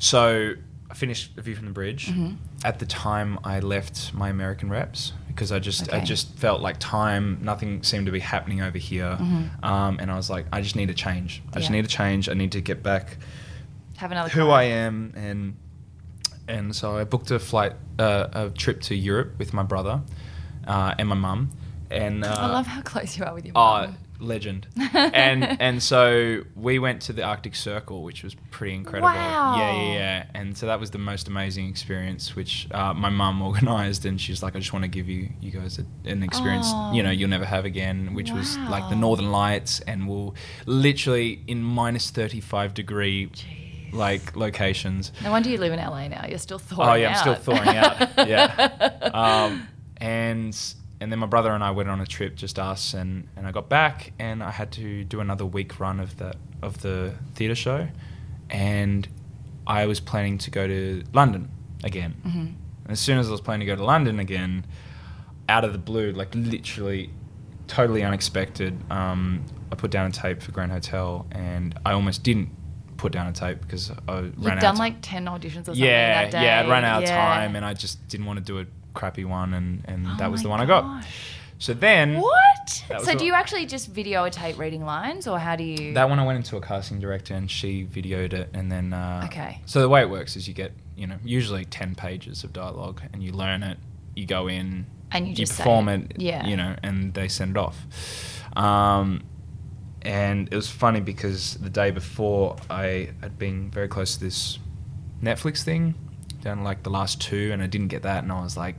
So 0.00 0.54
I 0.90 0.94
finished 0.94 1.38
A 1.38 1.42
View 1.42 1.54
from 1.54 1.66
the 1.66 1.72
Bridge. 1.72 2.06
Mm-hmm. 2.08 2.34
At 2.64 2.78
the 2.80 2.86
time, 2.86 3.38
I 3.44 3.60
left 3.60 4.12
my 4.12 4.28
American 4.28 4.68
reps, 4.70 5.12
because 5.28 5.52
I 5.52 5.58
just 5.60 5.92
I 5.92 6.00
just 6.00 6.36
felt 6.36 6.60
like 6.60 6.78
time, 6.80 7.38
nothing 7.42 7.82
seemed 7.84 8.06
to 8.06 8.12
be 8.12 8.18
happening 8.20 8.60
over 8.62 8.76
here, 8.78 9.16
um, 9.62 9.98
and 10.00 10.10
I 10.10 10.16
was 10.16 10.28
like, 10.28 10.46
I 10.52 10.60
just 10.60 10.74
need 10.76 10.88
to 10.88 10.94
change. 10.94 11.42
I 11.52 11.60
just 11.60 11.66
Mm-hmm. 11.66 11.72
Need 11.74 11.82
to 11.82 11.88
change. 11.88 12.28
I 12.28 12.34
need 12.34 12.52
to 12.52 12.60
get 12.60 12.82
back 12.82 13.16
Have 13.98 14.10
another. 14.10 14.28
who 14.30 14.46
cry. 14.46 14.60
I 14.60 14.62
am, 14.64 15.12
and 15.16 15.56
and 16.48 16.74
so 16.74 16.96
I 16.98 17.04
booked 17.04 17.30
a 17.30 17.38
flight, 17.38 17.74
uh, 17.98 18.26
a 18.32 18.50
trip 18.50 18.80
to 18.82 18.94
Europe 18.94 19.38
with 19.38 19.52
my 19.54 19.62
brother 19.62 20.00
uh, 20.66 20.94
and 20.98 21.08
my 21.08 21.14
mum, 21.14 21.50
and 21.90 22.24
uh, 22.24 22.34
I 22.38 22.46
love 22.48 22.66
how 22.66 22.82
close 22.82 23.16
you 23.16 23.24
are 23.24 23.32
with 23.34 23.44
your 23.46 23.52
Oh, 23.56 23.82
mum. 23.86 23.96
Legend. 24.20 24.66
and 24.94 25.60
and 25.60 25.82
so 25.82 26.42
we 26.54 26.78
went 26.78 27.02
to 27.02 27.12
the 27.12 27.22
Arctic 27.22 27.54
Circle, 27.54 28.02
which 28.02 28.22
was 28.22 28.34
pretty 28.50 28.74
incredible. 28.74 29.08
Wow. 29.08 29.56
Yeah, 29.58 29.72
yeah, 29.82 29.92
yeah. 29.92 30.26
And 30.34 30.56
so 30.56 30.66
that 30.66 30.78
was 30.78 30.90
the 30.90 30.98
most 30.98 31.28
amazing 31.28 31.68
experience, 31.68 32.36
which 32.36 32.68
uh, 32.72 32.94
my 32.94 33.08
mum 33.10 33.42
organised, 33.50 34.04
and 34.04 34.20
she's 34.20 34.42
like, 34.42 34.54
"I 34.56 34.58
just 34.58 34.72
want 34.72 34.84
to 34.84 34.88
give 34.88 35.08
you 35.08 35.30
you 35.40 35.50
guys 35.50 35.78
a, 35.78 36.08
an 36.08 36.22
experience, 36.22 36.66
Oh. 36.70 36.92
you 36.92 37.02
know, 37.02 37.10
you'll 37.10 37.30
never 37.30 37.44
have 37.46 37.64
again." 37.64 38.14
Which 38.14 38.30
was 38.30 38.56
like 38.58 38.88
the 38.90 38.96
Northern 38.96 39.30
Lights, 39.32 39.80
and 39.80 40.08
we'll 40.08 40.34
literally 40.66 41.42
in 41.46 41.62
minus 41.62 42.10
thirty 42.10 42.40
five 42.40 42.74
degree 42.74 43.28
Jeez. 43.28 43.92
like 43.92 44.36
locations. 44.36 45.12
No 45.24 45.30
wonder 45.30 45.48
you 45.48 45.58
live 45.58 45.72
in 45.72 45.78
LA 45.78 46.08
now. 46.08 46.26
You're 46.28 46.38
still 46.38 46.58
thawing 46.58 46.88
out. 46.88 46.92
Oh 46.92 46.94
yeah, 46.94 47.08
I'm 47.10 47.16
still 47.16 47.34
thawing 47.34 47.76
out. 47.76 48.28
Yeah. 48.28 48.96
Um, 49.12 49.66
and 49.96 50.56
and 51.00 51.10
then 51.10 51.18
my 51.18 51.26
brother 51.26 51.52
and 51.52 51.64
I 51.64 51.70
went 51.70 51.88
on 51.88 52.00
a 52.00 52.06
trip, 52.06 52.36
just 52.36 52.58
us, 52.58 52.94
and, 52.94 53.26
and 53.36 53.46
I 53.46 53.52
got 53.52 53.68
back 53.68 54.12
and 54.18 54.42
I 54.42 54.50
had 54.50 54.70
to 54.72 55.04
do 55.04 55.20
another 55.20 55.46
week 55.46 55.80
run 55.80 55.98
of 56.00 56.16
the 56.18 56.34
of 56.62 56.82
the 56.82 57.14
theatre 57.34 57.54
show, 57.54 57.88
and 58.50 59.08
I 59.66 59.86
was 59.86 60.00
planning 60.00 60.38
to 60.38 60.50
go 60.50 60.66
to 60.66 61.02
London 61.12 61.50
again. 61.84 62.14
Mhm. 62.26 62.30
And 62.84 62.92
as 62.92 63.00
soon 63.00 63.18
as 63.18 63.28
I 63.28 63.30
was 63.32 63.40
planning 63.40 63.66
to 63.66 63.72
go 63.72 63.76
to 63.76 63.84
London 63.84 64.18
again, 64.18 64.64
out 65.48 65.64
of 65.64 65.72
the 65.72 65.78
blue, 65.78 66.12
like 66.12 66.34
literally, 66.34 67.10
totally 67.66 68.02
unexpected, 68.02 68.78
um, 68.90 69.44
I 69.72 69.76
put 69.76 69.90
down 69.90 70.06
a 70.06 70.10
tape 70.12 70.42
for 70.42 70.52
Grand 70.52 70.72
Hotel, 70.72 71.26
and 71.32 71.78
I 71.86 71.92
almost 71.92 72.22
didn't 72.22 72.50
put 72.96 73.12
down 73.12 73.26
a 73.28 73.32
tape 73.32 73.60
because 73.62 73.90
I 74.06 74.12
ran 74.20 74.24
You've 74.36 74.46
out. 74.48 74.60
done 74.60 74.74
of 74.74 74.78
like 74.78 74.96
ten 75.00 75.24
auditions 75.26 75.62
or 75.62 75.64
something 75.66 75.82
yeah, 75.84 76.24
that 76.24 76.32
day. 76.32 76.44
yeah, 76.44 76.60
I'd 76.60 76.68
run 76.68 76.84
out 76.84 77.02
of 77.04 77.08
Yeah. 77.08 77.16
time, 77.16 77.56
and 77.56 77.64
I 77.64 77.72
just 77.72 78.06
didn't 78.08 78.26
want 78.26 78.38
to 78.40 78.44
do 78.44 78.58
a 78.58 78.66
crappy 78.94 79.24
one, 79.24 79.54
and, 79.54 79.82
and 79.86 80.06
Oh 80.06 80.16
that 80.18 80.30
was 80.30 80.42
the 80.42 80.48
one 80.48 80.60
I 80.60 80.66
got. 80.66 81.04
So 81.58 81.74
then, 81.74 82.20
What? 82.20 82.84
So 83.04 83.14
do 83.14 83.24
you 83.26 83.34
actually 83.34 83.66
just 83.66 83.92
videotape 83.92 84.56
reading 84.56 84.84
lines, 84.84 85.26
or 85.28 85.38
how 85.38 85.56
do 85.56 85.64
you? 85.64 85.92
that 85.94 86.08
one 86.08 86.18
I 86.18 86.24
went 86.24 86.36
into 86.38 86.56
a 86.56 86.60
casting 86.60 87.00
director, 87.00 87.34
and 87.34 87.50
she 87.50 87.84
videoed 87.84 88.32
it, 88.32 88.48
and 88.54 88.70
then 88.72 88.92
uh, 88.94 89.22
Okay. 89.26 89.60
So 89.66 89.80
the 89.82 89.88
way 89.88 90.00
it 90.00 90.08
works 90.08 90.36
is 90.36 90.48
you 90.48 90.54
get 90.54 90.72
you 90.96 91.06
know 91.06 91.16
usually 91.24 91.64
ten 91.66 91.94
pages 91.94 92.44
of 92.44 92.52
dialogue, 92.52 93.02
and 93.12 93.22
you 93.22 93.32
learn 93.32 93.62
it, 93.62 93.76
you 94.16 94.24
go 94.26 94.48
in, 94.48 94.86
And 95.12 95.28
you 95.28 95.34
just 95.34 95.52
say 95.52 95.58
perform 95.58 95.88
it. 95.90 96.12
it, 96.12 96.20
Yeah. 96.22 96.46
you 96.46 96.56
know, 96.56 96.74
and 96.82 97.12
they 97.12 97.28
send 97.28 97.56
it 97.56 97.60
off. 97.60 97.76
Um, 98.56 99.22
and 100.02 100.48
it 100.50 100.56
was 100.56 100.70
funny 100.70 101.00
because 101.00 101.54
the 101.56 101.68
day 101.70 101.90
before 101.90 102.56
I 102.70 103.10
had 103.20 103.38
been 103.38 103.70
very 103.70 103.88
close 103.88 104.14
to 104.16 104.20
this 104.24 104.58
Netflix 105.22 105.62
thing, 105.62 105.94
done 106.40 106.62
like 106.64 106.82
the 106.82 106.90
last 106.90 107.20
two, 107.20 107.50
and 107.52 107.62
I 107.62 107.66
didn't 107.66 107.88
get 107.88 108.02
that, 108.02 108.22
and 108.22 108.32
I 108.32 108.42
was 108.42 108.56
like, 108.56 108.76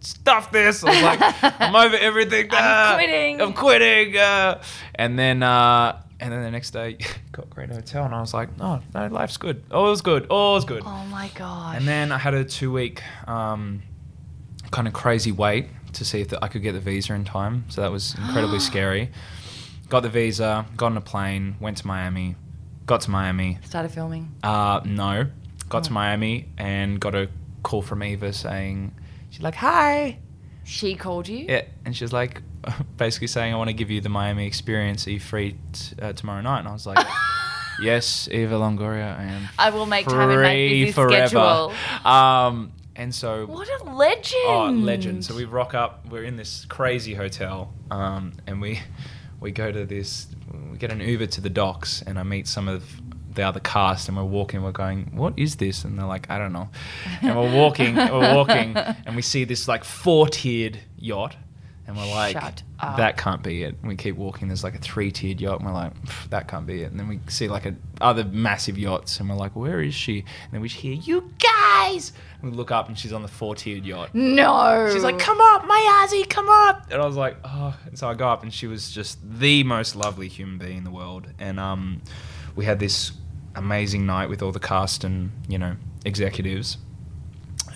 "Stuff 0.00 0.50
this!" 0.52 0.84
I 0.84 0.90
was 0.90 1.02
like, 1.02 1.20
"I'm 1.60 1.74
over 1.74 1.96
everything. 1.96 2.46
I'm 2.50 2.58
ah, 2.60 2.94
quitting." 2.96 3.40
I'm 3.40 3.52
quitting." 3.52 4.16
Uh, 4.16 4.62
and 4.94 5.18
then, 5.18 5.42
uh, 5.42 6.00
and 6.20 6.32
then 6.32 6.42
the 6.42 6.50
next 6.50 6.70
day, 6.70 6.98
got 7.32 7.50
Grand 7.50 7.72
Hotel, 7.72 8.04
and 8.04 8.14
I 8.14 8.20
was 8.20 8.34
like, 8.34 8.48
"Oh 8.60 8.80
no, 8.94 9.06
life's 9.08 9.36
good. 9.36 9.64
All 9.70 9.92
is 9.92 10.02
good. 10.02 10.26
All 10.26 10.56
is 10.56 10.64
good." 10.64 10.82
Oh 10.84 11.04
my 11.06 11.30
god. 11.34 11.76
And 11.76 11.86
then 11.86 12.12
I 12.12 12.18
had 12.18 12.34
a 12.34 12.44
two 12.44 12.72
week 12.72 13.02
um, 13.26 13.82
kind 14.70 14.88
of 14.88 14.94
crazy 14.94 15.32
wait 15.32 15.68
to 15.94 16.04
see 16.04 16.20
if 16.20 16.28
the, 16.28 16.44
I 16.44 16.48
could 16.48 16.62
get 16.62 16.72
the 16.72 16.80
visa 16.80 17.14
in 17.14 17.24
time. 17.24 17.64
So 17.68 17.80
that 17.80 17.90
was 17.92 18.14
incredibly 18.14 18.58
scary. 18.70 19.10
Got 19.88 20.00
the 20.00 20.08
visa, 20.08 20.66
got 20.76 20.86
on 20.86 20.96
a 20.96 21.00
plane, 21.00 21.56
went 21.60 21.76
to 21.78 21.86
Miami, 21.86 22.36
got 22.86 23.02
to 23.02 23.10
Miami. 23.10 23.58
started 23.64 23.90
filming. 23.90 24.34
Uh, 24.42 24.80
no, 24.84 25.26
got 25.74 25.84
to 25.84 25.90
Oh. 25.90 25.94
Miami 25.94 26.48
and 26.56 27.00
got 27.00 27.14
a 27.14 27.28
call 27.62 27.82
from 27.82 28.02
Eva 28.02 28.32
saying, 28.32 28.94
she's 29.30 29.42
like, 29.42 29.54
hi. 29.56 30.18
She 30.64 30.94
called 30.94 31.28
you. 31.28 31.44
Yeah, 31.48 31.62
and 31.84 31.94
she's 31.96 32.12
like, 32.12 32.40
basically 32.96 33.26
saying, 33.26 33.52
I 33.52 33.56
want 33.56 33.68
to 33.68 33.74
give 33.74 33.90
you 33.90 34.00
the 34.00 34.08
Miami 34.08 34.46
experience. 34.46 35.06
Are 35.06 35.10
you 35.10 35.20
free 35.20 35.56
t- 35.72 35.96
uh, 36.00 36.12
tomorrow 36.14 36.40
night? 36.40 36.60
And 36.60 36.68
I 36.68 36.72
was 36.72 36.86
like, 36.86 37.04
yes, 37.82 38.28
Eva 38.30 38.54
Longoria, 38.54 39.18
I 39.18 39.24
am. 39.24 39.48
I 39.58 39.70
will 39.70 39.86
make 39.86 40.06
time 40.06 40.30
and 40.30 40.40
make 40.42 40.70
free 40.70 40.80
busy 40.84 40.92
forever. 40.92 41.26
schedule. 41.28 41.72
Um, 42.10 42.72
and 42.96 43.14
so, 43.14 43.44
What 43.46 43.68
a 43.80 43.92
legend! 43.92 44.34
oh, 44.46 44.70
legend. 44.70 45.24
So 45.24 45.34
we 45.34 45.44
rock 45.44 45.74
up. 45.74 46.06
We're 46.08 46.22
in 46.24 46.36
this 46.36 46.64
crazy 46.66 47.12
hotel, 47.14 47.72
um, 47.90 48.34
and 48.46 48.60
we 48.60 48.80
we 49.40 49.50
go 49.50 49.70
to 49.72 49.84
this. 49.84 50.28
We 50.70 50.78
get 50.78 50.92
an 50.92 51.00
Uber 51.00 51.26
to 51.26 51.40
the 51.40 51.50
docks, 51.50 52.02
and 52.06 52.18
I 52.18 52.22
meet 52.22 52.46
some 52.46 52.68
of 52.68 53.03
the 53.34 53.42
other 53.42 53.60
cast, 53.60 54.08
and 54.08 54.16
we're 54.16 54.24
walking. 54.24 54.62
We're 54.62 54.72
going, 54.72 55.12
"What 55.14 55.34
is 55.36 55.56
this?" 55.56 55.84
And 55.84 55.98
they're 55.98 56.06
like, 56.06 56.30
"I 56.30 56.38
don't 56.38 56.52
know." 56.52 56.68
And 57.22 57.36
we're 57.36 57.52
walking. 57.52 57.96
we're 57.96 58.34
walking, 58.34 58.76
and 58.76 59.16
we 59.16 59.22
see 59.22 59.44
this 59.44 59.68
like 59.68 59.84
four 59.84 60.28
tiered 60.28 60.78
yacht. 60.96 61.36
And 61.86 61.98
we're 61.98 62.06
like, 62.06 62.32
Shut 62.32 62.62
up. 62.80 62.96
that 62.96 63.18
can't 63.18 63.42
be 63.42 63.62
it. 63.62 63.74
And 63.82 63.88
we 63.88 63.96
keep 63.96 64.16
walking. 64.16 64.48
There's 64.48 64.64
like 64.64 64.74
a 64.74 64.78
three-tiered 64.78 65.38
yacht, 65.38 65.58
and 65.58 65.66
we're 65.66 65.74
like, 65.74 65.92
that 66.30 66.48
can't 66.48 66.66
be 66.66 66.80
it. 66.82 66.90
And 66.90 66.98
then 66.98 67.08
we 67.08 67.20
see 67.28 67.46
like 67.46 67.66
a, 67.66 67.74
other 68.00 68.24
massive 68.24 68.78
yachts, 68.78 69.20
and 69.20 69.28
we're 69.28 69.34
like, 69.36 69.54
where 69.54 69.82
is 69.82 69.92
she? 69.92 70.20
And 70.20 70.52
then 70.52 70.60
we 70.62 70.68
hear, 70.70 70.94
you 70.94 71.30
guys. 71.38 72.14
And 72.40 72.50
we 72.50 72.56
look 72.56 72.70
up, 72.70 72.88
and 72.88 72.98
she's 72.98 73.12
on 73.12 73.20
the 73.20 73.28
four-tiered 73.28 73.84
yacht. 73.84 74.14
No. 74.14 74.88
She's 74.94 75.04
like, 75.04 75.18
come 75.18 75.38
up, 75.38 75.66
my 75.66 76.06
Ozzy, 76.10 76.26
come 76.26 76.48
up. 76.48 76.90
And 76.90 77.02
I 77.02 77.04
was 77.04 77.16
like, 77.16 77.36
oh. 77.44 77.76
And 77.84 77.98
so 77.98 78.08
I 78.08 78.14
go 78.14 78.28
up, 78.28 78.42
and 78.42 78.52
she 78.52 78.66
was 78.66 78.90
just 78.90 79.18
the 79.22 79.62
most 79.64 79.94
lovely 79.94 80.28
human 80.28 80.56
being 80.56 80.78
in 80.78 80.84
the 80.84 80.90
world. 80.90 81.26
And 81.38 81.60
um, 81.60 82.00
we 82.56 82.64
had 82.64 82.80
this 82.80 83.12
amazing 83.54 84.06
night 84.06 84.28
with 84.28 84.42
all 84.42 84.52
the 84.52 84.60
cast 84.60 85.04
and 85.04 85.30
you 85.48 85.58
know 85.58 85.76
executives. 86.04 86.78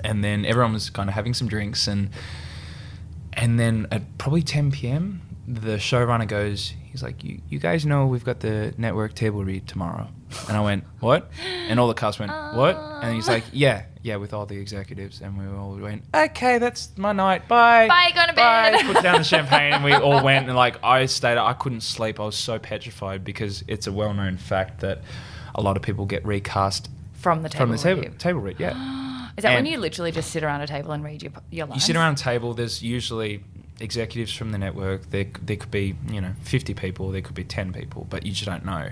And 0.05 0.23
then 0.23 0.45
everyone 0.45 0.73
was 0.73 0.91
kind 0.91 1.09
of 1.09 1.15
having 1.15 1.35
some 1.35 1.49
drinks, 1.49 1.87
and 1.89 2.11
and 3.33 3.59
then 3.59 3.87
at 3.91 4.19
probably 4.19 4.43
10 4.43 4.73
p.m., 4.73 5.23
the 5.47 5.77
showrunner 5.77 6.27
goes, 6.27 6.75
he's 6.85 7.03
like, 7.03 7.23
you, 7.25 7.41
you 7.49 7.59
guys 7.59 7.87
know 7.87 8.07
we've 8.07 8.25
got 8.25 8.41
the 8.41 8.75
network 8.77 9.15
table 9.15 9.45
read 9.45 9.67
tomorrow. 9.67 10.09
And 10.49 10.57
I 10.57 10.61
went, 10.61 10.85
what? 11.01 11.31
And 11.69 11.81
all 11.81 11.89
the 11.89 11.95
cast 11.95 12.19
went, 12.19 12.33
what? 12.33 12.77
And 13.03 13.15
he's 13.15 13.29
like, 13.29 13.45
yeah, 13.53 13.85
yeah, 14.03 14.17
with 14.17 14.35
all 14.35 14.45
the 14.45 14.59
executives. 14.59 15.23
And 15.23 15.39
we 15.39 15.47
all 15.57 15.77
went, 15.77 16.03
okay, 16.15 16.59
that's 16.59 16.97
my 16.99 17.13
night. 17.13 17.49
Bye. 17.49 17.89
Bye, 17.89 18.11
going 18.15 18.29
to 18.29 18.35
bed. 18.35 18.73
Bye. 18.73 18.93
Put 18.93 19.03
down 19.03 19.19
the 19.19 19.25
champagne 19.25 19.73
and 19.73 19.85
we 19.85 19.93
all 19.95 20.23
went. 20.23 20.49
And 20.49 20.57
like, 20.57 20.83
I 20.85 21.07
stayed, 21.07 21.39
I 21.39 21.55
couldn't 21.55 21.81
sleep. 21.83 22.21
I 22.21 22.25
was 22.25 22.37
so 22.37 22.59
petrified 22.59 23.25
because 23.25 23.65
it's 23.69 23.87
a 23.87 23.93
well 23.93 24.13
known 24.13 24.37
fact 24.37 24.81
that 24.81 25.03
a 25.55 25.61
lot 25.63 25.77
of 25.77 25.83
people 25.83 26.07
get 26.07 26.25
recast 26.27 26.89
from 27.15 27.43
the 27.43 27.49
table. 27.49 27.63
from 27.65 27.71
the 27.73 27.79
table, 27.79 28.01
review. 28.03 28.19
table 28.19 28.41
read. 28.41 28.57
Yeah. 28.61 29.31
Is 29.37 29.43
that 29.43 29.55
when 29.55 29.67
you 29.67 29.79
literally 29.79 30.11
just 30.13 30.31
sit 30.31 30.43
around 30.43 30.63
a 30.63 30.67
table 30.67 30.91
and 30.93 31.05
read 31.05 31.23
your 31.23 31.33
your 31.51 31.67
lines? 31.67 31.83
You 31.83 31.87
sit 31.87 31.97
around 31.97 32.15
a 32.15 32.23
table. 32.23 32.55
There's 32.55 32.83
usually 32.83 33.45
executives 33.81 34.33
from 34.35 34.51
the 34.51 34.59
network. 34.59 35.11
There, 35.11 35.27
there 35.43 35.57
could 35.57 35.71
be 35.71 35.95
you 36.11 36.21
know 36.21 36.33
50 36.43 36.75
people. 36.75 37.11
There 37.13 37.21
could 37.23 37.37
be 37.37 37.45
10 37.45 37.73
people, 37.73 38.07
but 38.11 38.27
you 38.27 38.33
just 38.33 38.47
don't 38.47 38.65
know. 38.65 38.89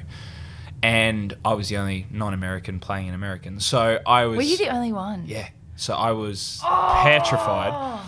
And 0.83 1.35
I 1.45 1.55
was 1.55 1.69
the 1.69 1.79
only 1.79 2.07
non-American 2.11 2.79
playing 2.81 3.09
an 3.09 3.15
American, 3.15 3.59
so 3.61 3.99
I 4.07 4.27
was. 4.27 4.37
Were 4.37 4.43
you 4.43 4.57
the 4.59 4.69
only 4.69 4.93
one? 4.93 5.25
Yeah. 5.27 5.49
So 5.77 5.95
I 5.95 6.13
was 6.13 6.61
Oh. 6.65 7.01
petrified. 7.03 8.01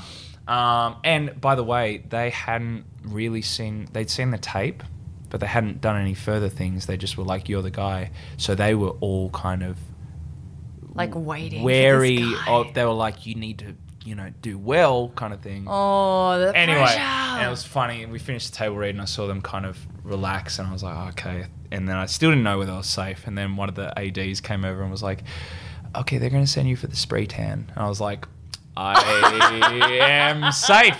Um, 0.46 0.96
and 1.04 1.38
by 1.40 1.54
the 1.54 1.64
way, 1.64 2.04
they 2.08 2.30
hadn't 2.30 2.84
really 3.02 3.42
seen. 3.42 3.88
They'd 3.92 4.08
seen 4.10 4.30
the 4.30 4.38
tape, 4.38 4.82
but 5.30 5.40
they 5.40 5.46
hadn't 5.46 5.80
done 5.80 6.00
any 6.00 6.14
further 6.14 6.48
things. 6.48 6.86
They 6.86 6.96
just 6.96 7.16
were 7.18 7.24
like, 7.24 7.48
"You're 7.48 7.62
the 7.62 7.70
guy." 7.70 8.10
So 8.36 8.54
they 8.54 8.74
were 8.74 8.90
all 9.00 9.30
kind 9.30 9.62
of 9.62 9.76
Like 10.94 11.14
waiting. 11.14 11.62
wary 11.62 12.24
of. 12.46 12.74
They 12.74 12.84
were 12.84 12.92
like, 12.92 13.26
"You 13.26 13.34
need 13.34 13.58
to, 13.60 13.74
you 14.04 14.14
know, 14.14 14.30
do 14.42 14.58
well," 14.58 15.10
kind 15.10 15.32
of 15.34 15.40
thing. 15.40 15.66
Oh, 15.68 16.38
the 16.38 16.56
anyway, 16.56 16.78
pressure. 16.80 16.98
and 16.98 17.46
it 17.46 17.50
was 17.50 17.64
funny. 17.64 18.06
We 18.06 18.18
finished 18.18 18.50
the 18.52 18.56
table 18.58 18.76
read, 18.76 18.90
and 18.90 19.02
I 19.02 19.06
saw 19.06 19.26
them 19.26 19.40
kind 19.42 19.66
of 19.66 19.78
relax, 20.02 20.58
and 20.58 20.68
I 20.68 20.72
was 20.72 20.82
like, 20.82 20.96
oh, 20.96 21.08
"Okay." 21.10 21.46
And 21.70 21.86
then 21.88 21.96
I 21.96 22.06
still 22.06 22.30
didn't 22.30 22.44
know 22.44 22.58
whether 22.58 22.72
I 22.72 22.78
was 22.78 22.86
safe. 22.86 23.26
And 23.26 23.36
then 23.36 23.56
one 23.56 23.68
of 23.68 23.74
the 23.74 23.92
ads 23.98 24.40
came 24.40 24.64
over 24.64 24.80
and 24.82 24.90
was 24.90 25.02
like, 25.02 25.22
"Okay, 25.94 26.16
they're 26.18 26.30
going 26.30 26.44
to 26.44 26.50
send 26.50 26.68
you 26.68 26.76
for 26.76 26.86
the 26.86 26.96
spray 26.96 27.26
tan." 27.26 27.70
And 27.74 27.84
I 27.84 27.88
was 27.88 28.00
like. 28.00 28.26
I 28.80 29.98
am 30.02 30.52
safe. 30.52 30.96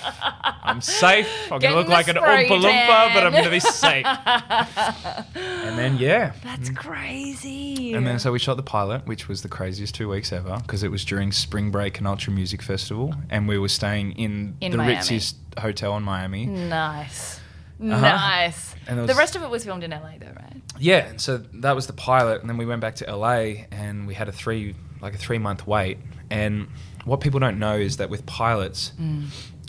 I'm 0.65 0.81
safe. 0.81 1.29
I'm 1.53 1.61
Get 1.61 1.69
gonna 1.69 1.77
look 1.81 1.89
like 1.89 2.09
an 2.09 2.17
Oompa 2.17 2.49
Loompa, 2.61 3.15
but 3.15 3.25
I'm 3.25 3.33
gonna 3.33 3.51
be 3.51 3.61
safe. 3.61 4.05
and 5.37 5.79
then 5.79 5.97
yeah, 5.99 6.33
That's 6.43 6.71
crazy. 6.71 7.93
and 7.95 8.05
then 8.05 8.19
so 8.19 8.33
we 8.33 8.41
shot 8.41 8.57
the 8.57 8.65
pilot, 8.65 9.07
which 9.07 9.29
was 9.29 9.43
the 9.43 9.49
craziest 9.49 9.95
two 9.95 10.09
weeks 10.09 10.33
ever 10.33 10.59
because 10.63 10.83
it 10.83 10.91
was 10.91 11.05
during 11.05 11.31
Spring 11.31 11.71
Break 11.71 11.99
and 11.99 12.09
Ultra 12.09 12.33
Music 12.33 12.63
Festival, 12.63 13.15
and 13.31 13.47
we 13.47 13.59
were 13.59 13.69
staying 13.69 14.13
in, 14.13 14.57
In 14.61 14.73
the 14.73 14.79
Miami. 14.79 14.97
ritziest 14.97 15.35
hotel 15.59 15.97
in 15.97 16.03
Miami. 16.03 16.47
nice. 16.47 17.39
Uh-huh. 17.81 18.01
Nice. 18.01 18.75
And 18.89 18.99
it 18.99 19.07
the 19.07 19.15
rest 19.15 19.37
of 19.37 19.43
it 19.45 19.51
was 19.51 19.65
filmed 19.65 19.85
in 19.85 19.93
LA, 19.93 20.15
though, 20.19 20.27
right? 20.35 20.61
Yeah, 20.81 21.07
and 21.07 21.21
so 21.21 21.37
that 21.39 21.77
was 21.77 21.87
the 21.87 21.93
pilot, 21.93 22.41
and 22.41 22.51
then 22.51 22.57
we 22.57 22.67
went 22.67 22.81
back 22.81 22.97
to 22.97 23.15
LA, 23.17 23.67
and 23.71 24.05
we 24.09 24.15
had 24.15 24.29
a 24.29 24.33
three 24.33 24.75
like 25.01 25.15
a 25.15 25.19
three 25.19 25.39
month 25.39 25.67
wait. 25.67 25.99
And 26.31 26.69
what 27.05 27.21
people 27.21 27.41
don't 27.41 27.59
know 27.59 27.77
is 27.77 27.97
that 27.99 28.11
with 28.11 28.27
pilots, 28.27 28.93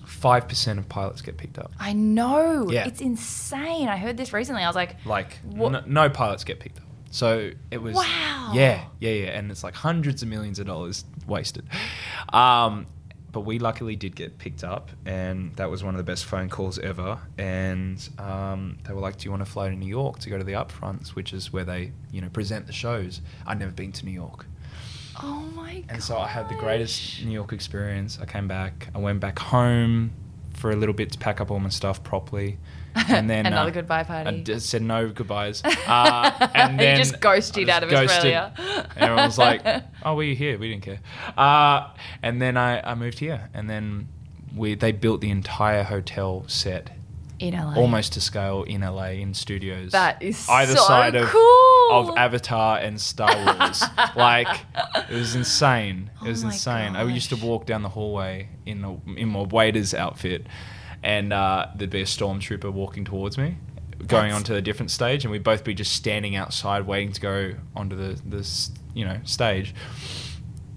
five 0.05 0.47
percent 0.47 0.79
of 0.79 0.89
pilots 0.89 1.21
get 1.21 1.37
picked 1.37 1.57
up. 1.57 1.71
I 1.79 1.93
know. 1.93 2.69
Yeah. 2.69 2.87
It's 2.87 3.01
insane. 3.01 3.87
I 3.87 3.97
heard 3.97 4.17
this 4.17 4.33
recently. 4.33 4.63
I 4.63 4.67
was 4.67 4.75
like, 4.75 4.95
Like 5.05 5.39
no 5.87 6.09
pilots 6.09 6.43
get 6.43 6.59
picked 6.59 6.79
up. 6.79 6.85
So 7.11 7.51
it 7.71 7.81
was 7.81 7.95
Wow. 7.95 8.51
Yeah, 8.53 8.83
yeah, 8.99 9.11
yeah, 9.11 9.27
and 9.29 9.49
it's 9.51 9.63
like 9.63 9.73
hundreds 9.73 10.21
of 10.21 10.27
millions 10.29 10.59
of 10.59 10.67
dollars 10.67 11.05
wasted. 11.27 11.65
Um, 12.33 12.85
but 13.31 13.41
we 13.41 13.59
luckily 13.59 13.95
did 13.95 14.15
get 14.15 14.39
picked 14.39 14.63
up, 14.63 14.89
and 15.05 15.55
that 15.55 15.69
was 15.69 15.83
one 15.83 15.93
of 15.93 15.97
the 15.99 16.03
best 16.03 16.25
phone 16.25 16.49
calls 16.49 16.79
ever. 16.79 17.19
And 17.37 18.07
um, 18.17 18.79
they 18.87 18.93
were 18.93 19.01
like, 19.01 19.17
"Do 19.17 19.25
you 19.25 19.31
want 19.31 19.45
to 19.45 19.51
fly 19.51 19.69
to 19.69 19.75
New 19.75 19.85
York 19.87 20.19
to 20.19 20.29
go 20.31 20.37
to 20.39 20.43
the 20.43 20.53
upfronts, 20.53 21.09
which 21.09 21.31
is 21.33 21.53
where 21.53 21.63
they, 21.63 21.91
you 22.11 22.21
know, 22.21 22.29
present 22.29 22.65
the 22.65 22.73
shows?" 22.73 23.21
I'd 23.45 23.59
never 23.59 23.71
been 23.71 23.91
to 23.93 24.05
New 24.05 24.11
York, 24.11 24.47
oh 25.21 25.41
my 25.55 25.75
god. 25.81 25.85
and 25.89 26.03
so 26.03 26.17
I 26.17 26.27
had 26.27 26.49
the 26.49 26.55
greatest 26.55 27.23
New 27.23 27.31
York 27.31 27.53
experience. 27.53 28.17
I 28.21 28.25
came 28.25 28.47
back, 28.47 28.89
I 28.95 28.97
went 28.99 29.19
back 29.19 29.39
home 29.39 30.11
for 30.53 30.71
a 30.71 30.75
little 30.75 30.93
bit 30.95 31.11
to 31.13 31.17
pack 31.17 31.39
up 31.39 31.51
all 31.51 31.59
my 31.59 31.69
stuff 31.69 32.03
properly, 32.03 32.57
and 33.07 33.29
then 33.29 33.45
Another 33.45 33.69
uh, 33.69 33.73
goodbye 33.73 34.03
party. 34.03 34.29
I 34.29 34.43
just 34.43 34.69
said 34.69 34.81
no 34.81 35.09
goodbyes, 35.09 35.61
uh, 35.87 36.49
and 36.53 36.73
You 36.73 36.77
then 36.79 36.97
just 36.97 37.19
ghosted 37.21 37.69
out 37.69 37.83
of 37.83 37.89
ghosted. 37.89 38.09
Australia. 38.09 38.53
And 38.57 38.97
everyone 38.97 39.25
was 39.25 39.37
like, 39.37 39.61
"Oh, 40.03 40.15
were 40.15 40.23
you 40.23 40.35
here? 40.35 40.57
We 40.57 40.69
didn't 40.69 40.83
care." 40.83 40.99
Uh, 41.37 41.89
and 42.21 42.41
then 42.41 42.57
I, 42.57 42.81
I 42.91 42.95
moved 42.95 43.19
here, 43.19 43.49
and 43.53 43.69
then 43.69 44.09
we 44.55 44.75
they 44.75 44.91
built 44.91 45.21
the 45.21 45.29
entire 45.29 45.83
hotel 45.83 46.43
set 46.47 46.89
in 47.39 47.53
LA. 47.53 47.75
almost 47.75 48.11
to 48.13 48.21
scale 48.21 48.63
in 48.63 48.81
LA 48.81 49.11
in 49.23 49.33
studios. 49.33 49.91
That 49.93 50.21
is 50.21 50.45
either 50.49 50.75
so 50.75 50.83
side 50.83 51.15
of 51.15 51.29
cool. 51.29 51.39
Of 51.89 52.17
Avatar 52.17 52.77
and 52.79 52.99
Star 52.99 53.33
Wars. 53.59 53.83
like 54.15 54.47
it 55.09 55.13
was 55.13 55.35
insane. 55.35 56.09
It 56.21 56.25
Oh 56.25 56.29
was 56.29 56.43
my 56.43 56.51
insane. 56.51 56.95
I 56.95 57.03
used 57.03 57.29
to 57.29 57.35
walk 57.35 57.65
down 57.65 57.81
the 57.83 57.89
hallway 57.89 58.49
in 58.65 58.83
a, 58.83 58.97
in 59.17 59.29
my 59.29 59.41
waiter's 59.41 59.93
outfit, 59.93 60.45
and 61.03 61.33
uh, 61.33 61.67
there'd 61.75 61.89
be 61.89 62.01
a 62.01 62.05
stormtrooper 62.05 62.71
walking 62.71 63.05
towards 63.05 63.37
me. 63.37 63.57
Going 63.99 64.07
That's- 64.29 64.35
onto 64.35 64.55
a 64.55 64.61
different 64.61 64.91
stage, 64.91 65.25
and 65.25 65.31
we'd 65.31 65.43
both 65.43 65.63
be 65.63 65.73
just 65.73 65.91
standing 65.93 66.35
outside 66.35 66.87
waiting 66.87 67.11
to 67.11 67.19
go 67.21 67.53
onto 67.75 67.95
the 67.97 68.19
this 68.25 68.71
you 68.93 69.03
know 69.05 69.19
stage, 69.25 69.73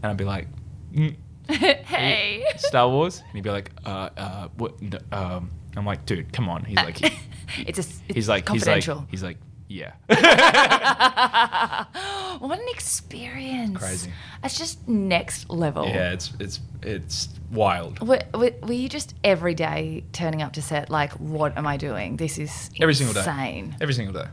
and 0.02 0.10
I'd 0.10 0.16
be 0.16 0.24
like, 0.24 0.48
"Mm, 0.92 1.16
hey. 1.48 2.44
Star 2.56 2.88
Wars, 2.88 3.18
and 3.20 3.32
he'd 3.34 3.44
be 3.44 3.50
like, 3.50 3.70
uh, 3.84 4.08
uh, 4.16 4.48
what? 4.56 4.74
Um, 5.12 5.52
I'm 5.76 5.86
like, 5.86 6.04
dude, 6.04 6.32
come 6.32 6.48
on. 6.48 6.64
He's 6.64 6.76
like, 6.76 6.98
he, 6.98 7.62
it's 7.62 7.78
a, 7.78 7.82
it's 7.82 8.00
he's 8.08 8.28
like, 8.28 8.48
he's 8.48 8.66
like, 8.66 8.84
confidential. 8.84 9.06
he's 9.10 9.22
like, 9.22 9.38
yeah. 9.72 9.92
what 12.38 12.58
an 12.58 12.68
experience. 12.68 13.78
Crazy. 13.78 14.12
That's 14.42 14.58
just 14.58 14.86
next 14.88 15.50
level. 15.50 15.86
Yeah, 15.86 16.12
it's 16.12 16.32
it's 16.38 16.60
it's 16.82 17.28
wild. 17.50 18.06
Were, 18.06 18.20
were, 18.34 18.52
were 18.62 18.72
you 18.72 18.88
just 18.88 19.14
every 19.24 19.54
day 19.54 20.04
turning 20.12 20.42
up 20.42 20.52
to 20.54 20.62
set 20.62 20.90
like, 20.90 21.12
what 21.12 21.56
am 21.56 21.66
I 21.66 21.76
doing? 21.76 22.16
This 22.16 22.38
is 22.38 22.70
Every 22.80 22.94
single 22.94 23.14
day. 23.14 23.20
insane. 23.20 23.76
Every 23.80 23.94
single 23.94 24.22
day. 24.22 24.28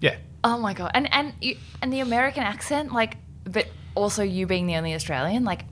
Yeah. 0.00 0.16
Oh 0.42 0.58
my 0.58 0.74
god! 0.74 0.90
And 0.94 1.12
and 1.12 1.34
you, 1.40 1.56
and 1.82 1.92
the 1.92 2.00
American 2.00 2.42
accent, 2.42 2.92
like, 2.92 3.16
but 3.44 3.66
also 3.94 4.22
you 4.22 4.46
being 4.46 4.66
the 4.66 4.76
only 4.76 4.94
Australian, 4.94 5.44
like, 5.44 5.64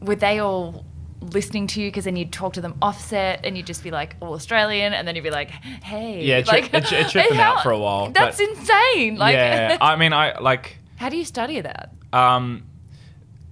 were 0.00 0.16
they 0.16 0.38
all 0.38 0.84
listening 1.20 1.66
to 1.68 1.80
you? 1.80 1.88
Because 1.88 2.04
then 2.04 2.16
you'd 2.16 2.32
talk 2.32 2.52
to 2.54 2.60
them 2.60 2.76
offset, 2.80 3.40
and 3.44 3.56
you'd 3.56 3.66
just 3.66 3.82
be 3.82 3.90
like 3.90 4.16
all 4.20 4.34
Australian, 4.34 4.92
and 4.92 5.06
then 5.06 5.14
you'd 5.16 5.24
be 5.24 5.30
like, 5.30 5.50
hey, 5.50 6.24
Yeah, 6.24 6.38
it 6.38 6.46
tri- 6.46 6.60
like, 6.60 6.74
it 6.74 6.84
tri- 6.84 6.98
it 6.98 7.08
tripped 7.08 7.28
them 7.30 7.40
out 7.40 7.62
for 7.62 7.70
a 7.70 7.78
while, 7.78 8.10
That's 8.10 8.38
insane. 8.40 9.16
Like, 9.16 9.34
yeah. 9.34 9.76
I 9.82 9.96
mean, 9.96 10.12
I 10.12 10.38
like 10.38 10.78
how 10.96 11.08
do 11.08 11.16
you 11.16 11.24
study 11.24 11.60
that? 11.60 11.92
um, 12.12 12.64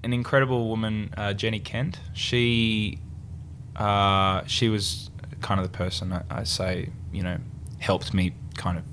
an 0.02 0.12
incredible 0.12 0.68
woman, 0.68 1.12
uh, 1.16 1.32
Jenny 1.32 1.58
Kent. 1.60 1.98
She 2.14 2.98
uh, 3.74 4.42
she 4.46 4.68
was 4.68 5.10
kind 5.40 5.60
of 5.60 5.70
the 5.70 5.76
person 5.76 6.12
I, 6.12 6.22
I 6.30 6.44
say 6.44 6.90
you 7.12 7.22
know 7.22 7.38
helped 7.78 8.14
me 8.14 8.32
kind 8.56 8.78
of 8.78 8.84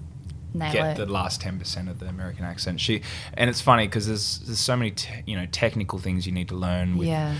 Nail 0.53 0.73
get 0.73 0.99
it. 0.99 1.05
the 1.07 1.11
last 1.11 1.39
ten 1.41 1.57
percent 1.57 1.87
of 1.89 1.99
the 1.99 2.07
American 2.07 2.45
accent. 2.45 2.79
She 2.81 3.01
and 3.35 3.49
it's 3.49 3.61
funny 3.61 3.87
because 3.87 4.07
there's 4.07 4.39
there's 4.39 4.59
so 4.59 4.75
many 4.75 4.91
te- 4.91 5.23
you 5.25 5.35
know 5.35 5.45
technical 5.51 5.99
things 5.99 6.25
you 6.25 6.31
need 6.31 6.49
to 6.49 6.55
learn 6.55 6.97
with 6.97 7.07
yeah. 7.07 7.35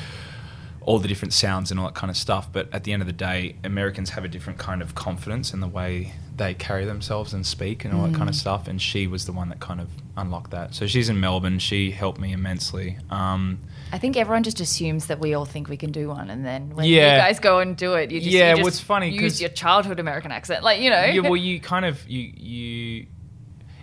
All 0.86 1.00
the 1.00 1.08
different 1.08 1.34
sounds 1.34 1.72
and 1.72 1.80
all 1.80 1.86
that 1.88 1.96
kind 1.96 2.10
of 2.12 2.18
stuff. 2.18 2.50
But 2.52 2.68
at 2.74 2.84
the 2.84 2.94
end 2.94 3.02
of 3.02 3.08
the 3.08 3.14
day, 3.14 3.56
Americans 3.64 4.12
have 4.12 4.24
a 4.24 4.28
different 4.28 4.60
kind 4.60 4.82
of 4.82 4.96
confidence 4.96 5.54
in 5.54 5.60
the 5.60 5.68
way 5.68 6.14
they 6.36 6.54
carry 6.56 6.84
themselves 6.86 7.34
and 7.34 7.46
speak 7.46 7.86
and 7.86 7.94
all 7.94 8.04
that 8.08 8.14
kind 8.16 8.28
of 8.30 8.36
Mm. 8.36 8.40
stuff. 8.40 8.68
And 8.68 8.82
she 8.82 9.06
was 9.08 9.26
the 9.26 9.32
one 9.32 9.50
that 9.50 9.60
kind 9.60 9.80
of 9.80 9.88
unlocked 10.18 10.52
that. 10.52 10.74
So 10.74 10.88
she's 10.88 11.08
in 11.10 11.20
Melbourne. 11.20 11.60
She 11.60 11.92
helped 11.92 12.20
me 12.20 12.34
immensely. 12.34 12.98
Um, 13.12 13.60
I 13.92 14.00
think 14.00 14.18
everyone 14.18 14.42
just 14.44 14.60
assumes 14.60 15.06
that 15.08 15.20
we 15.20 15.36
all 15.36 15.46
think 15.46 15.70
we 15.70 15.78
can 15.78 15.92
do 15.92 16.08
one, 16.10 16.32
and 16.32 16.44
then 16.44 16.72
when 16.76 16.88
Yeah. 16.88 17.16
you 17.16 17.22
guys 17.22 17.40
go 17.40 17.60
and 17.60 17.78
do 17.78 17.94
it, 17.94 18.10
you 18.10 18.20
just, 18.20 18.32
Yeah, 18.32 18.50
you 18.50 18.56
just 18.56 18.64
what's 18.64 18.80
funny, 18.80 19.12
Use 19.12 19.40
your 19.40 19.52
childhood 19.52 20.00
American 20.00 20.32
accent, 20.32 20.64
like 20.64 20.82
you 20.82 20.90
know. 20.90 21.04
yeah, 21.06 21.22
well, 21.22 21.36
you 21.50 21.60
kind 21.60 21.86
of 21.86 22.04
you 22.10 22.22
you. 22.36 23.06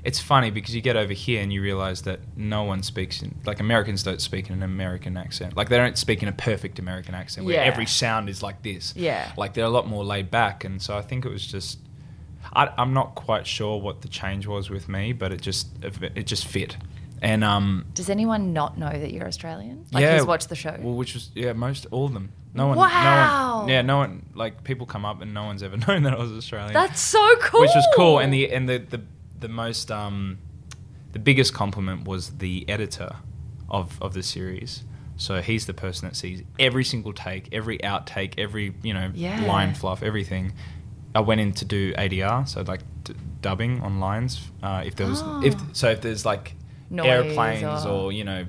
It's 0.05 0.19
funny 0.21 0.51
because 0.51 0.75
you 0.75 0.81
get 0.81 0.97
over 0.97 1.13
here 1.13 1.43
and 1.43 1.53
you 1.53 1.61
realize 1.63 2.03
that 2.03 2.21
no 2.37 2.63
one 2.65 2.83
speaks 2.83 3.21
in 3.23 3.35
like 3.45 3.61
Americans 3.61 4.03
don't 4.03 4.21
speak 4.21 4.49
in 4.49 4.55
an 4.55 4.63
American 4.63 5.17
accent. 5.17 5.57
Like 5.57 5.69
they 5.69 5.77
don't 5.77 5.99
speak 5.99 6.23
in 6.23 6.29
a 6.29 6.33
perfect 6.33 6.79
American 6.79 7.15
accent 7.15 7.47
where 7.47 7.57
Yeah. 7.57 7.63
every 7.63 7.87
sound 7.87 8.29
is 8.29 8.43
like 8.43 8.63
this. 8.63 8.95
Yeah. 8.97 9.31
Like 9.37 9.53
they're 9.55 9.65
a 9.65 9.69
lot 9.71 9.87
more 9.87 10.05
laid 10.05 10.31
back, 10.31 10.65
and 10.65 10.81
so 10.81 10.97
I 10.97 11.03
think 11.03 11.25
it 11.25 11.31
was 11.31 11.47
just. 11.47 11.79
I, 12.55 12.73
I'm 12.79 12.95
not 12.95 13.15
quite 13.15 13.47
sure 13.47 13.79
what 13.81 14.01
the 14.01 14.09
change 14.09 14.47
was 14.47 14.71
with 14.71 14.89
me, 14.89 15.13
but 15.13 15.31
it 15.33 15.41
just 15.43 15.69
it 15.83 16.27
just 16.27 16.47
fit, 16.47 16.77
and 17.21 17.45
um. 17.45 17.85
Does 17.95 18.09
anyone 18.09 18.53
not 18.55 18.79
know 18.79 18.91
that 18.91 19.13
you're 19.13 19.27
Australian? 19.27 19.85
Like 19.93 20.03
yeah, 20.03 20.17
who's 20.17 20.27
watched 20.27 20.49
the 20.49 20.57
show? 20.57 20.75
Well, 20.81 20.95
which 20.95 21.13
was 21.15 21.31
yeah, 21.35 21.53
most 21.53 21.87
all 21.91 22.07
of 22.07 22.15
them. 22.15 22.33
No 22.55 22.69
one. 22.69 22.77
No 22.77 22.83
Wow. 22.83 23.59
one. 23.61 23.69
Yeah, 23.69 23.83
no 23.83 23.99
one. 23.99 24.25
Like 24.35 24.65
people 24.65 24.87
come 24.87 25.05
up 25.05 25.21
and 25.21 25.33
no 25.35 25.45
one's 25.45 25.63
ever 25.63 25.77
known 25.89 26.03
that 26.05 26.15
I 26.15 26.19
was 26.19 26.33
Australian. 26.33 26.73
That's 26.73 27.01
so 27.01 27.37
cool. 27.43 27.61
which 27.61 27.71
was 27.75 27.87
cool. 27.95 28.19
And 28.19 28.33
the 28.33 28.51
and 28.51 28.67
the 28.69 28.79
the, 28.79 29.03
the 29.41 29.49
most 29.49 29.91
um, 29.91 30.39
the 31.13 31.19
biggest 31.19 31.53
compliment 31.55 32.07
was 32.07 32.31
the 32.39 32.65
editor 32.69 33.17
of 33.69 34.01
of 34.03 34.15
the 34.15 34.23
series. 34.23 34.85
So 35.17 35.43
he's 35.43 35.67
the 35.67 35.75
person 35.75 36.09
that 36.09 36.17
sees 36.17 36.43
every 36.59 36.83
single 36.85 37.13
take, 37.13 37.49
every 37.53 37.79
outtake, 37.79 38.35
every 38.39 38.75
you 38.83 38.95
know 38.95 39.11
Yeah. 39.15 39.45
line 39.45 39.75
fluff, 39.75 40.03
everything. 40.03 40.53
I 41.15 41.21
went 41.21 41.41
in 41.41 41.53
to 41.55 41.65
do 41.65 41.93
ADR, 41.99 42.47
so 42.49 42.63
like 42.63 42.81
d- 43.05 43.15
dubbing 43.43 43.81
on 43.83 43.99
lines. 44.01 44.41
Uh, 44.63 44.83
if 44.87 44.95
there 44.97 45.09
was, 45.09 45.21
if 45.45 45.55
Oh. 45.57 45.67
so, 45.73 45.91
if 45.91 46.01
there's 46.01 46.25
like 46.25 46.55
Noise 46.89 47.07
airplanes 47.07 47.85
or- 47.85 47.89
or 48.07 48.13
you 48.13 48.25
know 48.25 48.47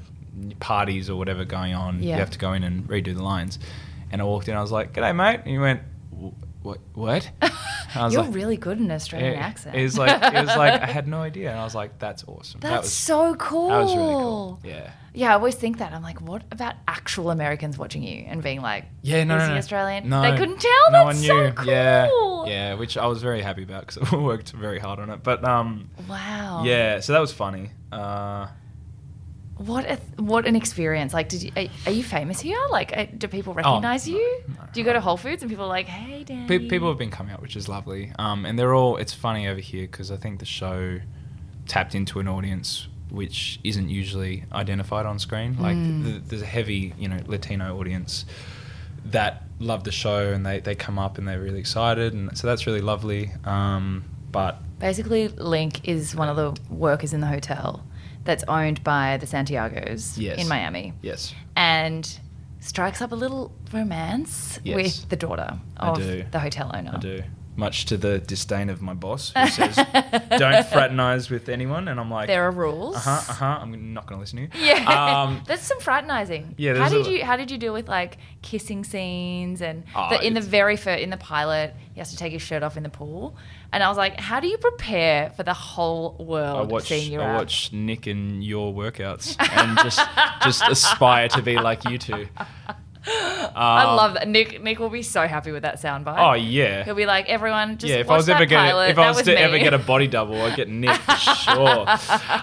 parties 0.59 1.09
or 1.09 1.15
whatever 1.17 1.43
going 1.43 1.73
on, 1.73 2.01
Yeah. 2.01 2.15
you 2.15 2.19
have 2.19 2.31
to 2.31 2.39
go 2.39 2.53
in 2.53 2.63
and 2.63 2.87
redo 2.87 3.13
the 3.15 3.23
lines. 3.23 3.59
And 4.11 4.21
I 4.21 4.25
walked 4.25 4.47
in, 4.47 4.55
I 4.55 4.61
was 4.61 4.71
like, 4.71 4.93
"G'day, 4.93 5.15
mate," 5.15 5.39
and 5.43 5.47
he 5.47 5.57
went, 5.57 5.81
"Wh- 6.11 6.63
"What? 6.65 6.79
What?" 6.93 7.31
You're 7.95 8.23
like- 8.23 8.33
really 8.33 8.57
good 8.57 8.77
in 8.79 8.85
an 8.85 8.91
Australian 8.91 9.33
it, 9.33 9.37
accent. 9.37 9.75
It 9.75 9.83
was 9.83 9.97
like 9.97 10.21
it 10.21 10.33
was 10.45 10.55
like 10.57 10.81
I 10.81 10.85
had 10.85 11.07
no 11.15 11.21
idea, 11.21 11.49
and 11.51 11.59
I 11.59 11.63
was 11.63 11.75
like, 11.75 11.99
"That's 11.99 12.23
awesome." 12.27 12.59
That's 12.61 12.71
that 12.73 12.81
was 12.81 12.93
so 12.93 13.35
cool. 13.35 13.69
That 13.69 13.79
was 13.81 13.95
really 13.95 14.07
cool. 14.13 14.59
Yeah. 14.63 14.91
Yeah, 15.13 15.31
I 15.31 15.33
always 15.33 15.55
think 15.55 15.79
that. 15.79 15.91
I'm 15.91 16.01
like, 16.01 16.21
what 16.21 16.43
about 16.51 16.75
actual 16.87 17.31
Americans 17.31 17.77
watching 17.77 18.01
you 18.01 18.23
and 18.29 18.41
being 18.41 18.61
like, 18.61 18.85
Yeah, 19.01 19.25
no, 19.25 19.35
is 19.35 19.41
no, 19.41 19.45
he 19.47 19.51
no. 19.51 19.57
Australian? 19.57 20.07
No, 20.07 20.21
they 20.21 20.37
couldn't 20.37 20.61
tell. 20.61 20.71
No 20.91 21.05
That's 21.05 21.17
one 21.17 21.25
so 21.27 21.43
knew. 21.47 21.51
cool. 21.51 21.67
Yeah, 21.67 22.09
yeah, 22.45 22.73
which 22.75 22.95
I 22.97 23.05
was 23.07 23.21
very 23.21 23.41
happy 23.41 23.63
about 23.63 23.85
because 23.87 24.13
I 24.13 24.15
worked 24.15 24.51
very 24.53 24.79
hard 24.79 24.99
on 24.99 25.09
it. 25.09 25.21
But 25.21 25.43
um, 25.43 25.89
Wow. 26.07 26.63
yeah, 26.63 27.01
so 27.01 27.11
that 27.11 27.19
was 27.19 27.33
funny. 27.33 27.71
Uh, 27.91 28.47
What 29.65 29.85
a, 29.89 29.95
what 30.21 30.45
an 30.47 30.55
experience! 30.55 31.13
Like, 31.13 31.29
did 31.29 31.43
you 31.43 31.51
are, 31.55 31.65
are 31.85 31.91
you 31.91 32.03
famous 32.03 32.39
here? 32.39 32.57
Like, 32.71 32.95
uh, 32.97 33.05
do 33.17 33.27
people 33.27 33.53
recognize 33.53 34.07
Oh, 34.07 34.11
you? 34.11 34.41
no, 34.47 34.55
do 34.73 34.79
you 34.79 34.85
go 34.85 34.93
to 34.93 35.01
Whole 35.01 35.17
Foods 35.17 35.43
and 35.43 35.49
people 35.49 35.65
are 35.65 35.69
like, 35.69 35.87
"Hey, 35.87 36.23
Danny"? 36.23 36.47
pe- 36.47 36.67
people 36.67 36.87
have 36.87 36.97
been 36.97 37.11
coming 37.11 37.33
up, 37.33 37.41
which 37.41 37.55
is 37.55 37.67
lovely. 37.69 38.11
Um, 38.17 38.45
and 38.45 38.57
they're 38.57 38.73
all. 38.73 38.97
It's 38.97 39.13
funny 39.13 39.47
over 39.47 39.59
here 39.59 39.83
because 39.83 40.09
I 40.11 40.17
think 40.17 40.39
the 40.39 40.45
show 40.45 40.99
tapped 41.67 41.95
into 41.95 42.19
an 42.19 42.27
audience 42.27 42.87
which 43.11 43.59
isn't 43.65 43.89
usually 43.89 44.45
identified 44.53 45.05
on 45.05 45.19
screen. 45.19 45.57
Like 45.59 45.75
Mm. 45.75 46.03
th- 46.05 46.21
there's 46.27 46.41
a 46.41 46.45
heavy, 46.45 46.93
you 46.97 47.09
know, 47.09 47.19
Latino 47.27 47.77
audience 47.77 48.25
that 49.05 49.43
love 49.59 49.83
the 49.83 49.91
show 49.91 50.31
and 50.31 50.45
they, 50.45 50.59
they 50.61 50.75
come 50.75 50.97
up 50.97 51.17
and 51.17 51.27
they're 51.27 51.41
really 51.41 51.59
excited 51.59 52.13
and 52.13 52.35
so 52.37 52.47
that's 52.47 52.65
really 52.65 52.79
lovely. 52.81 53.31
Um, 53.43 54.05
but 54.31 54.59
Basically, 54.79 55.27
Linc 55.27 55.87
is 55.87 56.15
one 56.15 56.29
of 56.29 56.35
the 56.37 56.59
workers 56.73 57.11
in 57.13 57.19
the 57.19 57.27
hotel 57.27 57.83
that's 58.23 58.43
owned 58.47 58.83
by 58.83 59.17
the 59.17 59.25
Santiagos 59.25 60.17
Yes. 60.17 60.39
in 60.39 60.47
Miami, 60.47 60.93
yes, 61.01 61.33
and 61.55 62.19
strikes 62.59 63.01
up 63.01 63.11
a 63.11 63.15
little 63.15 63.51
romance 63.73 64.59
Yes. 64.63 64.75
with 64.75 65.09
the 65.09 65.15
daughter 65.15 65.57
of 65.77 65.97
the 66.31 66.39
hotel 66.39 66.71
owner. 66.73 66.91
I 66.95 66.99
do. 66.99 67.23
Much 67.57 67.85
to 67.87 67.97
the 67.97 68.17
disdain 68.19 68.69
of 68.69 68.81
my 68.81 68.93
boss, 68.93 69.33
who 69.35 69.45
says, 69.47 69.75
"Don't 69.75 70.65
fraternize 70.71 71.29
with 71.29 71.49
anyone," 71.49 71.89
and 71.89 71.99
I'm 71.99 72.09
like, 72.09 72.27
There 72.27 72.43
are 72.47 72.51
rules. 72.51 72.95
Uh 72.95 72.99
huh. 72.99 73.11
Uh 73.27 73.33
huh. 73.33 73.59
I'm 73.61 73.93
not 73.93 74.07
going 74.07 74.17
to 74.17 74.21
listen 74.21 74.37
to 74.37 74.43
you. 74.57 74.65
Yeah, 74.65 75.21
Um, 75.23 75.41
that's 75.47 75.63
some 75.63 75.79
fraternizing. 75.81 76.55
Yeah, 76.57 76.75
how 76.77 76.87
did 76.87 77.05
a- 77.05 77.11
you 77.11 77.25
how 77.25 77.35
did 77.35 77.51
you 77.51 77.57
deal 77.57 77.73
with 77.73 77.89
like 77.89 78.17
kissing 78.41 78.85
scenes 78.85 79.61
and 79.61 79.83
Oh, 79.93 80.07
the, 80.11 80.25
in 80.25 80.33
the 80.33 80.39
very 80.41 80.77
first 80.77 81.01
in 81.03 81.09
the 81.09 81.17
pilot 81.17 81.75
he 81.93 81.99
has 81.99 82.11
to 82.11 82.17
take 82.17 82.31
his 82.33 82.41
shirt 82.41 82.63
off 82.63 82.77
in 82.77 82.83
the 82.83 82.89
pool, 82.89 83.35
and 83.71 83.83
I 83.83 83.89
was 83.89 83.97
like, 83.97 84.19
how 84.19 84.39
do 84.39 84.47
you 84.47 84.57
prepare 84.57 85.29
for 85.31 85.43
the 85.43 85.53
whole 85.53 86.15
I 86.19 86.23
world 86.23 86.71
watch 86.71 86.87
seeing 86.87 87.11
you 87.11 87.21
I 87.21 87.29
out? 87.29 87.35
watch 87.37 87.71
Nick 87.73 88.07
and 88.07 88.43
your 88.43 88.73
workouts 88.73 89.35
and 89.39 89.77
just 89.79 89.99
just 90.43 90.67
aspire 90.67 91.27
to 91.29 91.41
be 91.41 91.57
like 91.57 91.85
you 91.85 91.97
two. 91.97 92.27
I 93.03 93.83
love 93.95 94.13
that. 94.13 94.27
Nick 94.27 94.61
Nick 94.61 94.79
will 94.79 94.89
be 94.89 95.01
so 95.01 95.27
happy 95.27 95.51
with 95.51 95.63
that 95.63 95.81
soundbite. 95.81 96.17
Oh 96.19 96.33
yeah. 96.33 96.83
He'll 96.83 96.95
be 96.95 97.05
like, 97.05 97.27
everyone, 97.27 97.77
just 97.77 97.91
yeah, 97.91 97.99
if 97.99 98.09
I 98.09 98.15
was 98.15 98.29
ever 98.29 98.45
gonna, 98.45 98.85
if 98.85 98.97
I 98.97 99.07
was, 99.07 99.17
was 99.17 99.25
to 99.25 99.39
ever 99.39 99.57
get 99.57 99.73
a 99.73 99.79
body 99.79 100.07
double, 100.07 100.39
I'd 100.41 100.55
get 100.55 100.69
Nick 100.69 100.95
for 100.97 101.15
sure. 101.15 101.87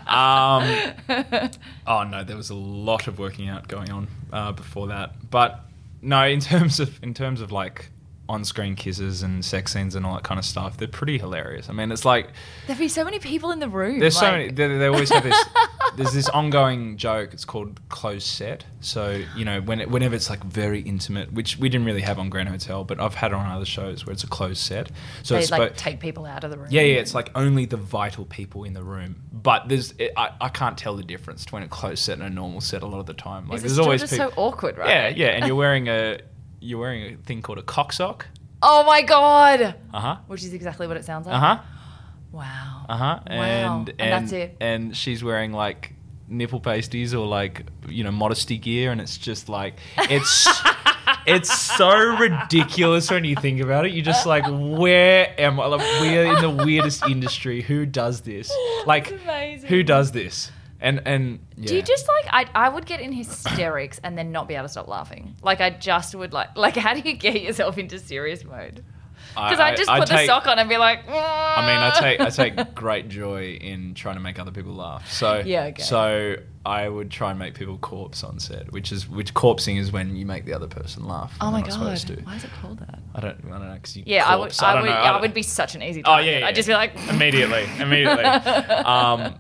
Um, 0.09 1.51
oh 1.87 2.05
no, 2.05 2.25
there 2.25 2.37
was 2.37 2.51
a 2.51 2.55
lot 2.55 3.07
of 3.07 3.19
working 3.19 3.49
out 3.49 3.69
going 3.69 3.91
on 3.91 4.09
uh, 4.33 4.53
before 4.53 4.89
that, 4.89 5.31
but 5.31 5.61
no, 6.03 6.25
in 6.25 6.41
terms 6.41 6.81
of 6.81 7.03
in 7.03 7.15
terms 7.15 7.41
of 7.41 7.53
like 7.53 7.91
on-screen 8.29 8.77
kisses 8.77 9.23
and 9.23 9.45
sex 9.45 9.73
scenes 9.73 9.95
and 9.95 10.05
all 10.05 10.15
that 10.15 10.25
kind 10.25 10.39
of 10.39 10.45
stuff, 10.45 10.77
they're 10.77 10.89
pretty 10.89 11.19
hilarious. 11.19 11.69
I 11.69 11.73
mean, 11.73 11.91
it's 11.91 12.05
like 12.05 12.29
There'd 12.67 12.79
be 12.79 12.89
so 12.89 13.05
many 13.05 13.19
people 13.19 13.51
in 13.51 13.59
the 13.59 13.69
room. 13.69 13.99
there's 13.99 14.19
so 14.19 14.31
many. 14.31 14.51
They, 14.51 14.69
they 14.79 14.87
always 14.87 15.11
have 15.11 15.25
this. 15.25 15.45
there's 15.97 16.13
this 16.13 16.29
ongoing 16.29 16.97
joke. 16.97 17.33
It's 17.33 17.45
called 17.45 17.81
close 17.89 18.25
set. 18.25 18.65
So 18.81 19.23
you 19.37 19.45
know, 19.45 19.61
when 19.61 19.81
it, 19.81 19.91
whenever 19.91 20.15
it's 20.15 20.31
like 20.31 20.45
very 20.45 20.81
intimate, 20.81 21.33
which 21.33 21.59
we 21.59 21.69
didn't 21.69 21.87
really 21.87 22.03
have 22.03 22.19
on 22.19 22.29
Grand 22.31 22.49
Hotel, 22.49 22.85
but 22.85 23.01
I've 23.01 23.15
had 23.15 23.33
it 23.33 23.35
on 23.35 23.47
other 23.47 23.65
shows 23.65 24.07
where 24.07 24.13
it's 24.13 24.25
a 24.25 24.29
closed 24.29 24.59
set. 24.59 24.91
So 25.23 25.35
they 25.35 25.41
it's 25.41 25.51
like 25.51 25.77
take 25.77 26.01
people 26.01 26.27
out 26.27 26.45
of 26.45 26.51
the 26.51 26.59
room. 26.59 26.69
yeah, 26.71 26.83
yeah, 26.83 26.97
it's 26.97 27.15
like 27.15 27.31
only 27.35 27.65
the 27.67 27.77
vital 27.77 28.25
people 28.27 28.65
in 28.65 28.75
the 28.75 28.83
room. 28.83 29.23
But 29.33 29.69
there's, 29.69 29.93
it, 29.99 30.13
I, 30.17 30.31
I 30.41 30.49
can't 30.49 30.77
tell 30.77 30.97
the 30.97 31.03
difference 31.05 31.45
between 31.45 31.63
a 31.63 31.69
closed 31.69 32.01
set 32.05 32.19
and 32.19 32.27
a 32.27 32.31
normal 32.31 32.61
set 32.61 32.83
a 32.83 32.87
lot 32.87 32.99
of 33.01 33.07
the 33.07 33.15
time. 33.15 33.49
Like 33.49 33.57
Is 33.57 33.63
there's 33.63 33.79
always 33.79 34.01
just 34.01 34.13
people. 34.13 34.31
so 34.31 34.35
awkward, 34.37 34.77
right? 34.79 34.89
Yeah, 34.89 35.09
yeah, 35.09 35.27
and 35.29 35.47
you're 35.47 35.57
wearing 35.57 35.89
a, 35.89 36.19
you're 36.61 36.79
wearing 36.81 37.15
a 37.15 37.17
thing 37.19 37.43
called 37.43 37.59
a 37.59 37.63
cock 37.63 37.93
sock. 37.93 38.27
Oh 38.63 38.85
my 38.85 39.03
god. 39.03 39.77
Uh 39.95 40.01
huh. 40.01 40.17
Which 40.27 40.43
is 40.45 40.53
exactly 40.55 40.87
what 40.87 40.97
it 40.97 41.05
sounds 41.05 41.27
like. 41.27 41.35
Uh 41.37 41.39
huh. 41.39 41.59
Wow. 42.33 42.87
Uh 42.89 42.97
huh. 42.97 43.21
Wow. 43.29 43.79
And, 43.81 43.89
And 43.99 44.13
that's 44.13 44.33
it. 44.33 44.57
And 44.61 44.97
she's 44.97 45.23
wearing 45.25 45.53
like 45.53 45.95
nipple 46.29 46.61
pasties 46.61 47.15
or 47.15 47.27
like 47.27 47.65
you 47.89 48.05
know 48.05 48.11
modesty 48.11 48.59
gear, 48.59 48.91
and 48.93 49.01
it's 49.01 49.17
just 49.17 49.49
like 49.49 49.79
it's 49.97 50.49
it's 51.27 51.53
so 51.53 52.17
ridiculous 52.19 53.11
when 53.11 53.25
you 53.25 53.37
think 53.37 53.61
about 53.61 53.87
it. 53.87 53.93
You're 53.93 54.05
just 54.05 54.27
like, 54.27 54.45
where 54.49 55.35
am 55.41 55.61
I? 55.61 55.67
Like, 55.67 56.01
we're 56.01 56.35
in 56.37 56.43
the 56.43 56.65
weirdest 56.65 57.07
industry. 57.07 57.63
Who 57.63 57.87
does 57.87 58.23
this? 58.23 58.53
Like, 58.87 59.09
who 59.65 59.83
does 59.83 60.13
this? 60.13 60.51
And 60.81 61.03
and 61.07 61.41
Do 61.61 61.75
you 61.75 61.83
just 61.83 62.07
like 62.09 62.27
I 62.29 62.67
I 62.67 62.69
would 62.69 62.87
get 62.87 63.01
in 63.01 63.13
hysterics 63.13 64.01
and 64.03 64.17
then 64.17 64.31
not 64.31 64.47
be 64.47 64.55
able 64.55 64.65
to 64.65 64.69
stop 64.69 64.87
laughing. 64.89 65.35
Like 65.43 65.61
I 65.61 65.71
just 65.71 66.15
would 66.15 66.33
like 66.33 66.57
like 66.57 66.77
how 66.77 66.95
do 66.95 67.01
you 67.01 67.17
get 67.17 67.41
yourself 67.43 67.79
into 67.79 67.99
serious 67.99 68.45
mode? 68.45 68.85
Because 69.45 69.61
I, 69.61 69.75
just 69.75 69.91
I 69.91 69.99
put 70.01 70.09
the 70.09 70.15
take- 70.15 70.27
sock 70.27 70.47
on 70.47 70.59
and 70.59 70.69
be 70.69 70.77
like. 70.77 71.01
I 71.09 71.61
mean, 71.67 71.79
I 71.79 71.99
take 72.01 72.21
I 72.21 72.31
take 72.31 72.75
great 72.75 73.09
joy 73.09 73.53
in 73.61 73.95
trying 73.95 74.17
to 74.17 74.21
make 74.21 74.39
other 74.39 74.51
people 74.51 74.75
laugh. 74.75 75.11
So 75.11 75.43
Yeah, 75.47 75.65
okay. 75.67 75.83
So 75.83 76.37
I 76.67 76.89
would 76.89 77.11
try 77.11 77.31
and 77.31 77.39
make 77.39 77.55
people 77.55 77.79
corpse 77.79 78.23
on 78.23 78.39
set, 78.41 78.73
which 78.73 78.93
is 78.93 79.09
which 79.09 79.33
corpsing 79.35 79.79
is 79.79 79.91
when 79.93 80.17
you 80.17 80.27
make 80.27 80.45
the 80.45 80.53
other 80.55 80.67
person 80.67 81.07
laugh. 81.07 81.33
Oh 81.41 81.51
my 81.51 81.63
god! 81.63 81.81
Why 81.81 81.93
is 81.93 82.05
it 82.05 82.51
called 82.61 82.79
that? 82.81 82.99
I 83.15 83.21
don't 83.21 83.39
I 83.47 83.51
don't 83.51 83.69
know 83.69 83.75
because 83.75 83.97
you 83.97 84.03
Yeah, 84.07 84.27
I 84.27 84.37
would. 84.37 84.45
corpse. 84.47 84.63
I, 84.63 84.75
don't 84.75 84.83
would. 84.83 84.91
know, 84.91 84.97
I, 84.97 85.21
would 85.21 85.35
be 85.35 85.43
such 85.43 85.75
an 85.75 85.83
easy 85.83 86.01
Oh 86.01 86.11
target. 86.17 86.27
yeah, 86.33 86.39
yeah, 86.41 86.47
I'd 86.47 86.55
just 86.55 86.69
be 86.69 86.75
like 86.75 86.93
immediately, 87.09 87.65
immediately. 87.79 88.25
um, 88.25 89.35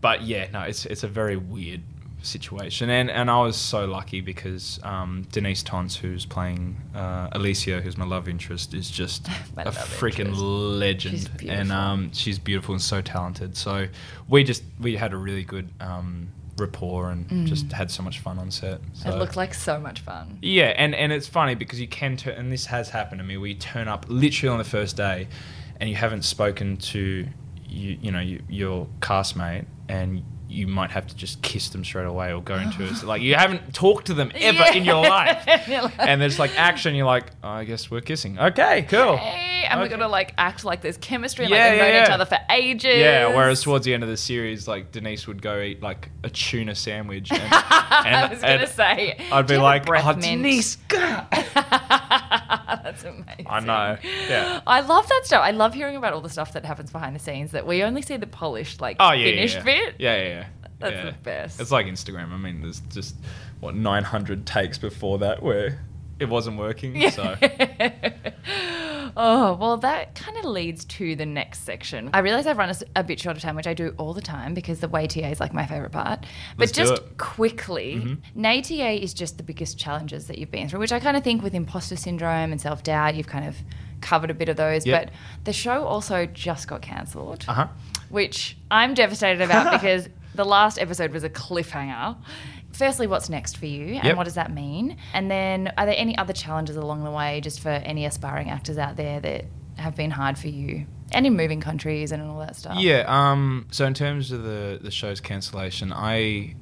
but 0.00 0.22
yeah, 0.22 0.48
no, 0.52 0.62
it's 0.62 0.86
it's 0.86 1.02
a 1.02 1.08
very 1.08 1.36
weird 1.36 1.82
situation, 2.22 2.90
and 2.90 3.10
and 3.10 3.30
I 3.30 3.40
was 3.40 3.56
so 3.56 3.86
lucky 3.86 4.20
because 4.20 4.80
um, 4.82 5.26
Denyse 5.32 5.62
Tontz, 5.62 5.96
who's 5.96 6.26
playing 6.26 6.76
uh, 6.94 7.28
Alicia, 7.32 7.80
who's 7.80 7.96
my 7.96 8.04
love 8.04 8.28
interest, 8.28 8.74
is 8.74 8.90
just 8.90 9.28
a 9.56 9.70
freaking 9.70 10.32
legend, 10.34 11.30
She's 11.38 11.48
and 11.48 11.72
um, 11.72 12.12
she's 12.12 12.38
beautiful 12.38 12.74
and 12.74 12.82
so 12.82 13.00
talented. 13.00 13.56
So 13.56 13.88
we 14.28 14.44
just 14.44 14.62
we 14.80 14.96
had 14.96 15.12
a 15.12 15.16
really 15.16 15.44
good 15.44 15.68
um, 15.80 16.28
rapport 16.60 17.10
and 17.10 17.46
just 17.46 17.72
had 17.72 17.90
so 17.90 18.02
much 18.02 18.20
fun 18.20 18.38
on 18.38 18.50
set. 18.50 18.80
So. 18.92 19.08
Mm. 19.08 19.14
It 19.14 19.18
looked 19.18 19.36
like 19.36 19.54
so 19.54 19.80
much 19.80 20.00
fun. 20.00 20.38
Yeah, 20.42 20.74
and, 20.76 20.94
and 20.94 21.12
it's 21.12 21.26
funny 21.26 21.54
because 21.54 21.80
you 21.80 21.88
can 21.88 22.16
turn, 22.16 22.34
and 22.34 22.52
this 22.52 22.66
has 22.66 22.90
happened 22.90 23.18
to 23.20 23.24
me, 23.24 23.36
you 23.48 23.54
turn 23.54 23.88
up 23.88 24.06
literally 24.08 24.52
on 24.52 24.58
the 24.58 24.64
first 24.64 24.96
day 24.96 25.26
and 25.80 25.88
you 25.88 25.96
haven't 25.96 26.22
spoken 26.22 26.76
to 26.76 27.26
you, 27.66 27.98
you 28.00 28.10
know, 28.12 28.20
you, 28.20 28.42
your 28.48 28.86
castmate, 29.00 29.64
and 29.88 30.22
you 30.50 30.66
might 30.66 30.90
have 30.90 31.06
to 31.06 31.14
just 31.16 31.40
kiss 31.42 31.68
them 31.70 31.84
straight 31.84 32.06
away 32.06 32.32
or 32.32 32.42
go 32.42 32.56
into 32.56 32.84
it. 32.84 33.02
Like, 33.04 33.22
you 33.22 33.34
haven't 33.36 33.72
talked 33.72 34.06
to 34.08 34.14
them 34.14 34.32
ever 34.34 34.64
in 34.76 34.84
your 34.84 35.02
Yeah. 35.04 35.08
life. 35.08 35.46
Like- 35.68 35.92
and 35.98 36.20
there's 36.20 36.38
like 36.38 36.58
action, 36.58 36.94
you're 36.94 37.06
like, 37.06 37.26
oh, 37.44 37.48
I 37.48 37.64
guess 37.64 37.90
we're 37.90 38.00
kissing. 38.00 38.38
Okay, 38.38 38.82
cool. 38.88 39.16
Hey, 39.16 39.64
and 39.70 39.80
we're 39.80 39.88
gonna 39.88 40.08
like 40.08 40.34
act 40.36 40.64
like 40.64 40.80
there's 40.82 40.96
chemistry 40.96 41.46
Yeah, 41.46 41.50
like 41.56 41.70
we've 41.72 41.78
yeah, 41.80 41.92
known 41.92 42.02
each 42.04 42.10
other 42.10 42.24
for 42.24 42.38
ages. 42.50 42.98
Yeah, 42.98 43.28
whereas 43.28 43.62
towards 43.62 43.84
the 43.84 43.94
end 43.94 44.02
of 44.02 44.08
the 44.08 44.16
series, 44.16 44.66
like 44.66 44.90
Denyse 44.90 45.26
would 45.28 45.40
go 45.40 45.60
eat 45.60 45.80
like 45.82 46.10
a 46.24 46.30
tuna 46.30 46.74
sandwich, 46.74 47.30
and, 47.30 47.40
I 47.52 48.28
was 48.30 48.40
gonna 48.40 48.66
say, 48.66 49.16
I'd 49.30 49.46
be 49.46 49.54
you 49.54 49.60
have 49.60 49.86
a 49.86 49.88
like, 49.88 49.88
oh, 49.88 50.16
mint?" 50.16 50.44
Denyse, 50.44 50.76
That's 52.82 53.04
amazing. 53.04 53.46
I 53.48 53.60
know. 53.60 53.96
Yeah. 54.28 54.60
I 54.66 54.80
love 54.80 55.08
that 55.08 55.22
stuff. 55.24 55.42
I 55.42 55.50
love 55.52 55.74
hearing 55.74 55.96
about 55.96 56.12
all 56.12 56.20
the 56.20 56.28
stuff 56.30 56.52
that 56.54 56.64
happens 56.64 56.90
behind 56.90 57.14
the 57.14 57.20
scenes 57.20 57.52
that 57.52 57.66
we 57.66 57.82
only 57.82 58.02
see 58.02 58.16
the 58.16 58.26
polished, 58.26 58.80
like 58.80 58.96
Oh 58.98 59.12
yeah, 59.12 59.26
yeah, 59.26 59.34
finished 59.34 59.56
yeah. 59.56 59.62
bit. 59.64 59.94
Yeah, 59.98 60.16
yeah, 60.16 60.28
yeah. 60.28 60.39
That's 60.80 60.94
yeah. 60.94 61.10
the 61.10 61.16
best. 61.22 61.60
It's 61.60 61.70
like 61.70 61.86
Instagram. 61.86 62.32
I 62.32 62.38
mean, 62.38 62.62
there's 62.62 62.80
just 62.90 63.14
what 63.60 63.74
900 63.74 64.46
takes 64.46 64.78
before 64.78 65.18
that 65.18 65.42
where 65.42 65.78
it 66.18 66.28
wasn't 66.28 66.58
working. 66.58 67.10
So 67.10 67.36
oh, 69.16 69.54
well, 69.54 69.76
that 69.78 70.14
kind 70.14 70.36
of 70.36 70.44
leads 70.44 70.84
to 70.84 71.16
the 71.16 71.26
next 71.26 71.64
section. 71.64 72.10
I 72.12 72.20
realize 72.20 72.46
I've 72.46 72.58
run 72.58 72.74
a 72.94 73.02
bit 73.02 73.20
short 73.20 73.36
of 73.36 73.42
time, 73.42 73.56
which 73.56 73.66
I 73.66 73.74
do 73.74 73.94
all 73.96 74.14
the 74.14 74.20
time 74.20 74.54
because 74.54 74.80
the 74.80 74.88
way 74.88 75.06
to 75.06 75.20
yay 75.20 75.32
is 75.32 75.40
like 75.40 75.54
my 75.54 75.66
favorite 75.66 75.92
part. 75.92 76.20
But 76.20 76.28
Let's 76.58 76.72
do 76.72 76.82
just. 76.82 77.02
Mm-hmm. 77.02 77.16
quickly, 77.16 78.18
nay 78.34 78.60
to 78.62 78.74
yay 78.74 78.98
is 78.98 79.14
just 79.14 79.38
the 79.38 79.42
biggest 79.42 79.78
challenges 79.78 80.26
that 80.26 80.38
you've 80.38 80.50
been 80.50 80.68
through, 80.68 80.80
which 80.80 80.92
I 80.92 81.00
kind 81.00 81.16
of 81.16 81.24
think 81.24 81.42
with 81.42 81.54
imposter 81.54 81.96
syndrome 81.96 82.52
and 82.52 82.60
self 82.60 82.82
doubt, 82.82 83.14
you've 83.14 83.26
kind 83.26 83.46
of 83.46 83.56
covered 84.00 84.30
a 84.30 84.34
bit 84.34 84.48
of 84.48 84.56
those. 84.56 84.86
Yep. 84.86 85.06
But 85.06 85.14
the 85.44 85.52
show 85.52 85.84
also 85.84 86.26
just 86.26 86.68
got 86.68 86.82
cancelled. 86.82 87.44
uh 87.48 87.54
huh. 87.54 87.68
which 88.10 88.56
I'm 88.70 88.94
devastated 88.94 89.42
about 89.42 89.72
because 89.80 90.08
the 90.34 90.44
last 90.44 90.78
episode 90.78 91.12
was 91.12 91.24
a 91.24 91.30
cliffhanger. 91.30 92.16
Firstly, 92.72 93.06
what's 93.06 93.28
next 93.28 93.56
for 93.56 93.66
you 93.66 93.94
and 93.96 94.04
Yep. 94.04 94.16
what 94.16 94.24
does 94.24 94.34
that 94.34 94.52
mean? 94.52 94.96
And 95.12 95.30
then, 95.30 95.72
are 95.76 95.86
there 95.86 95.94
any 95.98 96.16
other 96.16 96.32
challenges 96.32 96.76
along 96.76 97.04
the 97.04 97.10
way 97.10 97.40
just 97.40 97.60
for 97.60 97.68
any 97.70 98.04
aspiring 98.06 98.48
actors 98.48 98.78
out 98.78 98.96
there 98.96 99.20
that 99.20 99.44
have 99.76 99.96
been 99.96 100.10
hard 100.12 100.38
for 100.38 100.48
you? 100.48 100.86
And 101.12 101.26
in 101.26 101.36
moving 101.36 101.60
countries 101.60 102.12
and 102.12 102.22
all 102.22 102.38
that 102.38 102.54
stuff. 102.54 102.78
Yeah. 102.78 103.04
Um. 103.08 103.66
So 103.72 103.84
in 103.86 103.94
terms 103.94 104.30
of 104.30 104.44
the 104.44 104.78
the 104.80 104.92
show's 104.92 105.20
cancellation, 105.20 105.92
I 105.92 106.54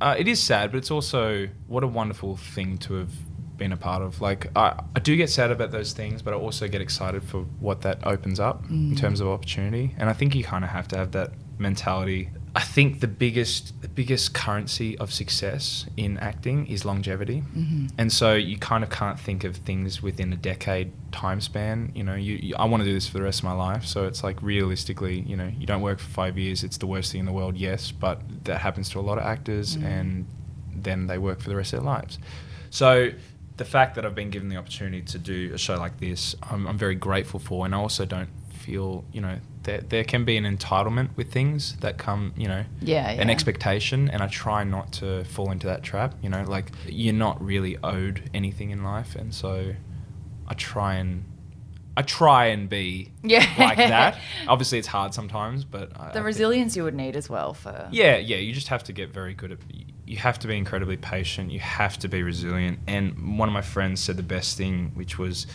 uh, 0.00 0.16
it 0.18 0.26
is 0.26 0.42
sad, 0.42 0.72
but 0.72 0.78
it's 0.78 0.90
also 0.90 1.48
what 1.68 1.84
a 1.84 1.86
wonderful 1.86 2.36
thing 2.36 2.76
to 2.78 2.94
have 2.94 3.12
been 3.56 3.70
a 3.70 3.76
part 3.76 4.02
of. 4.02 4.20
Like 4.20 4.48
I, 4.56 4.82
I 4.96 4.98
do 4.98 5.14
get 5.16 5.30
sad 5.30 5.52
about 5.52 5.70
those 5.70 5.92
things, 5.92 6.22
but 6.22 6.34
I 6.34 6.36
also 6.36 6.66
get 6.66 6.80
excited 6.80 7.22
for 7.22 7.42
what 7.60 7.82
that 7.82 8.04
opens 8.04 8.40
up 8.40 8.68
in 8.68 8.96
terms 8.96 9.20
of 9.20 9.28
opportunity. 9.28 9.94
And 9.96 10.10
I 10.10 10.12
think 10.12 10.34
you 10.34 10.42
kind 10.42 10.64
of 10.64 10.70
have 10.70 10.88
to 10.88 10.96
have 10.96 11.12
that 11.12 11.30
mentality. 11.58 12.30
I 12.56 12.60
think 12.60 13.00
the 13.00 13.08
biggest 13.08 13.82
the 13.82 13.88
biggest 13.88 14.32
currency 14.32 14.96
of 14.98 15.12
success 15.12 15.86
in 15.96 16.18
acting 16.18 16.66
is 16.68 16.84
longevity, 16.84 17.42
mm-hmm. 17.42 17.86
and 17.98 18.12
so 18.12 18.34
you 18.34 18.58
kind 18.58 18.84
of 18.84 18.90
can't 18.90 19.18
think 19.18 19.42
of 19.42 19.56
things 19.56 20.02
within 20.02 20.32
a 20.32 20.36
decade 20.36 20.92
time 21.10 21.40
span. 21.40 21.90
You 21.96 22.04
know, 22.04 22.14
you, 22.14 22.34
you 22.40 22.54
I 22.56 22.66
want 22.66 22.82
to 22.82 22.88
do 22.88 22.94
this 22.94 23.08
for 23.08 23.18
the 23.18 23.24
rest 23.24 23.40
of 23.40 23.44
my 23.44 23.52
life, 23.52 23.84
so 23.84 24.06
it's 24.06 24.22
like 24.22 24.40
realistically, 24.40 25.20
you 25.20 25.36
know, 25.36 25.50
you 25.58 25.66
don't 25.66 25.82
work 25.82 25.98
for 25.98 26.10
five 26.10 26.38
years. 26.38 26.62
It's 26.62 26.78
the 26.78 26.86
worst 26.86 27.10
thing 27.10 27.20
in 27.20 27.26
the 27.26 27.32
world, 27.32 27.56
yes, 27.56 27.90
but 27.90 28.20
that 28.44 28.60
happens 28.60 28.88
to 28.90 29.00
a 29.00 29.02
lot 29.02 29.18
of 29.18 29.24
actors, 29.24 29.76
mm-hmm. 29.76 29.86
and 29.86 30.26
then 30.72 31.08
they 31.08 31.18
work 31.18 31.40
for 31.40 31.48
the 31.48 31.56
rest 31.56 31.72
of 31.72 31.80
their 31.80 31.86
lives. 31.86 32.18
So 32.70 33.10
the 33.56 33.64
fact 33.64 33.96
that 33.96 34.06
I've 34.06 34.14
been 34.14 34.30
given 34.30 34.48
the 34.48 34.56
opportunity 34.56 35.02
to 35.02 35.18
do 35.18 35.52
a 35.54 35.58
show 35.58 35.76
like 35.76 35.98
this, 35.98 36.36
I'm, 36.42 36.66
I'm 36.66 36.78
very 36.78 36.94
grateful 36.94 37.40
for, 37.40 37.64
and 37.64 37.74
I 37.74 37.78
also 37.78 38.04
don't 38.04 38.30
feel, 38.64 39.04
you 39.12 39.20
know, 39.20 39.38
there, 39.64 39.80
there 39.80 40.04
can 40.04 40.24
be 40.24 40.36
an 40.36 40.44
entitlement 40.44 41.10
with 41.16 41.32
things 41.32 41.76
that 41.76 41.98
come, 41.98 42.32
you 42.36 42.48
know, 42.48 42.64
Yeah, 42.80 43.08
an 43.10 43.30
expectation, 43.30 44.08
and 44.10 44.22
I 44.22 44.28
try 44.28 44.64
not 44.64 44.92
to 44.94 45.24
fall 45.24 45.50
into 45.50 45.66
that 45.66 45.82
trap. 45.82 46.14
You 46.22 46.28
know, 46.30 46.42
like 46.44 46.70
you're 46.86 47.14
not 47.14 47.42
really 47.44 47.76
owed 47.82 48.30
anything 48.34 48.70
in 48.70 48.82
life, 48.82 49.16
and 49.16 49.34
so 49.34 49.74
I 50.48 50.54
try 50.54 50.94
and 50.94 51.24
I 51.96 52.02
try 52.02 52.46
and 52.46 52.68
be 52.68 53.12
Yeah. 53.22 53.46
like 53.56 53.76
that. 53.78 54.18
Obviously, 54.48 54.78
it's 54.80 54.88
hard 54.88 55.14
sometimes, 55.14 55.64
but 55.64 55.92
I, 55.96 56.04
I 56.04 56.06
The 56.08 56.12
think- 56.14 56.26
resilience 56.26 56.76
you 56.76 56.82
would 56.84 56.94
need 56.94 57.14
as 57.16 57.30
well 57.30 57.54
for. 57.54 57.88
yeah, 57.92 58.16
yeah. 58.16 58.36
You 58.38 58.52
just 58.52 58.66
have 58.68 58.82
to 58.84 58.92
get 58.92 59.10
very 59.12 59.32
good 59.34 59.52
at. 59.52 59.58
You 60.06 60.16
have 60.18 60.38
to 60.40 60.48
be 60.48 60.56
incredibly 60.56 60.96
patient. 60.98 61.50
You 61.52 61.60
have 61.60 61.96
to 62.00 62.08
be 62.08 62.22
resilient. 62.22 62.78
And 62.88 63.38
one 63.38 63.48
of 63.48 63.52
my 63.54 63.62
friends 63.62 64.00
said 64.02 64.16
the 64.16 64.22
best 64.24 64.56
thing, 64.58 64.90
which 64.94 65.18
was, 65.18 65.46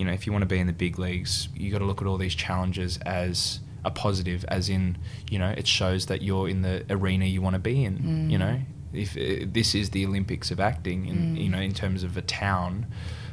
you 0.00 0.06
know, 0.06 0.12
if 0.12 0.26
you 0.26 0.32
want 0.32 0.40
to 0.40 0.46
be 0.46 0.58
in 0.58 0.66
the 0.66 0.72
big 0.72 0.98
leagues, 0.98 1.50
you 1.54 1.70
got 1.70 1.80
to 1.80 1.84
look 1.84 2.00
at 2.00 2.06
all 2.06 2.16
these 2.16 2.34
challenges 2.34 2.96
as 3.04 3.60
a 3.84 3.90
positive, 3.90 4.46
as 4.48 4.70
in, 4.70 4.96
you 5.30 5.38
know, 5.38 5.50
it 5.50 5.66
shows 5.66 6.06
that 6.06 6.22
you're 6.22 6.48
in 6.48 6.62
the 6.62 6.86
arena 6.88 7.26
you 7.26 7.42
want 7.42 7.52
to 7.52 7.60
be 7.60 7.84
in. 7.84 8.30
You 8.30 8.38
know, 8.38 8.60
if 8.94 9.14
uh, 9.14 9.44
this 9.46 9.74
is 9.74 9.90
the 9.90 10.06
Olympics 10.06 10.50
of 10.50 10.58
acting, 10.58 11.04
in 11.04 11.36
you 11.36 11.50
know, 11.50 11.60
in 11.60 11.74
terms 11.74 12.02
of 12.02 12.16
a 12.16 12.22
town. 12.22 12.86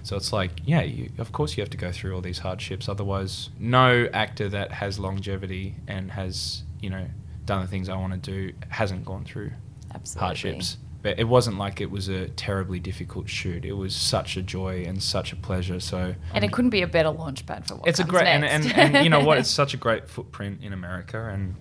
So 0.03 0.18
it's 0.18 0.34
like, 0.34 0.51
yeah, 0.65 0.82
you, 0.82 1.09
of 1.18 1.32
course 1.32 1.55
you 1.55 1.61
have 1.61 1.70
to 1.70 1.78
go 1.78 1.93
through 1.93 2.13
all 2.13 2.22
these 2.22 2.39
hardships. 2.39 2.89
Otherwise, 2.89 3.49
no 3.57 4.09
actor 4.13 4.49
that 4.49 4.74
has 4.74 4.99
longevity 4.99 5.78
and 5.88 6.11
has, 6.11 6.63
you 6.82 6.89
know, 6.89 7.07
done 7.45 7.61
the 7.61 7.68
things 7.68 7.88
I 7.88 7.95
want 7.95 8.11
to 8.11 8.20
do 8.20 8.53
hasn't 8.68 9.05
gone 9.05 9.24
through 9.24 9.51
Absolutely. 9.95 10.26
hardships. 10.26 10.78
But 11.03 11.19
it 11.19 11.25
wasn't 11.25 11.57
like 11.57 11.79
it 11.81 11.91
was 11.91 12.07
a 12.09 12.27
terribly 12.29 12.79
difficult 12.79 13.29
shoot. 13.29 13.63
It 13.65 13.73
was 13.73 13.95
such 13.95 14.35
a 14.37 14.41
joy 14.41 14.83
and 14.87 15.01
such 15.01 15.31
a 15.31 15.35
pleasure. 15.35 15.79
So 15.79 16.15
And 16.33 16.43
it 16.43 16.51
couldn't 16.51 16.71
be 16.71 16.81
a 16.81 16.87
better 16.87 17.09
launch 17.11 17.45
pad 17.45 17.67
for 17.67 17.75
what 17.75 17.87
it's 17.87 17.99
a 17.99 18.03
great 18.03 18.25
and, 18.27 18.41
next. 18.41 18.65
and, 18.77 18.95
and 18.95 19.03
you 19.03 19.09
know 19.09 19.23
what? 19.23 19.37
It's 19.37 19.49
such 19.61 19.73
a 19.73 19.77
great 19.77 20.09
footprint 20.09 20.59
in 20.63 20.73
America, 20.73 21.29
and 21.31 21.55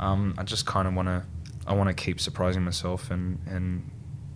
um, 0.00 0.34
I 0.38 0.42
just 0.42 0.66
kind 0.66 0.88
of 0.88 0.94
want 0.94 1.08
to 1.08 1.22
I 1.66 1.72
want 1.74 1.88
to 1.88 1.94
keep 1.94 2.20
surprising 2.20 2.62
myself 2.64 3.10
and 3.10 3.38
and 3.46 3.90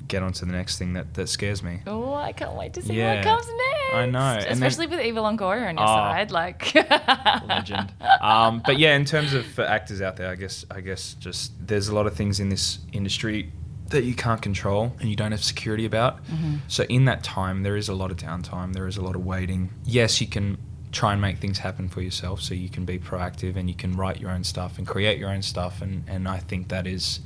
get 0.07 0.23
on 0.23 0.33
to 0.33 0.47
the 0.47 0.53
next 0.53 0.79
thing 0.79 0.95
that 0.95 1.13
that 1.15 1.29
scares 1.29 1.63
me. 1.63 1.81
Oh, 1.87 2.15
I 2.15 2.33
can't 2.33 2.55
wait 2.55 2.73
to 2.75 2.83
see 2.83 2.95
Yeah. 2.95 3.17
what 3.17 3.25
comes 3.25 3.47
next. 3.47 3.95
I 3.95 4.07
know, 4.07 4.19
and 4.21 4.43
then- 4.45 4.53
Especially 4.53 4.87
with 4.87 5.01
Eva 5.01 5.21
Longoria 5.21 5.69
on 5.69 5.75
your 5.77 5.85
Oh. 5.85 5.87
side. 5.87 6.31
Like 6.31 6.75
legend. 7.47 7.93
Um, 8.21 8.63
but 8.65 8.79
yeah, 8.79 8.97
in 8.97 9.05
terms 9.05 9.35
of 9.35 9.45
for 9.47 9.65
actors 9.65 10.01
out 10.01 10.17
there, 10.17 10.31
I 10.31 10.35
guess 10.37 10.65
I 10.71 10.81
guess 10.81 11.15
just 11.15 11.53
there's 11.67 11.89
a 11.89 11.95
lot 11.95 12.07
of 12.07 12.15
things 12.15 12.41
in 12.41 12.49
this 12.49 12.79
industry 12.93 13.53
that 13.91 14.05
you 14.05 14.15
can't 14.15 14.43
control 14.43 14.95
and 15.01 15.09
you 15.09 15.17
don't 15.17 15.33
have 15.33 15.43
security 15.43 15.85
about. 15.87 16.21
So 16.69 16.85
in 16.85 17.05
that 17.07 17.23
time, 17.25 17.63
there 17.63 17.77
is 17.77 17.89
a 17.89 17.95
lot 17.95 18.11
of 18.11 18.17
downtime. 18.19 18.73
There 18.75 18.87
is 18.87 18.97
a 18.97 19.03
lot 19.03 19.15
of 19.17 19.25
waiting. 19.25 19.71
Yes, 19.85 20.21
you 20.21 20.27
can 20.27 20.59
try 20.93 21.13
and 21.13 21.21
make 21.21 21.39
things 21.39 21.59
happen 21.59 21.89
for 21.89 22.01
yourself, 22.03 22.41
so 22.41 22.55
you 22.55 22.69
can 22.69 22.85
be 22.85 22.99
proactive 22.99 23.57
and 23.57 23.69
you 23.69 23.75
can 23.75 23.97
write 23.97 24.21
your 24.21 24.31
own 24.31 24.45
stuff 24.45 24.79
and 24.79 24.87
create 24.87 25.19
your 25.19 25.31
own 25.31 25.43
stuff. 25.43 25.81
And 25.83 26.05
and 26.07 26.29
I 26.29 26.39
think 26.39 26.69
that 26.69 26.87
is 26.87 27.21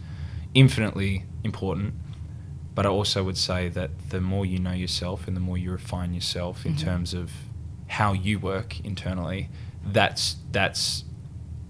infinitely 0.55 1.25
important. 1.45 1.95
But 2.75 2.87
I 2.87 2.89
also 2.89 3.23
would 3.25 3.37
say 3.37 3.69
that 3.69 3.91
the 4.11 4.21
more 4.21 4.47
you 4.47 4.59
know 4.59 4.73
yourself 4.73 5.27
and 5.29 5.37
the 5.37 5.41
more 5.41 5.59
you 5.59 5.71
refine 5.73 6.15
yourself 6.15 6.65
in 6.65 6.75
Mhm. 6.75 6.79
terms 6.81 7.15
of 7.15 7.31
how 7.89 8.13
you 8.15 8.39
work 8.39 8.81
internally, 8.81 9.49
that's 9.85 10.37
that's 10.53 11.05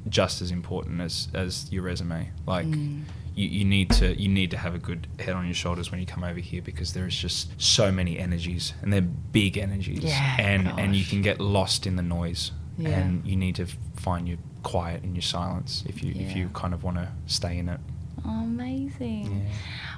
just 0.09 0.43
as 0.43 0.51
important 0.51 1.01
as 1.01 1.29
as 1.35 1.71
your 1.73 1.83
resume. 1.83 2.31
Like 2.47 2.67
Mm. 2.67 3.03
You, 3.35 3.49
you 3.49 3.65
need 3.65 3.91
to 3.91 4.21
you 4.21 4.29
need 4.29 4.51
to 4.51 4.57
have 4.59 4.75
a 4.75 4.79
good 4.79 5.07
head 5.19 5.35
on 5.35 5.45
your 5.47 5.55
shoulders 5.55 5.91
when 5.91 6.01
you 6.01 6.07
come 6.07 6.25
over 6.25 6.41
here 6.41 6.63
because 6.63 6.93
there 6.93 7.07
is 7.07 7.17
just 7.17 7.61
so 7.61 7.91
many 7.93 8.19
energies 8.19 8.75
and 8.83 8.93
they're 8.93 9.01
big 9.01 9.57
energies 9.59 10.05
Yeah, 10.05 10.37
and 10.39 10.69
and 10.79 10.95
you 10.97 11.05
can 11.05 11.23
get 11.23 11.41
lost 11.41 11.87
in 11.87 11.97
the 11.97 12.03
noise 12.03 12.53
Yeah. 12.79 12.91
and 12.91 13.27
you 13.27 13.37
need 13.37 13.57
to 13.57 13.67
find 13.97 14.29
your 14.29 14.39
quiet 14.63 15.03
and 15.03 15.15
your 15.15 15.23
silence 15.23 15.83
if 15.87 16.03
you 16.03 16.13
if 16.17 16.37
you 16.37 16.49
kind 16.51 16.75
of 16.75 16.83
want 16.85 16.97
to 16.99 17.09
stay 17.27 17.59
in 17.59 17.69
it. 17.69 17.81
Oh, 18.25 18.45
amazing. 18.45 19.43
Yeah. 19.45 19.53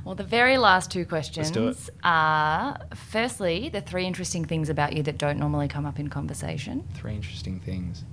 Well, 0.05 0.15
the 0.15 0.25
very 0.25 0.57
last 0.57 0.91
two 0.91 1.05
questions 1.05 1.91
are 2.03 2.79
firstly, 2.95 3.69
the 3.69 3.83
three 3.83 4.07
interesting 4.07 4.47
things 4.47 4.71
about 4.71 4.95
you 4.95 5.03
that 5.03 5.19
don't 5.19 5.39
normally 5.39 5.69
come 5.69 5.85
up 5.85 5.99
in 5.99 6.09
conversation. 6.09 6.89
Three 6.95 7.15
interesting 7.15 7.61
things. 7.61 8.05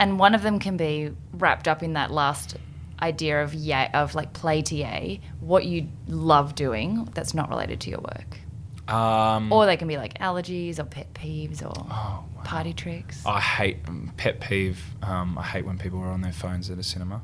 And 0.00 0.18
one 0.18 0.34
of 0.34 0.42
them 0.42 0.58
can 0.58 0.76
be 0.76 1.12
wrapped 1.32 1.68
up 1.68 1.82
in 1.84 1.92
that 1.92 2.10
last 2.10 2.56
idea 3.02 3.42
of 3.42 3.54
yay, 3.54 3.88
of 3.94 4.14
like 4.14 4.32
play 4.32 4.62
yay, 4.70 5.20
what 5.40 5.64
you 5.64 5.88
love 6.08 6.54
doing 6.54 7.08
that's 7.14 7.34
not 7.34 7.48
related 7.48 7.80
to 7.80 7.90
your 7.90 8.00
work. 8.00 8.38
Um, 8.92 9.52
Or 9.52 9.66
they 9.66 9.76
can 9.76 9.86
be 9.88 9.96
like 9.96 10.18
allergies 10.18 10.78
or 10.78 10.84
pet 10.84 11.12
peeves 11.14 11.62
or 11.62 11.72
Oh, 11.76 12.24
wow. 12.36 12.42
party 12.44 12.72
tricks. 12.72 13.24
I 13.24 13.40
hate 13.40 13.78
um, 13.86 14.12
pet 14.16 14.40
peeve. 14.40 14.82
Um, 15.02 15.38
I 15.38 15.44
hate 15.44 15.64
when 15.64 15.78
people 15.78 16.00
are 16.00 16.08
on 16.10 16.22
their 16.22 16.32
phones 16.32 16.70
at 16.70 16.78
a 16.78 16.82
cinema. 16.82 17.22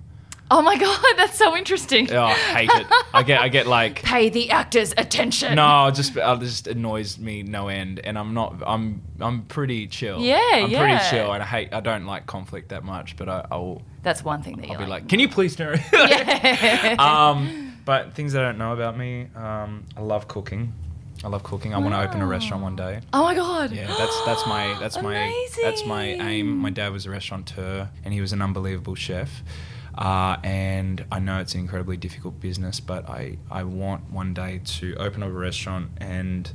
Oh 0.48 0.62
my 0.62 0.76
god, 0.78 1.00
that's 1.16 1.36
so 1.36 1.56
interesting. 1.56 2.12
Oh, 2.12 2.22
I 2.22 2.32
hate 2.34 2.70
it. 2.70 2.86
I 3.12 3.24
get 3.24 3.40
I 3.40 3.48
get 3.48 3.66
like 3.66 4.00
Pay 4.04 4.28
the 4.28 4.50
actors 4.52 4.94
attention. 4.96 5.56
no, 5.56 5.88
it 5.88 5.96
just 5.96 6.16
uh, 6.16 6.36
just 6.36 6.68
annoys 6.68 7.18
me 7.18 7.42
no 7.42 7.66
end, 7.66 7.98
and 8.04 8.16
I'm 8.16 8.32
not. 8.32 8.62
I'm 8.64 9.02
I'm 9.18 9.42
pretty 9.46 9.88
chill. 9.88 10.20
Yeah, 10.20 10.38
I'm 10.52 10.70
yeah. 10.70 10.78
pretty 10.78 11.10
chill, 11.10 11.32
and 11.32 11.42
I 11.42 11.46
hate. 11.46 11.74
I 11.74 11.80
don't 11.80 12.06
like 12.06 12.26
conflict 12.26 12.68
that 12.68 12.84
much, 12.84 13.16
but 13.16 13.28
I, 13.28 13.44
I'll 13.50 13.82
That's 14.06 14.24
one 14.24 14.40
thing 14.40 14.58
that 14.58 14.68
you 14.68 14.74
I'll 14.74 14.78
you 14.78 14.86
be 14.86 14.88
like. 14.88 15.02
like, 15.02 15.08
can 15.08 15.18
you 15.18 15.28
please 15.28 15.56
turn? 15.56 15.80
Yeah. 15.92 16.94
um, 17.00 17.76
but 17.84 18.14
things 18.14 18.36
I 18.36 18.40
don't 18.40 18.56
know 18.56 18.72
about 18.72 18.96
me. 18.96 19.26
Um, 19.34 19.82
I 19.96 20.00
love 20.00 20.28
cooking. 20.28 20.72
I 21.24 21.28
love 21.28 21.42
cooking. 21.42 21.74
I 21.74 21.78
want 21.78 21.92
to 21.92 22.00
open 22.00 22.20
a 22.20 22.26
restaurant 22.26 22.62
one 22.62 22.76
day. 22.76 23.00
Oh 23.12 23.24
my 23.24 23.34
god. 23.34 23.72
Yeah, 23.72 23.88
that's 23.98 24.24
that's 24.24 24.46
my 24.46 24.76
that's 24.78 25.02
my 25.02 25.48
that's 25.60 25.84
my 25.84 26.04
aim. 26.04 26.56
My 26.56 26.70
dad 26.70 26.92
was 26.92 27.04
a 27.06 27.10
restaurateur, 27.10 27.88
and 28.04 28.14
he 28.14 28.20
was 28.20 28.32
an 28.32 28.42
unbelievable 28.42 28.94
chef. 28.94 29.42
Uh, 29.98 30.36
and 30.44 31.04
I 31.10 31.18
know 31.18 31.40
it's 31.40 31.54
an 31.54 31.60
incredibly 31.60 31.96
difficult 31.96 32.38
business, 32.38 32.78
but 32.78 33.08
I, 33.08 33.38
I 33.50 33.64
want 33.64 34.12
one 34.12 34.34
day 34.34 34.60
to 34.64 34.94
open 34.96 35.24
up 35.24 35.30
a 35.30 35.32
restaurant 35.32 35.90
and 35.96 36.48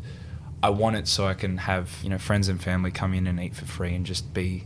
I 0.64 0.70
want 0.70 0.95
it 0.95 1.08
so 1.08 1.26
I 1.26 1.34
can 1.34 1.58
have 1.58 1.99
you 2.02 2.10
know 2.10 2.20
friends 2.20 2.47
and 2.47 2.62
family 2.62 2.91
come 2.91 3.14
in 3.14 3.28
and 3.28 3.41
eat 3.41 3.56
for 3.56 3.66
free 3.66 3.93
and 3.93 4.06
just 4.06 4.34
be. 4.34 4.64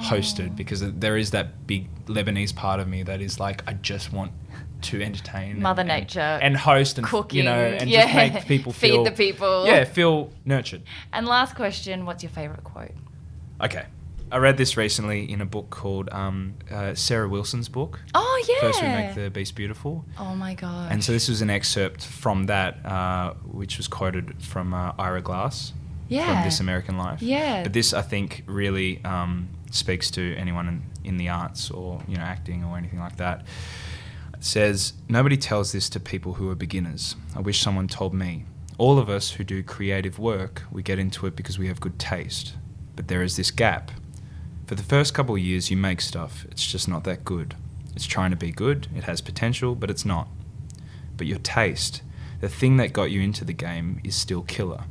Hosted 0.00 0.56
because 0.56 0.80
there 0.92 1.16
is 1.16 1.30
that 1.32 1.66
big 1.66 1.88
Lebanese 2.06 2.54
part 2.54 2.80
of 2.80 2.88
me 2.88 3.02
that 3.04 3.20
is 3.20 3.38
like 3.40 3.62
I 3.66 3.74
just 3.74 4.12
want 4.12 4.32
to 4.82 5.00
entertain 5.02 5.62
Mother 5.62 5.80
and, 5.80 5.90
and- 5.90 6.00
Nature, 6.02 6.20
and, 6.20 6.56
host 6.56 6.98
and 6.98 7.06
cooking, 7.06 7.38
you 7.38 7.44
know 7.44 7.54
and 7.54 7.88
yeah. 7.88 8.02
just 8.04 8.34
make 8.34 8.46
people 8.46 8.72
Feed 8.80 8.88
feel 8.88 9.04
the 9.04 9.12
people. 9.12 9.66
yeah 9.66 9.84
feel 9.84 10.30
nurtured. 10.44 10.82
And 11.12 11.26
last 11.26 11.54
question, 11.56 12.04
what's 12.04 12.22
your 12.22 12.30
favorite 12.30 12.64
quote? 12.64 12.92
Okay. 13.62 13.86
I 14.32 14.38
read 14.38 14.56
this 14.56 14.76
recently 14.76 15.30
in 15.30 15.40
a 15.40 15.46
book 15.46 15.70
called 15.70 16.08
um, 16.10 16.54
uh, 16.70 16.94
Sarah 16.94 17.28
Wilson's 17.28 17.68
book. 17.68 18.00
Oh 18.14 18.44
yeah. 18.48 18.60
First 18.60 18.82
We 18.82 18.88
Make 18.88 19.14
the 19.14 19.30
Beast 19.30 19.54
Beautiful. 19.54 20.04
Oh 20.18 20.34
my 20.34 20.54
god. 20.54 20.90
And 20.90 21.04
so 21.04 21.12
this 21.12 21.28
was 21.28 21.40
an 21.40 21.50
excerpt 21.50 22.04
from 22.04 22.46
that, 22.46 22.84
uh, 22.84 23.34
which 23.44 23.76
was 23.76 23.86
quoted 23.86 24.42
from 24.42 24.74
uh, 24.74 24.92
Ira 24.98 25.22
Glass 25.22 25.72
Yeah. 26.08 26.26
from 26.34 26.42
This 26.44 26.58
American 26.58 26.98
Life. 26.98 27.22
Yeah. 27.22 27.62
But 27.62 27.74
this, 27.74 27.92
I 27.94 28.02
think, 28.02 28.42
really 28.46 29.02
um, 29.04 29.48
speaks 29.74 30.10
to 30.12 30.34
anyone 30.36 30.68
in, 30.68 30.82
in 31.04 31.16
the 31.16 31.28
arts 31.28 31.70
or 31.70 32.00
you 32.08 32.16
know 32.16 32.22
acting 32.22 32.64
or 32.64 32.78
anything 32.78 33.00
like 33.00 33.16
that. 33.16 33.44
It 34.34 34.44
says, 34.44 34.94
Nobody 35.08 35.36
tells 35.36 35.72
this 35.72 35.88
to 35.90 36.00
people 36.00 36.34
who 36.34 36.50
are 36.50 36.54
beginners. 36.54 37.16
I 37.34 37.40
wish 37.40 37.60
someone 37.60 37.88
told 37.88 38.14
me. 38.14 38.44
All 38.76 38.98
of 38.98 39.08
us 39.08 39.32
who 39.32 39.44
do 39.44 39.62
creative 39.62 40.18
work, 40.18 40.62
we 40.72 40.82
get 40.82 40.98
into 40.98 41.26
it 41.26 41.36
because 41.36 41.58
we 41.58 41.68
have 41.68 41.80
good 41.80 41.98
taste. 41.98 42.54
But 42.96 43.08
there 43.08 43.22
is 43.22 43.36
this 43.36 43.50
gap. 43.50 43.90
For 44.66 44.74
the 44.74 44.82
first 44.82 45.14
couple 45.14 45.34
of 45.34 45.40
years, 45.40 45.70
you 45.70 45.76
make 45.76 46.00
stuff, 46.00 46.44
it's 46.50 46.66
just 46.66 46.88
not 46.88 47.04
that 47.04 47.24
good. 47.24 47.54
It's 47.94 48.06
trying 48.06 48.30
to 48.30 48.36
be 48.36 48.50
good, 48.50 48.88
it 48.96 49.04
has 49.04 49.20
potential, 49.20 49.74
but 49.74 49.90
it's 49.90 50.04
not. 50.04 50.26
But 51.16 51.28
your 51.28 51.38
taste, 51.38 52.02
the 52.40 52.48
thing 52.48 52.76
that 52.78 52.92
got 52.92 53.10
you 53.12 53.20
into 53.20 53.44
the 53.44 53.52
game, 53.52 54.00
is 54.02 54.16
still 54.16 54.42
killer. 54.42 54.84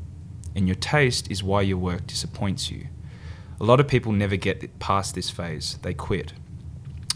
And 0.56 0.68
your 0.68 0.76
taste 0.76 1.30
is 1.30 1.44
why 1.44 1.64
your 1.64 1.78
work 1.78 2.08
disappoints 2.08 2.72
you. 2.72 2.88
A 3.62 3.64
lot 3.64 3.80
of 3.80 3.88
people 3.88 4.12
never 4.12 4.36
get 4.36 4.80
past 4.80 5.14
this 5.14 5.30
phase, 5.30 5.78
they 5.84 5.94
quit. 5.94 6.34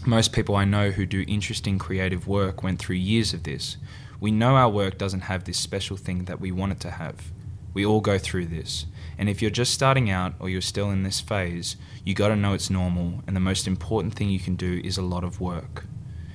Most 0.06 0.32
people 0.32 0.54
I 0.54 0.64
know 0.64 0.90
who 0.90 1.04
do 1.04 1.24
interesting 1.26 1.78
creative 1.78 2.28
work 2.28 2.62
went 2.62 2.78
through 2.78 2.96
years 2.96 3.34
of 3.34 3.42
this. 3.42 3.76
We 4.20 4.30
know 4.30 4.54
our 4.54 4.70
work 4.70 4.98
doesn't 4.98 5.22
have 5.22 5.44
this 5.44 5.58
special 5.58 5.96
thing 5.96 6.24
that 6.24 6.40
we 6.40 6.52
want 6.52 6.72
it 6.72 6.80
to 6.80 6.92
have. 6.92 7.32
We 7.74 7.84
all 7.84 8.00
go 8.00 8.18
through 8.18 8.46
this. 8.46 8.86
And 9.18 9.28
if 9.28 9.42
you're 9.42 9.50
just 9.50 9.74
starting 9.74 10.10
out 10.10 10.34
or 10.38 10.48
you're 10.48 10.60
still 10.60 10.90
in 10.90 11.02
this 11.02 11.20
phase, 11.20 11.76
you 12.04 12.14
got 12.14 12.28
to 12.28 12.36
know 12.36 12.54
it's 12.54 12.70
normal 12.70 13.22
and 13.26 13.36
the 13.36 13.40
most 13.40 13.66
important 13.66 14.14
thing 14.14 14.30
you 14.30 14.40
can 14.40 14.54
do 14.54 14.80
is 14.84 14.96
a 14.96 15.02
lot 15.02 15.24
of 15.24 15.40
work. 15.40 15.84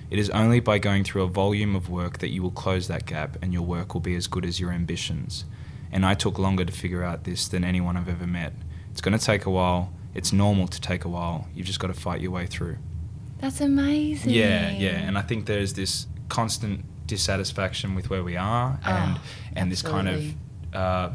It 0.10 0.20
is 0.20 0.30
only 0.30 0.60
by 0.60 0.80
going 0.80 1.04
through 1.06 1.24
a 1.24 1.28
volume 1.28 1.76
of 1.76 1.90
work 1.90 2.20
that 2.20 2.30
you 2.30 2.44
will 2.44 2.52
close 2.52 2.88
that 2.88 3.06
gap 3.06 3.38
and 3.42 3.52
your 3.52 3.64
work 3.64 3.94
will 3.94 4.02
be 4.02 4.16
as 4.16 4.28
good 4.28 4.46
as 4.46 4.60
your 4.60 4.72
ambitions. 4.72 5.46
And 5.92 6.06
I 6.06 6.14
took 6.14 6.38
longer 6.38 6.66
to 6.66 6.72
figure 6.72 7.04
out 7.04 7.24
this 7.24 7.48
than 7.48 7.64
anyone 7.64 7.98
I've 7.98 8.10
ever 8.10 8.28
met. 8.28 8.54
It's 8.94 9.02
going 9.02 9.18
to 9.18 9.26
take 9.26 9.48
a 9.48 9.50
while. 9.50 9.92
It's 10.14 10.32
normal 10.32 10.68
to 10.68 10.80
take 10.80 11.04
a 11.04 11.10
while. 11.10 11.48
You've 11.56 11.66
just 11.66 11.80
got 11.80 11.88
to 11.88 11.96
fight 11.96 12.22
your 12.22 12.30
way 12.30 12.46
through. 12.46 12.78
That's 13.40 13.60
amazing. 13.60 14.30
Yeah, 14.30 14.70
yeah, 14.70 14.90
and 15.00 15.18
I 15.18 15.22
think 15.24 15.48
there's 15.48 15.74
this 15.74 16.06
constant 16.30 16.86
dissatisfaction 17.08 17.96
with 17.96 18.12
where 18.12 18.24
we 18.24 18.38
are, 18.38 18.80
and 18.86 19.18
Oh, 19.18 19.22
and 19.56 19.72
this 19.72 19.82
kind 19.82 20.08
of 20.08 20.24
uh, 20.76 21.10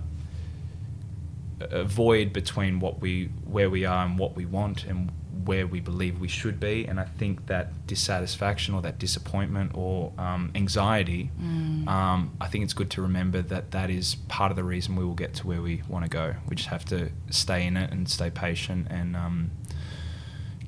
a 1.60 1.84
void 1.84 2.32
between 2.32 2.80
what 2.80 3.00
we 3.00 3.26
where 3.44 3.70
we 3.70 3.84
are 3.84 4.05
and 4.05 4.18
what 4.18 4.34
we 4.34 4.44
want 4.44 4.84
and 4.84 5.12
where 5.44 5.66
we 5.66 5.81
believe 5.81 6.19
we 6.20 6.28
should 6.28 6.59
be. 6.59 6.86
And 6.86 6.98
I 6.98 7.05
think 7.05 7.47
that 7.47 7.86
dissatisfaction 7.86 8.74
or 8.74 8.82
that 8.82 8.98
disappointment 8.98 9.73
or 9.74 10.12
um, 10.19 10.51
anxiety, 10.55 11.31
Mm. 11.40 11.86
um, 11.89 12.32
I 12.40 12.48
think 12.48 12.65
it's 12.65 12.73
good 12.74 12.90
to 12.90 13.02
remember 13.02 13.40
that 13.43 13.70
that 13.70 13.90
is 13.90 14.16
part 14.28 14.51
of 14.51 14.56
the 14.56 14.65
reason 14.65 14.97
we 14.97 15.05
will 15.05 15.15
get 15.15 15.35
to 15.35 15.47
where 15.47 15.62
we 15.62 15.82
want 15.89 16.05
to 16.05 16.09
go. 16.10 16.35
We 16.48 16.56
just 16.56 16.69
have 16.70 16.85
to 16.86 17.10
stay 17.31 17.66
in 17.66 17.77
it 17.77 17.90
and 17.93 18.09
stay 18.09 18.31
patient 18.31 18.89
and 18.90 19.15
um, 19.16 19.51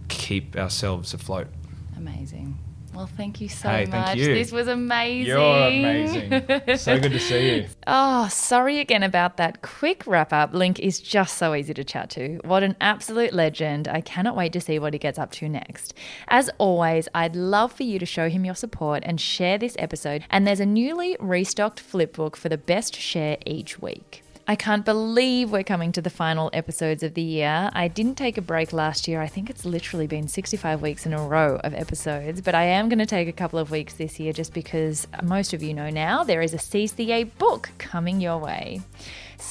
keep 0.09 0.57
ourselves 0.57 1.15
afloat. 1.15 1.49
Amazing. 1.97 2.59
Well, 2.93 3.07
thank 3.07 3.41
you 3.41 3.49
so 3.49 3.69
Hey, 3.69 3.87
much. 3.87 4.17
you. 4.17 4.27
This 4.27 4.51
was 4.53 4.67
amazing. 4.69 5.27
You're 5.29 5.39
amazing. 5.69 6.77
So 6.77 6.99
good 6.99 7.13
to 7.13 7.21
see 7.21 7.57
you. 7.57 7.67
Oh, 7.87 8.27
sorry 8.29 8.79
again 8.81 9.03
about 9.03 9.37
that 9.37 9.63
quick 9.63 10.07
wrap 10.07 10.33
up. 10.33 10.53
Linc 10.53 10.79
is 10.81 11.01
just 11.01 11.39
so 11.39 11.55
easy 11.55 11.73
to 11.75 11.85
chat 11.85 12.11
to. 12.11 12.41
What 12.45 12.63
an 12.63 12.77
absolute 12.81 13.33
legend. 13.33 13.87
I 13.89 14.01
cannot 14.01 14.37
wait 14.37 14.53
to 14.55 14.61
see 14.61 14.79
what 14.79 14.93
he 14.93 14.99
gets 14.99 15.19
up 15.19 15.31
to 15.33 15.49
next. 15.49 15.95
As 16.29 16.51
always, 16.59 17.09
I'd 17.15 17.37
love 17.37 17.73
for 17.73 17.85
you 17.85 17.99
to 17.99 18.07
show 18.07 18.29
him 18.29 18.45
your 18.45 18.55
support 18.57 19.03
and 19.07 19.21
share 19.21 19.57
this 19.57 19.77
episode. 19.79 20.25
And 20.31 20.47
there's 20.47 20.61
a 20.61 20.67
newly 20.67 21.17
restocked 21.21 21.81
flipbook 21.83 22.35
for 22.37 22.49
the 22.49 22.59
best 22.59 22.97
share 22.97 23.39
each 23.47 23.79
week. 23.81 24.23
I 24.51 24.57
can't 24.57 24.85
believe 24.85 25.53
we're 25.53 25.63
coming 25.63 25.93
to 25.93 26.03
the 26.03 26.11
final 26.11 26.51
episodes 26.53 27.05
of 27.05 27.15
the 27.15 27.23
year. 27.23 27.71
I 27.73 27.87
didn't 27.87 28.17
take 28.17 28.37
a 28.37 28.43
break 28.43 28.73
last 28.73 29.07
year. 29.07 29.23
I 29.23 29.29
think 29.29 29.49
it's 29.49 29.65
literally 29.65 30.09
been 30.09 30.27
65 30.27 30.83
weeks 30.83 31.07
in 31.07 31.13
a 31.13 31.23
row 31.23 31.61
of 31.63 31.73
episodes, 31.73 32.41
but 32.41 32.57
I 32.57 32.65
am 32.65 32.89
going 32.89 32.99
to 32.99 33.07
take 33.07 33.29
a 33.29 33.33
couple 33.33 33.61
of 33.61 33.71
weeks 33.71 33.95
this 33.95 34.19
year 34.19 34.33
just 34.33 34.53
because 34.53 35.07
most 35.23 35.53
of 35.53 35.63
you 35.63 35.73
know 35.73 35.89
now 35.89 36.25
there 36.25 36.43
is 36.43 36.53
a 36.53 36.59
Seize 36.59 36.95
the 36.95 37.05
Yay 37.05 37.23
book 37.23 37.71
coming 37.79 38.21
your 38.21 38.39
way. 38.39 38.81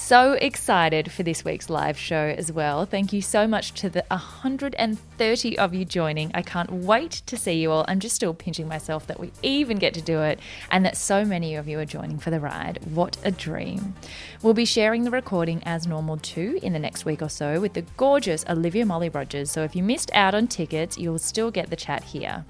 So 0.10 0.32
excited 0.34 1.12
for 1.12 1.22
this 1.22 1.46
week's 1.46 1.70
live 1.70 1.96
show 1.96 2.34
as 2.36 2.52
well. 2.52 2.84
Thank 2.88 3.14
you 3.14 3.22
so 3.22 3.46
much 3.46 3.74
to 3.74 3.92
the 3.92 4.04
130 4.10 5.60
of 5.60 5.74
you 5.76 5.86
joining. 5.86 6.32
I 6.34 6.42
can't 6.42 6.72
wait 6.72 7.22
to 7.28 7.38
see 7.38 7.62
you 7.62 7.70
all. 7.70 7.86
I'm 7.88 8.00
just 8.00 8.16
still 8.16 8.34
pinching 8.34 8.68
myself 8.68 9.06
that 9.06 9.20
we 9.20 9.32
even 9.44 9.78
get 9.78 9.94
to 9.94 10.02
do 10.02 10.22
it 10.22 10.40
and 10.72 10.84
that 10.84 10.98
so 10.98 11.24
many 11.24 11.54
of 11.54 11.68
you 11.68 11.78
are 11.78 11.86
joining 11.86 12.18
for 12.18 12.32
the 12.32 12.40
ride. 12.40 12.80
What 12.92 13.18
a 13.24 13.30
dream. 13.30 13.94
We'll 14.42 14.56
be 14.56 14.66
sharing 14.66 15.04
the 15.04 15.12
recording 15.12 15.62
as 15.64 15.86
normal 15.86 16.18
too 16.18 16.58
in 16.64 16.74
the 16.74 16.80
next 16.80 17.06
week 17.06 17.22
or 17.22 17.30
so 17.30 17.62
with 17.62 17.74
the 17.74 17.86
gorgeous 17.96 18.44
Olivia 18.50 18.88
Molly 18.88 19.10
Rogers. 19.10 19.52
So 19.52 19.64
if 19.64 19.76
you 19.76 19.84
missed 19.84 20.10
out 20.16 20.34
on 20.34 20.48
tickets, 20.48 20.98
you'll 20.98 21.20
still 21.20 21.52
get 21.52 21.70
the 21.70 21.76
chat 21.76 22.04
here. 22.04 22.44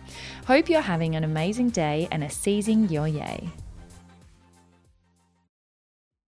Hope 0.47 0.69
you're 0.69 0.79
having 0.79 1.13
an 1.17 1.25
amazing 1.25 1.71
day 1.71 2.07
and 2.09 2.23
a 2.23 2.29
seizing 2.29 2.87
your 2.87 3.09
yay. 3.09 3.49